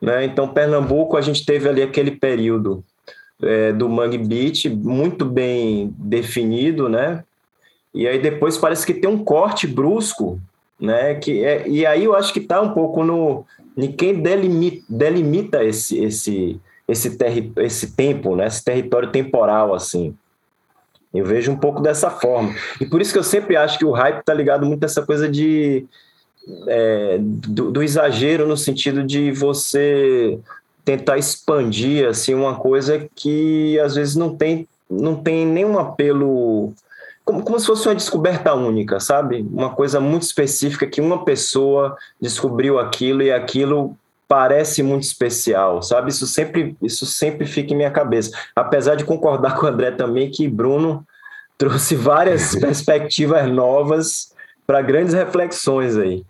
Né? 0.00 0.24
Então, 0.24 0.48
Pernambuco, 0.48 1.16
a 1.16 1.20
gente 1.20 1.44
teve 1.44 1.68
ali 1.68 1.82
aquele 1.82 2.10
período 2.10 2.84
é, 3.42 3.72
do 3.72 3.88
Mangue 3.88 4.18
Beach 4.18 4.68
muito 4.68 5.24
bem 5.24 5.94
definido, 5.96 6.88
né? 6.88 7.24
E 7.94 8.06
aí 8.06 8.18
depois 8.18 8.58
parece 8.58 8.84
que 8.84 8.94
tem 8.94 9.08
um 9.08 9.24
corte 9.24 9.66
brusco, 9.66 10.40
né? 10.78 11.14
Que 11.14 11.44
é, 11.44 11.68
e 11.68 11.86
aí 11.86 12.04
eu 12.04 12.14
acho 12.14 12.32
que 12.32 12.40
está 12.40 12.60
um 12.60 12.72
pouco 12.72 13.02
no 13.04 13.44
quem 13.96 14.20
delimita, 14.20 14.84
delimita 14.88 15.64
esse 15.64 15.98
esse 15.98 16.60
esse, 16.86 17.16
terri, 17.16 17.52
esse 17.58 17.94
tempo, 17.94 18.34
né? 18.34 18.46
Esse 18.46 18.64
território 18.64 19.10
temporal 19.10 19.74
assim. 19.74 20.14
Eu 21.12 21.24
vejo 21.24 21.50
um 21.50 21.56
pouco 21.56 21.80
dessa 21.80 22.10
forma. 22.10 22.54
E 22.80 22.86
por 22.86 23.00
isso 23.00 23.12
que 23.12 23.18
eu 23.18 23.24
sempre 23.24 23.56
acho 23.56 23.78
que 23.78 23.84
o 23.84 23.92
hype 23.92 24.20
está 24.20 24.34
ligado 24.34 24.66
muito 24.66 24.84
a 24.84 24.86
essa 24.86 25.04
coisa 25.04 25.28
de 25.28 25.86
é, 26.66 27.18
do, 27.20 27.70
do, 27.70 27.82
exagero 27.82 28.46
no 28.46 28.56
sentido 28.56 29.02
de 29.02 29.30
você 29.30 30.38
tentar 30.84 31.18
expandir 31.18 32.08
assim 32.08 32.34
uma 32.34 32.54
coisa 32.54 33.08
que 33.14 33.78
às 33.80 33.94
vezes 33.94 34.16
não 34.16 34.34
tem 34.34 34.66
não 34.90 35.16
tem 35.16 35.44
nenhum 35.44 35.78
apelo 35.78 36.72
como, 37.24 37.42
como 37.42 37.60
se 37.60 37.66
fosse 37.66 37.86
uma 37.86 37.94
descoberta 37.94 38.54
única, 38.54 38.98
sabe? 38.98 39.46
Uma 39.52 39.68
coisa 39.68 40.00
muito 40.00 40.22
específica 40.22 40.86
que 40.86 40.98
uma 40.98 41.26
pessoa 41.26 41.94
descobriu 42.18 42.78
aquilo 42.78 43.20
e 43.20 43.30
aquilo 43.30 43.94
parece 44.26 44.82
muito 44.82 45.02
especial, 45.02 45.82
sabe? 45.82 46.08
Isso 46.08 46.26
sempre 46.26 46.74
isso 46.82 47.04
sempre 47.04 47.46
fica 47.46 47.74
em 47.74 47.76
minha 47.76 47.90
cabeça. 47.90 48.30
Apesar 48.56 48.94
de 48.94 49.04
concordar 49.04 49.56
com 49.60 49.66
o 49.66 49.68
André 49.68 49.90
também 49.90 50.30
que 50.30 50.48
Bruno 50.48 51.06
trouxe 51.58 51.94
várias 51.94 52.54
perspectivas 52.60 53.50
novas 53.50 54.32
para 54.66 54.80
grandes 54.80 55.12
reflexões 55.12 55.96
aí. 55.96 56.24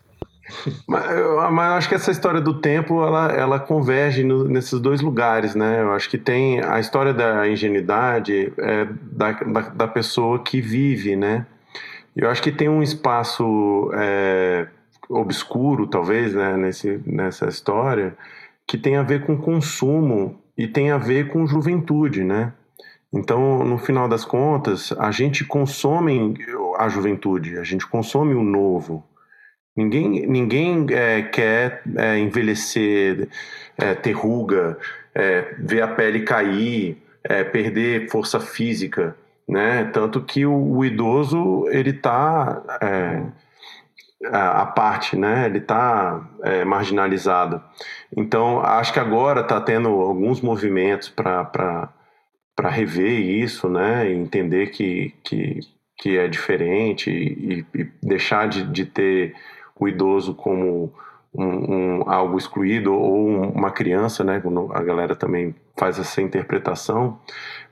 Mas 0.86 1.10
eu, 1.10 1.50
mas 1.50 1.70
eu 1.70 1.74
acho 1.74 1.88
que 1.88 1.94
essa 1.94 2.10
história 2.10 2.40
do 2.40 2.54
tempo 2.54 3.02
ela, 3.04 3.32
ela 3.32 3.60
converge 3.60 4.24
no, 4.24 4.44
nesses 4.44 4.80
dois 4.80 5.00
lugares, 5.00 5.54
né? 5.54 5.82
Eu 5.82 5.92
acho 5.92 6.08
que 6.08 6.18
tem 6.18 6.62
a 6.64 6.80
história 6.80 7.12
da 7.12 7.48
ingenuidade 7.48 8.52
é, 8.58 8.86
da, 9.02 9.32
da, 9.32 9.60
da, 9.60 9.88
pessoa 9.88 10.38
que 10.38 10.60
vive, 10.60 11.16
né? 11.16 11.46
Eu 12.16 12.30
acho 12.30 12.42
que 12.42 12.50
tem 12.50 12.68
um 12.68 12.82
espaço 12.82 13.90
é, 13.94 14.66
obscuro, 15.08 15.86
talvez, 15.86 16.34
né, 16.34 16.56
nesse, 16.56 17.00
nessa 17.06 17.46
história, 17.46 18.16
que 18.66 18.76
tem 18.76 18.96
a 18.96 19.02
ver 19.02 19.24
com 19.24 19.36
consumo 19.36 20.40
e 20.56 20.66
tem 20.66 20.90
a 20.90 20.98
ver 20.98 21.28
com 21.28 21.46
juventude, 21.46 22.24
né? 22.24 22.52
Então, 23.12 23.64
no 23.64 23.78
final 23.78 24.06
das 24.06 24.24
contas, 24.24 24.92
a 24.98 25.10
gente 25.10 25.44
consome 25.44 26.34
a 26.78 26.88
juventude, 26.88 27.58
a 27.58 27.64
gente 27.64 27.86
consome 27.86 28.34
o 28.34 28.42
novo. 28.42 29.02
Ninguém, 29.78 30.26
ninguém 30.26 30.86
é, 30.90 31.22
quer 31.22 31.82
é, 31.96 32.18
envelhecer, 32.18 33.28
é, 33.78 33.94
ter 33.94 34.10
ruga, 34.10 34.76
é, 35.14 35.54
ver 35.56 35.82
a 35.82 35.86
pele 35.86 36.22
cair, 36.22 37.00
é, 37.22 37.44
perder 37.44 38.10
força 38.10 38.40
física, 38.40 39.16
né? 39.48 39.84
Tanto 39.92 40.20
que 40.20 40.44
o, 40.44 40.52
o 40.52 40.84
idoso 40.84 41.68
ele 41.68 41.90
está 41.90 42.60
é, 42.82 43.22
a, 44.32 44.66
parte, 44.66 45.16
né? 45.16 45.46
Ele 45.46 45.58
está 45.58 46.28
marginalizado. 46.66 47.62
Então 48.16 48.60
acho 48.60 48.92
que 48.92 48.98
agora 48.98 49.42
está 49.42 49.60
tendo 49.60 49.90
alguns 49.90 50.40
movimentos 50.40 51.08
para 51.08 51.88
para 52.56 52.68
rever 52.68 53.20
isso, 53.20 53.68
né? 53.68 54.10
E 54.10 54.14
entender 54.16 54.70
que, 54.70 55.14
que, 55.22 55.60
que 55.96 56.18
é 56.18 56.26
diferente 56.26 57.08
e, 57.08 57.64
e 57.72 57.84
deixar 58.02 58.48
de, 58.48 58.64
de 58.64 58.84
ter 58.84 59.36
o 59.78 59.88
idoso 59.88 60.34
como 60.34 60.92
um, 61.34 61.44
um, 61.44 62.10
algo 62.10 62.38
excluído 62.38 62.92
ou 62.92 63.52
uma 63.52 63.70
criança, 63.70 64.24
né? 64.24 64.42
A 64.72 64.82
galera 64.82 65.14
também 65.14 65.54
faz 65.76 65.98
essa 65.98 66.20
interpretação, 66.20 67.18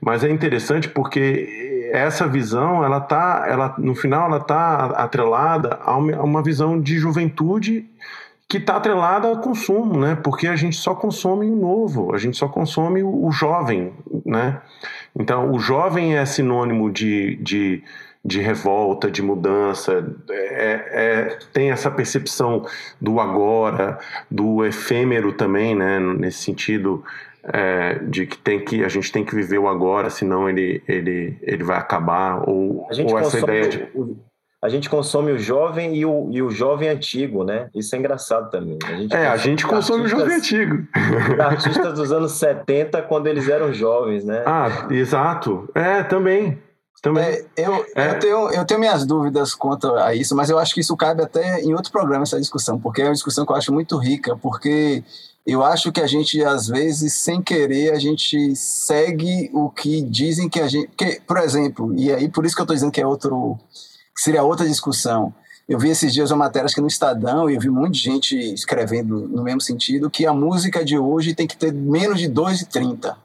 mas 0.01 0.23
é 0.23 0.31
interessante 0.31 0.89
porque 0.89 1.91
essa 1.93 2.27
visão, 2.27 2.85
ela 2.85 3.01
tá, 3.01 3.45
ela 3.49 3.75
no 3.79 3.95
final, 3.95 4.27
ela 4.27 4.41
tá 4.41 4.87
atrelada 4.97 5.79
a 5.83 5.97
uma 5.97 6.43
visão 6.43 6.81
de 6.81 6.99
juventude 6.99 7.89
que 8.49 8.59
está 8.59 8.77
atrelada 8.77 9.27
ao 9.27 9.41
consumo, 9.41 9.99
né? 9.99 10.15
Porque 10.15 10.47
a 10.47 10.55
gente 10.55 10.77
só 10.77 10.95
consome 10.95 11.47
o 11.47 11.57
novo, 11.57 12.15
a 12.15 12.19
gente 12.19 12.37
só 12.37 12.47
consome 12.47 13.03
o, 13.03 13.31
jovem, 13.33 13.93
né? 14.25 14.61
Então, 15.19 15.51
o 15.51 15.59
jovem 15.59 16.17
é 16.17 16.25
sinônimo 16.25 16.91
de, 16.91 17.37
de 17.37 17.83
de 18.27 18.41
revolta, 18.41 19.11
de 19.11 19.23
mudança, 19.23 20.05
é, 20.29 20.73
é, 20.91 21.39
tem 21.53 21.71
essa 21.71 21.91
percepção 21.91 22.67
do 23.01 23.21
agora, 23.21 23.99
do 24.29 24.65
efêmero 24.65 25.33
também, 25.33 25.77
né? 25.77 26.01
Nesse 26.01 26.39
sentido 26.39 27.05
é, 27.45 28.01
de 28.01 28.27
que 28.27 28.37
tem 28.37 28.65
que 28.65 28.85
a 28.85 28.89
gente 28.89 29.13
tem 29.13 29.25
que 29.25 29.35
viver 29.35 29.59
o 29.59 29.69
agora, 29.69 30.11
senão 30.11 30.49
ele 30.49 30.83
ele 30.89 31.39
ele 31.41 31.63
vai 31.63 31.79
acabar 31.79 32.43
ou, 32.49 32.89
ou 33.09 33.19
essa 33.19 33.39
ideia 33.39 33.69
de 33.69 33.89
a 34.63 34.69
gente 34.69 34.91
consome 34.91 35.31
o 35.31 35.39
jovem 35.39 35.95
e 35.95 36.05
o, 36.05 36.29
e 36.33 36.43
o 36.43 36.51
jovem 36.51 36.89
antigo, 36.89 37.45
né? 37.45 37.69
Isso 37.73 37.95
é 37.95 37.99
engraçado 37.99 38.51
também. 38.51 38.79
A 38.85 38.95
gente 38.95 39.15
é, 39.15 39.29
a 39.29 39.37
gente 39.37 39.65
consome 39.65 40.05
o 40.05 40.09
jovem 40.09 40.35
antigo. 40.35 40.89
Artistas 41.39 41.95
dos 41.95 42.11
anos 42.11 42.33
70, 42.33 43.03
quando 43.03 43.29
eles 43.29 43.49
eram 43.49 43.73
jovens, 43.73 44.25
né? 44.25 44.43
Ah, 44.45 44.89
exato. 44.91 45.69
É, 45.73 46.03
também. 46.03 46.59
Também. 47.03 47.25
É, 47.25 47.47
eu, 47.57 47.87
é. 47.95 48.11
Eu, 48.11 48.19
tenho, 48.19 48.51
eu 48.51 48.65
tenho 48.65 48.81
minhas 48.81 49.07
dúvidas 49.07 49.55
quanto 49.55 49.95
a 49.95 50.15
isso, 50.15 50.35
mas 50.35 50.51
eu 50.51 50.59
acho 50.59 50.75
que 50.75 50.81
isso 50.81 50.97
cabe 50.97 51.23
até 51.23 51.61
em 51.61 51.75
outro 51.75 51.93
programa, 51.93 52.25
essa 52.25 52.41
discussão, 52.41 52.79
porque 52.79 53.03
é 53.03 53.05
uma 53.05 53.13
discussão 53.13 53.45
que 53.45 53.53
eu 53.53 53.57
acho 53.57 53.73
muito 53.73 53.97
rica, 53.97 54.37
porque 54.37 55.05
eu 55.47 55.63
acho 55.63 55.93
que 55.93 56.01
a 56.01 56.07
gente, 56.07 56.43
às 56.43 56.67
vezes, 56.67 57.15
sem 57.15 57.41
querer, 57.41 57.93
a 57.93 57.99
gente 57.99 58.57
segue 58.57 59.49
o 59.55 59.71
que 59.71 60.03
dizem 60.03 60.49
que 60.49 60.59
a 60.59 60.67
gente. 60.67 60.91
Que, 60.97 61.21
por 61.25 61.39
exemplo, 61.39 61.95
e 61.97 62.13
aí 62.13 62.29
por 62.29 62.45
isso 62.45 62.55
que 62.57 62.61
eu 62.61 62.65
estou 62.65 62.75
dizendo 62.75 62.91
que 62.91 63.01
é 63.01 63.07
outro. 63.07 63.57
Que 64.15 64.23
seria 64.23 64.43
outra 64.43 64.67
discussão. 64.67 65.33
Eu 65.69 65.79
vi 65.79 65.91
esses 65.91 66.13
dias 66.13 66.31
uma 66.31 66.45
matéria, 66.45 66.69
que 66.69 66.81
no 66.81 66.87
Estadão, 66.87 67.51
e 67.51 67.55
eu 67.55 67.61
vi 67.61 67.69
muita 67.69 67.95
gente 67.95 68.37
escrevendo 68.37 69.29
no 69.29 69.43
mesmo 69.43 69.61
sentido, 69.61 70.11
que 70.11 70.25
a 70.25 70.33
música 70.33 70.85
de 70.85 70.99
hoje 70.99 71.35
tem 71.35 71.47
que 71.47 71.57
ter 71.57 71.73
menos 71.73 72.19
de 72.19 72.29
2,30. 72.29 73.17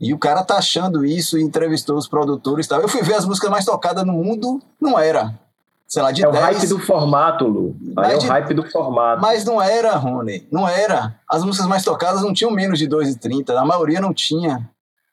E 0.00 0.14
o 0.14 0.18
cara 0.18 0.42
tá 0.42 0.56
achando 0.56 1.04
isso 1.04 1.38
e 1.38 1.42
entrevistou 1.42 1.96
os 1.96 2.08
produtores 2.08 2.66
e 2.66 2.68
tal. 2.68 2.80
Eu 2.80 2.88
fui 2.88 3.02
ver 3.02 3.14
as 3.14 3.26
músicas 3.26 3.50
mais 3.50 3.64
tocadas 3.64 4.04
no 4.04 4.14
mundo, 4.14 4.60
não 4.80 4.98
era. 4.98 5.38
Sei 5.86 6.00
lá, 6.00 6.10
de 6.12 6.24
é 6.24 6.30
10. 6.30 6.36
o 6.36 6.46
hype 6.46 6.66
do 6.68 6.78
formato, 6.78 7.46
Lu. 7.46 7.76
Aí 7.98 8.14
é 8.14 8.16
o 8.16 8.20
hype 8.20 8.54
do 8.54 8.70
formato. 8.70 9.20
Mas 9.20 9.44
não 9.44 9.60
era, 9.60 9.96
Rony. 9.96 10.46
Não 10.50 10.66
era. 10.66 11.16
As 11.28 11.44
músicas 11.44 11.66
mais 11.66 11.82
tocadas 11.82 12.22
não 12.22 12.32
tinham 12.32 12.52
menos 12.52 12.78
de 12.78 12.88
2,30. 12.88 13.56
A 13.56 13.64
maioria 13.64 14.00
não 14.00 14.14
tinha. 14.14 14.70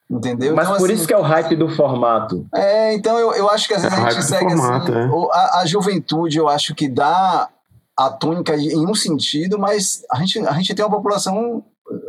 Entendeu? 0.08 0.54
Mas 0.54 0.68
então, 0.68 0.78
por 0.78 0.86
assim, 0.86 0.94
isso 0.94 1.06
que 1.06 1.12
é 1.12 1.18
o 1.18 1.22
hype 1.22 1.54
do 1.54 1.68
formato. 1.68 2.46
É, 2.54 2.94
então 2.94 3.18
eu, 3.18 3.32
eu 3.34 3.50
acho 3.50 3.68
que 3.68 3.74
às 3.74 3.82
vezes 3.82 3.98
é 3.98 4.00
a 4.00 4.10
gente 4.10 4.24
segue 4.24 4.56
formato, 4.56 4.92
assim. 4.92 5.00
É. 5.00 5.28
A, 5.32 5.60
a 5.60 5.66
juventude, 5.66 6.38
eu 6.38 6.48
acho 6.48 6.74
que 6.74 6.88
dá 6.88 7.48
a 7.94 8.10
tônica 8.10 8.56
em 8.56 8.86
um 8.86 8.94
sentido, 8.94 9.58
mas 9.58 10.02
a 10.10 10.16
gente, 10.20 10.38
a 10.46 10.52
gente 10.52 10.74
tem 10.74 10.84
uma 10.84 10.96
população 10.96 11.62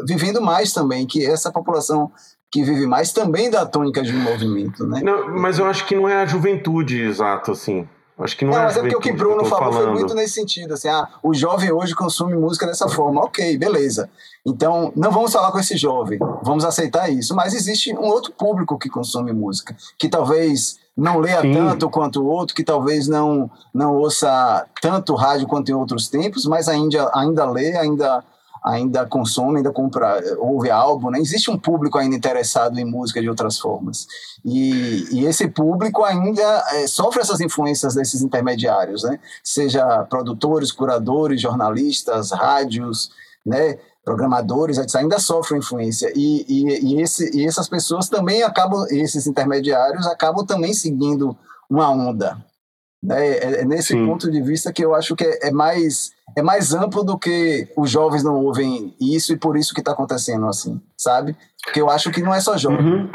vivendo 0.06 0.39
mais 0.39 0.72
também, 0.72 1.06
que 1.06 1.26
essa 1.26 1.51
população 1.51 2.11
que 2.51 2.63
vive 2.63 2.88
mais 2.88 3.11
também 3.11 3.49
dá 3.49 3.65
tônica 3.65 4.01
de 4.01 4.13
movimento, 4.13 4.85
né? 4.85 5.01
Não, 5.03 5.30
mas 5.38 5.59
eu 5.59 5.65
acho 5.65 5.85
que 5.85 5.95
não 5.95 6.07
é 6.07 6.21
a 6.21 6.26
juventude, 6.26 7.01
exato, 7.01 7.51
assim. 7.51 7.88
Acho 8.17 8.35
que 8.35 8.43
não, 8.43 8.51
não 8.51 8.59
é 8.59 8.63
mas 8.65 8.76
é 8.76 8.81
porque 8.81 8.95
o 8.95 8.99
que 8.99 9.13
Bruno 9.13 9.43
que 9.43 9.49
falou 9.49 9.71
falando. 9.71 9.91
foi 9.91 9.99
muito 9.99 10.13
nesse 10.13 10.34
sentido, 10.34 10.73
assim, 10.73 10.89
ah, 10.89 11.07
o 11.23 11.34
jovem 11.34 11.71
hoje 11.71 11.95
consome 11.95 12.35
música 12.35 12.65
dessa 12.65 12.89
forma, 12.89 13.21
ok, 13.21 13.57
beleza. 13.57 14.09
Então, 14.45 14.91
não 14.95 15.09
vamos 15.09 15.31
falar 15.31 15.51
com 15.51 15.59
esse 15.59 15.77
jovem, 15.77 16.19
vamos 16.43 16.65
aceitar 16.65 17.09
isso. 17.09 17.34
Mas 17.34 17.53
existe 17.53 17.93
um 17.93 18.07
outro 18.07 18.34
público 18.34 18.77
que 18.77 18.89
consome 18.89 19.31
música, 19.31 19.76
que 19.97 20.09
talvez 20.09 20.80
não 20.97 21.19
leia 21.19 21.41
Sim. 21.41 21.53
tanto 21.53 21.89
quanto 21.89 22.21
o 22.21 22.26
outro, 22.26 22.53
que 22.53 22.63
talvez 22.63 23.07
não, 23.07 23.49
não 23.73 23.95
ouça 23.95 24.65
tanto 24.81 25.15
rádio 25.15 25.47
quanto 25.47 25.69
em 25.69 25.73
outros 25.76 26.09
tempos, 26.09 26.45
mas 26.45 26.67
ainda, 26.67 27.09
ainda 27.13 27.49
lê, 27.49 27.77
ainda 27.77 28.21
ainda 28.64 29.06
consome, 29.06 29.57
ainda 29.57 29.72
compra, 29.72 30.22
ouve 30.38 30.69
álbum, 30.69 31.10
né? 31.10 31.19
Existe 31.19 31.49
um 31.49 31.57
público 31.57 31.98
ainda 31.98 32.15
interessado 32.15 32.80
em 32.80 32.86
música 32.86 33.22
de 33.22 33.30
outras 33.30 33.60
formas. 33.60 34.07
E, 34.44 35.07
e 35.11 35.26
esse 35.26 35.48
público 35.48 36.03
ainda 36.03 36.64
é, 36.73 36.88
sofre 36.88 37.22
essas 37.22 37.40
influências 37.40 37.95
desses 37.95 38.22
intermediários, 38.22 39.03
né? 39.03 39.19
Seja 39.44 40.03
produtores, 40.06 40.72
curadores, 40.72 41.41
jornalistas, 41.41 42.31
rádios, 42.31 43.11
né? 43.45 43.77
Programadores, 44.03 44.80
ainda 44.95 45.19
sofrem 45.19 45.60
influência. 45.60 46.11
E, 46.15 46.45
e, 46.48 46.94
e, 46.94 47.02
esse, 47.02 47.38
e 47.38 47.45
essas 47.45 47.69
pessoas 47.69 48.10
também 48.10 48.44
acabam, 48.44 48.86
esses 48.90 49.27
intermediários 49.27 50.07
acabam 50.07 50.45
também 50.45 50.73
seguindo 50.73 51.38
uma 51.69 51.90
onda. 51.91 52.44
Né? 53.01 53.30
É, 53.30 53.61
é 53.61 53.65
nesse 53.65 53.93
Sim. 53.93 54.05
ponto 54.05 54.30
de 54.30 54.41
vista 54.41 54.73
que 54.73 54.84
eu 54.84 54.93
acho 54.93 55.15
que 55.15 55.23
é, 55.23 55.47
é 55.47 55.51
mais 55.51 56.11
é 56.38 56.41
mais 56.41 56.73
amplo 56.73 57.03
do 57.03 57.17
que 57.17 57.67
os 57.76 57.89
jovens 57.89 58.23
não 58.23 58.35
ouvem 58.35 58.93
isso 58.99 59.34
e 59.34 59.38
por 59.38 59.57
isso 59.57 59.73
que 59.73 59.81
está 59.81 59.93
acontecendo 59.93 60.45
assim, 60.47 60.80
sabe? 60.97 61.35
Porque 61.63 61.81
eu 61.81 61.89
acho 61.89 62.11
que 62.11 62.21
não 62.21 62.34
é 62.34 62.39
só 62.39 62.57
jovem. 62.57 62.85
Uhum. 62.85 63.09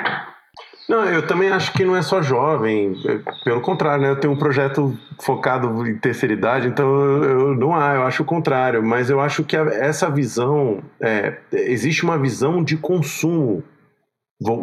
Não, 0.88 1.02
eu 1.04 1.26
também 1.26 1.48
acho 1.48 1.72
que 1.72 1.84
não 1.84 1.96
é 1.96 2.02
só 2.02 2.20
jovem. 2.20 2.94
Pelo 3.42 3.60
contrário, 3.62 4.02
né? 4.02 4.10
Eu 4.10 4.20
tenho 4.20 4.34
um 4.34 4.38
projeto 4.38 4.96
focado 5.20 5.86
em 5.86 5.96
terceira 5.96 6.34
idade, 6.34 6.68
então 6.68 6.86
eu, 7.22 7.54
não 7.54 7.74
há, 7.74 7.94
eu 7.94 8.02
acho 8.02 8.22
o 8.22 8.26
contrário. 8.26 8.82
Mas 8.82 9.08
eu 9.08 9.18
acho 9.18 9.44
que 9.44 9.56
a, 9.56 9.62
essa 9.62 10.10
visão, 10.10 10.82
é, 11.00 11.38
existe 11.52 12.04
uma 12.04 12.18
visão 12.18 12.62
de 12.62 12.76
consumo 12.76 13.62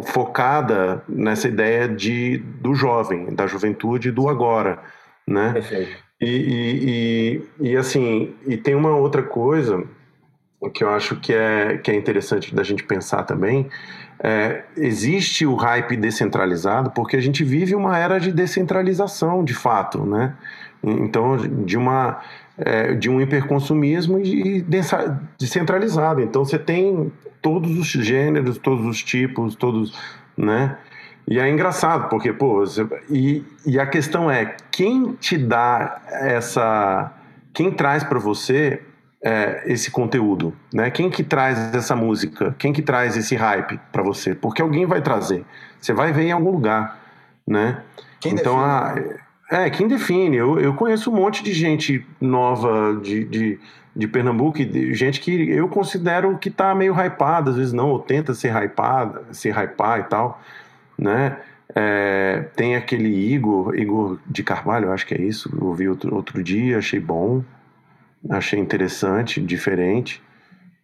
focada 0.03 1.03
nessa 1.10 1.48
ideia 1.48 1.88
de, 1.88 2.38
do 2.38 2.76
jovem, 2.76 3.34
da 3.34 3.48
juventude 3.48 4.11
do 4.11 4.30
agora, 4.30 4.77
né? 5.27 5.53
E, 6.19 6.30
e, 6.30 7.41
e, 7.61 7.72
e, 7.72 7.77
assim, 7.77 8.34
e 8.45 8.56
tem 8.57 8.76
uma 8.76 8.95
outra 8.95 9.23
coisa 9.23 9.84
que 10.69 10.84
eu 10.84 10.89
acho 10.89 11.15
que 11.15 11.34
é, 11.34 11.77
que 11.77 11.89
é 11.89 11.95
interessante 11.95 12.53
da 12.53 12.64
gente 12.64 12.84
pensar 12.84 13.23
também. 13.23 13.68
É, 14.23 14.64
existe 14.77 15.48
o 15.48 15.56
hype 15.56 15.95
descentralizado 15.98 16.91
porque 16.91 17.18
a 17.18 17.22
gente 17.22 17.43
vive 17.43 17.73
uma 17.73 17.98
era 17.98 18.19
de 18.19 18.31
descentralização, 18.31 19.43
de 19.43 19.56
fato, 19.56 20.06
né? 20.06 20.35
Então, 20.84 21.38
de 21.38 21.77
uma 21.77 22.22
é, 22.57 22.93
de 22.93 23.10
um 23.10 23.19
hiperconsumismo 23.19 24.19
e 24.19 24.64
descentralizado. 25.39 26.22
Então, 26.22 26.45
você 26.45 26.60
tem 26.60 27.11
todos 27.41 27.77
os 27.80 27.88
gêneros, 27.88 28.60
todos 28.60 28.85
os 28.85 29.02
tipos, 29.02 29.56
todos, 29.56 29.98
né? 30.38 30.77
E 31.32 31.40
é 31.40 31.49
engraçado, 31.49 32.10
porque, 32.10 32.34
pô, 32.34 32.56
você, 32.56 32.86
e, 33.10 33.41
e 33.66 33.80
a 33.80 33.88
questão 33.88 34.30
é, 34.30 34.53
quem 34.70 35.14
te 35.14 35.38
dá 35.38 36.02
essa. 36.10 37.10
Quem 37.53 37.72
traz 37.72 38.03
para 38.03 38.20
você 38.20 38.82
é, 39.24 39.64
esse 39.66 39.90
conteúdo, 39.91 40.53
né? 40.74 40.91
Quem 40.91 41.10
que 41.10 41.24
traz 41.24 41.74
essa 41.74 41.95
música? 41.95 42.53
Quem 42.60 42.74
que 42.74 42.82
traz 42.82 43.16
esse 43.16 43.34
hype 43.34 43.80
para 43.94 44.03
você? 44.03 44.36
Porque 44.36 44.62
alguém 44.62 44.86
vai 44.86 45.02
trazer. 45.02 45.45
Você 45.80 45.94
vai 45.94 46.12
ver 46.12 46.24
em 46.24 46.34
algum 46.34 46.52
lugar, 46.52 46.99
né? 47.48 47.82
Quem 48.20 48.34
então, 48.34 48.58
define? 48.58 49.16
A, 49.49 49.64
é, 49.64 49.70
quem 49.70 49.88
define? 49.88 50.36
Eu, 50.36 50.60
eu 50.60 50.74
conheço 50.74 51.10
um 51.10 51.16
monte 51.16 51.41
de 51.41 51.53
gente 51.53 52.06
nova 52.20 52.99
de, 53.02 53.24
de, 53.24 53.60
de 53.95 54.06
Pernambuco, 54.06 54.58
gente 54.94 55.22
que 55.22 55.49
eu 55.49 55.70
considero 55.70 56.38
que 56.38 56.49
tá 56.49 56.76
meio 56.76 56.94
hypada, 56.94 57.52
às 57.52 57.56
vezes 57.56 57.72
não, 57.72 57.90
ou 57.90 57.99
tenta 57.99 58.34
ser 58.34 58.53
hypada, 58.53 59.24
se 59.32 59.49
hypar 59.49 60.02
e 60.02 60.03
tal 60.03 60.41
né? 60.97 61.38
É, 61.73 62.45
tem 62.55 62.76
aquele 62.76 63.09
Igor, 63.09 63.76
Igor 63.76 64.19
de 64.27 64.43
Carvalho, 64.43 64.91
acho 64.91 65.05
que 65.05 65.13
é 65.13 65.22
isso, 65.22 65.49
eu 65.59 65.68
ouvi 65.68 65.88
outro, 65.88 66.13
outro 66.13 66.43
dia, 66.43 66.77
achei 66.77 66.99
bom, 66.99 67.43
achei 68.30 68.59
interessante, 68.59 69.41
diferente. 69.41 70.22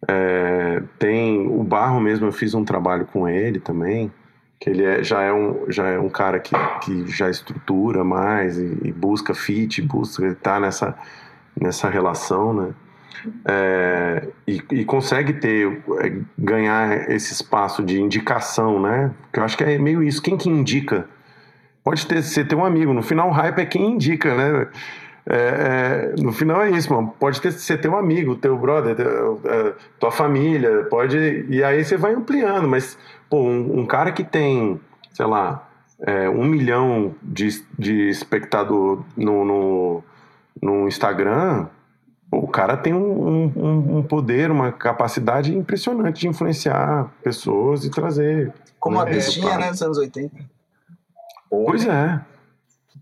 É, 0.06 0.82
tem 0.98 1.46
o 1.46 1.62
Barro 1.62 2.00
mesmo, 2.00 2.26
eu 2.26 2.32
fiz 2.32 2.54
um 2.54 2.64
trabalho 2.64 3.04
com 3.06 3.28
ele 3.28 3.60
também, 3.60 4.10
que 4.58 4.70
ele 4.70 4.84
é, 4.84 5.02
já, 5.02 5.22
é 5.22 5.32
um, 5.32 5.70
já 5.70 5.88
é 5.88 5.98
um 5.98 6.08
cara 6.08 6.40
que, 6.40 6.54
que 6.82 7.06
já 7.08 7.28
estrutura 7.28 8.02
mais 8.02 8.58
e, 8.58 8.78
e 8.84 8.92
busca 8.92 9.34
fit, 9.34 9.82
busca 9.82 10.26
estar 10.26 10.54
tá 10.54 10.60
nessa, 10.60 10.98
nessa 11.60 11.88
relação, 11.88 12.54
né? 12.54 12.74
É, 13.44 14.28
e, 14.46 14.62
e, 14.72 14.84
consegue 14.84 15.34
ter 15.34 15.82
é, 16.00 16.20
ganhar 16.38 17.10
esse 17.10 17.32
espaço 17.32 17.82
de 17.82 18.00
indicação, 18.00 18.80
né? 18.80 19.10
Que 19.32 19.40
eu 19.40 19.44
acho 19.44 19.56
que 19.56 19.64
é 19.64 19.78
meio 19.78 20.02
isso. 20.02 20.22
Quem 20.22 20.36
que 20.36 20.48
indica? 20.48 21.06
Pode 21.82 22.06
ter 22.06 22.22
ser 22.22 22.46
ter 22.46 22.54
um 22.54 22.64
amigo. 22.64 22.92
No 22.92 23.02
final, 23.02 23.28
o 23.28 23.32
hype 23.32 23.58
é 23.58 23.66
quem 23.66 23.92
indica, 23.92 24.34
né? 24.34 24.68
É, 25.30 26.14
é, 26.16 26.22
no 26.22 26.32
final 26.32 26.62
é 26.62 26.70
isso, 26.70 26.92
mano. 26.92 27.14
Pode 27.18 27.40
ter, 27.40 27.52
ser 27.52 27.78
teu 27.78 27.96
amigo, 27.96 28.34
teu 28.36 28.56
brother, 28.56 28.96
teu, 28.96 29.40
é, 29.44 29.74
tua 30.00 30.10
família, 30.10 30.84
pode. 30.90 31.46
E 31.50 31.62
aí 31.62 31.84
você 31.84 31.96
vai 31.96 32.14
ampliando, 32.14 32.66
mas, 32.66 32.98
pô, 33.28 33.42
um, 33.42 33.80
um 33.80 33.86
cara 33.86 34.10
que 34.10 34.24
tem, 34.24 34.80
sei 35.12 35.26
lá, 35.26 35.68
é, 36.00 36.28
um 36.30 36.44
milhão 36.44 37.14
de, 37.22 37.62
de 37.78 38.08
espectador 38.08 39.04
no, 39.16 39.44
no, 39.44 40.04
no 40.62 40.88
Instagram, 40.88 41.66
o 42.30 42.46
cara 42.46 42.76
tem 42.76 42.92
um, 42.92 43.52
um, 43.56 43.98
um, 43.98 44.02
poder, 44.02 44.50
uma 44.50 44.70
capacidade 44.72 45.56
impressionante 45.56 46.20
de 46.20 46.28
influenciar 46.28 47.10
pessoas 47.22 47.84
e 47.84 47.90
trazer. 47.90 48.52
Como 48.78 49.00
a 49.00 49.04
bestinha, 49.04 49.58
né, 49.58 49.70
dos 49.70 49.82
anos 49.82 49.98
80. 49.98 50.30
Pois 51.50 51.86
é 51.86 52.20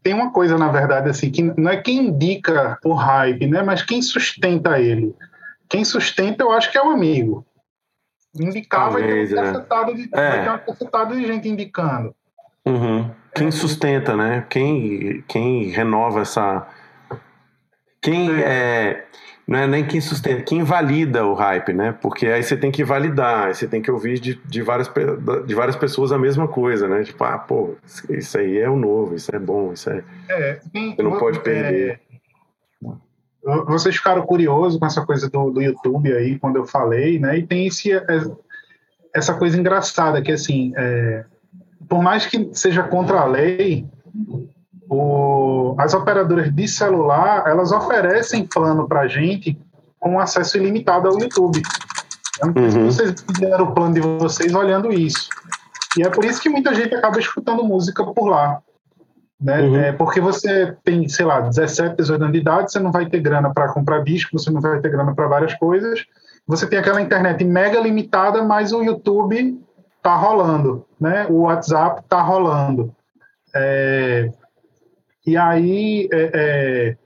tem 0.06 0.14
uma 0.14 0.30
coisa, 0.30 0.56
na 0.56 0.68
verdade, 0.68 1.10
assim, 1.10 1.32
que 1.32 1.42
não 1.42 1.68
é 1.68 1.78
quem 1.78 2.06
indica 2.06 2.78
o 2.84 2.94
hype, 2.94 3.44
né? 3.48 3.60
Mas 3.60 3.82
quem 3.82 4.00
sustenta 4.00 4.78
ele. 4.78 5.12
Quem 5.68 5.84
sustenta, 5.84 6.44
eu 6.44 6.52
acho 6.52 6.70
que 6.70 6.78
é 6.78 6.82
o 6.82 6.90
amigo. 6.90 7.44
Indicar 8.32 8.82
Talvez, 8.82 9.32
vai, 9.32 9.42
ter 9.42 9.50
um 9.50 9.86
né? 9.86 9.94
de, 9.94 10.08
é. 10.12 10.30
vai 10.30 10.42
ter 10.44 10.48
uma 10.48 10.58
cacetada 10.58 11.16
de 11.16 11.26
gente 11.26 11.48
indicando. 11.48 12.14
Uhum. 12.64 13.10
Quem 13.34 13.50
sustenta, 13.50 14.16
né? 14.16 14.46
Quem, 14.48 15.24
quem 15.26 15.70
renova 15.70 16.20
essa. 16.20 16.64
Quem 18.06 18.30
é. 18.40 19.04
não 19.48 19.58
é 19.58 19.66
nem 19.66 19.84
quem 19.84 20.00
sustenta, 20.00 20.42
quem 20.42 20.62
valida 20.62 21.26
o 21.26 21.34
hype, 21.34 21.72
né? 21.72 21.90
Porque 22.00 22.24
aí 22.28 22.40
você 22.40 22.56
tem 22.56 22.70
que 22.70 22.84
validar, 22.84 23.52
você 23.52 23.66
tem 23.66 23.82
que 23.82 23.90
ouvir 23.90 24.20
de, 24.20 24.40
de, 24.44 24.62
várias, 24.62 24.88
de 25.44 25.54
várias 25.56 25.74
pessoas 25.74 26.12
a 26.12 26.18
mesma 26.18 26.46
coisa, 26.46 26.86
né? 26.86 27.02
Tipo, 27.02 27.24
ah, 27.24 27.36
pô, 27.36 27.74
isso 28.08 28.38
aí 28.38 28.58
é 28.58 28.70
o 28.70 28.76
novo, 28.76 29.16
isso 29.16 29.34
é 29.34 29.40
bom, 29.40 29.72
isso 29.72 29.90
é. 29.90 30.04
é 30.28 30.60
você 30.72 31.02
não 31.02 31.18
pode 31.18 31.40
perder. 31.40 32.00
É, 32.84 33.64
vocês 33.66 33.96
ficaram 33.96 34.22
curiosos 34.22 34.78
com 34.78 34.86
essa 34.86 35.04
coisa 35.04 35.28
do, 35.28 35.50
do 35.50 35.60
YouTube 35.60 36.12
aí, 36.12 36.38
quando 36.38 36.56
eu 36.56 36.64
falei, 36.64 37.18
né? 37.18 37.38
E 37.38 37.42
tem 37.44 37.66
esse, 37.66 37.92
é, 37.92 38.04
essa 39.12 39.34
coisa 39.34 39.58
engraçada 39.58 40.22
que, 40.22 40.30
assim, 40.30 40.72
é, 40.76 41.24
por 41.88 42.00
mais 42.00 42.24
que 42.24 42.50
seja 42.52 42.84
contra 42.84 43.18
a 43.18 43.24
lei, 43.24 43.84
o, 44.88 45.74
as 45.78 45.94
operadoras 45.94 46.54
de 46.54 46.68
celular 46.68 47.44
elas 47.46 47.72
oferecem 47.72 48.46
plano 48.46 48.88
para 48.88 49.08
gente 49.08 49.58
com 49.98 50.18
acesso 50.20 50.56
ilimitado 50.56 51.08
ao 51.08 51.18
YouTube. 51.18 51.62
Eu 52.40 52.46
não 52.48 52.54
sei 52.54 52.70
se 52.70 52.78
uhum. 52.78 52.86
vocês 52.86 53.24
fizeram 53.32 53.64
o 53.64 53.72
plano 53.72 53.94
de 53.94 54.00
vocês 54.00 54.54
olhando 54.54 54.92
isso. 54.92 55.28
E 55.98 56.02
é 56.02 56.10
por 56.10 56.24
isso 56.24 56.40
que 56.40 56.48
muita 56.48 56.74
gente 56.74 56.94
acaba 56.94 57.18
escutando 57.18 57.64
música 57.64 58.04
por 58.04 58.28
lá. 58.28 58.60
Né? 59.40 59.60
Uhum. 59.62 59.76
É 59.76 59.92
porque 59.92 60.20
você 60.20 60.76
tem, 60.84 61.08
sei 61.08 61.26
lá, 61.26 61.40
17, 61.40 61.96
18 61.96 62.22
anos 62.22 62.32
de 62.32 62.38
idade, 62.38 62.72
você 62.72 62.78
não 62.78 62.92
vai 62.92 63.06
ter 63.06 63.20
grana 63.20 63.52
para 63.52 63.72
comprar 63.72 64.02
disco, 64.02 64.38
você 64.38 64.50
não 64.50 64.60
vai 64.60 64.80
ter 64.80 64.90
grana 64.90 65.14
para 65.14 65.26
várias 65.26 65.54
coisas. 65.54 66.04
Você 66.46 66.66
tem 66.66 66.78
aquela 66.78 67.00
internet 67.00 67.44
mega 67.44 67.80
limitada, 67.80 68.42
mas 68.44 68.72
o 68.72 68.82
YouTube 68.82 69.60
tá 70.02 70.14
rolando, 70.14 70.86
né? 71.00 71.26
O 71.28 71.42
WhatsApp 71.42 72.02
tá 72.08 72.22
rolando. 72.22 72.94
É, 73.54 74.30
e 75.26 75.36
aí 75.36 76.08
é, 76.12 76.30
é, 76.34 76.96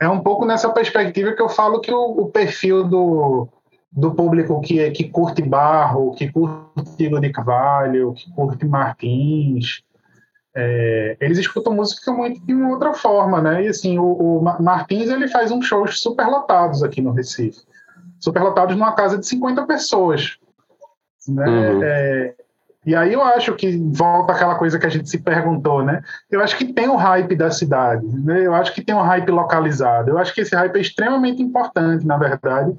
é, 0.00 0.08
um 0.08 0.20
pouco 0.20 0.44
nessa 0.44 0.70
perspectiva 0.70 1.32
que 1.32 1.42
eu 1.42 1.48
falo 1.48 1.80
que 1.80 1.92
o, 1.92 2.20
o 2.20 2.26
perfil 2.30 2.84
do, 2.84 3.48
do 3.90 4.14
público 4.14 4.60
que, 4.60 4.90
que 4.92 5.08
curte 5.08 5.42
Barro, 5.42 6.14
que 6.14 6.30
curte 6.30 7.02
Igor 7.02 7.20
de 7.20 7.30
Carvalho, 7.30 8.14
que 8.14 8.30
curte 8.32 8.64
Martins, 8.64 9.82
é, 10.54 11.16
eles 11.20 11.36
escutam 11.36 11.74
música 11.74 12.10
muito 12.12 12.40
de 12.46 12.54
uma 12.54 12.70
outra 12.70 12.94
forma, 12.94 13.42
né? 13.42 13.64
E 13.64 13.68
assim, 13.68 13.98
o, 13.98 14.38
o 14.38 14.42
Martins 14.42 15.10
ele 15.10 15.28
faz 15.28 15.50
uns 15.50 15.66
shows 15.66 16.00
super 16.00 16.26
lotados 16.28 16.82
aqui 16.82 17.02
no 17.02 17.12
Recife, 17.12 17.60
super 18.18 18.42
lotados 18.42 18.74
numa 18.74 18.94
casa 18.94 19.18
de 19.18 19.26
50 19.26 19.66
pessoas, 19.66 20.38
né? 21.28 21.72
Uhum. 21.72 21.82
É, 21.82 22.34
e 22.86 22.94
aí 22.94 23.12
eu 23.12 23.22
acho 23.22 23.52
que 23.56 23.76
volta 23.92 24.32
aquela 24.32 24.54
coisa 24.54 24.78
que 24.78 24.86
a 24.86 24.88
gente 24.88 25.10
se 25.10 25.18
perguntou, 25.18 25.84
né? 25.84 26.02
Eu 26.30 26.40
acho 26.40 26.56
que 26.56 26.72
tem 26.72 26.88
o 26.88 26.94
hype 26.94 27.34
da 27.34 27.50
cidade, 27.50 28.06
né? 28.06 28.46
Eu 28.46 28.54
acho 28.54 28.72
que 28.72 28.80
tem 28.80 28.94
um 28.94 29.02
hype 29.02 29.28
localizado. 29.28 30.10
Eu 30.10 30.18
acho 30.18 30.32
que 30.32 30.42
esse 30.42 30.54
hype 30.54 30.76
é 30.76 30.80
extremamente 30.80 31.42
importante, 31.42 32.06
na 32.06 32.16
verdade, 32.16 32.72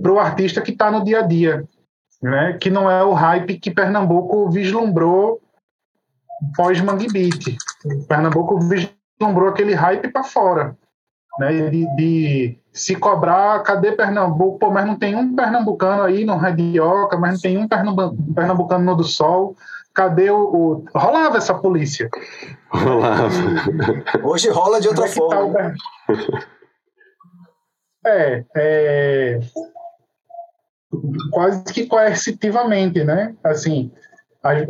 para 0.00 0.12
o 0.12 0.18
artista 0.18 0.62
que 0.62 0.72
está 0.72 0.90
no 0.90 1.04
dia 1.04 1.18
a 1.18 1.22
dia, 1.22 1.62
né? 2.22 2.56
Que 2.58 2.70
não 2.70 2.90
é 2.90 3.04
o 3.04 3.12
hype 3.12 3.58
que 3.58 3.70
Pernambuco 3.70 4.48
vislumbrou 4.48 5.42
pós 6.56 6.80
Mangue 6.80 7.12
Beat. 7.12 7.58
Pernambuco 8.08 8.58
vislumbrou 8.60 9.50
aquele 9.50 9.74
hype 9.74 10.08
para 10.08 10.24
fora, 10.24 10.74
né? 11.38 11.70
De, 11.70 11.96
de, 11.96 12.58
se 12.72 12.94
cobrar, 12.96 13.62
cadê 13.62 13.92
Pernambuco? 13.92 14.58
Pô, 14.58 14.70
mas 14.70 14.86
não 14.86 14.96
tem 14.96 15.14
um 15.14 15.34
pernambucano 15.34 16.02
aí 16.02 16.24
no 16.24 16.36
Radioca, 16.36 17.16
mas 17.16 17.34
não 17.34 17.40
tem 17.40 17.58
um 17.58 17.68
pernambucano 18.34 18.84
no 18.84 18.96
do 18.96 19.04
Sol. 19.04 19.56
Cadê 19.92 20.30
o, 20.30 20.38
o... 20.38 20.84
Rolava 20.94 21.38
essa 21.38 21.54
polícia. 21.54 22.08
Rolava. 22.70 23.28
Hoje 24.22 24.48
rola 24.50 24.80
de 24.80 24.88
outra 24.88 25.04
é 25.04 25.08
tá 25.08 25.14
forma. 25.14 25.52
Tá 25.58 25.74
é, 28.06 28.44
é, 28.56 29.40
quase 31.30 31.64
que 31.64 31.86
coercitivamente, 31.86 33.04
né? 33.04 33.34
Assim, 33.42 33.90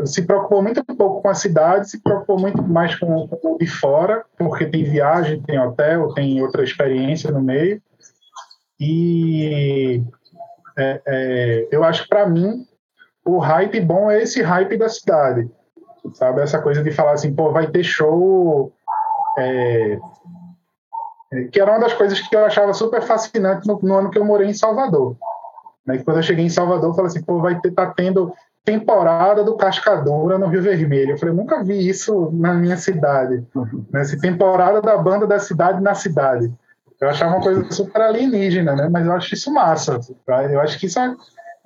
se 0.05 0.23
preocupou 0.23 0.63
muito 0.63 0.85
pouco 0.85 1.23
com 1.23 1.29
a 1.29 1.35
cidade, 1.35 1.89
se 1.89 2.03
preocupou 2.03 2.39
muito 2.39 2.63
mais 2.63 2.97
com 2.97 3.29
o 3.31 3.59
de 3.59 3.67
fora, 3.67 4.25
porque 4.37 4.67
tem 4.67 4.83
viagem, 4.83 5.43
tem 5.43 5.61
hotel, 5.61 6.13
tem 6.13 6.43
outra 6.43 6.65
experiência 6.65 7.31
no 7.31 7.41
meio. 7.41 7.81
E 8.81 10.03
é, 10.77 11.03
é, 11.07 11.69
eu 11.71 11.85
acho 11.85 12.03
que 12.03 12.09
para 12.09 12.29
mim 12.29 12.67
o 13.25 13.39
hype 13.39 13.81
bom 13.81 14.11
é 14.11 14.23
esse 14.23 14.43
hype 14.43 14.77
da 14.77 14.89
cidade, 14.89 15.49
sabe? 16.15 16.41
Essa 16.41 16.61
coisa 16.61 16.83
de 16.83 16.91
falar 16.91 17.13
assim, 17.13 17.33
pô, 17.33 17.53
vai 17.53 17.69
ter 17.69 17.85
show. 17.85 18.73
É, 19.39 19.99
é 21.33 21.45
que 21.45 21.61
era 21.61 21.71
uma 21.71 21.81
das 21.81 21.93
coisas 21.93 22.21
que 22.21 22.35
eu 22.35 22.45
achava 22.45 22.73
super 22.73 23.03
fascinante 23.03 23.69
no, 23.69 23.79
no 23.81 23.95
ano 23.95 24.11
que 24.11 24.19
eu 24.19 24.25
morei 24.25 24.49
em 24.49 24.55
Salvador. 24.55 25.17
Né? 25.87 25.99
Quando 25.99 26.17
eu 26.17 26.23
cheguei 26.25 26.45
em 26.45 26.51
Salvador, 26.51 26.91
eu 26.91 26.95
falei 26.95 27.09
assim, 27.09 27.23
pô, 27.23 27.41
vai 27.41 27.61
ter, 27.61 27.71
tá 27.71 27.87
tendo 27.87 28.33
temporada 28.65 29.43
do 29.43 29.57
Cascadura 29.57 30.39
no 30.39 30.47
Rio 30.47 30.62
Vermelho. 30.62 31.12
Eu 31.12 31.19
falei, 31.19 31.35
nunca 31.35 31.62
vi 31.62 31.89
isso 31.89 32.31
na 32.32 32.55
minha 32.55 32.77
cidade. 32.77 33.45
Uhum. 33.55 33.85
Né? 33.91 34.03
temporada 34.20 34.81
da 34.81 34.97
banda 34.97 35.27
da 35.27 35.39
cidade 35.39 35.82
na 35.82 35.95
cidade. 35.95 36.53
Eu 37.01 37.09
achava 37.09 37.35
uma 37.35 37.43
coisa 37.43 37.70
super 37.70 38.03
alienígena, 38.03 38.77
né? 38.77 38.89
Mas 38.91 39.07
eu 39.07 39.12
acho 39.12 39.35
isso 39.35 39.53
massa. 39.53 39.99
Tá? 40.27 40.45
Eu 40.45 40.61
acho 40.61 40.78
que 40.78 40.87
isso 40.87 40.99
é, 40.99 41.16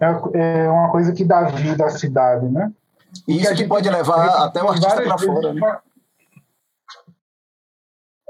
é, 0.01 0.65
é 0.65 0.71
uma 0.71 0.91
coisa 0.91 1.13
que 1.13 1.25
dá 1.25 1.43
vida 1.43 1.85
à 1.85 1.91
cidade, 1.91 2.47
né? 2.47 2.71
E 3.27 3.41
isso 3.41 3.55
que 3.55 3.67
pode 3.67 3.89
levar 3.89 4.45
até 4.45 4.63
o 4.63 4.69
artista 4.69 5.03
para 5.03 5.19
fora, 5.19 5.53
né? 5.53 5.79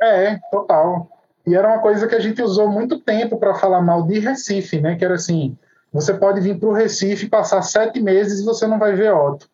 É, 0.03 0.39
total. 0.51 1.09
E 1.47 1.55
era 1.55 1.69
uma 1.69 1.79
coisa 1.79 2.07
que 2.07 2.15
a 2.15 2.21
gente 2.21 2.43
usou 2.43 2.71
muito 2.71 2.99
tempo 2.99 3.39
para 3.39 3.55
falar 3.55 3.83
mal 3.83 4.03
de 4.03 4.19
Recife, 4.19 4.81
né? 4.81 4.97
Que 4.97 5.05
era 5.05 5.15
assim, 5.15 5.57
você 5.95 6.13
pode 6.13 6.41
vir 6.41 6.59
para 6.59 6.69
o 6.69 6.73
Recife 6.73 7.29
passar 7.29 7.63
sete 7.63 8.01
meses 8.01 8.41
e 8.41 8.45
você 8.45 8.67
não 8.67 8.81
vai 8.81 8.95
ver 8.95 9.15
Otto. 9.15 9.49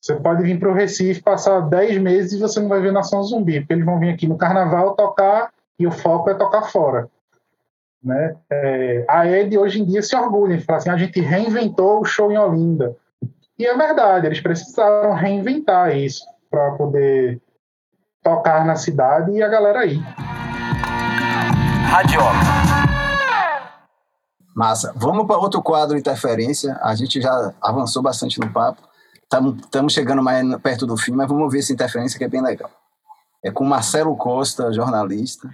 Você 0.00 0.16
pode 0.16 0.42
vir 0.42 0.58
para 0.58 0.68
o 0.68 0.74
Recife 0.74 1.22
passar 1.22 1.60
dez 1.60 1.96
meses 1.96 2.32
e 2.32 2.38
você 2.38 2.58
não 2.58 2.68
vai 2.68 2.80
ver 2.80 2.92
Nação 2.92 3.22
Zumbi, 3.22 3.60
porque 3.60 3.72
eles 3.72 3.84
vão 3.84 4.00
vir 4.00 4.10
aqui 4.10 4.26
no 4.26 4.36
Carnaval 4.36 4.96
tocar 4.96 5.52
e 5.78 5.86
o 5.86 5.92
foco 5.92 6.28
é 6.28 6.34
tocar 6.34 6.62
fora. 6.62 7.08
Né? 8.02 8.34
É, 8.50 9.04
a 9.08 9.28
Ed 9.28 9.56
hoje 9.56 9.80
em 9.80 9.84
dia 9.84 10.02
se 10.02 10.14
orgulha 10.16 10.54
em 10.54 10.60
falar 10.60 10.78
assim, 10.78 10.90
a 10.90 10.96
gente 10.96 11.20
reinventou 11.20 12.00
o 12.00 12.04
show 12.04 12.32
em 12.32 12.38
Olinda. 12.38 12.96
E 13.56 13.64
é 13.64 13.76
verdade, 13.76 14.26
eles 14.26 14.40
precisaram 14.40 15.14
reinventar 15.14 15.96
isso 15.96 16.26
para 16.50 16.72
poder 16.72 17.40
tocar 18.24 18.66
na 18.66 18.74
cidade 18.74 19.30
e 19.30 19.40
a 19.40 19.48
galera 19.48 19.80
aí. 19.80 20.00
Radiola. 21.88 22.85
Massa. 24.56 24.90
Vamos 24.96 25.26
para 25.26 25.36
outro 25.36 25.60
quadro, 25.60 25.98
interferência. 25.98 26.78
A 26.80 26.94
gente 26.94 27.20
já 27.20 27.52
avançou 27.60 28.02
bastante 28.02 28.40
no 28.40 28.50
papo. 28.50 28.80
Estamos 29.22 29.92
chegando 29.92 30.22
mais 30.22 30.42
perto 30.62 30.86
do 30.86 30.96
fim, 30.96 31.12
mas 31.12 31.28
vamos 31.28 31.52
ver 31.52 31.58
essa 31.58 31.74
interferência 31.74 32.16
que 32.16 32.24
é 32.24 32.28
bem 32.28 32.40
legal. 32.40 32.70
É 33.44 33.50
com 33.50 33.64
Marcelo 33.64 34.16
Costa, 34.16 34.72
jornalista. 34.72 35.46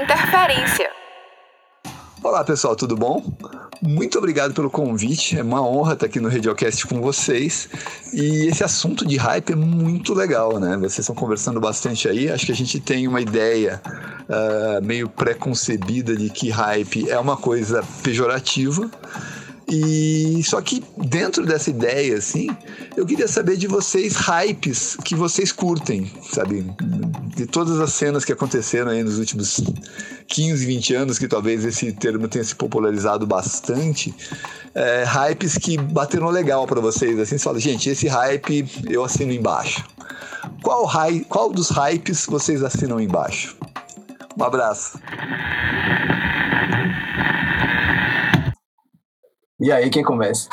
Interferência. 0.00 0.88
Olá, 2.22 2.34
Olá 2.34 2.44
pessoal, 2.44 2.76
tudo 2.76 2.96
bom? 2.96 3.20
Muito 3.80 4.18
obrigado 4.18 4.52
pelo 4.52 4.68
convite, 4.68 5.38
é 5.38 5.42
uma 5.42 5.62
honra 5.62 5.92
estar 5.92 6.06
aqui 6.06 6.18
no 6.18 6.28
Radiocast 6.28 6.84
com 6.86 7.00
vocês. 7.00 7.68
E 8.12 8.48
esse 8.48 8.64
assunto 8.64 9.06
de 9.06 9.16
hype 9.16 9.52
é 9.52 9.56
muito 9.56 10.14
legal, 10.14 10.58
né? 10.58 10.76
Vocês 10.76 11.00
estão 11.00 11.14
conversando 11.14 11.60
bastante 11.60 12.08
aí, 12.08 12.28
acho 12.28 12.44
que 12.44 12.50
a 12.50 12.56
gente 12.56 12.80
tem 12.80 13.06
uma 13.06 13.20
ideia 13.20 13.80
uh, 14.28 14.84
meio 14.84 15.08
pré-concebida 15.08 16.16
de 16.16 16.28
que 16.28 16.50
hype 16.50 17.08
é 17.08 17.18
uma 17.18 17.36
coisa 17.36 17.84
pejorativa. 18.02 18.90
E 19.70 20.42
só 20.44 20.62
que 20.62 20.82
dentro 20.96 21.44
dessa 21.44 21.68
ideia, 21.68 22.16
assim, 22.16 22.48
eu 22.96 23.04
queria 23.04 23.28
saber 23.28 23.56
de 23.56 23.66
vocês 23.66 24.16
hypes 24.16 24.96
que 25.04 25.14
vocês 25.14 25.52
curtem, 25.52 26.10
sabe? 26.30 26.64
De 27.36 27.46
todas 27.46 27.78
as 27.78 27.92
cenas 27.92 28.24
que 28.24 28.32
aconteceram 28.32 28.90
aí 28.90 29.02
nos 29.02 29.18
últimos 29.18 29.60
15, 30.26 30.64
20 30.64 30.94
anos, 30.94 31.18
que 31.18 31.28
talvez 31.28 31.66
esse 31.66 31.92
termo 31.92 32.28
tenha 32.28 32.44
se 32.44 32.54
popularizado 32.54 33.26
bastante. 33.26 34.14
É, 34.74 35.04
hypes 35.04 35.58
que 35.58 35.76
bateram 35.76 36.30
legal 36.30 36.66
para 36.66 36.80
vocês, 36.80 37.18
assim, 37.18 37.36
você 37.36 37.44
fala, 37.44 37.60
gente, 37.60 37.90
esse 37.90 38.08
hype 38.08 38.64
eu 38.88 39.04
assino 39.04 39.32
embaixo. 39.32 39.84
Qual, 40.62 40.86
hype, 40.86 41.24
qual 41.26 41.50
dos 41.50 41.68
hypes 41.68 42.24
vocês 42.24 42.62
assinam 42.62 42.98
embaixo? 42.98 43.54
Um 44.38 44.44
abraço. 44.44 44.98
E 49.60 49.72
aí, 49.72 49.90
quem 49.90 50.04
começa? 50.04 50.48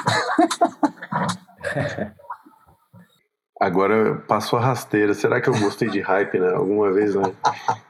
Agora 3.60 4.15
passou 4.27 4.60
a 4.60 4.61
rasteira. 4.61 5.14
Será 5.14 5.40
que 5.40 5.48
eu 5.48 5.57
gostei 5.60 5.90
de 5.90 6.02
hype, 6.02 6.40
né? 6.40 6.53
Alguma 6.53 6.91
vez, 6.91 7.15
né? 7.15 7.32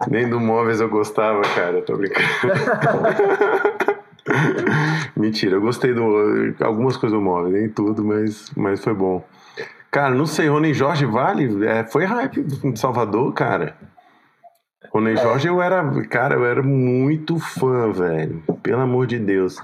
Nem 0.08 0.30
do 0.30 0.40
móveis 0.40 0.80
eu 0.80 0.90
gostava, 0.90 1.42
cara. 1.42 1.82
Tô 1.82 1.98
brincando. 1.98 2.26
Mentira, 5.16 5.56
eu 5.56 5.62
gostei 5.62 5.94
do. 5.94 6.54
Algumas 6.62 6.98
coisas 6.98 7.18
do 7.18 7.24
móvel, 7.24 7.52
nem 7.52 7.70
tudo, 7.70 8.04
mas, 8.04 8.52
mas 8.56 8.84
foi 8.84 8.94
bom. 8.94 9.26
Cara, 9.90 10.14
não 10.14 10.26
sei, 10.26 10.50
Rony 10.50 10.74
Jorge 10.74 11.06
Vale 11.06 11.66
é, 11.66 11.86
foi 11.86 12.04
hype 12.04 12.46
em 12.64 12.76
Salvador, 12.76 13.34
cara. 13.34 13.78
Rony 14.92 15.14
é. 15.14 15.18
Jorge, 15.18 15.48
eu 15.48 15.62
era. 15.62 15.84
Cara, 16.08 16.36
eu 16.36 16.46
era 16.46 16.62
muito 16.62 17.40
fã, 17.40 17.92
velho. 17.92 18.44
Pelo 18.62 18.82
amor 18.82 19.08
de 19.08 19.18
Deus. 19.18 19.58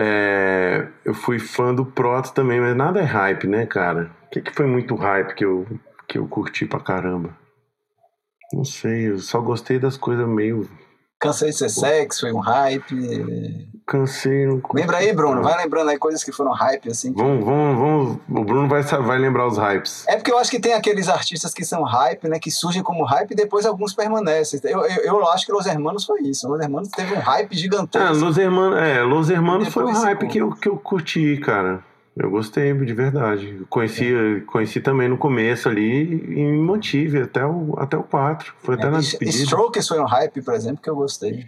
É, 0.00 0.86
eu 1.04 1.12
fui 1.12 1.40
fã 1.40 1.74
do 1.74 1.84
Proto 1.84 2.32
também, 2.32 2.60
mas 2.60 2.76
nada 2.76 3.00
é 3.00 3.04
hype, 3.04 3.48
né, 3.48 3.66
cara? 3.66 4.12
O 4.26 4.30
que, 4.30 4.40
que 4.40 4.54
foi 4.54 4.64
muito 4.64 4.94
hype 4.94 5.34
que 5.34 5.44
eu, 5.44 5.66
que 6.06 6.18
eu 6.18 6.28
curti 6.28 6.64
pra 6.66 6.78
caramba? 6.78 7.36
Não 8.52 8.64
sei, 8.64 9.10
eu 9.10 9.18
só 9.18 9.40
gostei 9.40 9.76
das 9.76 9.96
coisas 9.96 10.26
meio 10.28 10.70
Cansei 11.20 11.50
de 11.50 11.56
ser 11.56 11.68
sexo, 11.68 12.20
foi 12.20 12.32
um 12.32 12.38
hype. 12.38 13.68
Cansei. 13.84 14.46
Não... 14.46 14.62
Lembra 14.72 14.98
aí, 14.98 15.12
Bruno? 15.12 15.42
Vai 15.42 15.56
lembrando 15.56 15.90
aí 15.90 15.98
coisas 15.98 16.22
que 16.22 16.30
foram 16.30 16.52
hype, 16.52 16.90
assim. 16.90 17.12
Que... 17.12 17.20
Vamos, 17.20 17.44
vamos, 17.44 17.78
vamos. 17.78 18.18
O 18.28 18.44
Bruno 18.44 18.68
vai, 18.68 18.82
vai 18.82 19.18
lembrar 19.18 19.48
os 19.48 19.58
hypes. 19.58 20.04
É 20.06 20.14
porque 20.14 20.30
eu 20.30 20.38
acho 20.38 20.48
que 20.48 20.60
tem 20.60 20.74
aqueles 20.74 21.08
artistas 21.08 21.52
que 21.52 21.64
são 21.64 21.82
hype, 21.82 22.28
né? 22.28 22.38
Que 22.38 22.52
surgem 22.52 22.84
como 22.84 23.04
hype 23.04 23.32
e 23.32 23.34
depois 23.34 23.66
alguns 23.66 23.94
permanecem. 23.94 24.60
Eu, 24.62 24.84
eu, 24.84 25.04
eu 25.04 25.28
acho 25.30 25.44
que 25.44 25.50
Los 25.50 25.66
Hermanos 25.66 26.04
foi 26.04 26.20
isso. 26.20 26.46
Los 26.48 26.60
Hermanos 26.60 26.88
teve 26.88 27.14
um 27.14 27.20
hype 27.20 27.56
gigantesco. 27.56 28.06
É, 28.06 28.10
Los 28.10 28.38
Hermanos, 28.38 28.78
é, 28.78 29.02
Los 29.02 29.30
Hermanos 29.30 29.68
foi 29.68 29.84
um 29.84 29.92
hype 29.92 30.28
que 30.28 30.38
eu, 30.38 30.50
que 30.52 30.68
eu 30.68 30.76
curti, 30.76 31.36
cara. 31.38 31.82
Eu 32.18 32.30
gostei, 32.30 32.74
de 32.74 32.92
verdade. 32.92 33.64
Conheci, 33.70 34.12
é. 34.12 34.40
conheci 34.40 34.80
também 34.80 35.08
no 35.08 35.16
começo 35.16 35.68
ali 35.68 36.02
e 36.02 36.44
me 36.44 36.58
mantive 36.58 37.22
até 37.22 37.46
o, 37.46 37.74
até 37.78 37.96
o 37.96 38.02
4. 38.02 38.54
Foi 38.58 38.74
até 38.74 38.88
é, 38.88 38.90
na 38.90 38.98
despedida. 38.98 39.44
Strokes 39.44 39.86
foi 39.86 40.00
um 40.00 40.04
hype, 40.04 40.42
por 40.42 40.54
exemplo, 40.54 40.82
que 40.82 40.90
eu 40.90 40.96
gostei. 40.96 41.46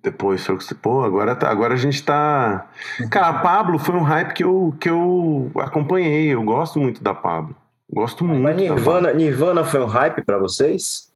Depois, 0.00 0.40
Strokes, 0.40 0.72
pô, 0.74 1.02
agora, 1.02 1.34
tá, 1.34 1.50
agora 1.50 1.74
a 1.74 1.76
gente 1.76 2.00
tá. 2.04 2.68
Cara, 3.10 3.40
Pablo 3.42 3.76
foi 3.76 3.96
um 3.96 4.02
hype 4.02 4.34
que 4.34 4.44
eu, 4.44 4.72
que 4.78 4.88
eu 4.88 5.50
acompanhei. 5.56 6.28
Eu 6.28 6.44
gosto 6.44 6.78
muito 6.78 7.02
da 7.02 7.12
Pablo. 7.12 7.56
Gosto 7.92 8.24
muito. 8.24 8.42
Mas 8.42 8.56
Nirvana, 8.56 9.12
Nirvana 9.12 9.64
foi 9.64 9.80
um 9.80 9.86
hype 9.86 10.22
para 10.22 10.38
vocês? 10.38 11.08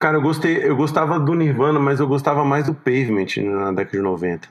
Cara, 0.00 0.16
eu 0.16 0.22
gostei, 0.22 0.68
eu 0.68 0.74
gostava 0.74 1.20
do 1.20 1.34
Nirvana, 1.34 1.78
mas 1.78 2.00
eu 2.00 2.08
gostava 2.08 2.44
mais 2.44 2.66
do 2.66 2.74
Pavement 2.74 3.26
na 3.36 3.70
década 3.70 3.96
de 3.96 4.02
90. 4.02 4.48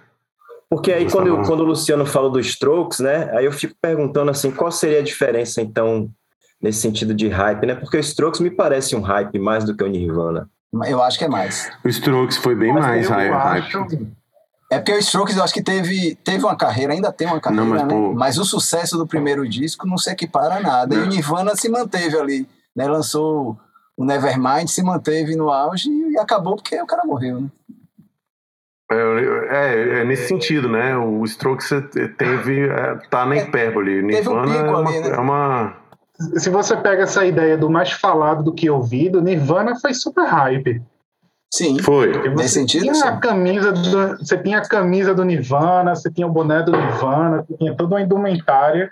Porque 0.73 0.91
aí 0.91 1.07
quando, 1.07 1.27
eu, 1.27 1.43
quando 1.43 1.59
o 1.59 1.65
Luciano 1.65 2.03
fala 2.03 2.31
dos 2.31 2.47
Strokes, 2.47 2.99
né? 2.99 3.29
Aí 3.37 3.45
eu 3.45 3.51
fico 3.51 3.75
perguntando 3.79 4.31
assim, 4.31 4.49
qual 4.49 4.71
seria 4.71 5.01
a 5.01 5.03
diferença 5.03 5.61
então 5.61 6.09
nesse 6.59 6.79
sentido 6.79 7.13
de 7.13 7.29
hype, 7.29 7.67
né? 7.67 7.75
Porque 7.75 7.95
o 7.95 7.99
Strokes 7.99 8.39
me 8.39 8.49
parece 8.49 8.95
um 8.95 9.01
hype 9.01 9.37
mais 9.37 9.63
do 9.63 9.77
que 9.77 9.83
o 9.83 9.87
Nirvana. 9.87 10.49
Eu 10.87 11.03
acho 11.03 11.19
que 11.19 11.25
é 11.25 11.27
mais. 11.27 11.71
O 11.85 11.89
Strokes 11.89 12.37
foi 12.37 12.55
bem 12.55 12.73
Mas 12.73 12.83
mais 12.83 13.07
hype. 13.07 13.31
Acho... 13.31 13.87
É 14.71 14.79
porque 14.79 14.93
o 14.93 14.97
Strokes 14.97 15.37
eu 15.37 15.43
acho 15.43 15.53
que 15.53 15.61
teve, 15.61 16.15
teve 16.23 16.43
uma 16.43 16.55
carreira, 16.55 16.93
ainda 16.93 17.13
tem 17.13 17.27
uma 17.27 17.39
carreira, 17.39 17.65
não, 17.65 17.71
mas, 17.71 17.83
né? 17.83 17.87
Pô... 17.89 18.13
mas 18.15 18.39
o 18.39 18.43
sucesso 18.43 18.97
do 18.97 19.05
primeiro 19.05 19.47
disco 19.47 19.85
não 19.85 19.99
se 19.99 20.09
equipara 20.09 20.55
a 20.55 20.59
nada. 20.59 20.95
Não. 20.95 21.03
E 21.03 21.05
o 21.05 21.09
Nirvana 21.09 21.55
se 21.55 21.69
manteve 21.69 22.17
ali, 22.17 22.49
né? 22.75 22.87
Lançou 22.87 23.55
o 23.95 24.03
Nevermind, 24.03 24.67
se 24.67 24.81
manteve 24.81 25.35
no 25.35 25.51
auge 25.51 25.87
e 25.87 26.17
acabou 26.17 26.55
porque 26.55 26.81
o 26.81 26.87
cara 26.87 27.05
morreu, 27.05 27.41
né? 27.41 27.47
É, 28.93 29.55
é, 29.55 29.99
é, 29.99 30.03
nesse 30.03 30.27
sentido, 30.27 30.69
né? 30.69 30.95
O 30.97 31.23
Strokes 31.25 31.69
teve. 32.17 32.67
É, 32.69 32.95
tá 33.09 33.25
na 33.25 33.35
é, 33.35 33.39
hipérbole. 33.39 34.01
Nirvana 34.01 34.47
um 34.47 34.53
é, 34.53 34.63
uma, 34.63 34.89
ali, 34.89 34.99
né? 34.99 35.09
é 35.09 35.19
uma. 35.19 35.75
Se 36.37 36.49
você 36.49 36.77
pega 36.77 37.03
essa 37.03 37.25
ideia 37.25 37.57
do 37.57 37.69
mais 37.69 37.91
falado 37.91 38.43
do 38.43 38.53
que 38.53 38.69
ouvido, 38.69 39.21
Nirvana 39.21 39.75
foi 39.79 39.93
super 39.93 40.25
hype. 40.25 40.81
Sim, 41.53 41.77
foi. 41.79 42.29
Nesse 42.29 42.55
sentido, 42.55 42.81
tinha 42.81 42.95
sim. 42.95 43.03
A 43.03 43.17
camisa 43.17 43.71
do, 43.71 44.17
você 44.17 44.37
tinha 44.37 44.57
a 44.57 44.67
camisa 44.67 45.13
do 45.13 45.23
Nirvana, 45.23 45.95
você 45.95 46.11
tinha 46.11 46.25
o 46.25 46.31
boné 46.31 46.63
do 46.63 46.71
Nirvana, 46.71 47.45
você 47.47 47.57
tinha 47.57 47.75
toda 47.75 47.95
uma 47.95 48.01
indumentária 48.01 48.89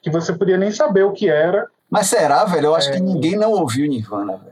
que 0.00 0.10
você 0.10 0.32
podia 0.32 0.56
nem 0.56 0.70
saber 0.70 1.02
o 1.02 1.12
que 1.12 1.28
era. 1.28 1.66
Mas 1.90 2.06
será, 2.06 2.44
velho? 2.44 2.66
Eu 2.66 2.74
acho 2.76 2.92
que 2.92 3.00
ninguém 3.00 3.36
não 3.36 3.50
ouviu 3.50 3.88
Nirvana, 3.88 4.36
velho. 4.36 4.45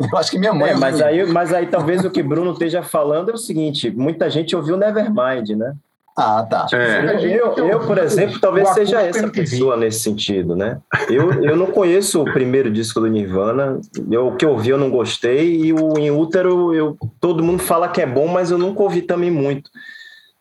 Eu 0.00 0.16
acho 0.16 0.30
que 0.30 0.38
minha 0.38 0.54
mãe. 0.54 0.70
É, 0.70 0.74
mas, 0.76 1.00
aí, 1.00 1.26
mas 1.26 1.52
aí 1.52 1.66
talvez 1.66 2.04
o 2.04 2.10
que 2.10 2.22
Bruno 2.22 2.52
esteja 2.52 2.82
falando 2.82 3.30
é 3.30 3.34
o 3.34 3.38
seguinte: 3.38 3.90
muita 3.90 4.30
gente 4.30 4.54
ouviu 4.54 4.76
Nevermind, 4.76 5.50
né? 5.50 5.74
Ah, 6.20 6.44
tá. 6.50 6.66
É. 6.72 7.24
Eu, 7.24 7.54
eu, 7.54 7.80
por 7.86 7.96
exemplo, 7.96 8.40
talvez 8.40 8.68
seja 8.70 9.00
essa 9.00 9.28
pessoa 9.28 9.76
nesse 9.76 10.00
sentido, 10.00 10.56
né? 10.56 10.80
Eu, 11.08 11.44
eu 11.44 11.54
não 11.54 11.66
conheço 11.66 12.20
o 12.20 12.32
primeiro 12.32 12.72
disco 12.72 12.98
do 12.98 13.06
Nirvana, 13.06 13.80
eu, 14.10 14.26
o 14.26 14.36
que 14.36 14.44
eu 14.44 14.50
ouvi 14.50 14.70
eu 14.70 14.78
não 14.78 14.90
gostei, 14.90 15.54
e 15.54 15.72
o 15.72 15.96
Em 15.96 16.10
Útero, 16.10 16.74
eu, 16.74 16.96
todo 17.20 17.44
mundo 17.44 17.62
fala 17.62 17.88
que 17.88 18.00
é 18.00 18.06
bom, 18.06 18.26
mas 18.26 18.50
eu 18.50 18.58
nunca 18.58 18.82
ouvi 18.82 19.02
também 19.02 19.30
muito. 19.30 19.70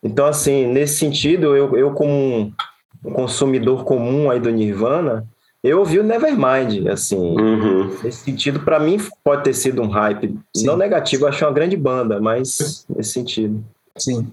Então, 0.02 0.26
assim, 0.26 0.66
nesse 0.66 0.96
sentido, 0.96 1.56
eu, 1.56 1.78
eu 1.78 1.92
como 1.92 2.52
um 3.06 3.14
consumidor 3.14 3.84
comum 3.84 4.32
aí 4.32 4.40
do 4.40 4.50
Nirvana, 4.50 5.28
eu 5.68 5.80
ouvi 5.80 6.00
o 6.00 6.04
Nevermind, 6.04 6.88
assim, 6.88 7.18
uhum. 7.18 7.88
nesse 8.04 8.24
sentido, 8.24 8.60
para 8.60 8.80
mim 8.80 8.98
pode 9.24 9.44
ter 9.44 9.54
sido 9.54 9.82
um 9.82 9.88
hype, 9.88 10.38
Sim. 10.56 10.66
não 10.66 10.78
negativo, 10.78 11.26
eu 11.26 11.30
achei 11.30 11.46
uma 11.48 11.54
grande 11.54 11.76
banda, 11.76 12.20
mas 12.20 12.86
nesse 12.90 13.12
sentido. 13.12 13.64
Sim. 13.98 14.32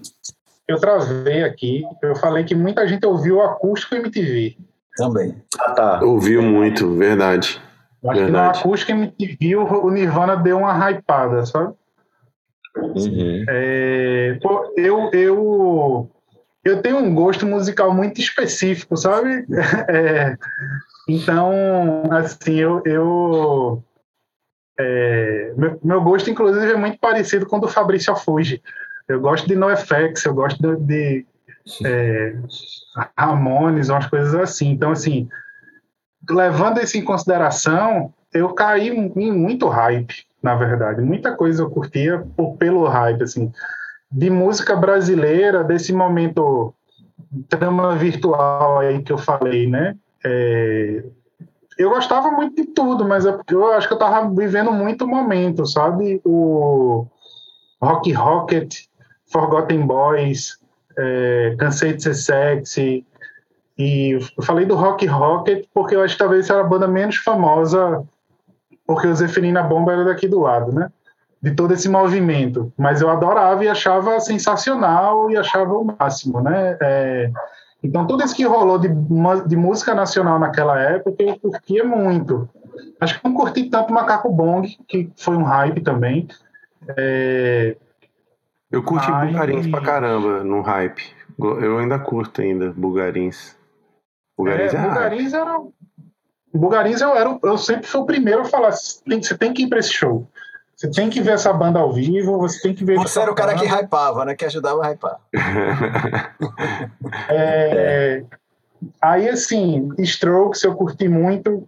Eu 0.67 0.77
travei 0.79 1.43
aqui, 1.43 1.83
eu 2.01 2.15
falei 2.15 2.43
que 2.43 2.55
muita 2.55 2.87
gente 2.87 3.05
ouviu 3.05 3.37
o 3.37 3.41
acústico 3.41 3.95
MTV. 3.95 4.57
Também. 4.97 5.35
Ah, 5.59 5.71
tá. 5.71 5.99
Ouviu 6.03 6.41
muito, 6.41 6.95
verdade. 6.95 7.61
Acho 8.03 8.21
verdade. 8.21 8.25
que 8.25 8.31
no 8.31 8.39
acústico 8.39 8.91
MTV 8.91 9.55
o 9.55 9.89
Nirvana 9.89 10.35
deu 10.37 10.57
uma 10.57 10.91
hypada, 10.91 11.45
sabe? 11.45 11.73
Uhum. 12.77 13.45
É, 13.47 14.37
pô, 14.41 14.73
eu, 14.77 15.09
eu, 15.13 16.09
eu 16.63 16.81
tenho 16.81 16.97
um 16.97 17.13
gosto 17.13 17.45
musical 17.45 17.93
muito 17.93 18.19
específico, 18.19 18.97
sabe? 18.97 19.45
É, 19.89 20.37
então, 21.07 21.51
assim, 22.11 22.55
eu. 22.55 22.81
eu 22.85 23.83
é, 24.77 25.53
meu, 25.55 25.79
meu, 25.83 26.01
gosto, 26.01 26.29
inclusive, 26.29 26.71
é 26.71 26.75
muito 26.75 26.99
parecido 26.99 27.45
com 27.45 27.57
o 27.57 27.61
do 27.61 27.67
Fabrício 27.67 28.11
Afuji. 28.11 28.61
Eu 29.07 29.21
gosto 29.21 29.47
de 29.47 29.55
NoFX, 29.55 30.25
eu 30.25 30.33
gosto 30.33 30.59
de, 30.61 30.75
de 30.77 31.25
é, 31.85 32.35
Ramones, 33.17 33.89
umas 33.89 34.07
coisas 34.07 34.35
assim. 34.35 34.71
Então, 34.71 34.91
assim, 34.91 35.29
levando 36.29 36.81
isso 36.81 36.97
em 36.97 37.03
consideração, 37.03 38.13
eu 38.33 38.53
caí 38.53 38.89
em 38.89 39.31
muito 39.31 39.69
hype, 39.69 40.25
na 40.41 40.55
verdade. 40.55 41.01
Muita 41.01 41.35
coisa 41.35 41.61
eu 41.61 41.69
curtia 41.69 42.25
por, 42.35 42.57
pelo 42.57 42.85
hype, 42.85 43.23
assim. 43.23 43.51
De 44.11 44.29
música 44.29 44.75
brasileira, 44.75 45.63
desse 45.63 45.93
momento 45.93 46.73
trama 47.47 47.95
virtual 47.95 48.79
aí 48.79 49.01
que 49.01 49.11
eu 49.11 49.17
falei, 49.17 49.67
né? 49.67 49.95
É, 50.25 51.03
eu 51.77 51.89
gostava 51.89 52.31
muito 52.31 52.55
de 52.55 52.67
tudo, 52.67 53.07
mas 53.07 53.25
é 53.25 53.37
eu 53.49 53.71
acho 53.73 53.87
que 53.87 53.93
eu 53.93 53.99
tava 53.99 54.29
vivendo 54.33 54.71
muito 54.71 55.07
momento, 55.07 55.65
sabe? 55.65 56.21
O 56.25 57.05
Rock 57.81 58.11
Rocket, 58.11 58.85
Forgotten 59.31 59.85
Boys, 59.85 60.57
é, 60.97 61.55
Cansei 61.59 61.93
de 61.93 62.03
Ser 62.03 62.15
Sexy. 62.15 63.05
E 63.77 64.11
eu 64.11 64.43
falei 64.43 64.65
do 64.65 64.75
Rock 64.75 65.05
Rocket 65.05 65.65
porque 65.73 65.95
eu 65.95 66.01
acho 66.01 66.13
que 66.13 66.19
talvez 66.19 66.49
era 66.49 66.61
a 66.61 66.63
banda 66.63 66.87
menos 66.87 67.17
famosa, 67.17 68.03
porque 68.87 69.07
o 69.07 69.15
Zeferina 69.15 69.61
Bomba 69.61 69.91
era 69.91 70.05
daqui 70.05 70.27
do 70.27 70.39
lado, 70.39 70.71
né? 70.71 70.89
de 71.45 71.51
todo 71.51 71.75
esse 71.75 71.87
movimento, 71.87 72.73
mas 72.75 73.01
eu 73.01 73.09
adorava 73.09 73.63
e 73.63 73.67
achava 73.67 74.19
sensacional 74.19 75.29
e 75.29 75.37
achava 75.37 75.77
o 75.77 75.95
máximo, 75.99 76.41
né? 76.41 76.75
É, 76.81 77.31
então, 77.85 78.07
tudo 78.07 78.23
isso 78.23 78.35
que 78.35 78.43
rolou 78.43 78.77
de, 78.79 78.89
de 79.47 79.55
música 79.55 79.93
nacional 79.93 80.39
naquela 80.39 80.79
época, 80.79 81.23
eu 81.23 81.39
curtia 81.39 81.83
muito. 81.83 82.49
Acho 82.99 83.19
que 83.19 83.27
não 83.27 83.33
curti 83.33 83.69
tanto 83.69 83.93
Macaco 83.93 84.29
Bong, 84.29 84.67
que 84.87 85.09
foi 85.15 85.35
um 85.35 85.43
hype 85.43 85.81
também. 85.81 86.27
É... 86.97 87.77
Eu 88.71 88.83
curti 88.83 89.09
Mas... 89.09 89.31
Bugarins 89.31 89.67
pra 89.67 89.81
caramba 89.81 90.43
no 90.43 90.61
hype. 90.61 91.03
Eu 91.39 91.77
ainda 91.77 91.99
curto 91.99 92.41
ainda 92.41 92.71
Bugarins. 92.71 93.55
Bugarins 94.37 94.73
é, 94.73 94.77
é 94.77 94.81
Bugarins 94.81 95.31
hype. 95.31 95.41
era... 95.41 95.61
Bugarins 96.53 97.01
eu, 97.01 97.15
era, 97.15 97.37
eu 97.43 97.57
sempre 97.57 97.85
fui 97.85 98.01
o 98.01 98.05
primeiro 98.05 98.41
a 98.41 98.45
falar, 98.45 98.71
você 98.71 99.37
tem 99.37 99.53
que 99.53 99.63
ir 99.63 99.67
para 99.67 99.79
esse 99.79 99.91
show. 99.91 100.25
Você 100.85 100.91
tem 100.91 101.09
que 101.09 101.21
ver 101.21 101.31
essa 101.31 101.51
banda 101.51 101.79
ao 101.79 101.91
vivo, 101.91 102.37
você 102.37 102.61
tem 102.61 102.75
que 102.75 102.85
ver. 102.85 102.95
Você 102.95 103.19
era 103.19 103.31
o 103.31 103.35
cara 103.35 103.55
que 103.55 103.65
hypava, 103.65 104.23
né? 104.25 104.35
Que 104.35 104.45
ajudava 104.45 104.85
a 104.85 104.91
hypar. 104.91 105.19
é, 107.29 108.23
aí, 109.01 109.27
assim, 109.27 109.89
Strokes 109.99 110.63
eu 110.63 110.75
curti 110.75 111.07
muito 111.07 111.67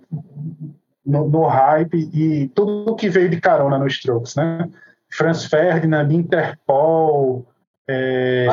no, 1.05 1.27
no, 1.27 1.47
hype 1.47 2.09
e 2.13 2.47
tudo 2.49 2.95
que 2.95 3.09
veio 3.09 3.29
de 3.29 3.41
carona 3.41 3.79
no 3.79 3.87
Strokes, 3.87 4.35
né? 4.35 4.69
Franz 5.09 5.45
Ferdinand, 5.45 6.11
Interpol, 6.11 7.45
é, 7.87 8.45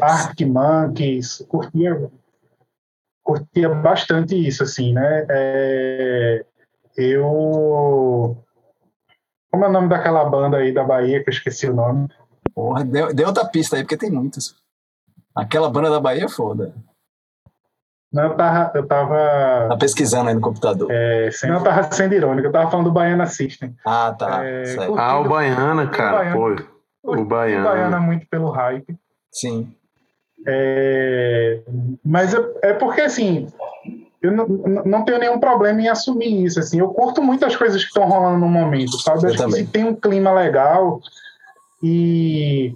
Arctic 0.00 0.48
Monkeys, 0.48 1.44
curtia, 1.48 2.10
curtia 3.22 3.68
bastante 3.68 4.34
isso, 4.34 4.62
assim, 4.64 4.94
né? 4.94 5.26
É, 5.28 6.44
eu 6.96 8.42
como 9.52 9.66
é 9.66 9.68
o 9.68 9.72
nome 9.72 9.88
daquela 9.88 10.24
banda 10.24 10.56
aí 10.56 10.72
da 10.72 10.82
Bahia, 10.82 11.22
que 11.22 11.28
eu 11.28 11.32
esqueci 11.32 11.68
o 11.68 11.74
nome? 11.74 12.08
Porra, 12.54 12.82
deu, 12.84 13.14
deu 13.14 13.26
outra 13.26 13.44
pista 13.44 13.76
aí, 13.76 13.82
porque 13.82 13.98
tem 13.98 14.10
muitas. 14.10 14.54
Aquela 15.36 15.68
banda 15.68 15.90
da 15.90 16.00
Bahia 16.00 16.24
é 16.24 16.28
foda. 16.28 16.74
Não, 18.10 18.24
eu 18.24 18.34
tava. 18.34 18.72
Eu 18.74 18.86
tava 18.86 19.68
tá 19.68 19.76
pesquisando 19.78 20.30
aí 20.30 20.34
no 20.34 20.40
computador. 20.40 20.90
É, 20.90 21.30
sem, 21.30 21.50
não, 21.50 21.58
eu 21.58 21.64
tava 21.64 21.82
sendo 21.92 22.14
irônico, 22.14 22.48
eu 22.48 22.52
tava 22.52 22.70
falando 22.70 22.86
do 22.86 22.92
Baiana 22.92 23.26
System. 23.26 23.76
Ah, 23.86 24.14
tá. 24.18 24.44
É, 24.44 24.76
ah, 24.96 25.18
o 25.20 25.28
Baiana, 25.28 25.86
cara, 25.86 26.32
pô. 26.32 26.56
O 27.02 27.24
Baiana. 27.24 27.60
O 27.60 27.72
Baiana 27.72 28.00
muito 28.00 28.26
pelo 28.28 28.50
hype. 28.50 28.96
Sim. 29.30 29.74
É, 30.46 31.60
mas 32.04 32.34
é, 32.34 32.38
é 32.62 32.72
porque, 32.74 33.02
assim, 33.02 33.48
eu 34.22 34.30
não, 34.30 34.46
não 34.46 35.04
tenho 35.04 35.18
nenhum 35.18 35.40
problema 35.40 35.80
em 35.80 35.88
assumir 35.88 36.44
isso. 36.44 36.60
Assim, 36.60 36.78
eu 36.78 36.88
curto 36.88 37.20
muitas 37.20 37.56
coisas 37.56 37.82
que 37.82 37.88
estão 37.88 38.08
rolando 38.08 38.38
no 38.38 38.48
momento, 38.48 38.98
sabe? 39.00 39.24
Eu 39.24 39.28
acho 39.30 39.38
também. 39.38 39.60
que 39.60 39.66
se 39.66 39.72
tem 39.72 39.84
um 39.84 39.94
clima 39.94 40.32
legal 40.32 41.00
e 41.82 42.74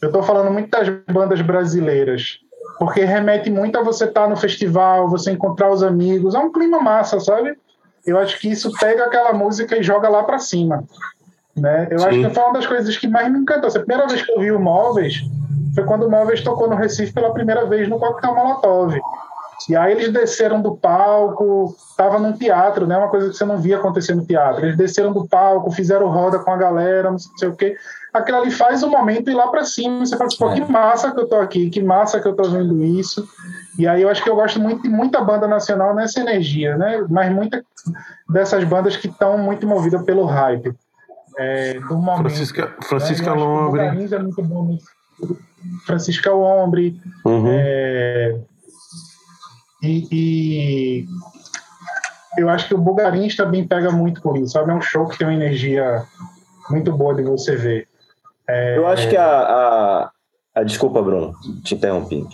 eu 0.00 0.08
estou 0.08 0.22
falando 0.22 0.50
muito 0.50 0.70
das 0.70 0.88
bandas 1.12 1.42
brasileiras, 1.42 2.38
porque 2.78 3.04
remete 3.04 3.50
muito 3.50 3.78
a 3.78 3.82
você 3.82 4.04
estar 4.04 4.22
tá 4.22 4.28
no 4.28 4.36
festival, 4.36 5.08
você 5.08 5.32
encontrar 5.32 5.70
os 5.70 5.82
amigos, 5.82 6.34
é 6.34 6.38
um 6.38 6.50
clima 6.50 6.80
massa, 6.80 7.20
sabe? 7.20 7.54
Eu 8.06 8.18
acho 8.18 8.38
que 8.40 8.48
isso 8.48 8.72
pega 8.80 9.04
aquela 9.04 9.34
música 9.34 9.76
e 9.76 9.82
joga 9.82 10.08
lá 10.08 10.22
para 10.22 10.38
cima. 10.38 10.82
Né? 11.54 11.88
Eu 11.90 11.98
Sim. 11.98 12.06
acho 12.06 12.20
que 12.20 12.30
foi 12.30 12.42
uma 12.44 12.52
das 12.54 12.66
coisas 12.66 12.96
que 12.96 13.06
mais 13.06 13.30
me 13.30 13.40
encantou. 13.40 13.68
A 13.68 13.72
primeira 13.72 14.06
vez 14.06 14.22
que 14.22 14.32
eu 14.32 14.40
vi 14.40 14.52
o 14.52 14.60
Móveis 14.60 15.20
foi 15.74 15.84
quando 15.84 16.06
o 16.06 16.10
Móveis 16.10 16.40
tocou 16.40 16.68
no 16.70 16.76
Recife 16.76 17.12
pela 17.12 17.32
primeira 17.34 17.66
vez 17.66 17.88
no 17.88 17.98
Coquetel 17.98 18.34
Molotov. 18.34 18.98
E 19.68 19.74
aí 19.76 19.92
eles 19.92 20.12
desceram 20.12 20.60
do 20.60 20.76
palco, 20.76 21.74
estava 21.90 22.18
num 22.18 22.32
teatro, 22.32 22.86
né? 22.86 22.96
Uma 22.96 23.08
coisa 23.08 23.30
que 23.30 23.36
você 23.36 23.44
não 23.44 23.58
via 23.58 23.76
acontecer 23.76 24.14
no 24.14 24.24
teatro. 24.24 24.64
Eles 24.64 24.76
desceram 24.76 25.12
do 25.12 25.26
palco, 25.26 25.70
fizeram 25.70 26.08
roda 26.08 26.38
com 26.38 26.50
a 26.50 26.56
galera, 26.56 27.10
não 27.10 27.18
sei 27.18 27.48
o 27.48 27.56
quê. 27.56 27.76
Aquilo 28.12 28.38
ali 28.38 28.50
faz 28.50 28.82
o 28.82 28.88
momento 28.88 29.30
ir 29.30 29.34
lá 29.34 29.48
para 29.48 29.64
cima. 29.64 30.06
Você 30.06 30.16
fala, 30.16 30.30
pô, 30.38 30.52
que 30.52 30.62
é. 30.62 30.66
massa 30.66 31.10
que 31.10 31.20
eu 31.20 31.28
tô 31.28 31.36
aqui, 31.36 31.70
que 31.70 31.82
massa 31.82 32.20
que 32.20 32.28
eu 32.28 32.34
tô 32.34 32.44
vendo 32.44 32.82
isso. 32.84 33.26
E 33.78 33.86
aí 33.86 34.02
eu 34.02 34.08
acho 34.08 34.22
que 34.22 34.30
eu 34.30 34.36
gosto 34.36 34.60
muito 34.60 34.82
de 34.82 34.88
muita 34.88 35.20
banda 35.20 35.46
nacional 35.46 35.94
nessa 35.94 36.20
energia, 36.20 36.76
né? 36.76 37.04
Mas 37.08 37.32
muita 37.32 37.64
dessas 38.28 38.64
bandas 38.64 38.96
que 38.96 39.08
estão 39.08 39.38
muito 39.38 39.66
movidas 39.66 40.02
pelo 40.02 40.24
hype. 40.24 40.74
É, 41.38 41.78
do 41.80 41.96
momento. 41.96 42.28
Francisca, 42.28 42.74
Francisca 42.82 43.34
né? 43.34 43.40
Lombre. 43.40 43.80
É 43.82 44.18
muito 44.18 44.42
bom. 44.42 44.78
Francisca 45.86 46.32
Lombre. 46.32 47.00
Uhum. 47.24 47.46
É, 47.48 48.36
e, 49.82 50.08
e, 50.10 51.06
eu 52.36 52.48
acho 52.48 52.68
que 52.68 52.74
o 52.74 52.78
Bugarins 52.78 53.36
também 53.36 53.66
pega 53.66 53.90
muito 53.90 54.20
por 54.20 54.36
isso, 54.36 54.52
sabe? 54.52 54.70
É 54.70 54.74
um 54.74 54.80
show 54.80 55.06
que 55.06 55.18
tem 55.18 55.26
uma 55.26 55.34
energia 55.34 56.04
muito 56.70 56.92
boa 56.92 57.14
de 57.14 57.22
você 57.22 57.56
ver. 57.56 57.88
É, 58.48 58.78
eu 58.78 58.86
acho 58.86 59.08
que 59.08 59.16
a, 59.16 59.26
a, 59.26 60.10
a, 60.54 60.62
Desculpa, 60.62 61.02
Bruno, 61.02 61.34
te 61.62 61.74
interrompi. 61.74 62.26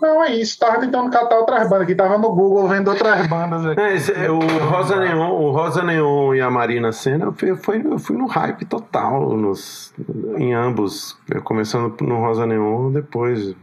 Não, 0.00 0.22
é 0.22 0.34
isso. 0.34 0.58
Tava 0.58 0.80
tentando 0.80 1.10
catar 1.10 1.38
outras 1.38 1.68
bandas 1.68 1.82
aqui. 1.82 1.94
Tava 1.94 2.18
no 2.18 2.34
Google 2.34 2.66
vendo 2.68 2.90
outras 2.90 3.26
bandas 3.28 3.64
aqui. 3.64 3.80
É, 3.80 3.94
esse, 3.94 4.12
o, 4.28 4.40
Rosa 4.68 4.96
Neon, 4.96 5.30
o 5.30 5.50
Rosa 5.52 5.82
Neon 5.82 6.34
e 6.34 6.40
a 6.40 6.50
Marina 6.50 6.90
Senna, 6.92 7.26
eu 7.26 7.32
fui, 7.32 7.50
eu 7.50 7.56
fui, 7.56 7.82
eu 7.84 7.98
fui 7.98 8.16
no 8.16 8.26
hype 8.26 8.64
total 8.64 9.36
nos, 9.36 9.94
em 10.36 10.54
ambos. 10.54 11.16
Começando 11.44 11.94
no 12.00 12.18
Rosa 12.18 12.46
Neon, 12.46 12.90
depois 12.90 13.54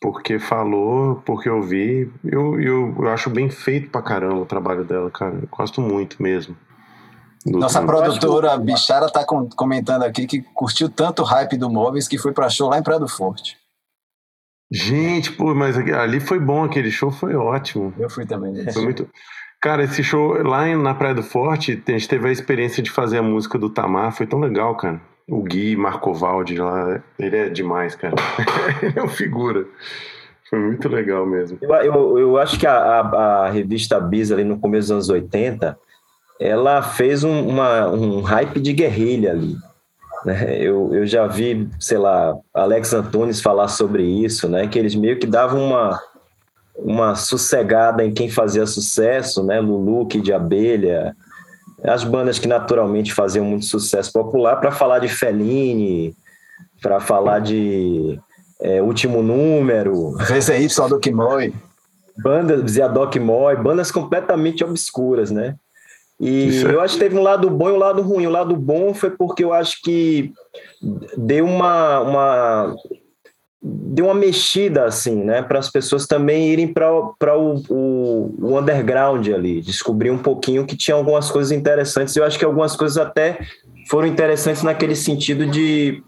porque 0.00 0.38
falou, 0.38 1.16
porque 1.24 1.48
eu 1.48 1.62
vi. 1.62 2.10
Eu, 2.24 2.60
eu, 2.60 2.94
eu 2.98 3.08
acho 3.08 3.30
bem 3.30 3.48
feito 3.50 3.90
pra 3.90 4.02
caramba 4.02 4.42
o 4.42 4.46
trabalho 4.46 4.84
dela, 4.84 5.10
cara. 5.10 5.34
Eu 5.42 5.48
gosto 5.50 5.80
muito 5.80 6.22
mesmo. 6.22 6.56
Nossa 7.46 7.80
produtora 7.82 8.58
Bichara 8.58 9.08
tá 9.08 9.24
comentando 9.24 10.02
aqui 10.02 10.26
que 10.26 10.42
curtiu 10.54 10.88
tanto 10.88 11.22
o 11.22 11.24
hype 11.24 11.56
do 11.56 11.70
Móveis 11.70 12.08
que 12.08 12.18
foi 12.18 12.32
pra 12.32 12.48
show 12.48 12.68
lá 12.68 12.78
em 12.78 12.82
Praia 12.82 12.98
do 12.98 13.08
Forte. 13.08 13.56
Gente, 14.70 15.30
pô, 15.32 15.54
mas 15.54 15.76
ali 15.78 16.18
foi 16.18 16.40
bom, 16.40 16.64
aquele 16.64 16.90
show 16.90 17.10
foi 17.12 17.36
ótimo. 17.36 17.94
Eu 17.96 18.10
fui 18.10 18.26
também. 18.26 18.64
Foi 18.64 18.72
show. 18.72 18.82
muito. 18.82 19.08
Cara, 19.62 19.84
esse 19.84 20.02
show 20.02 20.42
lá 20.42 20.66
na 20.76 20.94
Praia 20.94 21.14
do 21.14 21.22
Forte, 21.22 21.82
a 21.86 21.92
gente 21.92 22.08
teve 22.08 22.28
a 22.28 22.32
experiência 22.32 22.82
de 22.82 22.90
fazer 22.90 23.18
a 23.18 23.22
música 23.22 23.58
do 23.58 23.70
Tamar, 23.70 24.12
foi 24.12 24.26
tão 24.26 24.40
legal, 24.40 24.76
cara. 24.76 25.00
O 25.28 25.42
Gui 25.42 25.76
Marcovaldi 25.76 26.56
lá, 26.56 27.02
ele 27.18 27.36
é 27.36 27.48
demais, 27.48 27.96
cara. 27.96 28.14
ele 28.80 28.96
é 28.96 29.02
uma 29.02 29.10
figura. 29.10 29.66
Foi 30.48 30.58
muito 30.58 30.88
legal 30.88 31.26
mesmo. 31.26 31.58
Eu, 31.60 31.74
eu, 31.74 32.18
eu 32.18 32.38
acho 32.38 32.58
que 32.58 32.66
a, 32.66 32.76
a, 32.76 33.46
a, 33.46 33.50
revista 33.50 33.98
Bis, 33.98 34.30
ali 34.30 34.44
no 34.44 34.60
começo 34.60 34.88
dos 34.88 34.92
anos 34.92 35.08
80, 35.08 35.76
ela 36.38 36.80
fez 36.80 37.24
um, 37.24 37.48
uma, 37.48 37.88
um 37.88 38.20
hype 38.20 38.60
de 38.60 38.72
guerrilha 38.72 39.32
ali. 39.32 39.56
Né? 40.24 40.58
Eu, 40.60 40.94
eu 40.94 41.04
já 41.04 41.26
vi, 41.26 41.68
sei 41.80 41.98
lá, 41.98 42.36
Alex 42.54 42.92
Antunes 42.94 43.40
falar 43.40 43.66
sobre 43.66 44.04
isso, 44.04 44.48
né? 44.48 44.68
que 44.68 44.78
eles 44.78 44.94
meio 44.94 45.18
que 45.18 45.26
davam 45.26 45.60
uma, 45.64 46.00
uma 46.76 47.14
sossegada 47.16 48.04
em 48.04 48.14
quem 48.14 48.30
fazia 48.30 48.66
sucesso, 48.66 49.42
né? 49.42 49.60
Lulu, 49.60 50.06
de 50.06 50.32
Abelha, 50.32 51.16
as 51.88 52.04
bandas 52.04 52.38
que 52.38 52.48
naturalmente 52.48 53.12
faziam 53.12 53.44
muito 53.44 53.64
sucesso 53.64 54.12
popular, 54.12 54.56
para 54.56 54.72
falar 54.72 54.98
de 54.98 55.08
Fellini, 55.08 56.14
para 56.82 57.00
falar 57.00 57.40
de 57.40 58.18
é, 58.60 58.82
Último 58.82 59.22
Número. 59.22 60.12
VZY 60.18 60.88
do 60.88 60.98
Kimoy. 60.98 61.54
Bandas, 62.18 62.70
Ziadoc 62.70 63.16
Moy, 63.18 63.56
bandas 63.56 63.90
completamente 63.90 64.64
obscuras, 64.64 65.30
né? 65.30 65.54
E 66.18 66.64
é 66.64 66.72
eu 66.72 66.80
acho 66.80 66.94
que 66.94 67.00
teve 67.00 67.16
um 67.16 67.22
lado 67.22 67.50
bom 67.50 67.68
e 67.68 67.72
um 67.72 67.78
lado 67.78 68.00
ruim. 68.00 68.26
O 68.26 68.30
lado 68.30 68.56
bom 68.56 68.94
foi 68.94 69.10
porque 69.10 69.44
eu 69.44 69.52
acho 69.52 69.82
que 69.82 70.32
deu 71.16 71.44
uma, 71.44 72.00
uma 72.00 72.76
deu 73.62 74.06
uma 74.06 74.14
mexida 74.14 74.84
assim, 74.84 75.24
né, 75.24 75.42
para 75.42 75.58
as 75.58 75.70
pessoas 75.70 76.06
também 76.06 76.48
irem 76.48 76.68
para 76.68 76.92
o, 76.92 77.14
o, 77.68 78.34
o, 78.38 78.58
underground 78.58 79.26
ali, 79.28 79.60
descobrir 79.60 80.10
um 80.10 80.18
pouquinho 80.18 80.66
que 80.66 80.76
tinha 80.76 80.94
algumas 80.94 81.30
coisas 81.30 81.50
interessantes. 81.50 82.14
Eu 82.14 82.24
acho 82.24 82.38
que 82.38 82.44
algumas 82.44 82.76
coisas 82.76 82.98
até 82.98 83.38
foram 83.88 84.06
interessantes 84.06 84.62
naquele 84.62 84.94
sentido 84.94 85.46
de 85.46 86.02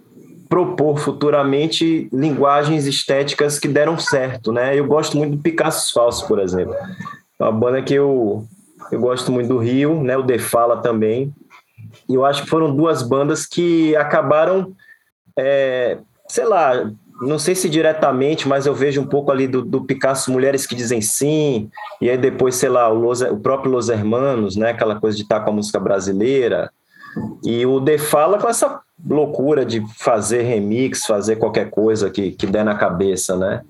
propor 0.49 0.99
futuramente 0.99 2.09
linguagens 2.13 2.87
estéticas 2.87 3.59
que 3.59 3.69
deram 3.69 3.99
certo, 3.99 4.51
né? 4.53 4.79
Eu 4.79 4.87
gosto 4.87 5.17
muito 5.17 5.37
do 5.37 5.43
Picasso 5.43 5.93
Falso, 5.93 6.27
por 6.27 6.39
exemplo. 6.39 6.75
É 7.39 7.45
uma 7.45 7.53
banda 7.53 7.83
que 7.83 7.95
eu, 7.95 8.47
eu 8.91 9.01
gosto 9.01 9.31
muito 9.31 9.49
do 9.49 9.59
Rio, 9.59 10.03
né? 10.03 10.17
O 10.17 10.25
The 10.25 10.39
Fala 10.39 10.79
também. 10.79 11.33
E 12.09 12.15
eu 12.15 12.25
acho 12.25 12.45
que 12.45 12.49
foram 12.49 12.75
duas 12.75 13.03
bandas 13.03 13.47
que 13.47 13.95
acabaram, 13.95 14.73
é, 15.39 15.99
sei 16.29 16.45
lá, 16.45 16.91
não 17.21 17.39
sei 17.39 17.55
se 17.55 17.69
diretamente, 17.69 18.49
mas 18.49 18.67
eu 18.67 18.75
vejo 18.75 19.01
um 19.01 19.07
pouco 19.07 19.31
ali 19.31 19.47
do, 19.47 19.63
do 19.63 19.85
Picasso 19.85 20.31
Mulheres 20.31 20.67
que 20.67 20.75
Dizem 20.75 21.01
Sim, 21.01 21.71
e 22.01 22.09
aí 22.09 22.17
depois, 22.17 22.55
sei 22.55 22.69
lá, 22.69 22.89
o, 22.89 22.95
Los, 22.95 23.21
o 23.23 23.39
próprio 23.39 23.73
Los 23.73 23.89
Hermanos, 23.89 24.57
né, 24.57 24.71
aquela 24.71 24.99
coisa 25.01 25.17
de 25.17 25.23
estar 25.23 25.41
com 25.41 25.51
a 25.51 25.55
música 25.55 25.81
brasileira, 25.81 26.71
e 27.45 27.65
o 27.67 27.81
De 27.81 27.99
Fala 27.99 28.39
com 28.39 28.49
essa 28.49 28.81
loucura 29.07 29.65
de 29.65 29.83
fazer 29.99 30.43
remix, 30.43 31.05
fazer 31.07 31.37
qualquer 31.37 31.71
coisa 31.71 32.11
que, 32.11 32.33
que 32.33 32.47
der 32.47 32.65
na 32.65 32.75
cabeça, 32.75 33.37
né? 33.37 33.63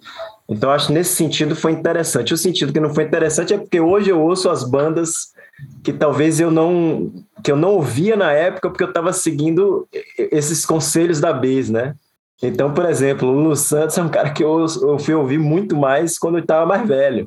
Então, 0.48 0.70
acho 0.70 0.86
que 0.86 0.94
nesse 0.94 1.14
sentido 1.14 1.54
foi 1.54 1.72
interessante. 1.72 2.32
O 2.32 2.38
sentido 2.38 2.72
que 2.72 2.80
não 2.80 2.94
foi 2.94 3.04
interessante 3.04 3.52
é 3.52 3.58
porque 3.58 3.80
hoje 3.80 4.08
eu 4.08 4.20
ouço 4.20 4.48
as 4.48 4.64
bandas 4.64 5.34
que 5.82 5.92
talvez 5.92 6.40
eu 6.40 6.50
não 6.50 7.12
que 7.42 7.52
eu 7.52 7.56
não 7.56 7.72
ouvia 7.72 8.16
na 8.16 8.32
época 8.32 8.70
porque 8.70 8.82
eu 8.82 8.88
estava 8.88 9.12
seguindo 9.12 9.86
esses 10.16 10.64
conselhos 10.64 11.20
da 11.20 11.32
Bez, 11.32 11.68
né? 11.68 11.94
Então, 12.42 12.72
por 12.72 12.84
exemplo, 12.84 13.28
o 13.28 13.40
Lu 13.40 13.56
Santos 13.56 13.98
é 13.98 14.02
um 14.02 14.08
cara 14.08 14.30
que 14.30 14.44
eu, 14.44 14.64
eu 14.82 14.98
fui 14.98 15.14
ouvir 15.14 15.38
muito 15.38 15.76
mais 15.76 16.18
quando 16.18 16.38
eu 16.38 16.42
estava 16.42 16.64
mais 16.64 16.86
velho, 16.86 17.26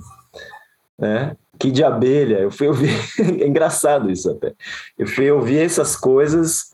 né? 0.98 1.36
Que 1.60 1.70
de 1.70 1.84
abelha, 1.84 2.40
eu 2.40 2.52
fui 2.52 2.68
ouvir, 2.68 2.92
é 3.20 3.46
engraçado 3.46 4.10
isso 4.10 4.32
até. 4.32 4.54
Eu 4.98 5.06
fui 5.06 5.30
ouvir 5.30 5.60
essas 5.60 5.96
coisas 5.96 6.72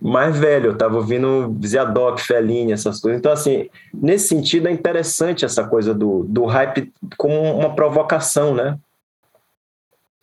mais 0.00 0.38
velho, 0.38 0.66
eu 0.66 0.76
tava 0.76 0.96
ouvindo 0.96 1.56
Ziadoc, 1.64 2.20
Fellini, 2.20 2.72
essas 2.72 3.00
coisas. 3.00 3.18
Então, 3.18 3.32
assim, 3.32 3.68
nesse 3.92 4.28
sentido 4.28 4.68
é 4.68 4.70
interessante 4.70 5.44
essa 5.44 5.66
coisa 5.66 5.94
do, 5.94 6.24
do 6.24 6.44
hype 6.44 6.92
como 7.16 7.56
uma 7.56 7.74
provocação, 7.74 8.54
né? 8.54 8.78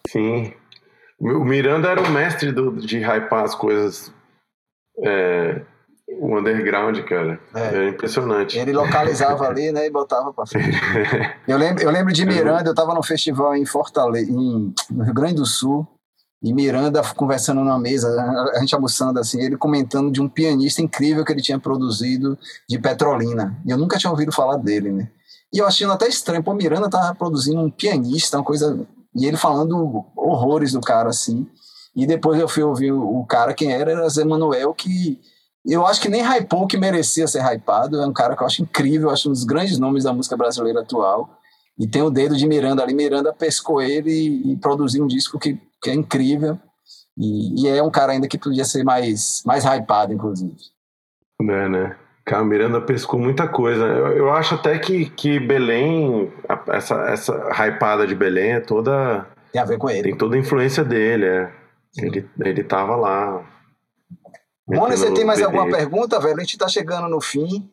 Sim. 0.07 0.53
O 1.19 1.43
Miranda 1.43 1.89
era 1.89 2.01
o 2.01 2.09
mestre 2.09 2.51
do, 2.51 2.73
de 2.73 2.99
hypar 2.99 3.43
as 3.43 3.55
coisas. 3.55 4.13
É, 5.03 5.61
o 6.19 6.37
underground, 6.37 6.97
cara. 7.01 7.39
É. 7.53 7.77
é 7.77 7.89
impressionante. 7.89 8.57
Ele 8.57 8.73
localizava 8.73 9.47
ali, 9.47 9.71
né, 9.71 9.85
e 9.85 9.89
botava 9.89 10.33
pra 10.33 10.45
frente. 10.45 10.77
eu, 11.47 11.57
lembro, 11.57 11.83
eu 11.83 11.91
lembro 11.91 12.13
de 12.13 12.25
Miranda, 12.25 12.69
eu 12.69 12.75
tava 12.75 12.93
no 12.93 13.03
festival 13.03 13.55
em 13.55 13.65
Fortaleza, 13.65 14.29
em, 14.31 14.73
no 14.89 15.03
Rio 15.03 15.13
Grande 15.13 15.35
do 15.35 15.45
Sul, 15.45 15.87
e 16.43 16.53
Miranda 16.53 17.01
conversando 17.15 17.63
na 17.63 17.77
mesa, 17.77 18.09
a 18.55 18.59
gente 18.59 18.73
almoçando 18.73 19.19
assim, 19.19 19.39
ele 19.41 19.55
comentando 19.55 20.11
de 20.11 20.19
um 20.19 20.27
pianista 20.27 20.81
incrível 20.81 21.23
que 21.23 21.31
ele 21.31 21.41
tinha 21.41 21.59
produzido 21.59 22.37
de 22.67 22.79
Petrolina. 22.79 23.55
E 23.63 23.69
eu 23.69 23.77
nunca 23.77 23.97
tinha 23.97 24.09
ouvido 24.09 24.31
falar 24.31 24.57
dele, 24.57 24.91
né? 24.91 25.09
E 25.53 25.59
eu 25.59 25.67
achando 25.67 25.93
até 25.93 26.07
estranho, 26.07 26.43
pô, 26.43 26.53
Miranda 26.53 26.89
tava 26.89 27.13
produzindo 27.13 27.61
um 27.61 27.69
pianista, 27.69 28.37
uma 28.37 28.43
coisa. 28.43 28.87
E 29.15 29.25
ele 29.25 29.37
falando 29.37 30.05
horrores 30.15 30.71
do 30.71 30.81
cara, 30.81 31.09
assim. 31.09 31.45
E 31.95 32.07
depois 32.07 32.39
eu 32.39 32.47
fui 32.47 32.63
ouvir 32.63 32.91
o 32.91 33.23
cara, 33.25 33.53
quem 33.53 33.71
era, 33.71 33.91
era 33.91 34.09
Zé 34.09 34.23
Manuel, 34.23 34.73
que 34.73 35.19
eu 35.65 35.85
acho 35.85 36.01
que 36.01 36.09
nem 36.09 36.21
hypou 36.21 36.67
que 36.67 36.77
merecia 36.77 37.27
ser 37.27 37.43
hypado. 37.43 38.01
É 38.01 38.07
um 38.07 38.13
cara 38.13 38.35
que 38.35 38.43
eu 38.43 38.47
acho 38.47 38.61
incrível, 38.61 39.09
acho 39.09 39.29
um 39.29 39.31
dos 39.31 39.43
grandes 39.43 39.77
nomes 39.77 40.03
da 40.03 40.13
música 40.13 40.37
brasileira 40.37 40.81
atual. 40.81 41.37
E 41.79 41.87
tem 41.87 42.01
o 42.01 42.09
dedo 42.09 42.35
de 42.35 42.47
Miranda 42.47 42.83
ali. 42.83 42.93
Miranda 42.93 43.33
pescou 43.33 43.81
ele 43.81 44.11
e, 44.11 44.53
e 44.53 44.57
produziu 44.57 45.03
um 45.03 45.07
disco 45.07 45.39
que 45.39 45.59
que 45.81 45.89
é 45.89 45.93
incrível. 45.93 46.57
E, 47.17 47.63
e, 47.63 47.67
é 47.67 47.83
um 47.83 47.89
cara 47.89 48.13
ainda 48.13 48.27
que 48.27 48.37
podia 48.37 48.63
ser 48.63 48.83
mais, 48.83 49.41
mais 49.45 49.65
hypado, 49.65 50.13
inclusive. 50.13 50.55
É, 51.41 51.69
né? 51.69 51.95
Cara, 52.23 52.45
Miranda 52.45 52.79
pescou 52.79 53.19
muita 53.19 53.47
coisa. 53.47 53.83
Eu, 53.83 54.17
eu 54.17 54.31
acho 54.31 54.55
até 54.55 54.77
que, 54.77 55.09
que 55.09 55.39
Belém, 55.39 56.31
essa, 56.69 56.95
essa 57.09 57.33
hypada 57.65 58.05
de 58.05 58.15
Belém 58.15 58.53
é 58.53 58.59
toda. 58.59 59.27
Tem 59.51 59.61
a 59.61 59.65
ver 59.65 59.77
com 59.77 59.89
ele. 59.89 60.03
Tem 60.03 60.17
toda 60.17 60.35
a 60.35 60.39
influência 60.39 60.83
dele, 60.83 61.25
é. 61.25 61.51
Ele, 61.97 62.29
ele 62.39 62.63
tava 62.63 62.95
lá. 62.95 63.43
Mônica, 64.67 64.97
você 64.97 65.13
tem 65.13 65.25
mais 65.25 65.41
alguma 65.41 65.69
pergunta, 65.69 66.19
velho? 66.19 66.37
A 66.37 66.41
gente 66.41 66.57
tá 66.57 66.67
chegando 66.67 67.09
no 67.09 67.19
fim. 67.19 67.69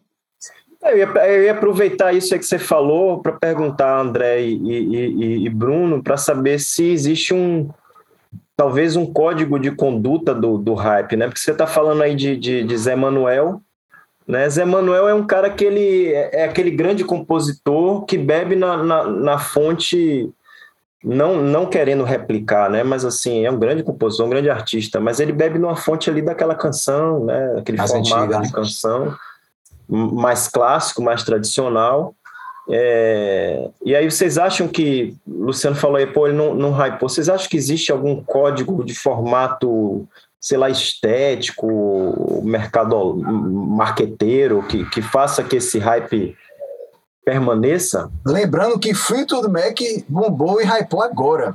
Eu 0.82 0.96
ia, 0.96 1.06
eu 1.06 1.42
ia 1.44 1.52
aproveitar 1.52 2.12
isso 2.12 2.38
que 2.38 2.44
você 2.44 2.58
falou 2.58 3.20
para 3.20 3.32
perguntar, 3.32 4.00
André 4.00 4.42
e, 4.42 4.54
e, 4.54 5.46
e 5.46 5.50
Bruno, 5.50 6.02
para 6.02 6.16
saber 6.16 6.60
se 6.60 6.84
existe 6.84 7.34
um, 7.34 7.68
talvez 8.58 8.96
um 8.96 9.06
código 9.06 9.56
de 9.56 9.70
conduta 9.70 10.34
do, 10.34 10.58
do 10.58 10.74
hype, 10.74 11.16
né? 11.16 11.26
Porque 11.26 11.40
você 11.40 11.52
está 11.52 11.64
falando 11.64 12.02
aí 12.02 12.16
de, 12.16 12.36
de, 12.36 12.64
de, 12.64 12.76
Zé 12.76 12.96
Manuel, 12.96 13.60
né? 14.26 14.48
Zé 14.48 14.64
Manuel 14.64 15.08
é 15.08 15.14
um 15.14 15.24
cara 15.24 15.48
que 15.48 15.64
ele 15.64 16.12
é, 16.12 16.42
é 16.42 16.44
aquele 16.44 16.72
grande 16.72 17.04
compositor 17.04 18.04
que 18.04 18.18
bebe 18.18 18.56
na, 18.56 18.76
na, 18.82 19.04
na, 19.04 19.38
fonte, 19.38 20.28
não, 21.02 21.40
não 21.40 21.66
querendo 21.66 22.04
replicar, 22.04 22.68
né? 22.68 22.82
Mas 22.82 23.04
assim, 23.04 23.44
é 23.44 23.50
um 23.50 23.58
grande 23.58 23.82
compositor, 23.82 24.26
um 24.26 24.30
grande 24.30 24.50
artista, 24.50 24.98
mas 25.00 25.20
ele 25.20 25.32
bebe 25.32 25.58
numa 25.58 25.76
fonte 25.76 26.10
ali 26.10 26.22
daquela 26.22 26.54
canção, 26.54 27.24
né? 27.24 27.56
Aquele 27.58 27.78
mais 27.78 27.90
formato 27.90 28.32
de 28.32 28.38
né? 28.38 28.50
canção 28.52 29.16
mais 29.88 30.48
clássico, 30.48 31.02
mais 31.02 31.22
tradicional. 31.22 32.14
É, 32.70 33.70
e 33.82 33.96
aí 33.96 34.10
vocês 34.10 34.36
acham 34.36 34.68
que, 34.68 35.16
Luciano 35.26 35.74
falou 35.74 35.96
aí, 35.96 36.06
pô, 36.06 36.26
ele 36.26 36.36
não, 36.36 36.54
não 36.54 36.70
hypou, 36.70 37.08
vocês 37.08 37.28
acham 37.28 37.48
que 37.48 37.56
existe 37.56 37.90
algum 37.90 38.22
código 38.22 38.84
de 38.84 38.94
formato, 38.94 40.06
sei 40.38 40.58
lá, 40.58 40.68
estético, 40.68 42.42
mercado 42.44 43.16
marqueteiro, 43.16 44.62
que, 44.64 44.84
que 44.90 45.00
faça 45.00 45.42
que 45.42 45.56
esse 45.56 45.78
hype 45.78 46.36
permaneça? 47.28 48.10
Lembrando 48.26 48.78
que 48.78 48.94
Fleetwood 48.94 49.48
Mac 49.48 49.78
bombou 50.08 50.62
e 50.62 50.64
hypou 50.64 51.02
agora 51.02 51.54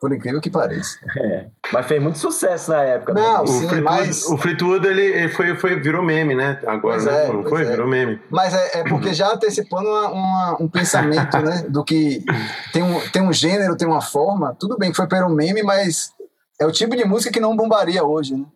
por 0.00 0.14
incrível 0.14 0.40
que 0.40 0.48
pareça. 0.48 0.98
É, 1.14 1.48
mas 1.70 1.84
fez 1.84 2.02
muito 2.02 2.18
sucesso 2.18 2.70
na 2.70 2.82
época. 2.82 3.12
Né? 3.12 3.20
Não, 3.20 3.44
o 3.44 3.46
sim, 3.46 3.68
Fleetwood, 3.68 3.82
mas... 3.82 4.24
O 4.24 4.38
Fleetwood, 4.38 4.86
ele, 4.86 5.02
ele, 5.02 5.28
foi, 5.28 5.54
foi, 5.56 5.78
virou 5.78 6.02
meme, 6.02 6.34
né? 6.34 6.58
Agora, 6.66 7.02
né? 7.02 7.26
É, 7.26 7.30
não 7.30 7.44
foi? 7.44 7.66
É. 7.66 7.70
Virou 7.72 7.86
meme. 7.86 8.18
Mas 8.30 8.54
é, 8.54 8.80
é 8.80 8.84
porque 8.84 9.12
já 9.12 9.30
antecipando 9.30 9.90
uma, 9.90 10.08
uma, 10.08 10.56
um 10.58 10.68
pensamento, 10.68 11.36
né? 11.40 11.66
Do 11.68 11.84
que 11.84 12.24
tem 12.72 12.82
um, 12.82 12.98
tem 13.10 13.20
um 13.20 13.30
gênero, 13.30 13.76
tem 13.76 13.86
uma 13.86 14.00
forma. 14.00 14.56
Tudo 14.58 14.78
bem 14.78 14.90
que 14.90 14.96
foi 14.96 15.06
para 15.06 15.26
um 15.26 15.34
meme, 15.34 15.62
mas 15.62 16.14
é 16.58 16.64
o 16.64 16.72
tipo 16.72 16.96
de 16.96 17.04
música 17.04 17.30
que 17.30 17.40
não 17.40 17.54
bombaria 17.54 18.02
hoje, 18.02 18.36
né? 18.36 18.46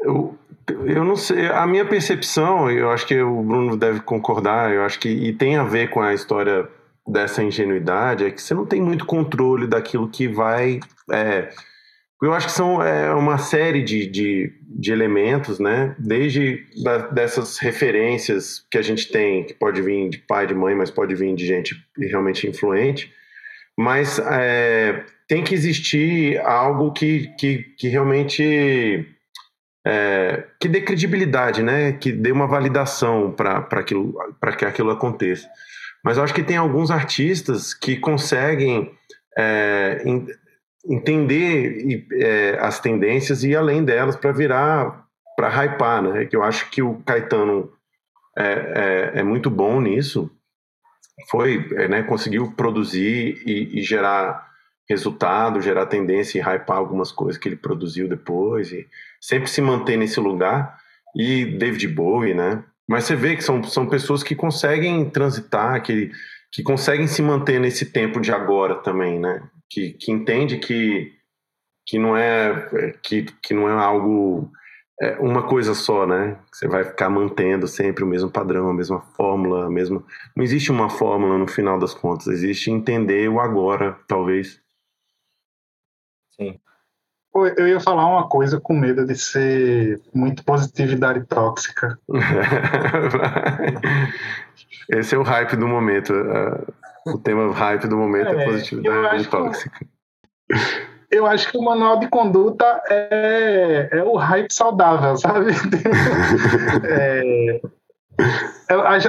Eu, 0.00 0.34
eu 0.68 1.04
não 1.04 1.16
sei, 1.16 1.46
a 1.46 1.66
minha 1.66 1.84
percepção, 1.84 2.70
eu 2.70 2.90
acho 2.90 3.06
que 3.06 3.20
o 3.20 3.42
Bruno 3.42 3.76
deve 3.76 4.00
concordar, 4.00 4.72
eu 4.72 4.82
acho 4.82 4.98
que 4.98 5.08
e 5.08 5.32
tem 5.32 5.56
a 5.56 5.64
ver 5.64 5.90
com 5.90 6.00
a 6.00 6.14
história 6.14 6.68
dessa 7.06 7.42
ingenuidade 7.42 8.24
é 8.24 8.30
que 8.30 8.40
você 8.40 8.54
não 8.54 8.64
tem 8.64 8.80
muito 8.80 9.04
controle 9.04 9.66
daquilo 9.66 10.08
que 10.08 10.28
vai. 10.28 10.80
É, 11.10 11.48
eu 12.22 12.32
acho 12.32 12.46
que 12.46 12.52
são 12.52 12.80
é, 12.80 13.12
uma 13.12 13.38
série 13.38 13.82
de, 13.82 14.06
de, 14.06 14.52
de 14.64 14.92
elementos, 14.92 15.58
né? 15.58 15.96
Desde 15.98 16.64
da, 16.82 16.98
dessas 17.08 17.58
referências 17.58 18.64
que 18.70 18.78
a 18.78 18.82
gente 18.82 19.10
tem, 19.10 19.44
que 19.44 19.54
pode 19.54 19.82
vir 19.82 20.08
de 20.08 20.18
pai, 20.18 20.46
de 20.46 20.54
mãe, 20.54 20.74
mas 20.74 20.90
pode 20.90 21.14
vir 21.16 21.34
de 21.34 21.44
gente 21.44 21.74
realmente 21.98 22.46
influente. 22.46 23.12
Mas 23.76 24.20
é, 24.20 25.04
tem 25.26 25.42
que 25.42 25.54
existir 25.54 26.38
algo 26.38 26.92
que, 26.92 27.28
que, 27.38 27.64
que 27.76 27.88
realmente 27.88 29.04
é, 29.84 30.44
que 30.60 30.68
dê 30.68 30.80
credibilidade, 30.80 31.62
né? 31.62 31.92
Que 31.92 32.12
dê 32.12 32.30
uma 32.30 32.46
validação 32.46 33.32
para 33.32 33.82
que 34.56 34.64
aquilo 34.64 34.90
aconteça. 34.90 35.48
Mas 36.04 36.16
eu 36.16 36.24
acho 36.24 36.34
que 36.34 36.42
tem 36.42 36.56
alguns 36.56 36.90
artistas 36.90 37.72
que 37.74 37.96
conseguem 37.96 38.92
é, 39.38 40.02
entender 40.88 42.06
é, 42.12 42.58
as 42.60 42.80
tendências 42.80 43.44
e 43.44 43.50
ir 43.50 43.56
além 43.56 43.84
delas 43.84 44.16
para 44.16 44.32
virar, 44.32 45.06
para 45.36 45.48
hypar, 45.48 46.02
né? 46.02 46.26
Que 46.26 46.36
eu 46.36 46.42
acho 46.42 46.70
que 46.70 46.82
o 46.82 47.00
Caetano 47.02 47.72
é, 48.36 49.12
é, 49.14 49.20
é 49.20 49.22
muito 49.22 49.50
bom 49.50 49.80
nisso. 49.80 50.30
Foi, 51.30 51.68
é, 51.76 51.88
né? 51.88 52.02
Conseguiu 52.02 52.52
produzir 52.52 53.42
e, 53.46 53.78
e, 53.78 53.82
gerar 53.82 54.50
resultado, 54.88 55.60
gerar 55.60 55.86
tendência 55.86 56.38
e 56.38 56.42
hypar 56.42 56.76
algumas 56.76 57.12
coisas 57.12 57.40
que 57.40 57.48
ele 57.48 57.56
produziu 57.56 58.08
depois 58.08 58.72
e 58.72 58.86
sempre 59.22 59.48
se 59.48 59.62
manter 59.62 59.96
nesse 59.96 60.18
lugar. 60.18 60.76
E 61.14 61.44
David 61.44 61.86
Bowie, 61.88 62.34
né? 62.34 62.64
Mas 62.88 63.04
você 63.04 63.14
vê 63.14 63.36
que 63.36 63.44
são, 63.44 63.62
são 63.62 63.86
pessoas 63.86 64.22
que 64.22 64.34
conseguem 64.34 65.08
transitar, 65.08 65.80
que, 65.82 66.10
que 66.50 66.62
conseguem 66.62 67.06
se 67.06 67.22
manter 67.22 67.60
nesse 67.60 67.86
tempo 67.86 68.20
de 68.20 68.32
agora 68.32 68.74
também, 68.76 69.20
né? 69.20 69.42
Que, 69.70 69.92
que 69.92 70.10
entende 70.10 70.58
que, 70.58 71.12
que, 71.86 71.98
não 71.98 72.16
é, 72.16 72.94
que, 73.02 73.26
que 73.42 73.54
não 73.54 73.68
é 73.68 73.72
algo, 73.72 74.50
é 75.00 75.16
uma 75.18 75.44
coisa 75.44 75.74
só, 75.74 76.06
né? 76.06 76.38
Você 76.52 76.66
vai 76.66 76.84
ficar 76.84 77.08
mantendo 77.08 77.68
sempre 77.68 78.02
o 78.02 78.06
mesmo 78.06 78.30
padrão, 78.30 78.68
a 78.68 78.74
mesma 78.74 79.00
fórmula, 79.16 79.66
a 79.66 79.70
mesma... 79.70 80.02
Não 80.34 80.42
existe 80.42 80.72
uma 80.72 80.90
fórmula 80.90 81.38
no 81.38 81.46
final 81.46 81.78
das 81.78 81.94
contas, 81.94 82.26
existe 82.26 82.70
entender 82.70 83.28
o 83.28 83.38
agora, 83.38 83.96
talvez. 84.08 84.60
Eu 87.34 87.66
ia 87.66 87.80
falar 87.80 88.06
uma 88.06 88.28
coisa 88.28 88.60
com 88.60 88.74
medo 88.74 89.06
de 89.06 89.16
ser 89.16 89.98
muito 90.14 90.44
positividade 90.44 91.24
tóxica. 91.26 91.98
Esse 94.90 95.14
é 95.14 95.18
o 95.18 95.22
hype 95.22 95.56
do 95.56 95.66
momento. 95.66 96.12
O 97.06 97.18
tema 97.18 97.50
hype 97.52 97.88
do 97.88 97.96
momento 97.96 98.28
é, 98.28 98.42
é 98.42 98.44
positividade 98.44 99.26
tóxica. 99.28 99.78
Que, 99.78 99.86
eu 101.10 101.26
acho 101.26 101.50
que 101.50 101.56
o 101.56 101.62
manual 101.62 101.98
de 101.98 102.08
conduta 102.08 102.82
é, 102.88 103.88
é 103.92 104.02
o 104.02 104.16
hype 104.16 104.52
saudável, 104.52 105.16
sabe? 105.16 105.52
é, 106.84 107.60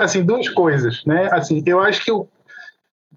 assim, 0.02 0.24
duas 0.24 0.48
coisas, 0.50 1.04
né? 1.06 1.30
Assim, 1.32 1.64
eu 1.66 1.80
acho 1.80 2.04
que 2.04 2.12
o 2.12 2.28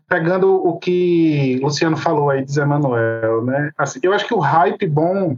pegando 0.08 0.54
o 0.54 0.78
que 0.78 1.58
o 1.60 1.66
Luciano 1.66 1.96
falou 1.96 2.30
aí 2.30 2.44
de 2.44 2.52
Zé 2.52 2.64
Manuel, 2.64 3.44
né? 3.44 3.70
Assim, 3.76 3.98
eu 4.02 4.12
acho 4.12 4.26
que 4.26 4.34
o 4.34 4.38
hype 4.38 4.86
bom 4.86 5.36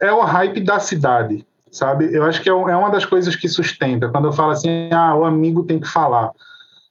é 0.00 0.12
o 0.12 0.22
hype 0.22 0.60
da 0.60 0.78
cidade, 0.80 1.46
sabe? 1.70 2.12
Eu 2.12 2.24
acho 2.24 2.42
que 2.42 2.48
é, 2.48 2.52
é 2.52 2.76
uma 2.76 2.90
das 2.90 3.04
coisas 3.04 3.36
que 3.36 3.48
sustenta. 3.48 4.08
Quando 4.08 4.26
eu 4.26 4.32
falo 4.32 4.50
assim, 4.50 4.90
ah, 4.92 5.14
o 5.14 5.24
amigo 5.24 5.64
tem 5.64 5.78
que 5.78 5.88
falar, 5.88 6.30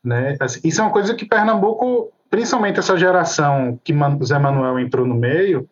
né? 0.04 0.38
Assim, 0.40 0.62
isso 0.64 0.82
é 0.82 0.84
uma 0.84 0.94
coisa 0.94 1.14
que 1.14 1.26
Pernambuco 1.26 2.12
principalmente 2.34 2.80
essa 2.80 2.98
geração 2.98 3.80
que 3.84 3.94
Zé 4.24 4.40
Manuel 4.40 4.80
entrou 4.80 5.06
no 5.06 5.14
meio, 5.14 5.70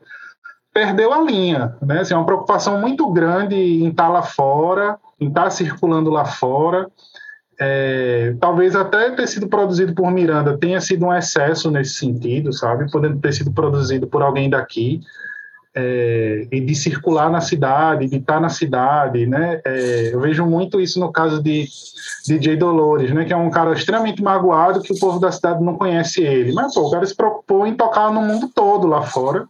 perdeu 0.72 1.12
a 1.12 1.20
linha, 1.20 1.76
né? 1.82 2.02
Assim, 2.02 2.14
é 2.14 2.18
uma 2.18 2.24
preocupação 2.24 2.80
muito 2.80 3.12
grande 3.12 3.56
em 3.56 3.88
estar 3.88 4.04
tá 4.04 4.10
lá 4.10 4.22
fora, 4.22 5.00
em 5.20 5.28
estar 5.28 5.46
tá 5.46 5.50
circulando 5.50 6.12
lá 6.12 6.24
fora. 6.24 6.88
É, 7.64 8.34
talvez 8.40 8.76
até 8.76 9.12
ter 9.12 9.28
sido 9.28 9.48
produzido 9.48 9.94
por 9.94 10.10
Miranda 10.10 10.58
tenha 10.58 10.82
sido 10.82 11.06
um 11.06 11.14
excesso 11.14 11.70
nesse 11.70 11.94
sentido, 11.94 12.52
sabe? 12.52 12.90
Podendo 12.90 13.20
ter 13.20 13.32
sido 13.34 13.52
produzido 13.52 14.08
por 14.08 14.24
alguém 14.24 14.50
daqui. 14.50 15.00
É, 15.74 16.48
e 16.52 16.60
de 16.60 16.76
circular 16.76 17.30
na 17.30 17.40
cidade, 17.40 18.08
de 18.08 18.18
estar 18.18 18.34
tá 18.34 18.40
na 18.40 18.50
cidade, 18.50 19.28
né? 19.28 19.62
É, 19.64 20.10
eu 20.12 20.20
vejo 20.20 20.44
muito 20.44 20.82
isso 20.82 21.00
no 21.00 21.12
caso 21.12 21.42
de 21.42 21.68
DJ 22.28 22.58
Dolores, 22.58 23.14
né? 23.14 23.26
Que 23.26 23.32
é 23.32 23.38
um 23.38 23.52
cara 23.52 23.74
extremamente 23.74 24.24
magoado 24.24 24.82
que 24.82 24.92
o 24.92 25.00
povo 25.00 25.20
da 25.20 25.32
cidade 25.32 25.64
não 25.64 25.78
conhece 25.78 26.24
ele. 26.24 26.52
Mas, 26.54 26.74
pô, 26.74 26.88
o 26.88 26.92
cara 26.92 27.06
se 27.06 27.16
preocupou 27.16 27.68
em 27.68 27.76
tocar 27.76 28.12
no 28.12 28.22
mundo 28.24 28.50
todo 28.54 28.88
lá 28.88 29.04
fora 29.04 29.46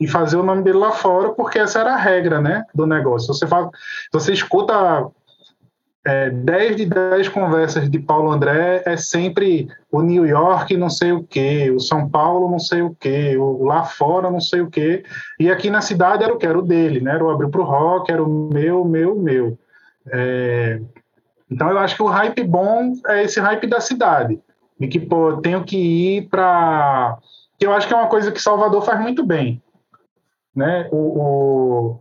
e 0.00 0.08
fazer 0.08 0.36
o 0.36 0.42
nome 0.42 0.64
dele 0.64 0.78
lá 0.78 0.90
fora, 0.90 1.30
porque 1.30 1.60
essa 1.60 1.78
era 1.78 1.94
a 1.94 1.98
regra, 1.98 2.40
né, 2.40 2.64
do 2.74 2.84
negócio. 2.84 3.32
Você 3.32 3.46
fala, 3.46 3.70
você 4.12 4.32
escuta 4.32 5.06
é, 6.06 6.30
10 6.30 6.76
de 6.76 6.86
10 6.86 7.28
conversas 7.28 7.88
de 7.88 7.98
Paulo 7.98 8.30
André 8.30 8.82
é 8.84 8.96
sempre 8.96 9.68
o 9.90 10.02
New 10.02 10.26
York 10.26 10.76
não 10.76 10.90
sei 10.90 11.12
o 11.12 11.22
que, 11.22 11.70
o 11.70 11.80
São 11.80 12.08
Paulo 12.08 12.50
não 12.50 12.58
sei 12.58 12.82
o 12.82 12.94
que, 12.94 13.36
o 13.36 13.64
lá 13.64 13.84
fora 13.84 14.30
não 14.30 14.40
sei 14.40 14.60
o 14.60 14.70
que, 14.70 15.02
e 15.38 15.50
aqui 15.50 15.70
na 15.70 15.80
cidade 15.80 16.24
era 16.24 16.32
o 16.32 16.36
que 16.36 16.46
era 16.46 16.58
o 16.58 16.62
dele, 16.62 17.00
né, 17.00 17.12
era 17.14 17.24
o 17.24 17.30
abriu 17.30 17.48
para 17.48 17.60
o 17.60 17.64
rock, 17.64 18.12
era 18.12 18.22
o 18.22 18.28
meu, 18.28 18.84
meu, 18.84 19.14
meu. 19.14 19.58
É, 20.12 20.80
então 21.50 21.70
eu 21.70 21.78
acho 21.78 21.96
que 21.96 22.02
o 22.02 22.08
hype 22.08 22.44
bom 22.44 22.92
é 23.08 23.24
esse 23.24 23.40
hype 23.40 23.66
da 23.66 23.80
cidade, 23.80 24.40
e 24.78 24.86
que 24.88 25.00
pô, 25.00 25.38
tenho 25.38 25.64
que 25.64 25.76
ir 25.76 26.28
para 26.28 27.18
que 27.58 27.66
eu 27.66 27.72
acho 27.72 27.86
que 27.86 27.94
é 27.94 27.96
uma 27.96 28.08
coisa 28.08 28.32
que 28.32 28.42
Salvador 28.42 28.82
faz 28.82 29.00
muito 29.00 29.24
bem 29.24 29.62
né? 30.54 30.88
O, 30.92 30.96
o 30.96 32.00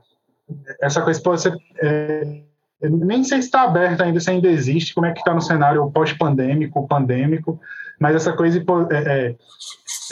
essa 0.81 1.01
coisa 1.01 1.21
pode 1.21 1.41
ser 1.41 1.55
é, 1.81 2.43
nem 2.89 3.23
sei 3.23 3.41
se 3.41 3.47
está 3.47 3.63
aberta 3.63 4.03
ainda, 4.03 4.19
se 4.19 4.29
ainda 4.29 4.47
existe, 4.47 4.93
como 4.93 5.05
é 5.05 5.11
que 5.11 5.19
está 5.19 5.33
no 5.33 5.41
cenário 5.41 5.89
pós-pandêmico, 5.91 6.87
pandêmico, 6.87 7.59
mas 7.99 8.15
essa 8.15 8.33
coisa 8.33 8.59
é, 8.59 8.97
é, 8.97 9.35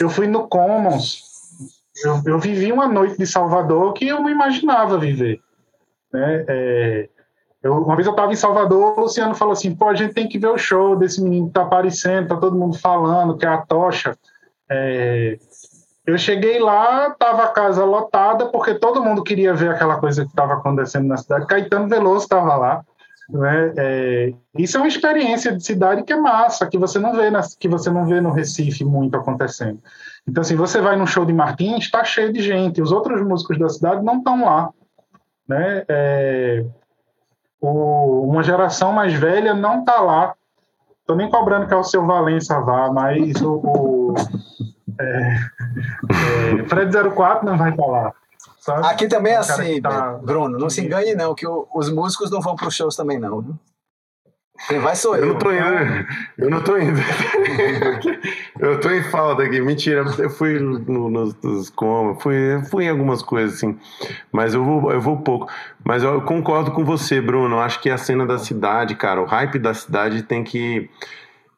eu 0.00 0.08
fui 0.08 0.26
no 0.26 0.48
Commons, 0.48 1.22
eu, 2.04 2.22
eu, 2.26 2.38
vivi 2.38 2.72
uma 2.72 2.88
noite 2.88 3.18
de 3.18 3.26
Salvador 3.26 3.92
que 3.92 4.08
eu 4.08 4.20
não 4.20 4.30
imaginava 4.30 4.98
viver, 4.98 5.40
né? 6.12 6.44
É, 6.48 7.08
eu, 7.62 7.74
uma 7.74 7.94
vez 7.94 8.06
eu 8.06 8.12
estava 8.12 8.32
em 8.32 8.36
Salvador, 8.36 8.98
o 8.98 9.02
Luciano 9.02 9.34
falou 9.34 9.52
assim, 9.52 9.74
pô, 9.74 9.88
a 9.88 9.94
gente 9.94 10.14
tem 10.14 10.28
que 10.28 10.38
ver 10.38 10.48
o 10.48 10.58
show 10.58 10.96
desse 10.96 11.22
menino 11.22 11.46
que 11.46 11.52
tá 11.52 11.62
aparecendo, 11.62 12.28
tá 12.28 12.36
todo 12.36 12.58
mundo 12.58 12.76
falando, 12.76 13.36
que 13.36 13.46
é 13.46 13.48
a 13.48 13.58
tocha. 13.58 14.16
É, 14.68 15.38
eu 16.04 16.18
cheguei 16.18 16.58
lá, 16.58 17.10
tava 17.10 17.44
a 17.44 17.48
casa 17.48 17.84
lotada, 17.84 18.46
porque 18.46 18.74
todo 18.74 19.02
mundo 19.02 19.22
queria 19.22 19.54
ver 19.54 19.70
aquela 19.70 19.98
coisa 19.98 20.24
que 20.24 20.30
estava 20.30 20.54
acontecendo 20.54 21.06
na 21.06 21.16
cidade. 21.16 21.46
Caetano 21.46 21.88
Veloso 21.88 22.24
estava 22.24 22.56
lá. 22.56 22.84
Né? 23.30 23.72
É, 23.78 24.32
isso 24.58 24.76
é 24.76 24.80
uma 24.80 24.88
experiência 24.88 25.56
de 25.56 25.64
cidade 25.64 26.02
que 26.02 26.12
é 26.12 26.16
massa, 26.16 26.66
que 26.66 26.76
você 26.76 26.98
não 26.98 27.14
vê 27.14 27.30
na, 27.30 27.40
que 27.58 27.68
você 27.68 27.88
não 27.88 28.04
vê 28.04 28.20
no 28.20 28.32
Recife 28.32 28.84
muito 28.84 29.16
acontecendo. 29.16 29.78
Então, 30.28 30.42
assim, 30.42 30.56
você 30.56 30.80
vai 30.80 30.96
num 30.96 31.06
show 31.06 31.24
de 31.24 31.32
Martins, 31.32 31.84
está 31.84 32.02
cheio 32.02 32.32
de 32.32 32.42
gente. 32.42 32.82
Os 32.82 32.90
outros 32.90 33.22
músicos 33.22 33.58
da 33.58 33.68
cidade 33.68 34.04
não 34.04 34.18
estão 34.18 34.44
lá. 34.44 34.70
Né? 35.48 35.84
É, 35.88 36.64
o, 37.60 38.26
uma 38.28 38.42
geração 38.42 38.92
mais 38.92 39.14
velha 39.14 39.54
não 39.54 39.80
está 39.80 40.00
lá. 40.00 40.34
Estou 41.00 41.16
nem 41.16 41.30
cobrando 41.30 41.66
que 41.66 41.74
é 41.74 41.76
o 41.76 41.84
seu 41.84 42.04
Valença 42.04 42.60
vá, 42.60 42.92
mas 42.92 43.40
o, 43.40 43.54
o 43.54 44.14
é, 45.00 45.36
é, 46.60 46.68
Fred 46.68 46.92
04 47.14 47.46
não 47.46 47.56
vai 47.56 47.74
falar. 47.74 48.12
Sabe? 48.58 48.86
Aqui 48.86 49.08
também 49.08 49.32
é 49.32 49.38
assim, 49.38 49.80
tá... 49.80 50.12
Bruno, 50.22 50.58
não 50.58 50.70
se 50.70 50.80
engane 50.80 51.14
não, 51.14 51.34
que 51.34 51.46
o, 51.46 51.66
os 51.74 51.90
músicos 51.90 52.30
não 52.30 52.40
vão 52.40 52.54
para 52.54 52.68
os 52.68 52.74
shows 52.74 52.94
também 52.94 53.18
não. 53.18 53.58
Quem 54.68 54.78
vai 54.78 54.94
sou 54.94 55.16
eu. 55.16 55.22
Eu 55.22 55.32
não 55.32 55.38
tô 55.38 55.50
indo. 55.50 56.06
Eu 56.38 56.50
não 56.50 56.62
tô 56.62 56.78
indo. 56.78 57.00
eu 58.60 58.80
tô 58.80 58.90
em 58.90 59.02
falta 59.02 59.42
aqui. 59.42 59.60
Mentira, 59.60 60.04
eu 60.18 60.30
fui 60.30 60.60
no, 60.60 61.10
nos, 61.10 61.34
nos 61.42 61.70
como, 61.70 62.20
fui, 62.20 62.62
fui 62.70 62.84
em 62.84 62.88
algumas 62.88 63.22
coisas 63.22 63.56
assim, 63.56 63.76
mas 64.30 64.54
eu 64.54 64.64
vou, 64.64 64.92
eu 64.92 65.00
vou 65.00 65.16
pouco. 65.18 65.50
Mas 65.84 66.04
eu 66.04 66.22
concordo 66.22 66.70
com 66.70 66.84
você, 66.84 67.20
Bruno. 67.20 67.58
Acho 67.58 67.80
que 67.80 67.90
a 67.90 67.98
cena 67.98 68.24
da 68.24 68.38
cidade, 68.38 68.94
cara, 68.94 69.20
o 69.20 69.26
hype 69.26 69.58
da 69.58 69.74
cidade 69.74 70.22
tem 70.22 70.44
que 70.44 70.88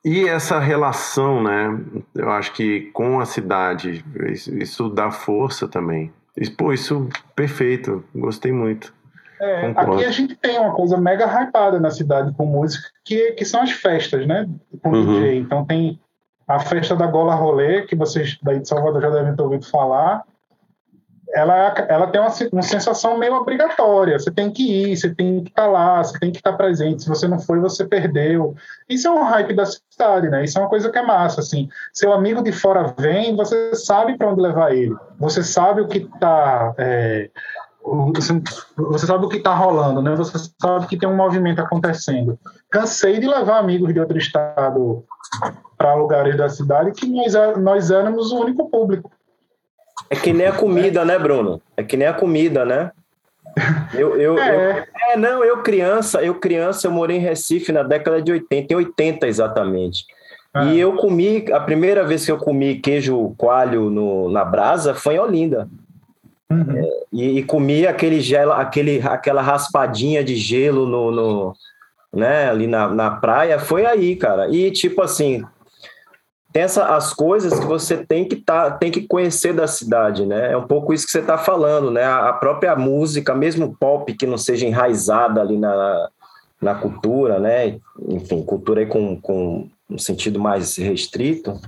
e 0.04 0.28
essa 0.28 0.58
relação, 0.58 1.42
né? 1.42 1.80
Eu 2.14 2.30
acho 2.30 2.52
que 2.52 2.90
com 2.92 3.20
a 3.20 3.24
cidade, 3.24 4.04
isso, 4.36 4.90
dá 4.90 5.10
força 5.10 5.66
também. 5.66 6.12
Pô, 6.58 6.72
isso 6.72 7.08
perfeito, 7.34 8.04
gostei 8.14 8.52
muito. 8.52 8.92
É, 9.40 9.72
aqui 9.76 10.04
a 10.04 10.10
gente 10.10 10.36
tem 10.36 10.58
uma 10.58 10.74
coisa 10.74 10.96
mega 10.96 11.26
hypada 11.26 11.80
na 11.80 11.90
cidade 11.90 12.32
com 12.36 12.44
música, 12.44 12.88
que, 13.04 13.32
que 13.32 13.44
são 13.44 13.62
as 13.62 13.70
festas, 13.70 14.26
né? 14.26 14.48
Com 14.82 14.90
uhum. 14.90 15.20
DJ. 15.20 15.38
Então 15.38 15.64
tem 15.64 15.98
a 16.46 16.60
festa 16.60 16.94
da 16.94 17.06
Gola 17.06 17.34
Rolê, 17.34 17.82
que 17.82 17.96
vocês 17.96 18.38
daí 18.42 18.60
de 18.60 18.68
Salvador 18.68 19.00
já 19.00 19.10
devem 19.10 19.34
ter 19.34 19.42
ouvido 19.42 19.66
falar, 19.66 20.22
ela, 21.34 21.74
ela 21.88 22.06
tem 22.06 22.20
uma, 22.20 22.32
uma, 22.52 22.62
sensação 22.62 23.18
meio 23.18 23.34
obrigatória. 23.34 24.16
Você 24.16 24.30
tem 24.30 24.52
que 24.52 24.62
ir, 24.62 24.96
você 24.96 25.12
tem 25.12 25.42
que 25.42 25.50
estar 25.50 25.64
tá 25.64 25.68
lá, 25.68 26.02
você 26.02 26.16
tem 26.18 26.30
que 26.30 26.38
estar 26.38 26.52
tá 26.52 26.56
presente. 26.56 27.02
Se 27.02 27.08
você 27.08 27.26
não 27.26 27.40
foi, 27.40 27.58
você 27.58 27.84
perdeu. 27.84 28.54
Isso 28.88 29.08
é 29.08 29.10
um 29.10 29.24
hype 29.24 29.52
da 29.52 29.66
cidade, 29.66 30.30
né? 30.30 30.44
Isso 30.44 30.56
é 30.56 30.60
uma 30.60 30.70
coisa 30.70 30.90
que 30.90 30.98
é 30.98 31.02
massa, 31.02 31.40
assim. 31.40 31.68
Seu 31.92 32.12
amigo 32.12 32.40
de 32.40 32.52
fora 32.52 32.94
vem, 32.96 33.34
você 33.34 33.74
sabe 33.74 34.16
para 34.16 34.30
onde 34.30 34.40
levar 34.40 34.72
ele. 34.72 34.94
Você 35.18 35.42
sabe 35.42 35.80
o 35.80 35.88
que 35.88 35.98
está... 35.98 36.72
É, 36.78 37.28
você, 37.84 39.06
sabe 39.06 39.26
o 39.26 39.28
que 39.28 39.38
está 39.38 39.54
rolando, 39.54 40.00
né? 40.00 40.14
Você 40.14 40.38
sabe 40.62 40.86
que 40.86 40.96
tem 40.96 41.08
um 41.08 41.16
movimento 41.16 41.60
acontecendo. 41.60 42.38
Cansei 42.70 43.18
de 43.18 43.26
levar 43.26 43.58
amigos 43.58 43.92
de 43.92 43.98
outro 43.98 44.16
estado 44.16 45.04
para 45.76 45.94
lugares 45.94 46.36
da 46.36 46.48
cidade 46.48 46.92
que 46.92 47.06
nós, 47.06 47.34
nós 47.58 47.90
éramos 47.90 48.30
o 48.30 48.38
único 48.38 48.70
público. 48.70 49.10
É 50.10 50.16
que 50.16 50.32
nem 50.32 50.46
a 50.46 50.52
comida, 50.52 51.04
né, 51.04 51.18
Bruno? 51.18 51.60
É 51.76 51.82
que 51.82 51.96
nem 51.96 52.06
a 52.06 52.12
comida, 52.12 52.64
né? 52.64 52.90
Eu, 53.94 54.16
eu, 54.20 54.38
é. 54.38 54.78
eu, 54.78 55.12
é, 55.12 55.16
não, 55.16 55.44
eu 55.44 55.62
criança, 55.62 56.22
eu 56.22 56.34
criança, 56.34 56.86
eu 56.86 56.90
morei 56.90 57.18
em 57.18 57.20
Recife 57.20 57.70
na 57.70 57.82
década 57.82 58.20
de 58.20 58.32
80, 58.32 58.72
em 58.72 58.76
80 58.76 59.28
exatamente. 59.28 60.04
Ah. 60.52 60.64
E 60.64 60.78
eu 60.78 60.94
comi, 60.96 61.44
a 61.52 61.60
primeira 61.60 62.04
vez 62.04 62.24
que 62.24 62.32
eu 62.32 62.38
comi 62.38 62.76
queijo 62.76 63.34
coalho 63.36 63.90
no, 63.90 64.28
na 64.30 64.44
brasa 64.44 64.94
foi 64.94 65.14
em 65.14 65.18
Olinda. 65.18 65.68
Uhum. 66.50 66.76
É, 66.76 66.90
e, 67.12 67.38
e, 67.38 67.42
comi 67.42 67.86
aquele 67.86 68.20
gelo, 68.20 68.52
aquele, 68.52 69.00
aquela 69.00 69.42
raspadinha 69.42 70.22
de 70.22 70.36
gelo 70.36 70.86
no, 70.86 71.10
no 71.10 71.56
né, 72.12 72.48
ali 72.48 72.66
na, 72.66 72.88
na 72.88 73.10
praia, 73.10 73.58
foi 73.58 73.84
aí, 73.84 74.14
cara. 74.14 74.48
E 74.48 74.70
tipo 74.70 75.02
assim, 75.02 75.44
essa, 76.54 76.94
as 76.94 77.12
coisas 77.12 77.58
que 77.58 77.66
você 77.66 78.06
tem 78.06 78.28
que 78.28 78.36
tá, 78.36 78.70
tem 78.70 78.88
que 78.88 79.08
conhecer 79.08 79.52
da 79.52 79.66
cidade, 79.66 80.24
né? 80.24 80.52
É 80.52 80.56
um 80.56 80.68
pouco 80.68 80.94
isso 80.94 81.04
que 81.04 81.10
você 81.10 81.18
está 81.18 81.36
falando, 81.36 81.90
né? 81.90 82.04
A, 82.04 82.32
própria 82.32 82.76
música, 82.76 83.34
mesmo 83.34 83.76
pop 83.76 84.14
que 84.14 84.24
não 84.24 84.38
seja 84.38 84.64
enraizada 84.64 85.40
ali 85.40 85.58
na, 85.58 86.08
na 86.62 86.76
cultura, 86.76 87.40
né? 87.40 87.80
Enfim, 88.08 88.40
cultura 88.44 88.80
aí 88.80 88.86
com, 88.86 89.20
com 89.20 89.68
um 89.90 89.98
sentido 89.98 90.38
mais 90.38 90.76
restrito. 90.76 91.60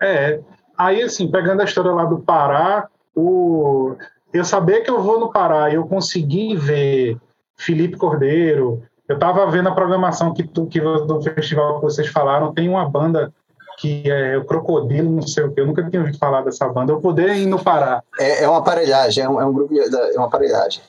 É, 0.00 0.40
aí 0.76 1.02
assim, 1.02 1.28
pegando 1.28 1.62
a 1.62 1.64
história 1.64 1.90
lá 1.90 2.04
do 2.04 2.20
Pará, 2.20 2.88
o, 3.16 3.96
eu 4.32 4.44
saber 4.44 4.82
que 4.82 4.90
eu 4.90 5.02
vou 5.02 5.18
no 5.18 5.32
Pará 5.32 5.70
e 5.70 5.74
eu 5.74 5.88
conseguir 5.88 6.54
ver 6.54 7.18
Felipe 7.56 7.96
Cordeiro, 7.96 8.80
eu 9.08 9.14
estava 9.14 9.50
vendo 9.50 9.68
a 9.68 9.74
programação 9.74 10.34
que, 10.34 10.42
tu, 10.42 10.66
que 10.66 10.80
do 10.80 11.22
festival 11.22 11.76
que 11.76 11.82
vocês 11.82 12.08
falaram, 12.08 12.52
tem 12.52 12.68
uma 12.68 12.88
banda 12.88 13.32
que 13.78 14.10
é 14.10 14.36
o 14.36 14.44
Crocodilo, 14.44 15.10
não 15.10 15.22
sei 15.22 15.44
o 15.44 15.52
que, 15.52 15.60
eu 15.60 15.66
nunca 15.66 15.88
tinha 15.88 16.00
ouvido 16.00 16.18
falar 16.18 16.42
dessa 16.42 16.68
banda. 16.68 16.92
Eu 16.92 17.00
poder 17.00 17.36
ir 17.36 17.46
no 17.46 17.62
Pará. 17.62 18.02
É, 18.18 18.42
é 18.42 18.48
uma 18.48 18.58
aparelhagem, 18.58 19.22
é 19.22 19.28
um, 19.28 19.40
é 19.40 19.46
um 19.46 19.52
grupo, 19.52 19.72
é 19.74 20.16
uma 20.16 20.26
aparelhagem. 20.26 20.82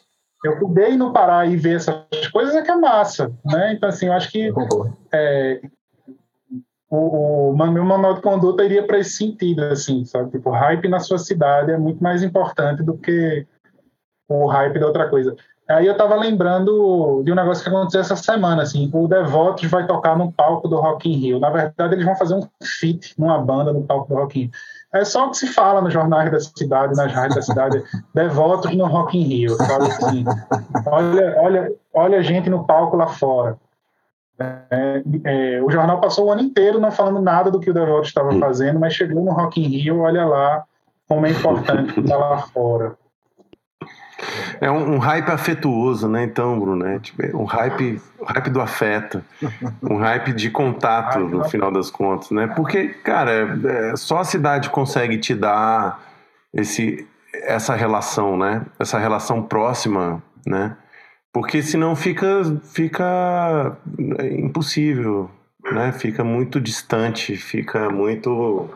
Eu 0.44 0.58
poder 0.60 0.92
ir 0.92 0.98
no 0.98 1.14
Pará 1.14 1.46
e 1.46 1.56
ver 1.56 1.76
essas 1.76 2.28
coisas 2.32 2.56
é 2.56 2.62
que 2.62 2.72
é 2.72 2.76
massa, 2.76 3.32
né? 3.46 3.74
Então, 3.74 3.90
assim, 3.90 4.08
eu 4.08 4.14
acho 4.14 4.32
que 4.32 4.52
é, 5.12 5.62
o, 6.90 7.52
o 7.52 7.68
meu 7.68 7.86
manual 7.86 8.16
de 8.16 8.22
conduta 8.22 8.64
iria 8.64 8.86
para 8.86 8.98
esse 8.98 9.12
sentido, 9.12 9.64
assim, 9.66 10.04
sabe? 10.06 10.32
Tipo, 10.32 10.50
hype 10.50 10.88
na 10.88 11.00
sua 11.00 11.20
cidade 11.20 11.72
é 11.72 11.78
muito 11.78 12.02
mais 12.02 12.24
importante 12.24 12.82
do 12.82 12.98
que 12.98 13.46
o 14.28 14.48
hype 14.48 14.80
da 14.80 14.88
outra 14.88 15.08
coisa. 15.08 15.36
Aí 15.70 15.86
eu 15.86 15.96
tava 15.96 16.16
lembrando 16.16 17.22
de 17.24 17.32
um 17.32 17.36
negócio 17.36 17.64
que 17.64 17.70
aconteceu 17.70 18.02
essa 18.02 18.16
semana, 18.16 18.64
assim, 18.64 18.90
o 18.92 19.08
Devotos 19.08 19.70
vai 19.70 19.86
tocar 19.86 20.18
no 20.18 20.32
palco 20.32 20.68
do 20.68 20.78
Rock 20.78 21.08
in 21.08 21.18
Rio. 21.18 21.40
Na 21.40 21.52
verdade, 21.52 21.94
eles 21.94 22.04
vão 22.04 22.16
fazer 22.16 22.34
um 22.34 22.42
feat 22.64 23.14
numa 23.20 23.38
banda 23.38 23.72
no 23.72 23.84
palco 23.84 24.08
do 24.08 24.20
Rock 24.20 24.40
in 24.40 24.42
Rio. 24.44 24.52
É 24.92 25.06
só 25.06 25.28
o 25.28 25.30
que 25.30 25.38
se 25.38 25.46
fala 25.46 25.80
nos 25.80 25.94
jornais 25.94 26.32
da 26.32 26.40
cidade, 26.40 26.96
nas 26.96 27.14
rádios 27.14 27.36
da 27.36 27.42
cidade, 27.44 27.84
Devotos 28.16 28.76
no 28.76 28.88
Rock 28.88 29.16
in 29.16 29.24
Rio, 29.24 29.58
assim. 29.62 30.26
Olha, 30.88 31.36
olha, 31.40 31.72
olha 31.94 32.18
a 32.18 32.24
gente 32.24 32.50
no 32.50 32.66
palco 32.66 32.98
lá 32.98 33.06
fora. 33.06 33.56
É, 34.40 35.04
é, 35.26 35.62
o 35.62 35.70
jornal 35.70 36.02
passou 36.02 36.28
o 36.28 36.32
ano 36.32 36.42
inteiro 36.42 36.80
não 36.80 36.92
falando 36.92 37.22
nada 37.22 37.52
do 37.52 37.60
que 37.60 37.70
o 37.70 37.74
Devoto 37.74 38.08
estava 38.08 38.34
fazendo, 38.40 38.80
mas 38.80 38.96
chegou 38.96 39.24
no 39.24 39.32
Rock 39.32 39.62
in 39.62 39.68
Rio, 39.68 40.00
olha 40.00 40.26
lá 40.26 40.64
como 41.08 41.28
é 41.28 41.30
importante 41.30 42.00
estar 42.00 42.18
lá 42.18 42.40
fora. 42.40 42.98
É 44.60 44.70
um, 44.70 44.96
um, 44.96 44.98
hype 44.98 45.30
afetuoso, 45.30 46.08
né? 46.08 46.24
Então, 46.24 46.60
Bruno, 46.60 46.76
né? 46.84 47.00
Tipo, 47.00 47.26
é 47.26 47.36
um 47.36 47.46
hype, 47.46 48.02
hype 48.26 48.50
do 48.50 48.62
afeto, 48.62 49.24
um 49.82 49.98
hype 49.98 50.34
de 50.34 50.50
contato, 50.50 51.20
no 51.20 51.44
final 51.46 51.72
das 51.72 51.90
contas, 51.90 52.32
né? 52.32 52.48
Porque, 52.48 52.90
cara, 52.90 53.60
é, 53.66 53.96
só 53.96 54.20
a 54.20 54.24
cidade 54.24 54.70
consegue 54.70 55.18
te 55.18 55.34
dar 55.34 56.04
esse, 56.54 57.08
essa 57.34 57.76
relação, 57.76 58.38
né? 58.38 58.66
Essa 58.78 59.00
relação 59.00 59.42
próxima, 59.42 60.22
né? 60.46 60.76
Porque 61.32 61.62
senão 61.62 61.96
fica, 61.96 62.42
fica 62.64 63.78
impossível, 64.32 65.30
né? 65.72 65.92
Fica 65.92 66.24
muito 66.24 66.60
distante, 66.60 67.38
fica 67.38 67.90
muito 67.90 68.70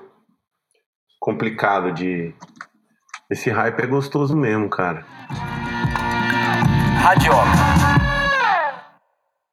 complicado 1.19 1.91
de. 1.91 2.33
Esse 3.29 3.49
hype 3.49 3.79
é 3.79 3.87
gostoso 3.87 4.35
mesmo, 4.35 4.69
cara. 4.69 5.05
Radioca. 7.01 8.03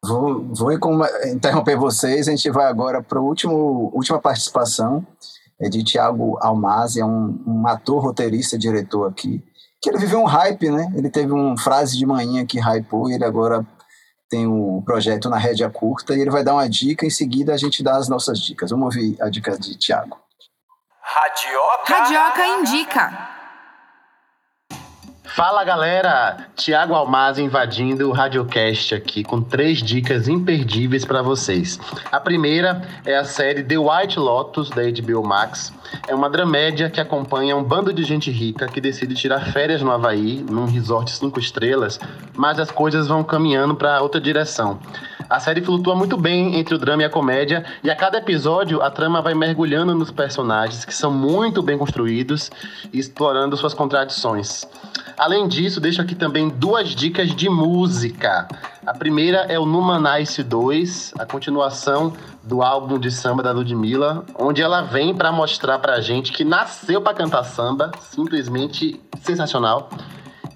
Vou, 0.05 0.45
vou 0.55 0.73
interromper 1.27 1.77
vocês. 1.77 2.29
A 2.29 2.31
gente 2.31 2.51
vai 2.51 2.67
agora 2.67 3.03
para 3.03 3.19
a 3.19 3.23
última 3.23 4.21
participação 4.21 5.07
é 5.61 5.69
de 5.69 5.85
Tiago 5.85 6.39
Almazi, 6.41 7.01
é 7.01 7.05
um, 7.05 7.39
um 7.47 7.67
ator, 7.69 8.03
roteirista, 8.03 8.57
diretor 8.57 9.07
aqui, 9.07 9.45
que 9.83 9.91
ele 9.91 9.99
viveu 9.99 10.21
um 10.21 10.25
hype, 10.25 10.71
né? 10.71 10.91
Ele 10.97 11.11
teve 11.11 11.33
uma 11.33 11.57
frase 11.59 11.99
de 11.99 12.07
manhã 12.07 12.47
que 12.47 12.59
hypou 12.59 13.11
e 13.11 13.15
ele 13.15 13.25
agora 13.25 13.65
tem 14.31 14.47
o 14.47 14.79
um 14.79 14.83
projeto 14.83 15.29
na 15.29 15.37
rédea 15.37 15.69
curta 15.69 16.15
e 16.15 16.21
ele 16.21 16.31
vai 16.31 16.43
dar 16.43 16.55
uma 16.55 16.69
dica, 16.69 17.05
em 17.05 17.11
seguida 17.11 17.53
a 17.53 17.59
gente 17.59 17.83
dá 17.83 17.97
as 17.97 18.09
nossas 18.09 18.39
dicas. 18.39 18.71
Vamos 18.71 18.97
ouvir 18.97 19.21
a 19.21 19.29
dica 19.29 19.59
de 19.59 19.77
Tiago. 19.77 20.19
Radioca. 21.03 21.95
Radioca 21.95 22.47
indica. 22.47 23.40
Fala 25.35 25.63
galera, 25.63 26.49
Tiago 26.57 26.93
Almazi 26.93 27.41
invadindo 27.41 28.09
o 28.09 28.13
Radiocast 28.13 28.97
aqui 28.97 29.23
com 29.23 29.41
três 29.41 29.79
dicas 29.79 30.27
imperdíveis 30.27 31.05
para 31.05 31.23
vocês. 31.23 31.79
A 32.11 32.19
primeira 32.19 32.83
é 33.07 33.17
a 33.17 33.25
série 33.25 33.63
The 33.63 33.79
White 33.79 34.19
Lotus 34.19 34.71
da 34.71 34.83
HBO 34.83 35.25
Max. 35.25 35.73
É 36.09 36.15
uma 36.15 36.29
dramédia 36.29 36.91
que 36.91 37.01
acompanha 37.01 37.57
um 37.57 37.63
bando 37.63 37.93
de 37.93 38.03
gente 38.03 38.29
rica 38.29 38.67
que 38.67 38.81
decide 38.81 39.15
tirar 39.15 39.53
férias 39.53 39.81
no 39.83 39.93
Havaí, 39.93 40.45
num 40.51 40.67
resort 40.67 41.13
cinco 41.13 41.39
estrelas, 41.39 42.01
mas 42.35 42.59
as 42.59 42.73
coisas 42.73 43.07
vão 43.07 43.23
caminhando 43.23 43.77
para 43.77 44.03
outra 44.03 44.21
direção. 44.21 44.81
A 45.29 45.39
série 45.39 45.63
flutua 45.63 45.95
muito 45.95 46.17
bem 46.17 46.59
entre 46.59 46.75
o 46.75 46.79
drama 46.79 47.03
e 47.03 47.05
a 47.05 47.11
comédia, 47.11 47.65
e 47.85 47.91
a 47.91 47.95
cada 47.95 48.19
episódio 48.19 48.83
a 48.83 48.91
trama 48.91 49.23
vai 49.23 49.33
mergulhando 49.33 49.95
nos 49.95 50.11
personagens 50.11 50.85
que 50.85 50.93
são 50.93 51.13
muito 51.13 51.63
bem 51.63 51.79
construídos 51.79 52.51
e 52.93 52.99
explorando 52.99 53.57
suas 53.57 53.73
contradições. 53.73 54.67
Além 55.21 55.47
disso, 55.47 55.83
deixo 55.83 56.01
aqui 56.01 56.15
também 56.15 56.49
duas 56.49 56.95
dicas 56.95 57.35
de 57.37 57.47
música. 57.47 58.49
A 58.87 58.95
primeira 58.95 59.41
é 59.51 59.59
o 59.59 59.67
Numanice 59.67 60.43
2, 60.43 61.13
a 61.19 61.27
continuação 61.27 62.15
do 62.43 62.63
álbum 62.63 62.99
de 62.99 63.11
samba 63.11 63.43
da 63.43 63.53
Ludmilla, 63.53 64.25
onde 64.39 64.63
ela 64.63 64.81
vem 64.81 65.15
para 65.15 65.31
mostrar 65.31 65.79
pra 65.79 66.01
gente 66.01 66.33
que 66.33 66.43
nasceu 66.43 67.03
para 67.03 67.13
cantar 67.13 67.45
samba, 67.45 67.91
simplesmente 68.01 68.99
sensacional. 69.21 69.91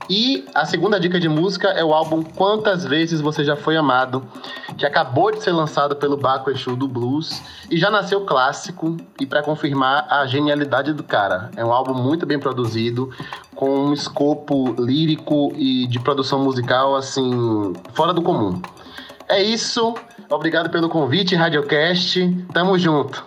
E 0.09 0.45
a 0.55 0.67
segunda 0.67 1.01
dica 1.01 1.19
de 1.19 1.29
música 1.29 1.69
é 1.69 1.83
o 1.83 1.95
álbum 1.95 2.23
Quantas 2.23 2.85
Vezes 2.85 3.23
Você 3.23 3.43
Já 3.43 3.57
Foi 3.57 3.75
Amado, 3.77 4.23
que 4.77 4.85
acabou 4.85 5.31
de 5.31 5.43
ser 5.43 5.53
lançado 5.53 5.97
pelo 5.97 6.17
Baco 6.17 6.51
Exu 6.51 6.77
do 6.77 6.87
Blues 6.87 7.43
e 7.71 7.79
já 7.79 7.91
nasceu 7.91 8.27
clássico 8.27 8.99
e 9.19 9.25
para 9.25 9.43
confirmar 9.43 10.07
a 10.11 10.27
genialidade 10.27 10.93
do 10.93 11.03
cara. 11.03 11.51
É 11.57 11.65
um 11.65 11.73
álbum 11.73 11.95
muito 11.95 12.27
bem 12.27 12.39
produzido, 12.39 13.11
com 13.55 13.87
um 13.87 13.93
escopo 13.95 14.75
lírico 14.79 15.53
e 15.57 15.87
de 15.87 15.99
produção 15.99 16.45
musical 16.45 16.95
assim, 16.97 17.73
fora 17.95 18.13
do 18.13 18.21
comum. 18.21 18.61
É 19.27 19.43
isso. 19.43 19.95
Obrigado 20.31 20.69
pelo 20.69 20.89
convite, 20.91 21.35
Radiocast. 21.35 22.47
Tamo 22.53 22.79
junto. 22.79 23.25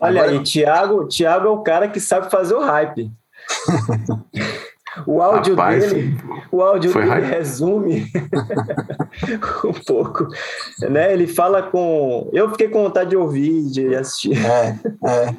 Olha 0.00 0.22
Agora... 0.22 0.36
aí, 0.36 0.42
Thiago, 0.42 1.06
Thiago 1.06 1.46
é 1.46 1.50
o 1.50 1.62
cara 1.62 1.86
que 1.86 2.00
sabe 2.00 2.28
fazer 2.28 2.54
o 2.54 2.60
hype. 2.60 3.08
O 5.06 5.22
áudio 5.22 5.54
Rapaz, 5.54 5.90
dele, 5.90 6.18
o 6.50 6.60
áudio 6.60 6.92
dele 6.92 7.08
hype. 7.08 7.24
resume 7.24 8.12
um 9.64 9.72
pouco, 9.86 10.28
né? 10.82 11.14
Ele 11.14 11.26
fala 11.26 11.62
com, 11.62 12.28
eu 12.32 12.50
fiquei 12.50 12.68
com 12.68 12.82
vontade 12.82 13.10
de 13.10 13.16
ouvir, 13.16 13.70
de 13.70 13.94
assistir. 13.94 14.36
É, 14.44 14.78
é. 15.06 15.34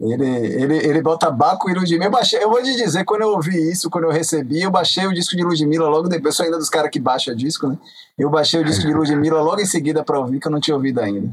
Ele, 0.00 0.26
ele, 0.26 0.76
ele 0.76 1.02
bota 1.02 1.30
Baco 1.30 1.70
e 1.70 1.74
Ludmilla. 1.74 2.06
Eu, 2.06 2.10
baixei, 2.10 2.42
eu 2.42 2.50
vou 2.50 2.62
te 2.62 2.76
dizer, 2.76 3.04
quando 3.04 3.22
eu 3.22 3.28
ouvi 3.28 3.56
isso, 3.70 3.88
quando 3.88 4.04
eu 4.04 4.10
recebi, 4.10 4.60
eu 4.60 4.70
baixei 4.70 5.06
o 5.06 5.14
disco 5.14 5.36
de 5.36 5.42
Ludmilla 5.42 5.88
logo 5.88 6.08
depois. 6.08 6.34
Eu 6.34 6.36
sou 6.36 6.44
ainda 6.44 6.58
dos 6.58 6.68
caras 6.68 6.90
que 6.90 7.00
baixa 7.00 7.34
disco, 7.34 7.68
né? 7.68 7.78
Eu 8.18 8.28
baixei 8.28 8.60
o 8.60 8.64
disco 8.64 8.86
de 8.86 8.92
Ludmilla 8.92 9.40
logo 9.40 9.60
em 9.60 9.66
seguida 9.66 10.04
para 10.04 10.18
ouvir, 10.18 10.38
que 10.40 10.48
eu 10.48 10.52
não 10.52 10.60
tinha 10.60 10.74
ouvido 10.74 11.00
ainda. 11.00 11.30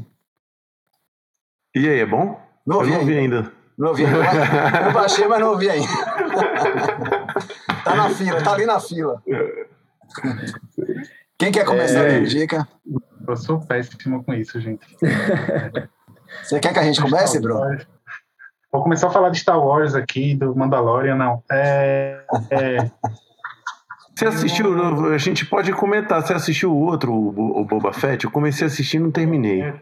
E 1.74 1.88
aí, 1.88 2.00
é 2.00 2.06
bom? 2.06 2.40
Não 2.64 2.76
ouvi, 2.76 2.88
eu 2.88 2.94
não 2.94 3.00
ouvi 3.00 3.18
ainda. 3.18 3.36
ainda. 3.36 3.63
Não 3.76 3.88
ouvi 3.88 4.04
ainda. 4.04 4.86
Eu 4.86 4.92
baixei, 4.92 5.26
mas 5.26 5.40
não 5.40 5.50
ouvi 5.50 5.70
ainda. 5.70 5.88
tá 7.84 7.94
na 7.94 8.10
fila, 8.10 8.42
tá 8.42 8.52
ali 8.52 8.66
na 8.66 8.80
fila. 8.80 9.22
Quem 11.38 11.50
quer 11.50 11.64
começar 11.64 12.04
é, 12.04 12.18
a 12.18 12.20
dica? 12.24 12.68
Eu 13.26 13.36
sou 13.36 13.60
péssimo 13.60 14.22
com 14.22 14.32
isso, 14.34 14.60
gente. 14.60 14.86
Você 16.42 16.60
quer 16.60 16.72
que 16.72 16.78
a 16.78 16.82
gente 16.82 17.00
comece, 17.00 17.40
Bruno? 17.40 17.78
Vou 18.72 18.82
começar 18.82 19.08
a 19.08 19.10
falar 19.10 19.30
de 19.30 19.38
Star 19.38 19.58
Wars 19.58 19.94
aqui, 19.94 20.34
do 20.34 20.54
Mandalorian, 20.54 21.16
não. 21.16 21.42
É, 21.50 22.20
é... 22.50 22.90
Você 24.16 24.26
assistiu, 24.26 25.12
a 25.12 25.18
gente 25.18 25.46
pode 25.46 25.72
comentar, 25.72 26.22
você 26.22 26.34
assistiu 26.34 26.72
o 26.72 26.80
outro, 26.80 27.12
o 27.12 27.64
Boba 27.64 27.92
Fett? 27.92 28.24
Eu 28.24 28.30
comecei 28.30 28.64
a 28.64 28.68
assistir 28.68 28.96
e 28.96 29.00
não 29.00 29.10
terminei. 29.10 29.74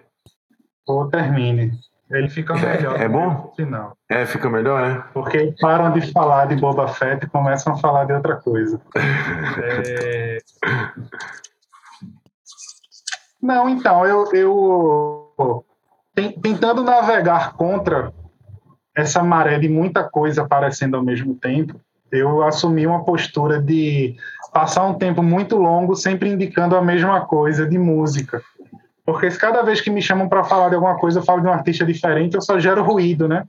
Ou 0.86 1.08
termine. 1.08 1.72
Ele 2.12 2.28
fica 2.28 2.54
melhor. 2.54 3.00
É, 3.00 3.04
é 3.04 3.08
bom? 3.08 3.52
Final. 3.56 3.96
É, 4.08 4.26
fica 4.26 4.50
melhor, 4.50 4.84
é? 4.84 5.02
Porque 5.14 5.54
param 5.60 5.92
de 5.92 6.12
falar 6.12 6.46
de 6.46 6.56
Boba 6.56 6.88
Fett 6.88 7.24
e 7.24 7.28
começam 7.28 7.72
a 7.72 7.78
falar 7.78 8.04
de 8.04 8.12
outra 8.12 8.36
coisa. 8.36 8.80
é... 9.62 10.38
Não, 13.42 13.68
então, 13.68 14.06
eu, 14.06 14.32
eu 14.32 15.64
tentando 16.40 16.84
navegar 16.84 17.54
contra 17.54 18.12
essa 18.94 19.22
maré 19.22 19.58
de 19.58 19.68
muita 19.68 20.04
coisa 20.04 20.42
aparecendo 20.42 20.96
ao 20.96 21.02
mesmo 21.02 21.34
tempo, 21.34 21.80
eu 22.12 22.42
assumi 22.42 22.86
uma 22.86 23.04
postura 23.04 23.60
de 23.60 24.14
passar 24.52 24.84
um 24.84 24.94
tempo 24.94 25.22
muito 25.22 25.56
longo 25.56 25.96
sempre 25.96 26.28
indicando 26.28 26.76
a 26.76 26.82
mesma 26.82 27.22
coisa 27.22 27.66
de 27.66 27.78
música. 27.78 28.42
Porque 29.04 29.28
cada 29.30 29.62
vez 29.62 29.80
que 29.80 29.90
me 29.90 30.00
chamam 30.00 30.28
para 30.28 30.44
falar 30.44 30.68
de 30.68 30.76
alguma 30.76 30.96
coisa 30.96 31.18
eu 31.18 31.24
falo 31.24 31.40
de 31.40 31.48
um 31.48 31.52
artista 31.52 31.84
diferente, 31.84 32.34
eu 32.34 32.40
só 32.40 32.58
gero 32.58 32.82
ruído, 32.82 33.26
né? 33.26 33.44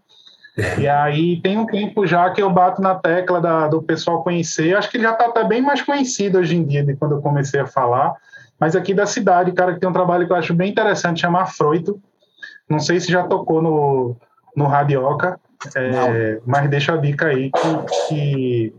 E 0.78 0.88
aí 0.88 1.42
tem 1.42 1.58
um 1.58 1.66
tempo 1.66 2.06
já 2.06 2.30
que 2.30 2.42
eu 2.42 2.50
bato 2.50 2.82
na 2.82 2.96
tecla 2.96 3.42
da, 3.42 3.68
do 3.68 3.82
pessoal 3.82 4.24
conhecer. 4.24 4.76
Acho 4.76 4.90
que 4.90 4.98
ele 4.98 5.04
já 5.04 5.12
está 5.12 5.26
até 5.26 5.44
bem 5.44 5.62
mais 5.62 5.82
conhecido 5.82 6.38
hoje 6.38 6.56
em 6.56 6.64
dia 6.64 6.84
de 6.84 6.96
quando 6.96 7.16
eu 7.16 7.22
comecei 7.22 7.60
a 7.60 7.66
falar. 7.66 8.14
Mas 8.60 8.76
aqui 8.76 8.94
da 8.94 9.06
cidade, 9.06 9.52
cara, 9.52 9.74
que 9.74 9.80
tem 9.80 9.90
um 9.90 9.94
trabalho 9.94 10.28
que 10.28 10.32
eu 10.32 10.38
acho 10.38 10.54
bem 10.54 10.70
interessante, 10.70 11.22
chama 11.22 11.46
Froito. 11.46 12.00
Não 12.70 12.80
sei 12.80 13.00
se 13.00 13.12
já 13.12 13.24
tocou 13.24 13.62
no, 13.62 14.16
no 14.56 14.68
Radioca, 14.68 15.40
é, 15.76 16.40
mas 16.46 16.70
deixa 16.70 16.94
a 16.94 16.98
dica 16.98 17.28
aí 17.28 17.52
que, 17.52 18.08
que, 18.08 18.76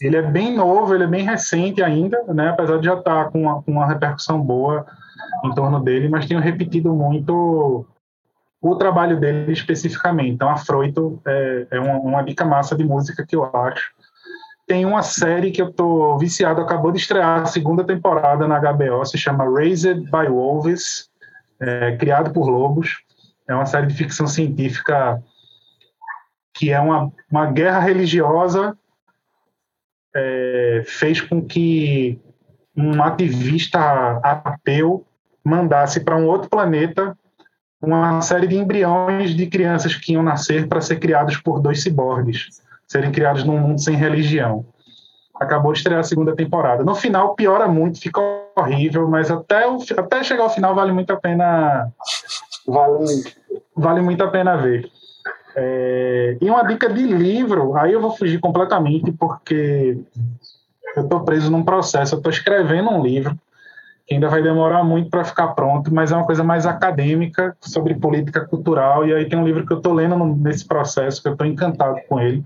ele 0.00 0.16
é 0.16 0.22
bem 0.22 0.54
novo, 0.54 0.94
ele 0.94 1.04
é 1.04 1.08
bem 1.08 1.24
recente 1.24 1.82
ainda, 1.82 2.22
né? 2.28 2.50
apesar 2.50 2.78
de 2.78 2.86
já 2.86 2.94
estar 2.94 3.24
tá 3.24 3.30
com 3.30 3.42
uma, 3.42 3.62
com 3.62 3.72
uma 3.72 3.86
repercussão 3.86 4.40
boa 4.40 4.86
em 5.44 5.54
torno 5.54 5.80
dele, 5.80 6.08
mas 6.08 6.26
tenho 6.26 6.40
repetido 6.40 6.92
muito 6.92 7.86
o 8.60 8.76
trabalho 8.76 9.20
dele 9.20 9.52
especificamente. 9.52 10.30
Então, 10.30 10.48
a 10.48 10.56
Froito 10.56 11.20
é, 11.26 11.66
é 11.72 11.80
uma, 11.80 11.98
uma, 11.98 12.22
dica 12.22 12.44
massa 12.44 12.74
de 12.74 12.82
música 12.82 13.24
que 13.26 13.36
eu 13.36 13.44
acho. 13.44 13.92
Tem 14.66 14.86
uma 14.86 15.02
série 15.02 15.50
que 15.50 15.60
eu 15.60 15.70
tô 15.70 16.16
viciado, 16.16 16.62
acabou 16.62 16.90
de 16.90 16.98
estrear 16.98 17.42
a 17.42 17.46
segunda 17.46 17.84
temporada 17.84 18.48
na 18.48 18.58
HBO, 18.58 19.04
se 19.04 19.18
chama 19.18 19.44
Raised 19.44 20.04
by 20.04 20.28
Wolves, 20.28 21.10
é, 21.60 21.96
criado 21.96 22.32
por 22.32 22.48
lobos. 22.48 23.02
É 23.46 23.54
uma 23.54 23.66
série 23.66 23.86
de 23.86 23.94
ficção 23.94 24.26
científica 24.26 25.22
que 26.54 26.70
é 26.70 26.80
uma, 26.80 27.12
uma 27.30 27.46
guerra 27.46 27.80
religiosa 27.80 28.74
é, 30.14 30.82
fez 30.86 31.20
com 31.20 31.44
que 31.44 32.18
um 32.76 33.02
ativista 33.02 34.20
ateu 34.22 35.04
mandasse 35.44 36.00
para 36.00 36.16
um 36.16 36.26
outro 36.26 36.48
planeta 36.48 37.16
uma 37.80 38.22
série 38.22 38.46
de 38.46 38.56
embriões 38.56 39.34
de 39.34 39.46
crianças 39.46 39.94
que 39.94 40.14
iam 40.14 40.22
nascer 40.22 40.66
para 40.66 40.80
ser 40.80 40.96
criados 40.96 41.36
por 41.36 41.60
dois 41.60 41.82
ciborgues, 41.82 42.62
serem 42.88 43.12
criados 43.12 43.44
num 43.44 43.58
mundo 43.58 43.80
sem 43.80 43.94
religião. 43.94 44.64
acabou 45.38 45.72
de 45.72 45.78
estrear 45.78 46.00
a 46.00 46.04
segunda 46.04 46.34
temporada. 46.34 46.82
No 46.82 46.94
final 46.94 47.34
piora 47.34 47.68
muito, 47.68 48.00
fica 48.00 48.20
horrível, 48.56 49.08
mas 49.08 49.30
até, 49.30 49.66
o, 49.68 49.78
até 49.98 50.22
chegar 50.22 50.44
ao 50.44 50.50
final 50.50 50.74
vale 50.74 50.92
muito 50.92 51.12
a 51.12 51.16
pena. 51.16 51.90
Vale, 52.66 53.24
vale 53.76 54.00
muito 54.00 54.22
a 54.24 54.28
pena 54.28 54.56
ver. 54.56 54.88
É, 55.56 56.36
e 56.40 56.48
uma 56.48 56.64
dica 56.64 56.88
de 56.88 57.02
livro, 57.02 57.76
aí 57.76 57.92
eu 57.92 58.00
vou 58.00 58.16
fugir 58.16 58.40
completamente, 58.40 59.12
porque 59.12 59.98
eu 60.96 61.02
estou 61.02 61.20
preso 61.20 61.50
num 61.50 61.64
processo, 61.64 62.14
eu 62.14 62.18
estou 62.18 62.30
escrevendo 62.30 62.90
um 62.90 63.02
livro 63.02 63.36
que 64.06 64.14
ainda 64.14 64.28
vai 64.28 64.42
demorar 64.42 64.84
muito 64.84 65.08
para 65.08 65.24
ficar 65.24 65.48
pronto, 65.48 65.92
mas 65.92 66.12
é 66.12 66.16
uma 66.16 66.26
coisa 66.26 66.44
mais 66.44 66.66
acadêmica 66.66 67.56
sobre 67.60 67.94
política 67.94 68.44
cultural. 68.44 69.06
E 69.06 69.14
aí 69.14 69.28
tem 69.28 69.38
um 69.38 69.44
livro 69.44 69.66
que 69.66 69.72
eu 69.72 69.78
estou 69.78 69.94
lendo 69.94 70.16
nesse 70.36 70.66
processo, 70.66 71.22
que 71.22 71.28
eu 71.28 71.32
estou 71.32 71.46
encantado 71.46 71.98
com 72.08 72.20
ele, 72.20 72.44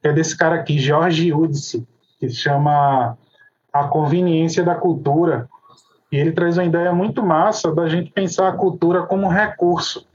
que 0.00 0.08
é 0.08 0.12
desse 0.12 0.36
cara 0.36 0.54
aqui, 0.54 0.78
Jorge 0.78 1.32
Udice, 1.32 1.86
que 2.20 2.28
se 2.28 2.36
chama 2.36 3.18
A 3.72 3.84
Conveniência 3.88 4.62
da 4.62 4.74
Cultura. 4.74 5.48
E 6.12 6.16
ele 6.16 6.30
traz 6.30 6.56
uma 6.56 6.64
ideia 6.64 6.92
muito 6.92 7.24
massa 7.24 7.74
da 7.74 7.88
gente 7.88 8.12
pensar 8.12 8.48
a 8.48 8.52
cultura 8.52 9.02
como 9.02 9.28
recurso. 9.28 10.06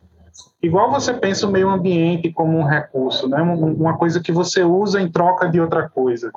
Igual 0.62 0.92
você 0.92 1.14
pensa 1.14 1.48
o 1.48 1.52
meio 1.52 1.70
ambiente 1.70 2.32
como 2.34 2.58
um 2.58 2.66
recurso, 2.66 3.30
né? 3.30 3.42
uma 3.42 3.98
coisa 3.98 4.20
que 4.20 4.32
você 4.32 4.62
usa 4.64 5.02
em 5.02 5.10
troca 5.10 5.48
de 5.48 5.60
outra 5.60 5.88
coisa 5.88 6.32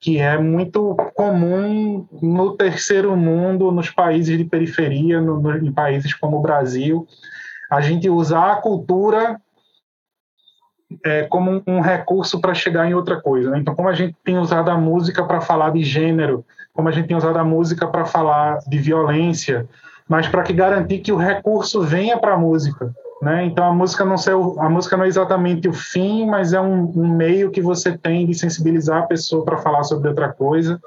que 0.00 0.18
é 0.18 0.36
muito 0.36 0.94
comum 1.14 2.06
no 2.20 2.56
terceiro 2.56 3.16
mundo, 3.16 3.72
nos 3.72 3.90
países 3.90 4.36
de 4.36 4.44
periferia, 4.44 5.20
no, 5.20 5.40
no, 5.40 5.56
em 5.56 5.72
países 5.72 6.12
como 6.12 6.36
o 6.36 6.42
Brasil, 6.42 7.06
a 7.70 7.80
gente 7.80 8.08
usar 8.10 8.52
a 8.52 8.56
cultura 8.56 9.40
é, 11.04 11.22
como 11.22 11.50
um, 11.50 11.62
um 11.66 11.80
recurso 11.80 12.40
para 12.40 12.52
chegar 12.54 12.86
em 12.86 12.94
outra 12.94 13.20
coisa. 13.20 13.50
Né? 13.50 13.60
Então, 13.60 13.74
como 13.74 13.88
a 13.88 13.94
gente 13.94 14.14
tem 14.22 14.38
usado 14.38 14.70
a 14.70 14.76
música 14.76 15.24
para 15.24 15.40
falar 15.40 15.70
de 15.72 15.82
gênero, 15.82 16.44
como 16.72 16.88
a 16.88 16.92
gente 16.92 17.08
tem 17.08 17.16
usado 17.16 17.38
a 17.38 17.44
música 17.44 17.86
para 17.86 18.04
falar 18.04 18.58
de 18.66 18.78
violência, 18.78 19.66
mas 20.06 20.28
para 20.28 20.42
que 20.42 20.52
garantir 20.52 20.98
que 20.98 21.12
o 21.12 21.16
recurso 21.16 21.80
venha 21.80 22.18
para 22.18 22.34
a 22.34 22.38
música. 22.38 22.94
Né? 23.24 23.46
Então 23.46 23.64
a 23.64 23.72
música 23.72 24.04
não 24.04 24.18
ser, 24.18 24.32
a 24.34 24.68
música 24.68 24.98
não 24.98 25.04
é 25.04 25.08
exatamente 25.08 25.66
o 25.66 25.72
fim, 25.72 26.26
mas 26.26 26.52
é 26.52 26.60
um, 26.60 26.92
um 26.94 27.08
meio 27.08 27.50
que 27.50 27.62
você 27.62 27.96
tem 27.96 28.26
de 28.26 28.34
sensibilizar 28.34 28.98
a 28.98 29.06
pessoa 29.06 29.42
para 29.42 29.56
falar 29.56 29.82
sobre 29.82 30.10
outra 30.10 30.30
coisa 30.30 30.78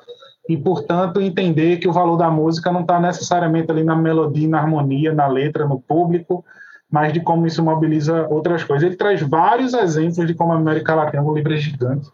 e 0.47 0.55
portanto 0.55 1.19
entender 1.19 1.77
que 1.77 1.87
o 1.87 1.91
valor 1.91 2.15
da 2.15 2.29
música 2.29 2.71
não 2.71 2.81
está 2.81 2.99
necessariamente 2.99 3.71
ali 3.71 3.83
na 3.83 3.95
melodia, 3.95 4.47
na 4.47 4.59
harmonia, 4.59 5.11
na 5.11 5.25
letra, 5.25 5.65
no 5.65 5.81
público, 5.81 6.45
mas 6.91 7.11
de 7.11 7.21
como 7.21 7.47
isso 7.47 7.63
mobiliza 7.63 8.27
outras 8.27 8.63
coisas. 8.63 8.85
Ele 8.85 8.95
traz 8.95 9.19
vários 9.19 9.73
exemplos 9.73 10.27
de 10.27 10.35
como 10.35 10.53
a 10.53 10.57
América 10.57 10.93
Latina, 10.93 11.23
o 11.23 11.33
livro 11.33 11.55
é 11.55 11.57
gigante, 11.57 12.07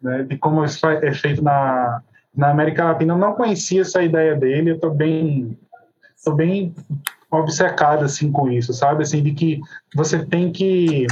né? 0.00 0.22
de 0.22 0.38
como 0.38 0.64
isso 0.64 0.86
é 0.86 1.12
feito 1.12 1.42
na, 1.42 2.00
na 2.32 2.50
América 2.50 2.84
Latina. 2.84 3.14
Eu 3.14 3.18
não 3.18 3.32
conhecia 3.32 3.80
essa 3.80 4.00
ideia 4.00 4.36
dele, 4.36 4.70
eu 4.70 4.76
estou 4.76 4.94
bem, 4.94 5.58
tô 6.24 6.32
bem 6.34 6.72
obcecado 7.30 8.04
assim 8.04 8.30
com 8.30 8.50
isso, 8.50 8.72
sabe? 8.72 9.02
Assim 9.02 9.22
de 9.22 9.32
que 9.32 9.60
você 9.94 10.24
tem 10.24 10.52
que, 10.52 11.06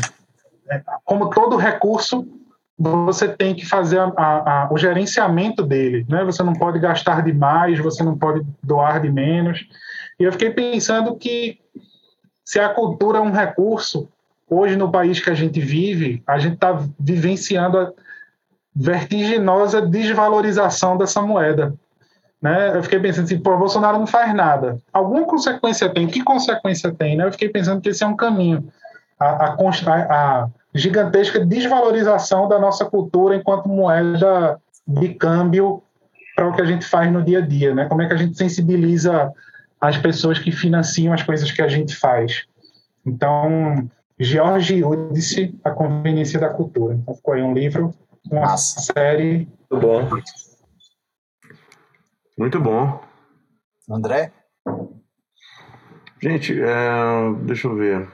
é, 0.71 0.83
como 1.05 1.31
todo 1.31 1.57
recurso, 1.57 2.27
você 2.79 3.29
tem 3.29 3.55
que 3.55 3.65
fazer 3.65 4.01
a, 4.01 4.07
a, 4.17 4.69
o 4.71 4.77
gerenciamento 4.77 5.63
dele, 5.63 6.05
né? 6.09 6.25
Você 6.25 6.43
não 6.43 6.53
pode 6.53 6.79
gastar 6.79 7.23
demais, 7.23 7.79
você 7.79 8.03
não 8.03 8.19
pode 8.19 8.45
doar 8.63 9.01
de 9.01 9.11
menos. 9.11 9.67
E 10.19 10.25
eu 10.25 10.33
fiquei 10.33 10.51
pensando 10.51 11.17
que 11.17 11.61
se 12.45 12.59
a 12.59 12.69
cultura 12.69 13.19
é 13.19 13.21
um 13.21 13.31
recurso, 13.31 14.09
hoje 14.49 14.77
no 14.77 14.91
país 14.91 15.21
que 15.21 15.31
a 15.31 15.35
gente 15.35 15.61
vive, 15.61 16.23
a 16.27 16.39
gente 16.39 16.55
está 16.55 16.79
vivenciando 16.99 17.79
a 17.79 17.93
vertiginosa 18.75 19.81
desvalorização 19.81 20.97
dessa 20.97 21.23
moeda. 21.23 21.75
Né? 22.41 22.77
Eu 22.77 22.83
fiquei 22.83 23.01
pensando 23.01 23.25
assim, 23.25 23.39
pô, 23.39 23.57
Bolsonaro 23.57 23.99
não 23.99 24.07
faz 24.07 24.35
nada. 24.35 24.79
Alguma 24.93 25.25
consequência 25.25 25.89
tem? 25.89 26.07
Que 26.07 26.23
consequência 26.23 26.93
tem? 26.93 27.17
Né? 27.17 27.27
Eu 27.27 27.33
fiquei 27.33 27.49
pensando 27.49 27.81
que 27.81 27.89
esse 27.89 28.05
é 28.05 28.07
um 28.07 28.17
caminho. 28.17 28.69
A, 29.19 29.47
a, 29.47 29.57
a, 29.57 30.49
gigantesca 30.75 31.45
desvalorização 31.45 32.49
da 32.49 32.59
nossa 32.59 32.85
cultura 32.85 33.37
enquanto 33.37 33.69
moeda 33.69 34.61
de 34.87 35.15
câmbio 35.15 35.83
para 36.35 36.49
o 36.49 36.53
que 36.53 36.61
a 36.61 36.67
gente 36.67 36.85
faz 36.85 37.11
no 37.11 37.23
dia 37.23 37.39
a 37.39 37.41
dia. 37.41 37.75
Né? 37.75 37.87
Como 37.87 38.03
é 38.03 38.07
que 38.07 38.13
a 38.13 38.19
gente 38.19 38.37
sensibiliza 38.37 39.33
as 39.81 39.97
pessoas 39.97 40.39
que 40.39 40.51
financiam 40.51 41.15
as 41.15 41.23
coisas 41.23 41.51
que 41.51 41.63
a 41.63 41.69
gente 41.69 41.95
faz? 41.97 42.45
Então, 43.07 43.89
George 44.19 44.85
Udice, 44.85 45.55
A 45.65 45.71
Conveniência 45.71 46.41
da 46.41 46.49
Cultura. 46.49 46.95
Então, 46.95 47.15
ficou 47.15 47.35
aí 47.35 47.43
um 47.43 47.55
livro, 47.55 47.95
uma 48.31 48.43
Nossa. 48.43 48.81
série. 48.81 49.49
Muito 49.71 49.87
bom. 49.87 50.09
Muito 52.37 52.61
bom. 52.61 53.03
André? 53.91 54.33
Gente, 56.21 56.59
é, 56.59 57.35
deixa 57.43 57.69
eu 57.69 57.77
ver. 57.77 58.09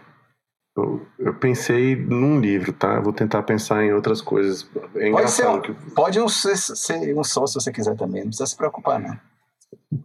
Eu, 0.76 1.06
eu, 1.18 1.34
pensei 1.34 1.96
num 1.96 2.40
livro, 2.40 2.72
tá? 2.72 3.00
Vou 3.00 3.12
tentar 3.12 3.42
pensar 3.42 3.84
em 3.84 3.92
outras 3.92 4.20
coisas. 4.20 4.68
É 4.94 5.10
pode, 5.10 5.30
ser 5.30 5.48
um, 5.48 5.60
que... 5.60 5.72
pode 5.94 6.20
um 6.20 6.28
ser, 6.28 6.56
ser, 6.56 7.16
um 7.16 7.24
só 7.24 7.46
se 7.46 7.54
você 7.54 7.72
quiser 7.72 7.96
também, 7.96 8.22
não 8.22 8.28
precisa 8.28 8.46
se 8.46 8.56
preocupar, 8.56 9.00
não. 9.00 9.18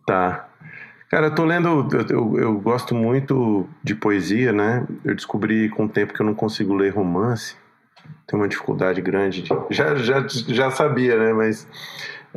Tá. 0.05 0.49
Cara, 1.09 1.27
eu 1.27 1.35
tô 1.35 1.45
lendo, 1.45 1.87
eu, 1.91 2.07
eu, 2.09 2.39
eu, 2.39 2.59
gosto 2.59 2.95
muito 2.95 3.67
de 3.83 3.95
poesia, 3.95 4.51
né? 4.51 4.85
Eu 5.03 5.15
descobri 5.15 5.69
com 5.69 5.85
o 5.85 5.89
tempo 5.89 6.13
que 6.13 6.21
eu 6.21 6.25
não 6.25 6.33
consigo 6.33 6.73
ler 6.73 6.93
romance. 6.93 7.55
Tenho 8.27 8.41
uma 8.41 8.47
dificuldade 8.47 9.01
grande. 9.01 9.43
De... 9.43 9.49
Já, 9.69 9.95
já, 9.95 10.25
já 10.27 10.71
sabia, 10.71 11.17
né? 11.17 11.33
Mas 11.33 11.67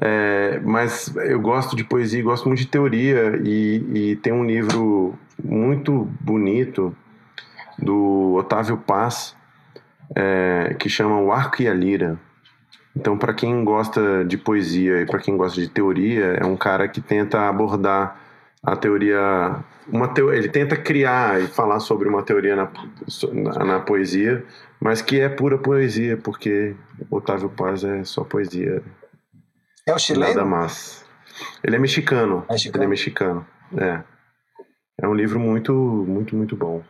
é, 0.01 0.61
mas 0.61 1.15
eu 1.17 1.41
gosto 1.41 1.75
de 1.75 1.83
poesia, 1.83 2.23
gosto 2.23 2.47
muito 2.47 2.61
de 2.61 2.69
teoria 2.69 3.41
e, 3.43 4.11
e, 4.13 4.17
tem 4.17 4.33
um 4.33 4.45
livro 4.45 5.19
muito 5.43 6.09
bonito 6.21 6.95
do 7.77 8.35
Otávio 8.35 8.77
Paz 8.77 9.37
é, 10.15 10.77
que 10.79 10.89
chama 10.89 11.21
O 11.21 11.33
Arco 11.33 11.63
e 11.63 11.69
a 11.69 11.75
Lira. 11.75 12.19
Então, 12.95 13.19
para 13.19 13.35
quem 13.35 13.65
gosta 13.65 14.25
de 14.25 14.37
poesia 14.37 15.03
e 15.03 15.07
para 15.07 15.19
quem 15.19 15.37
gosta 15.37 15.61
de 15.61 15.69
teoria, 15.69 16.37
é 16.41 16.45
um 16.45 16.57
cara 16.57 16.87
que 16.89 17.01
tenta 17.01 17.49
abordar 17.49 18.21
a 18.63 18.77
teoria, 18.77 19.57
uma 19.89 20.09
teo, 20.09 20.33
ele 20.33 20.49
tenta 20.49 20.77
criar 20.77 21.41
e 21.41 21.47
falar 21.47 21.81
sobre 21.81 22.09
uma 22.09 22.23
teoria 22.23 22.57
na, 22.57 22.69
na, 23.33 23.65
na 23.65 23.81
poesia, 23.81 24.45
mas 24.81 25.01
que 25.01 25.21
é 25.21 25.29
pura 25.29 25.59
poesia, 25.59 26.17
porque 26.17 26.75
Otávio 27.11 27.49
Paz 27.49 27.85
é 27.85 28.05
só 28.05 28.25
poesia. 28.25 28.83
É 29.89 29.95
o 29.95 29.99
chileno? 29.99 30.35
Nada 30.35 30.45
mais. 30.45 31.05
Ele 31.65 31.77
é 31.77 31.79
mexicano. 31.79 32.45
É 32.49 32.53
mexicano. 32.53 32.77
Ele 32.77 32.85
é 32.85 32.89
mexicano. 32.89 33.47
É. 33.77 34.03
É 35.01 35.09
um 35.09 35.15
livro 35.15 35.39
muito, 35.39 35.73
muito, 35.73 36.37
muito 36.37 36.57
bom. 36.57 36.83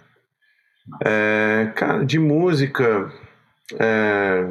É, 1.05 1.71
cara, 1.77 2.05
de 2.05 2.19
música, 2.19 3.13
é, 3.79 4.49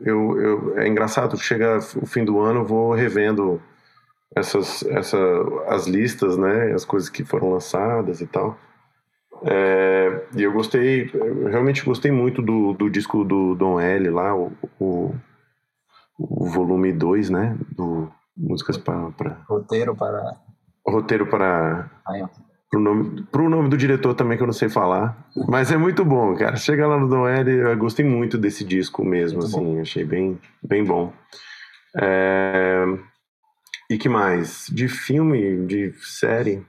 eu, 0.00 0.40
eu, 0.40 0.78
é 0.78 0.88
engraçado, 0.88 1.38
chega 1.38 1.78
o 1.78 2.04
fim 2.04 2.24
do 2.24 2.40
ano, 2.40 2.60
eu 2.60 2.64
vou 2.64 2.92
revendo 2.92 3.62
essas, 4.34 4.82
essa, 4.86 5.18
as 5.68 5.86
listas, 5.86 6.36
né, 6.36 6.72
as 6.72 6.84
coisas 6.84 7.08
que 7.08 7.24
foram 7.24 7.50
lançadas 7.50 8.20
e 8.20 8.26
tal. 8.26 8.58
É, 9.44 10.22
e 10.36 10.42
eu 10.42 10.52
gostei, 10.52 11.10
eu 11.14 11.46
realmente 11.46 11.84
gostei 11.84 12.10
muito 12.10 12.42
do, 12.42 12.72
do 12.72 12.90
disco 12.90 13.24
do 13.24 13.54
Dom 13.54 13.78
L 13.78 14.10
lá, 14.10 14.34
o, 14.34 14.52
o 14.80 15.14
o 16.18 16.48
volume 16.48 16.92
2, 16.92 17.30
né? 17.30 17.56
Do 17.76 18.10
Músicas 18.36 18.76
para, 18.76 19.10
para. 19.12 19.42
Roteiro 19.48 19.96
para. 19.96 20.36
Roteiro 20.86 21.26
para. 21.26 21.90
Pro 22.70 22.80
nome, 22.80 23.22
pro 23.30 23.48
nome 23.48 23.68
do 23.68 23.76
diretor 23.76 24.14
também, 24.14 24.36
que 24.36 24.42
eu 24.42 24.46
não 24.46 24.52
sei 24.52 24.68
falar. 24.68 25.26
Mas 25.48 25.72
é 25.72 25.76
muito 25.76 26.04
bom, 26.04 26.34
cara. 26.36 26.56
Chega 26.56 26.86
lá 26.86 26.98
no 26.98 27.08
Dom 27.08 27.26
L, 27.26 27.50
eu 27.50 27.76
gostei 27.78 28.04
muito 28.04 28.36
desse 28.36 28.64
disco 28.64 29.04
mesmo, 29.04 29.38
muito 29.38 29.56
assim. 29.56 29.64
Bom. 29.64 29.80
Achei 29.80 30.04
bem, 30.04 30.38
bem 30.62 30.84
bom. 30.84 31.12
É... 31.96 32.84
E 33.90 33.96
que 33.96 34.08
mais? 34.08 34.66
De 34.70 34.88
filme, 34.88 35.64
de 35.64 35.92
série. 36.00 36.66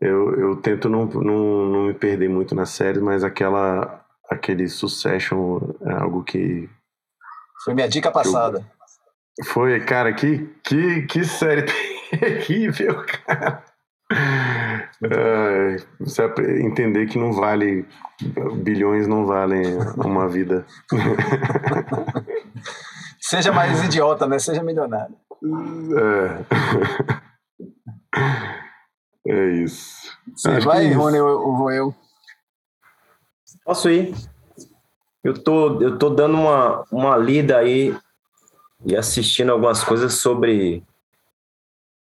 Eu, 0.00 0.34
eu 0.38 0.56
tento 0.56 0.88
não, 0.88 1.06
não, 1.06 1.66
não 1.66 1.86
me 1.88 1.94
perder 1.94 2.28
muito 2.28 2.54
na 2.54 2.64
série, 2.64 3.00
mas 3.00 3.24
aquela 3.24 4.04
aquele 4.30 4.68
Succession 4.68 5.58
é 5.82 5.92
algo 5.92 6.22
que 6.22 6.68
foi 7.68 7.74
minha 7.74 7.88
dica 7.88 8.10
passada. 8.10 8.64
Foi, 9.44 9.78
cara, 9.80 10.12
que, 10.14 10.46
que, 10.64 11.02
que 11.02 11.24
série 11.24 11.66
terrível, 12.10 13.04
cara. 13.04 13.62
É, 15.04 15.76
você 16.00 16.24
entender 16.64 17.06
que 17.06 17.18
não 17.18 17.32
vale 17.32 17.86
bilhões 18.62 19.06
não 19.06 19.26
valem 19.26 19.64
uma 19.98 20.26
vida. 20.26 20.66
Seja 23.20 23.52
mais 23.52 23.84
idiota 23.84 24.26
né? 24.26 24.38
Seja 24.38 24.62
milionário. 24.62 25.14
É, 29.26 29.28
é 29.30 29.48
isso. 29.62 30.10
Você 30.34 30.48
Acho 30.48 30.66
vai 30.66 30.90
Rony 30.90 31.20
ou 31.20 31.54
vou 31.54 31.70
eu? 31.70 31.94
Posso 33.62 33.90
ir 33.90 34.14
eu 35.22 35.34
tô, 35.34 35.80
eu 35.80 35.98
tô 35.98 36.10
dando 36.10 36.36
uma, 36.36 36.84
uma 36.90 37.16
lida 37.16 37.58
aí 37.58 37.96
e 38.84 38.96
assistindo 38.96 39.50
algumas 39.50 39.82
coisas 39.82 40.14
sobre 40.14 40.82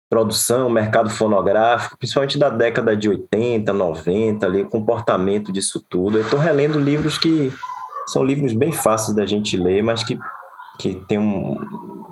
produção, 0.08 0.70
mercado 0.70 1.10
fonográfico, 1.10 1.98
principalmente 1.98 2.38
da 2.38 2.48
década 2.48 2.96
de 2.96 3.08
80, 3.08 3.72
90, 3.72 4.46
ali, 4.46 4.64
comportamento 4.64 5.50
disso 5.52 5.84
tudo. 5.88 6.18
Eu 6.18 6.24
estou 6.24 6.38
relendo 6.38 6.78
livros 6.78 7.18
que 7.18 7.52
são 8.06 8.22
livros 8.22 8.52
bem 8.52 8.70
fáceis 8.70 9.16
da 9.16 9.26
gente 9.26 9.56
ler, 9.56 9.82
mas 9.82 10.04
que, 10.04 10.18
que 10.78 10.94
tem 11.08 11.18
um, 11.18 11.58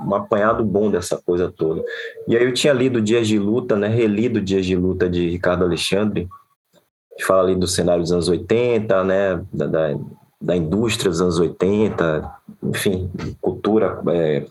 um 0.04 0.14
apanhado 0.14 0.64
bom 0.64 0.90
dessa 0.90 1.16
coisa 1.16 1.52
toda. 1.52 1.82
E 2.26 2.36
aí 2.36 2.44
eu 2.44 2.52
tinha 2.52 2.72
lido 2.72 3.00
Dias 3.00 3.28
de 3.28 3.38
Luta, 3.38 3.76
né, 3.76 3.88
relido 3.88 4.40
Dias 4.40 4.66
de 4.66 4.74
Luta 4.74 5.08
de 5.08 5.28
Ricardo 5.28 5.64
Alexandre, 5.64 6.28
que 7.16 7.24
fala 7.24 7.42
ali 7.42 7.54
do 7.54 7.66
cenário 7.66 8.02
dos 8.02 8.12
anos 8.12 8.28
80, 8.28 9.04
né, 9.04 9.44
da, 9.52 9.66
da, 9.66 9.94
da 10.42 10.56
indústria 10.56 11.10
dos 11.10 11.20
anos 11.20 11.38
80, 11.38 12.30
enfim, 12.64 13.10
cultura, 13.40 14.00
é, 14.08 14.46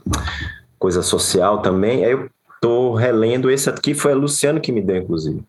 coisa 0.80 1.02
social 1.02 1.62
também. 1.62 2.06
Aí 2.06 2.12
eu 2.12 2.30
Estou 2.62 2.94
relendo 2.94 3.50
esse 3.50 3.68
aqui, 3.72 3.96
foi 3.96 4.12
a 4.12 4.16
Luciano 4.16 4.62
que 4.62 4.72
me 4.72 4.82
deu, 4.82 4.98
inclusive. 4.98 5.42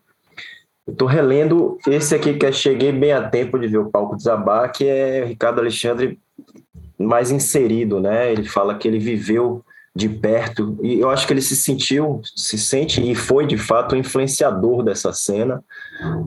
Estou 0.87 1.07
relendo 1.07 1.77
esse 1.87 2.15
aqui 2.15 2.33
que 2.33 2.43
eu 2.43 2.51
cheguei 2.51 2.91
bem 2.91 3.13
a 3.13 3.29
tempo 3.29 3.59
de 3.59 3.67
ver 3.67 3.77
o 3.77 3.91
palco 3.91 4.17
desabar, 4.17 4.71
que 4.71 4.83
é 4.83 5.21
o 5.23 5.27
Ricardo 5.27 5.59
Alexandre 5.59 6.17
mais 6.97 7.29
inserido, 7.29 7.99
né? 7.99 8.31
Ele 8.31 8.45
fala 8.45 8.73
que 8.73 8.87
ele 8.87 8.97
viveu 8.97 9.63
de 9.95 10.09
perto 10.09 10.75
e 10.81 10.99
eu 11.01 11.11
acho 11.11 11.27
que 11.27 11.33
ele 11.33 11.41
se 11.41 11.55
sentiu, 11.55 12.19
se 12.35 12.57
sente 12.57 12.99
e 12.99 13.13
foi 13.13 13.45
de 13.45 13.57
fato 13.57 13.93
um 13.93 13.99
influenciador 13.99 14.81
dessa 14.81 15.13
cena. 15.13 15.63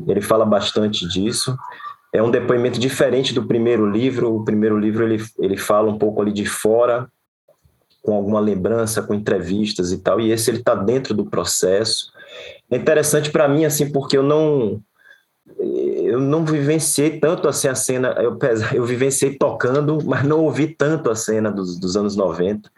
Ele 0.06 0.20
fala 0.20 0.46
bastante 0.46 1.04
disso. 1.08 1.58
É 2.12 2.22
um 2.22 2.30
depoimento 2.30 2.78
diferente 2.78 3.34
do 3.34 3.46
primeiro 3.46 3.90
livro. 3.90 4.34
O 4.34 4.44
primeiro 4.44 4.78
livro 4.78 5.04
ele, 5.04 5.22
ele 5.38 5.56
fala 5.56 5.90
um 5.90 5.98
pouco 5.98 6.22
ali 6.22 6.32
de 6.32 6.46
fora, 6.46 7.10
com 8.02 8.14
alguma 8.14 8.40
lembrança, 8.40 9.02
com 9.02 9.14
entrevistas 9.14 9.92
e 9.92 9.98
tal, 9.98 10.20
e 10.20 10.30
esse 10.30 10.50
ele 10.50 10.58
está 10.58 10.74
dentro 10.74 11.12
do 11.12 11.26
processo. 11.26 12.12
É 12.70 12.76
interessante 12.76 13.30
para 13.30 13.48
mim, 13.48 13.64
assim, 13.64 13.90
porque 13.90 14.16
eu 14.16 14.22
não 14.22 14.80
eu 15.58 16.20
não 16.20 16.44
vivenciei 16.44 17.18
tanto 17.18 17.48
assim 17.48 17.68
a 17.68 17.74
cena, 17.74 18.14
eu, 18.20 18.38
eu 18.74 18.84
vivenciei 18.84 19.36
tocando, 19.36 19.98
mas 20.04 20.24
não 20.24 20.40
ouvi 20.44 20.68
tanto 20.68 21.10
a 21.10 21.14
cena 21.14 21.50
dos, 21.50 21.78
dos 21.78 21.96
anos 21.96 22.14
90, 22.14 22.70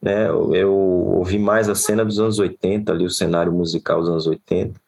né? 0.00 0.28
Eu, 0.28 0.54
eu, 0.54 0.72
ouvi 0.72 1.38
mais 1.38 1.68
a 1.68 1.74
cena 1.74 2.04
dos 2.04 2.18
anos 2.18 2.38
80, 2.38 2.92
ali 2.92 3.04
o 3.04 3.10
cenário 3.10 3.52
musical 3.52 4.00
dos 4.00 4.08
anos 4.08 4.26
80. 4.26 4.80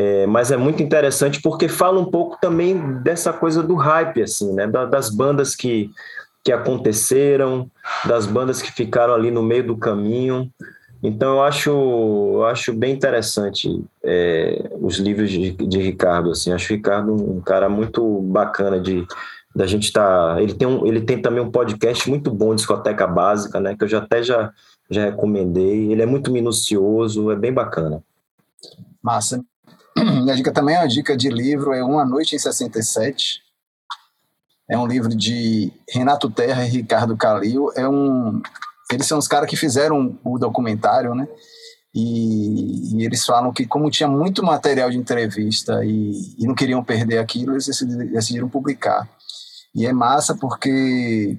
É, 0.00 0.28
mas 0.28 0.52
é 0.52 0.56
muito 0.56 0.80
interessante 0.80 1.42
porque 1.42 1.66
fala 1.66 1.98
um 1.98 2.04
pouco 2.04 2.38
também 2.40 3.00
dessa 3.02 3.32
coisa 3.32 3.64
do 3.64 3.74
hype, 3.74 4.22
assim, 4.22 4.52
né? 4.52 4.64
Da, 4.64 4.84
das 4.84 5.10
bandas 5.10 5.56
que 5.56 5.90
que 6.44 6.52
aconteceram, 6.52 7.68
das 8.06 8.24
bandas 8.24 8.62
que 8.62 8.70
ficaram 8.70 9.12
ali 9.12 9.28
no 9.28 9.42
meio 9.42 9.66
do 9.66 9.76
caminho. 9.76 10.48
Então 11.02 11.34
eu 11.34 11.42
acho, 11.42 11.70
eu 11.70 12.46
acho 12.46 12.72
bem 12.72 12.94
interessante 12.94 13.84
é, 14.04 14.70
os 14.80 14.98
livros 14.98 15.30
de, 15.32 15.50
de, 15.50 15.78
Ricardo. 15.78 16.30
Assim, 16.30 16.52
acho 16.52 16.72
o 16.72 16.76
Ricardo 16.76 17.12
um 17.12 17.40
cara 17.40 17.68
muito 17.68 18.20
bacana 18.22 18.78
de 18.78 19.04
da 19.52 19.66
gente. 19.66 19.92
Tá, 19.92 20.36
ele 20.38 20.54
tem 20.54 20.68
um, 20.68 20.86
ele 20.86 21.00
tem 21.00 21.20
também 21.20 21.42
um 21.42 21.50
podcast 21.50 22.08
muito 22.08 22.30
bom, 22.30 22.54
discoteca 22.54 23.04
básica, 23.04 23.58
né? 23.58 23.74
Que 23.76 23.82
eu 23.82 23.88
já 23.88 23.98
até 23.98 24.22
já 24.22 24.52
já 24.88 25.06
recomendei. 25.06 25.90
Ele 25.90 26.02
é 26.02 26.06
muito 26.06 26.30
minucioso, 26.30 27.32
é 27.32 27.36
bem 27.36 27.52
bacana. 27.52 28.00
Massa. 29.02 29.44
Minha 30.22 30.36
dica 30.36 30.52
também 30.52 30.76
é 30.76 30.80
uma 30.80 30.88
dica 30.88 31.16
de 31.16 31.28
livro, 31.28 31.72
é 31.72 31.82
Uma 31.82 32.04
Noite 32.04 32.36
em 32.36 32.38
67, 32.38 33.42
é 34.70 34.76
um 34.76 34.86
livro 34.86 35.08
de 35.08 35.72
Renato 35.88 36.30
Terra 36.30 36.64
e 36.66 36.68
Ricardo 36.68 37.16
Calil. 37.16 37.70
É 37.74 37.88
um, 37.88 38.40
eles 38.92 39.06
são 39.06 39.18
os 39.18 39.26
caras 39.26 39.48
que 39.48 39.56
fizeram 39.56 40.18
o 40.24 40.38
documentário, 40.38 41.14
né? 41.14 41.26
E, 41.94 42.96
e, 42.96 43.04
eles 43.04 43.24
falam 43.24 43.52
que 43.52 43.66
como 43.66 43.90
tinha 43.90 44.08
muito 44.08 44.42
material 44.42 44.90
de 44.90 44.98
entrevista 44.98 45.82
e, 45.84 46.12
e 46.38 46.46
não 46.46 46.54
queriam 46.54 46.84
perder 46.84 47.18
aquilo, 47.18 47.52
eles 47.52 47.66
decidiram, 47.66 48.48
publicar. 48.48 49.08
E 49.74 49.86
é 49.86 49.92
massa 49.92 50.36
porque 50.36 51.38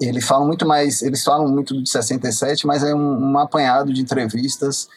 eles 0.00 0.24
falam 0.26 0.46
muito 0.46 0.66
mais, 0.66 1.02
eles 1.02 1.22
falam 1.22 1.48
muito 1.48 1.80
de 1.82 1.88
67, 1.88 2.66
mas 2.66 2.82
é 2.82 2.94
um, 2.94 3.32
um 3.32 3.38
apanhado 3.38 3.92
de 3.92 4.00
entrevistas 4.00 4.88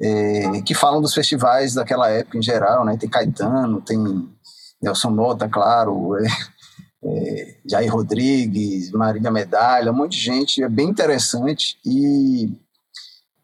é, 0.00 0.62
que 0.62 0.74
falam 0.74 1.00
dos 1.00 1.14
festivais 1.14 1.74
daquela 1.74 2.08
época 2.08 2.38
em 2.38 2.42
geral, 2.42 2.84
né? 2.84 2.96
Tem 2.96 3.08
Caetano, 3.08 3.80
tem 3.80 3.98
Nelson 4.80 5.10
Mota, 5.10 5.48
claro, 5.48 6.16
é, 6.16 6.26
é, 7.04 7.56
Jair 7.68 7.92
Rodrigues, 7.92 8.90
Marília 8.92 9.30
Medalha, 9.30 9.90
um 9.90 9.96
monte 9.96 10.12
de 10.12 10.24
gente, 10.24 10.62
é 10.62 10.68
bem 10.68 10.88
interessante 10.88 11.78
e, 11.84 12.48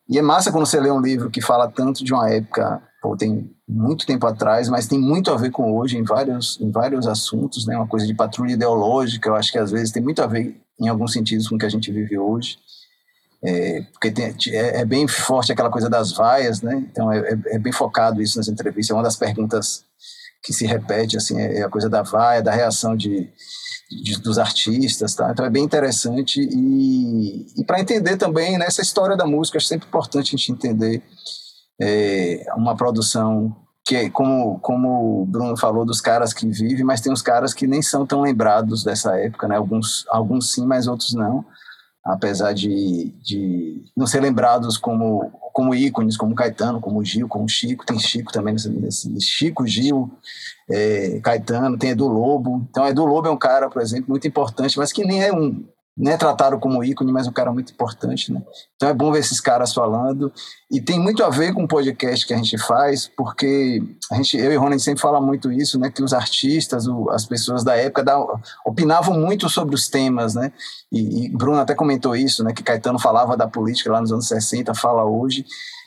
e 0.09 0.19
é 0.19 0.23
massa 0.23 0.53
quando 0.53 0.67
você 0.67 0.79
lê 0.79 0.91
um 0.91 1.01
livro 1.01 1.31
que 1.31 1.41
fala 1.41 1.71
tanto 1.71 2.05
de 2.05 2.13
uma 2.13 2.31
época, 2.31 2.83
pô, 3.03 3.17
tem 3.17 3.51
muito 3.69 4.07
tempo 4.07 4.27
atrás, 4.27 4.69
mas 4.69 4.87
tem 4.87 4.99
muito 4.99 5.31
a 5.33 5.37
ver 5.37 5.51
com 5.51 5.77
hoje 5.77 5.97
em 5.97 6.05
vários, 6.05 6.61
em 6.61 6.71
vários 6.71 7.07
assuntos, 7.07 7.67
né, 7.67 7.77
uma 7.77 7.89
coisa 7.89 8.07
de 8.07 8.15
patrulha 8.15 8.53
ideológica, 8.53 9.29
eu 9.29 9.35
acho 9.35 9.51
que 9.51 9.59
às 9.59 9.71
vezes 9.71 9.91
tem 9.91 10.03
muito 10.03 10.23
a 10.23 10.27
ver 10.27 10.61
em 10.81 10.89
alguns 10.89 11.13
sentidos 11.13 11.49
com 11.49 11.57
o 11.57 11.59
que 11.59 11.67
a 11.67 11.71
gente 11.71 11.91
vive 11.91 12.19
hoje, 12.19 12.59
é, 13.45 13.83
porque 13.93 14.11
tem, 14.11 14.35
é, 14.49 14.81
é, 14.81 14.85
bem 14.87 15.07
forte 15.07 15.53
aquela 15.53 15.71
coisa 15.71 15.91
das 15.91 16.13
vaias, 16.13 16.63
né, 16.63 16.83
então 16.91 17.13
é, 17.13 17.19
é, 17.19 17.57
é 17.57 17.59
bem 17.59 17.73
focado 17.73 18.23
isso 18.23 18.39
nas 18.39 18.49
entrevistas, 18.49 18.91
é 18.91 18.95
uma 18.95 19.03
das 19.03 19.17
perguntas 19.17 19.85
que 20.43 20.53
se 20.53 20.67
repete, 20.67 21.17
assim, 21.17 21.39
é 21.39 21.63
a 21.63 21.69
coisa 21.69 21.89
da 21.89 22.03
vaia, 22.03 22.43
da 22.43 22.53
reação 22.53 22.97
de, 22.97 23.31
de 23.91 24.21
dos 24.21 24.39
artistas, 24.39 25.15
tá? 25.15 25.31
Então 25.31 25.45
é 25.45 25.49
bem 25.49 25.65
interessante 25.65 26.39
e, 26.39 27.47
e 27.59 27.65
para 27.65 27.81
entender 27.81 28.19
também 28.19 28.59
né, 28.59 28.67
história 28.69 29.17
da 29.17 29.27
música, 29.27 29.57
é 29.57 29.61
sempre 29.61 29.89
importante 29.89 30.29
a 30.29 30.37
gente 30.37 30.53
entender 30.53 31.03
é, 31.81 32.45
uma 32.57 32.77
produção 32.77 33.57
que, 33.87 34.11
como, 34.11 34.59
como 34.61 35.23
o 35.23 35.27
Bruno 35.27 35.57
falou, 35.57 35.87
dos 35.87 36.01
caras 36.01 36.35
que 36.35 36.47
vivem, 36.47 36.85
mas 36.85 37.01
tem 37.01 37.13
os 37.13 37.23
caras 37.23 37.55
que 37.55 37.67
nem 37.67 37.81
são 37.81 38.07
tão 38.07 38.21
lembrados 38.21 38.85
dessa 38.85 39.19
época, 39.19 39.49
né? 39.49 39.57
Alguns, 39.57 40.05
alguns 40.09 40.53
sim, 40.53 40.67
mas 40.67 40.87
outros 40.87 41.15
não 41.15 41.43
apesar 42.05 42.53
de, 42.53 43.15
de 43.23 43.83
não 43.97 44.07
ser 44.07 44.21
lembrados 44.21 44.77
como, 44.77 45.31
como 45.53 45.75
ícones, 45.75 46.17
como 46.17 46.35
Caetano, 46.35 46.81
como 46.81 47.03
Gil, 47.03 47.27
como 47.27 47.49
Chico, 47.49 47.87
tem 47.87 47.99
Chico 47.99 48.31
também 48.31 48.53
nesse, 48.53 48.69
nesse 48.69 49.21
Chico, 49.23 49.67
Gil, 49.67 50.11
é, 50.69 51.19
Caetano, 51.21 51.79
tem 51.79 51.91
Edu 51.91 52.07
Lobo. 52.07 52.67
Então, 52.69 52.87
Edu 52.87 53.07
Lobo 53.07 53.29
é 53.29 53.31
um 53.31 53.39
cara, 53.39 53.71
por 53.71 53.81
exemplo, 53.81 54.07
muito 54.09 54.29
importante, 54.29 54.77
mas 54.77 54.93
que 54.93 55.05
nem 55.05 55.23
é 55.23 55.33
um, 55.33 55.65
não 55.97 56.11
é 56.11 56.17
tratado 56.17 56.59
como 56.59 56.83
ícone, 56.83 57.13
mas 57.13 57.29
um 57.29 57.33
cara 57.33 57.53
muito 57.53 57.73
importante, 57.73 58.33
né? 58.33 58.43
Então 58.75 58.89
é 58.89 58.93
bom 58.95 59.13
ver 59.13 59.21
esses 59.21 59.41
caras 59.41 59.73
falando 59.73 60.33
e 60.71 60.81
tem 60.81 60.99
muito 60.99 61.23
a 61.23 61.31
ver 61.31 61.55
com 61.55 61.63
o 61.63 61.69
podcast 61.69 62.27
que 62.27 62.35
a 62.35 62.37
gente 62.37 62.59
faz, 62.59 63.07
porque 63.07 63.81
a 64.11 64.17
gente, 64.17 64.37
eu 64.37 64.53
e 64.53 64.57
Rony 64.57 64.81
sempre 64.81 65.01
fala 65.01 65.21
muito 65.21 65.53
isso, 65.53 65.79
né? 65.79 65.91
Que 65.91 66.03
os 66.03 66.13
artistas, 66.13 66.89
o, 66.89 67.09
as 67.11 67.25
pessoas 67.25 67.63
da 67.63 67.77
época 67.77 68.03
da, 68.03 68.19
opinavam 68.67 69.17
muito 69.21 69.49
sobre 69.49 69.77
os 69.77 69.89
temas, 69.89 70.35
né? 70.35 70.51
E, 70.91 71.27
e 71.27 71.29
Bruno 71.29 71.61
até 71.61 71.77
comentou 71.77 72.17
isso, 72.17 72.43
né? 72.43 72.53
Que 72.53 72.65
Caetano 72.65 72.99
falava 72.99 73.37
da 73.37 73.47
política 73.47 73.93
lá 73.93 74.01
nos 74.01 74.11
anos 74.11 74.27
60, 74.27 74.75
fala 74.75 75.05
hoje. 75.05 75.47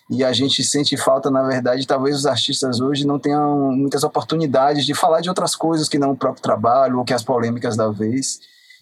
E 0.10 0.24
a 0.24 0.32
gente 0.32 0.64
sente 0.64 0.96
falta, 0.96 1.30
na 1.30 1.44
verdade, 1.44 1.86
talvez 1.86 2.16
os 2.16 2.26
artistas 2.26 2.80
hoje 2.80 3.06
não 3.06 3.20
tenham 3.20 3.74
muitas 3.74 4.06
oportunidades 4.06 4.86
de 4.86 4.94
falar 4.94 5.20
de 5.20 5.28
outras 5.28 5.54
coisas 5.54 5.90
que 5.90 6.00
não 6.00 6.12
o 6.12 6.16
próprio 6.16 6.42
trabalho 6.42 7.00
ou 7.00 7.04
que 7.04 7.14
as 7.14 7.24
polêmicas 7.24 7.76
da 7.76 7.90
vez. 7.90 8.40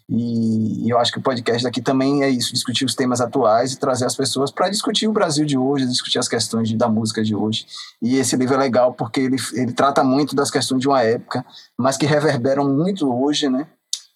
E, 0.08 0.86
e, 0.86 0.90
eu 0.90 1.00
acho 1.00 1.12
que 1.12 1.18
o 1.18 1.22
podcast 1.22 1.64
daqui 1.64 1.82
também 1.82 2.24
é 2.24 2.30
isso, 2.30 2.54
discutir 2.54 2.86
os 2.86 2.94
temas 2.94 3.20
atuais 3.20 3.74
e 3.74 3.80
trazer 3.80 4.06
as 4.06 4.16
pessoas 4.16 4.52
para 4.52 4.70
discutir 4.70 5.08
o 5.08 5.12
Brasil 5.12 5.46
de 5.46 5.58
hoje, 5.58 5.88
discutir 5.88 6.20
as 6.20 6.28
questões 6.28 6.70
de, 6.70 6.78
da 6.78 6.88
música 6.88 7.24
de 7.24 7.36
hoje. 7.36 7.66
E 8.02 8.18
esse 8.18 8.36
livro 8.36 8.54
é 8.54 8.58
legal 8.58 8.94
porque 8.94 9.20
ele, 9.20 9.38
ele 9.54 9.74
trata 9.74 10.04
muito 10.04 10.36
das 10.36 10.52
questões 10.52 10.80
de 10.80 10.88
uma 10.88 11.02
época, 11.02 11.44
mas 11.78 11.98
que 11.98 12.06
reverberam 12.06 12.70
muito 12.70 13.12
hoje, 13.12 13.50
né? 13.50 13.68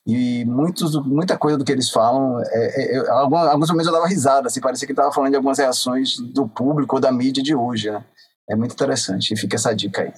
E 0.06 0.46
muitos, 0.46 0.96
muita 1.06 1.38
coisa 1.38 1.58
do 1.58 1.66
que 1.66 1.72
eles 1.72 1.90
falam, 1.90 2.40
é, 2.40 2.98
é, 2.98 3.10
alguns, 3.10 3.48
alguns 3.48 3.70
momentos 3.70 3.88
eu 3.88 3.94
dava 3.94 4.08
risada, 4.08 4.48
assim, 4.48 4.62
parecia 4.62 4.88
que 4.88 4.92
estava 4.92 5.12
falando 5.12 5.32
de 5.32 5.36
algumas 5.36 5.58
reações 5.58 6.18
do 6.18 6.48
público 6.48 6.96
ou 6.96 7.02
da 7.02 7.12
mídia 7.12 7.44
de 7.44 7.56
hoje, 7.56 7.92
né? 7.92 8.04
É 8.50 8.56
muito 8.56 8.74
interessante, 8.74 9.34
e 9.34 9.38
fica 9.38 9.56
essa 9.56 9.76
dica 9.76 10.02
aí. 10.02 10.14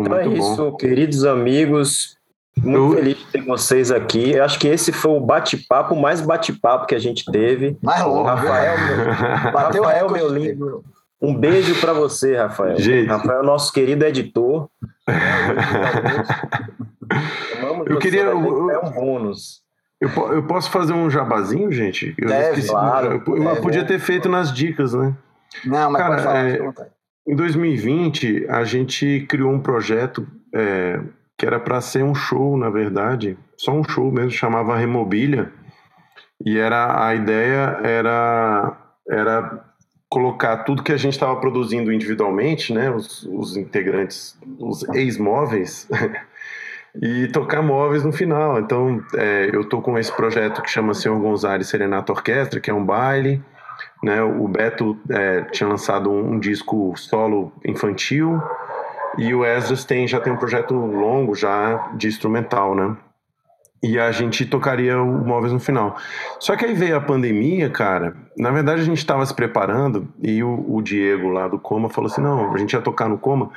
Rádio 0.00 0.06
então 0.06 0.18
é 0.18 0.38
isso, 0.38 0.70
bom. 0.70 0.76
queridos 0.76 1.24
amigos. 1.24 2.16
Muito 2.56 2.76
eu... 2.76 2.94
feliz 2.94 3.18
de 3.18 3.26
ter 3.26 3.44
vocês 3.44 3.90
aqui. 3.90 4.32
Eu 4.32 4.44
acho 4.44 4.58
que 4.58 4.68
esse 4.68 4.92
foi 4.92 5.12
o 5.12 5.20
bate-papo, 5.20 5.96
mais 5.96 6.20
bate-papo 6.20 6.86
que 6.86 6.94
a 6.94 6.98
gente 6.98 7.24
teve. 7.30 7.76
Mais 7.82 8.04
longo. 8.04 8.24
Rafael, 8.24 8.76
meu, 8.78 8.96
Bateu 9.52 9.82
Rafael, 9.82 10.10
meu 10.10 10.28
lindo. 10.28 10.84
Um 11.20 11.34
beijo 11.34 11.80
para 11.80 11.92
você, 11.92 12.36
Rafael. 12.36 12.78
Gente. 12.78 13.08
Rafael, 13.08 13.44
nosso 13.44 13.72
querido 13.72 14.04
editor. 14.04 14.68
eu 17.86 17.98
queria. 17.98 18.22
Eu, 18.22 18.70
é 18.70 18.78
um 18.78 18.90
bônus. 18.90 19.62
Eu, 20.00 20.08
eu, 20.32 20.42
posso 20.42 20.68
fazer 20.68 20.92
um 20.92 21.08
jabazinho, 21.08 21.70
gente? 21.70 22.12
Eu 22.18 22.26
deve, 22.26 22.66
claro. 22.66 23.22
Eu, 23.24 23.36
eu 23.36 23.62
podia 23.62 23.84
ter 23.84 24.00
feito 24.00 24.28
nas 24.28 24.52
dicas, 24.52 24.92
né? 24.92 25.14
Não, 25.64 25.92
mas 25.92 26.02
Cara, 26.02 26.14
pode 26.14 26.24
falar, 26.24 26.48
é, 26.48 26.58
em 27.26 27.36
2020, 27.36 28.46
a 28.48 28.64
gente 28.64 29.26
criou 29.28 29.52
um 29.52 29.60
projeto 29.60 30.26
é, 30.54 31.00
que 31.38 31.46
era 31.46 31.58
para 31.60 31.80
ser 31.80 32.02
um 32.04 32.14
show, 32.14 32.56
na 32.56 32.70
verdade, 32.70 33.38
só 33.56 33.72
um 33.72 33.84
show 33.84 34.10
mesmo, 34.10 34.30
chamava 34.30 34.76
Remobilha. 34.76 35.52
E 36.44 36.58
era 36.58 37.06
a 37.06 37.14
ideia 37.14 37.78
era 37.82 38.76
era 39.08 39.64
colocar 40.08 40.58
tudo 40.58 40.82
que 40.82 40.92
a 40.92 40.96
gente 40.96 41.14
estava 41.14 41.34
produzindo 41.36 41.90
individualmente, 41.90 42.72
né, 42.72 42.90
os, 42.90 43.22
os 43.24 43.56
integrantes, 43.56 44.38
os 44.58 44.86
ex-móveis, 44.90 45.88
e 47.00 47.28
tocar 47.28 47.62
móveis 47.62 48.04
no 48.04 48.12
final. 48.12 48.60
Então, 48.60 49.02
é, 49.16 49.48
eu 49.52 49.64
tô 49.64 49.80
com 49.80 49.98
esse 49.98 50.14
projeto 50.14 50.60
que 50.60 50.70
chama 50.70 50.92
Senhor 50.92 51.18
Gonzalez 51.18 51.68
Serenata 51.68 52.12
Orquestra, 52.12 52.60
que 52.60 52.70
é 52.70 52.74
um 52.74 52.84
baile. 52.84 53.42
Né? 54.02 54.22
O 54.22 54.48
Beto 54.48 54.98
é, 55.10 55.42
tinha 55.52 55.68
lançado 55.68 56.10
um, 56.10 56.32
um, 56.32 56.38
disco 56.38 56.92
solo 56.96 57.52
infantil 57.64 58.40
e 59.16 59.34
o 59.34 59.44
Esdras 59.44 59.84
tem, 59.84 60.08
já 60.08 60.20
tem 60.20 60.32
um 60.32 60.36
projeto 60.36 60.74
longo 60.74 61.34
já 61.34 61.90
de 61.94 62.08
instrumental, 62.08 62.74
né? 62.74 62.96
E 63.82 63.98
a 63.98 64.12
gente 64.12 64.46
tocaria 64.46 65.00
o 65.00 65.26
Móveis 65.26 65.52
no 65.52 65.58
final. 65.58 65.96
Só 66.38 66.54
que 66.54 66.64
aí 66.64 66.72
veio 66.72 66.96
a 66.96 67.00
pandemia, 67.00 67.68
cara. 67.68 68.14
Na 68.38 68.52
verdade, 68.52 68.80
a 68.80 68.84
gente 68.84 68.98
estava 68.98 69.26
se 69.26 69.34
preparando 69.34 70.08
e 70.22 70.42
o, 70.42 70.64
o 70.68 70.80
Diego 70.80 71.28
lá 71.30 71.48
do 71.48 71.58
Coma 71.58 71.90
falou 71.90 72.08
assim: 72.08 72.20
não, 72.20 72.54
a 72.54 72.58
gente 72.58 72.72
ia 72.74 72.80
tocar 72.80 73.08
no 73.08 73.18
Coma. 73.18 73.50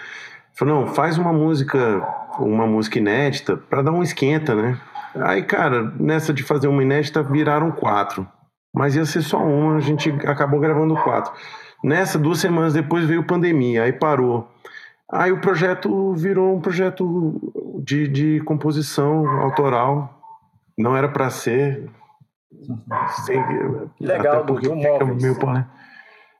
Falou, 0.55 0.81
não, 0.81 0.87
faz 0.87 1.17
uma 1.17 1.33
música, 1.33 2.01
uma 2.39 2.65
música 2.65 2.97
inédita 2.97 3.57
para 3.57 3.81
dar 3.81 3.91
um 3.91 4.01
esquenta, 4.01 4.55
né? 4.55 4.79
Aí, 5.21 5.43
cara, 5.43 5.93
nessa 5.99 6.33
de 6.33 6.43
fazer 6.43 6.67
uma 6.67 6.81
inédita, 6.81 7.21
viraram 7.21 7.71
quatro. 7.71 8.27
Mas 8.75 8.95
ia 8.95 9.05
ser 9.05 9.21
só 9.21 9.37
uma, 9.37 9.77
a 9.77 9.79
gente 9.79 10.09
acabou 10.27 10.59
gravando 10.59 10.95
quatro. 10.95 11.31
Nessa, 11.83 12.19
duas 12.19 12.39
semanas 12.39 12.73
depois 12.73 13.05
veio 13.05 13.25
pandemia, 13.25 13.83
aí 13.83 13.93
parou. 13.93 14.47
Aí 15.11 15.31
o 15.31 15.39
projeto 15.39 16.13
virou 16.13 16.55
um 16.55 16.59
projeto 16.59 17.39
de, 17.83 18.07
de 18.07 18.39
composição 18.41 19.27
autoral. 19.39 20.19
Não 20.77 20.97
era 20.97 21.07
para 21.07 21.29
ser. 21.29 21.89
Sem, 23.25 23.41
Legal, 23.99 24.37
até 24.37 24.45
porque 24.45 24.67
fica 24.67 25.05
meio, 25.05 25.37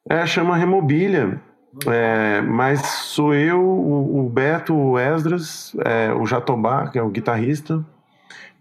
É, 0.10 0.26
chama 0.26 0.57
Remobilha. 0.57 1.40
É, 1.88 2.41
mas 2.41 2.82
sou 2.82 3.34
eu, 3.34 3.62
o, 3.62 4.26
o 4.26 4.30
Beto, 4.30 4.74
o 4.74 4.98
Esdras, 4.98 5.76
é, 5.86 6.14
o 6.14 6.26
Jatobá, 6.26 6.88
que 6.88 6.98
é 6.98 7.03
o 7.03 7.10
guitarrista, 7.10 7.86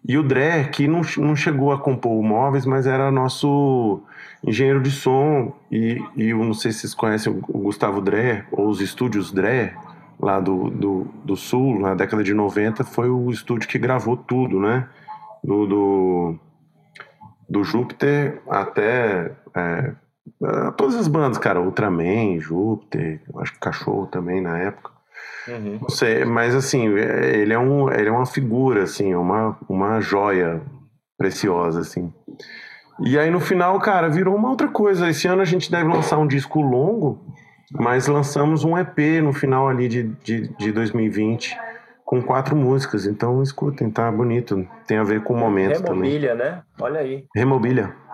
e 0.06 0.18
o 0.18 0.22
Dré, 0.22 0.64
que 0.64 0.86
não, 0.86 1.01
não 1.16 1.35
chegou 1.35 1.72
a 1.72 1.78
compor 1.78 2.22
móveis, 2.22 2.66
mas 2.66 2.86
era 2.86 3.10
nosso 3.10 4.02
engenheiro 4.43 4.82
de 4.82 4.90
som. 4.90 5.55
E, 5.70 6.02
e 6.14 6.28
eu 6.28 6.44
não 6.44 6.52
sei 6.52 6.72
se 6.72 6.81
vocês 6.81 6.94
conhecem 6.94 7.32
o, 7.32 7.59
Gustavo 7.59 8.01
Dré, 8.01 8.44
ou 8.52 8.68
os 8.68 8.81
estúdios 8.81 9.32
Dré, 9.32 9.74
lá 10.20 10.40
do, 10.40 10.70
do, 10.70 11.06
do, 11.24 11.36
Sul, 11.36 11.81
na 11.81 11.94
década 11.94 12.22
de 12.22 12.35
90, 12.35 12.85
foi 12.85 13.09
o 13.09 13.31
estúdio 13.31 13.68
que 13.68 13.78
gravou 13.78 14.16
tudo, 14.16 14.60
né? 14.60 14.89
Do, 15.43 15.66
do, 15.66 16.39
do 17.48 17.64
Júpiter 17.64 18.43
até 18.48 19.32
é, 19.55 19.93
Uh, 20.40 20.72
todas 20.72 20.97
as 20.97 21.06
bandas, 21.06 21.39
cara, 21.39 21.60
Ultraman, 21.60 22.39
Júpiter, 22.40 23.22
acho 23.36 23.52
que 23.52 23.59
Cachorro 23.59 24.06
também 24.06 24.40
na 24.40 24.59
época. 24.59 24.93
Uhum. 25.46 25.78
Mas 26.26 26.55
assim, 26.55 26.88
ele 26.88 27.52
é, 27.52 27.59
um, 27.59 27.90
ele 27.90 28.09
é 28.09 28.12
uma 28.12 28.26
figura, 28.26 28.84
assim, 28.84 29.14
uma, 29.14 29.56
uma 29.68 30.01
joia 30.01 30.62
preciosa, 31.18 31.80
assim. 31.80 32.12
E 33.05 33.18
aí 33.18 33.30
no 33.30 33.40
final, 33.40 33.78
cara, 33.80 34.09
virou 34.09 34.34
uma 34.34 34.48
outra 34.48 34.68
coisa. 34.68 35.10
Esse 35.10 35.26
ano 35.26 35.42
a 35.42 35.44
gente 35.44 35.70
deve 35.70 35.88
lançar 35.88 36.18
um 36.18 36.26
disco 36.26 36.60
longo, 36.60 37.20
mas 37.72 38.06
lançamos 38.06 38.64
um 38.64 38.78
EP 38.78 38.98
no 39.22 39.32
final 39.32 39.68
ali 39.68 39.88
de, 39.88 40.05
de, 40.22 40.48
de 40.56 40.72
2020 40.72 41.56
com 42.05 42.22
quatro 42.22 42.55
músicas. 42.55 43.06
Então 43.06 43.43
escutem, 43.43 43.90
tá 43.90 44.10
bonito. 44.10 44.66
Tem 44.86 44.98
a 44.98 45.05
ver 45.05 45.22
com 45.22 45.35
o 45.35 45.36
momento 45.36 45.82
Remobilha, 45.82 45.86
também. 45.86 46.10
Remobilha, 46.10 46.35
né? 46.35 46.62
Olha 46.81 47.01
aí. 47.01 47.24
Remobilha. 47.35 48.05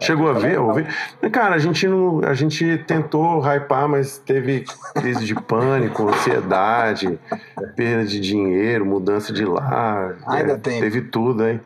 Chegou 0.00 0.28
a 0.28 0.32
ver? 0.32 0.58
Ouvir? 0.58 0.86
Cara, 1.32 1.54
a 1.54 1.58
gente, 1.58 1.86
não, 1.86 2.20
a 2.24 2.34
gente 2.34 2.78
tentou 2.86 3.40
hypar, 3.40 3.88
mas 3.88 4.18
teve 4.18 4.64
crise 4.94 5.24
de 5.24 5.34
pânico, 5.34 6.08
ansiedade, 6.08 7.18
perda 7.76 8.04
de 8.04 8.20
dinheiro, 8.20 8.86
mudança 8.86 9.32
de 9.32 9.44
lá. 9.44 10.14
Ainda 10.26 10.52
é, 10.52 10.58
tem. 10.58 10.80
Teve 10.80 11.02
tudo 11.02 11.42
aí. 11.42 11.60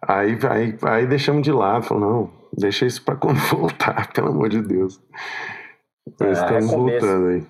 Aí, 0.00 0.38
aí, 0.48 0.78
aí 0.82 1.06
deixamos 1.06 1.42
de 1.42 1.50
lado, 1.50 1.84
falou, 1.84 2.10
não, 2.10 2.30
deixa 2.56 2.86
isso 2.86 3.02
para 3.02 3.16
quando 3.16 3.38
voltar, 3.50 4.12
pelo 4.12 4.28
amor 4.28 4.48
de 4.48 4.62
Deus. 4.62 5.00
Mas 6.20 6.38
é, 6.38 6.42
estamos 6.42 6.72
é 6.72 6.76
voltando 6.76 7.28
aí. 7.28 7.46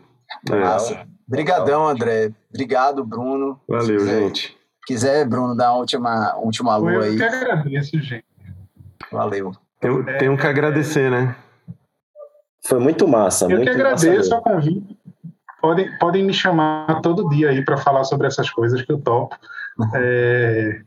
É. 0.50 1.06
Obrigadão, 1.28 1.88
André. 1.88 2.32
Obrigado, 2.50 3.04
Bruno. 3.04 3.60
Valeu, 3.68 3.98
quiser, 3.98 4.20
gente. 4.20 4.56
Quiser, 4.86 5.26
Bruno, 5.26 5.56
dar 5.56 5.72
uma 5.72 5.80
última, 5.80 6.36
última 6.36 6.76
lua 6.76 7.04
aí. 7.04 7.12
Eu 7.12 7.16
que 7.16 7.22
agradeço, 7.22 7.98
gente. 8.00 8.24
Valeu. 9.12 9.52
Eu 9.82 10.04
tenho 10.18 10.36
que 10.36 10.46
agradecer, 10.46 11.10
né? 11.10 11.36
Foi 12.66 12.78
muito 12.78 13.06
massa. 13.06 13.44
Eu 13.44 13.50
muito 13.50 13.64
que 13.64 13.70
agradeço 13.70 14.34
o 14.34 14.42
convite. 14.42 14.98
Podem, 15.60 15.98
podem 15.98 16.24
me 16.24 16.32
chamar 16.32 17.00
todo 17.00 17.28
dia 17.28 17.50
aí 17.50 17.64
para 17.64 17.76
falar 17.76 18.04
sobre 18.04 18.26
essas 18.26 18.48
coisas 18.50 18.82
que 18.82 18.92
eu 18.92 18.98
topo. 18.98 19.36
É, 19.94 20.80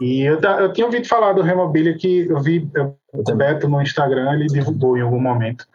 e 0.00 0.22
eu, 0.22 0.40
eu 0.40 0.72
tinha 0.72 0.86
ouvido 0.86 1.06
falar 1.06 1.34
do 1.34 1.42
Remobilha 1.42 1.94
que 1.94 2.26
eu 2.26 2.40
vi 2.40 2.70
o 3.12 3.34
Beto 3.34 3.68
no 3.68 3.82
Instagram, 3.82 4.32
ele 4.32 4.46
divulgou 4.46 4.96
em 4.96 5.02
algum 5.02 5.20
momento. 5.20 5.66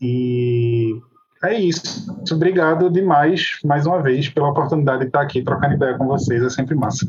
E 0.00 1.00
é 1.46 1.60
isso. 1.60 2.06
Obrigado 2.32 2.90
demais, 2.90 3.58
mais 3.64 3.86
uma 3.86 4.02
vez, 4.02 4.28
pela 4.28 4.48
oportunidade 4.50 5.00
de 5.00 5.06
estar 5.06 5.22
aqui 5.22 5.42
trocando 5.42 5.74
ideia 5.74 5.96
com 5.96 6.06
vocês. 6.06 6.42
É 6.42 6.50
sempre 6.50 6.74
massa. 6.74 7.06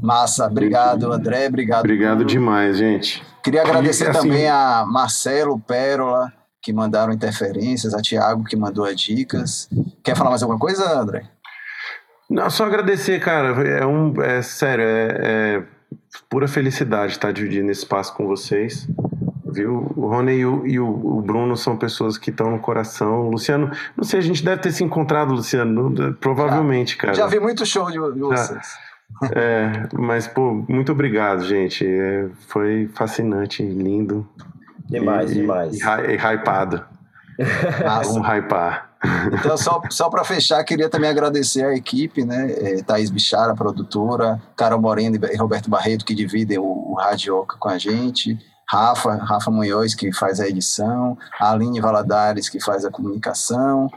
Massa. 0.00 0.46
Obrigado, 0.46 1.12
André. 1.12 1.46
Obrigado. 1.46 1.80
Obrigado 1.80 2.24
demais, 2.24 2.78
gente. 2.78 3.22
Queria 3.42 3.62
agradecer 3.62 4.04
e, 4.04 4.08
assim, 4.08 4.28
também 4.28 4.48
a 4.48 4.84
Marcelo 4.86 5.58
Pérola, 5.60 6.32
que 6.62 6.72
mandaram 6.72 7.12
interferências, 7.12 7.94
a 7.94 8.00
Tiago, 8.00 8.44
que 8.44 8.56
mandou 8.56 8.84
as 8.84 9.00
dicas. 9.00 9.68
Quer 10.02 10.16
falar 10.16 10.30
mais 10.30 10.42
alguma 10.42 10.58
coisa, 10.58 10.98
André? 10.98 11.24
Não, 12.28 12.50
só 12.50 12.64
agradecer, 12.64 13.20
cara. 13.20 13.48
É 13.68 13.86
um, 13.86 14.20
é 14.20 14.42
sério, 14.42 14.84
é, 14.84 15.18
é 15.20 15.62
pura 16.28 16.48
felicidade 16.48 17.12
estar 17.12 17.32
dividindo 17.32 17.70
esse 17.70 17.82
espaço 17.82 18.14
com 18.14 18.26
vocês 18.26 18.88
viu? 19.56 19.92
O 19.96 20.08
Rony 20.08 20.32
e 20.32 20.46
o, 20.46 20.66
e 20.66 20.80
o, 20.80 21.20
Bruno 21.20 21.56
são 21.56 21.76
pessoas 21.76 22.16
que 22.16 22.30
estão 22.30 22.50
no 22.50 22.58
coração. 22.58 23.26
O 23.26 23.30
Luciano, 23.30 23.70
não 23.96 24.04
sei, 24.04 24.20
a 24.20 24.22
gente 24.22 24.44
deve 24.44 24.62
ter 24.62 24.72
se 24.72 24.84
encontrado, 24.84 25.34
Luciano, 25.34 26.14
provavelmente, 26.20 26.94
já, 26.94 27.00
cara. 27.00 27.14
Já 27.14 27.26
vi 27.26 27.40
muito 27.40 27.64
show 27.66 27.86
de, 27.86 27.98
de 28.14 28.20
vocês. 28.20 28.66
É, 29.34 29.88
mas, 29.92 30.26
pô, 30.26 30.64
muito 30.68 30.92
obrigado, 30.92 31.44
gente. 31.44 31.86
É, 31.86 32.28
foi 32.48 32.88
fascinante, 32.94 33.62
lindo. 33.62 34.28
Demais, 34.88 35.30
e, 35.30 35.34
demais. 35.34 35.78
E, 35.78 35.82
e 35.82 36.16
hypado. 36.16 36.84
Vamos 38.04 38.26
hypar. 38.28 38.86
Então, 39.32 39.56
só, 39.56 39.80
só 39.90 40.08
para 40.08 40.24
fechar, 40.24 40.62
queria 40.64 40.88
também 40.88 41.10
agradecer 41.10 41.64
a 41.64 41.74
equipe, 41.74 42.24
né? 42.24 42.50
É, 42.50 42.82
Thaís 42.82 43.10
Bichara, 43.10 43.54
produtora, 43.54 44.40
Carol 44.56 44.80
Moreno 44.80 45.18
e 45.30 45.36
Roberto 45.36 45.68
Barreto, 45.68 46.04
que 46.04 46.14
dividem 46.14 46.58
o, 46.58 46.64
o 46.64 46.94
Radioca 46.94 47.56
com 47.58 47.68
a 47.68 47.78
gente. 47.78 48.38
Rafa, 48.68 49.14
Rafa 49.16 49.50
Munhoz, 49.50 49.94
que 49.94 50.12
faz 50.12 50.40
a 50.40 50.48
edição, 50.48 51.16
a 51.38 51.52
Aline 51.52 51.80
Valadares, 51.80 52.48
que 52.48 52.60
faz 52.60 52.84
a 52.84 52.90
comunicação, 52.90 53.90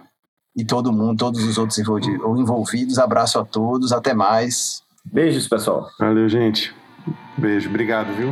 e 0.56 0.66
todo 0.66 0.91
mundo, 0.91 1.18
todos 1.18 1.44
os 1.44 1.58
outros 1.58 1.80
envolvidos. 1.80 3.00
Abraço 3.00 3.40
a 3.40 3.46
todos, 3.46 3.91
até 3.91 4.14
mais. 4.14 4.84
Beijos, 5.06 5.48
pessoal. 5.48 5.90
Valeu, 6.00 6.28
gente. 6.28 6.74
Beijo, 7.38 7.70
obrigado, 7.70 8.14
viu? 8.16 8.30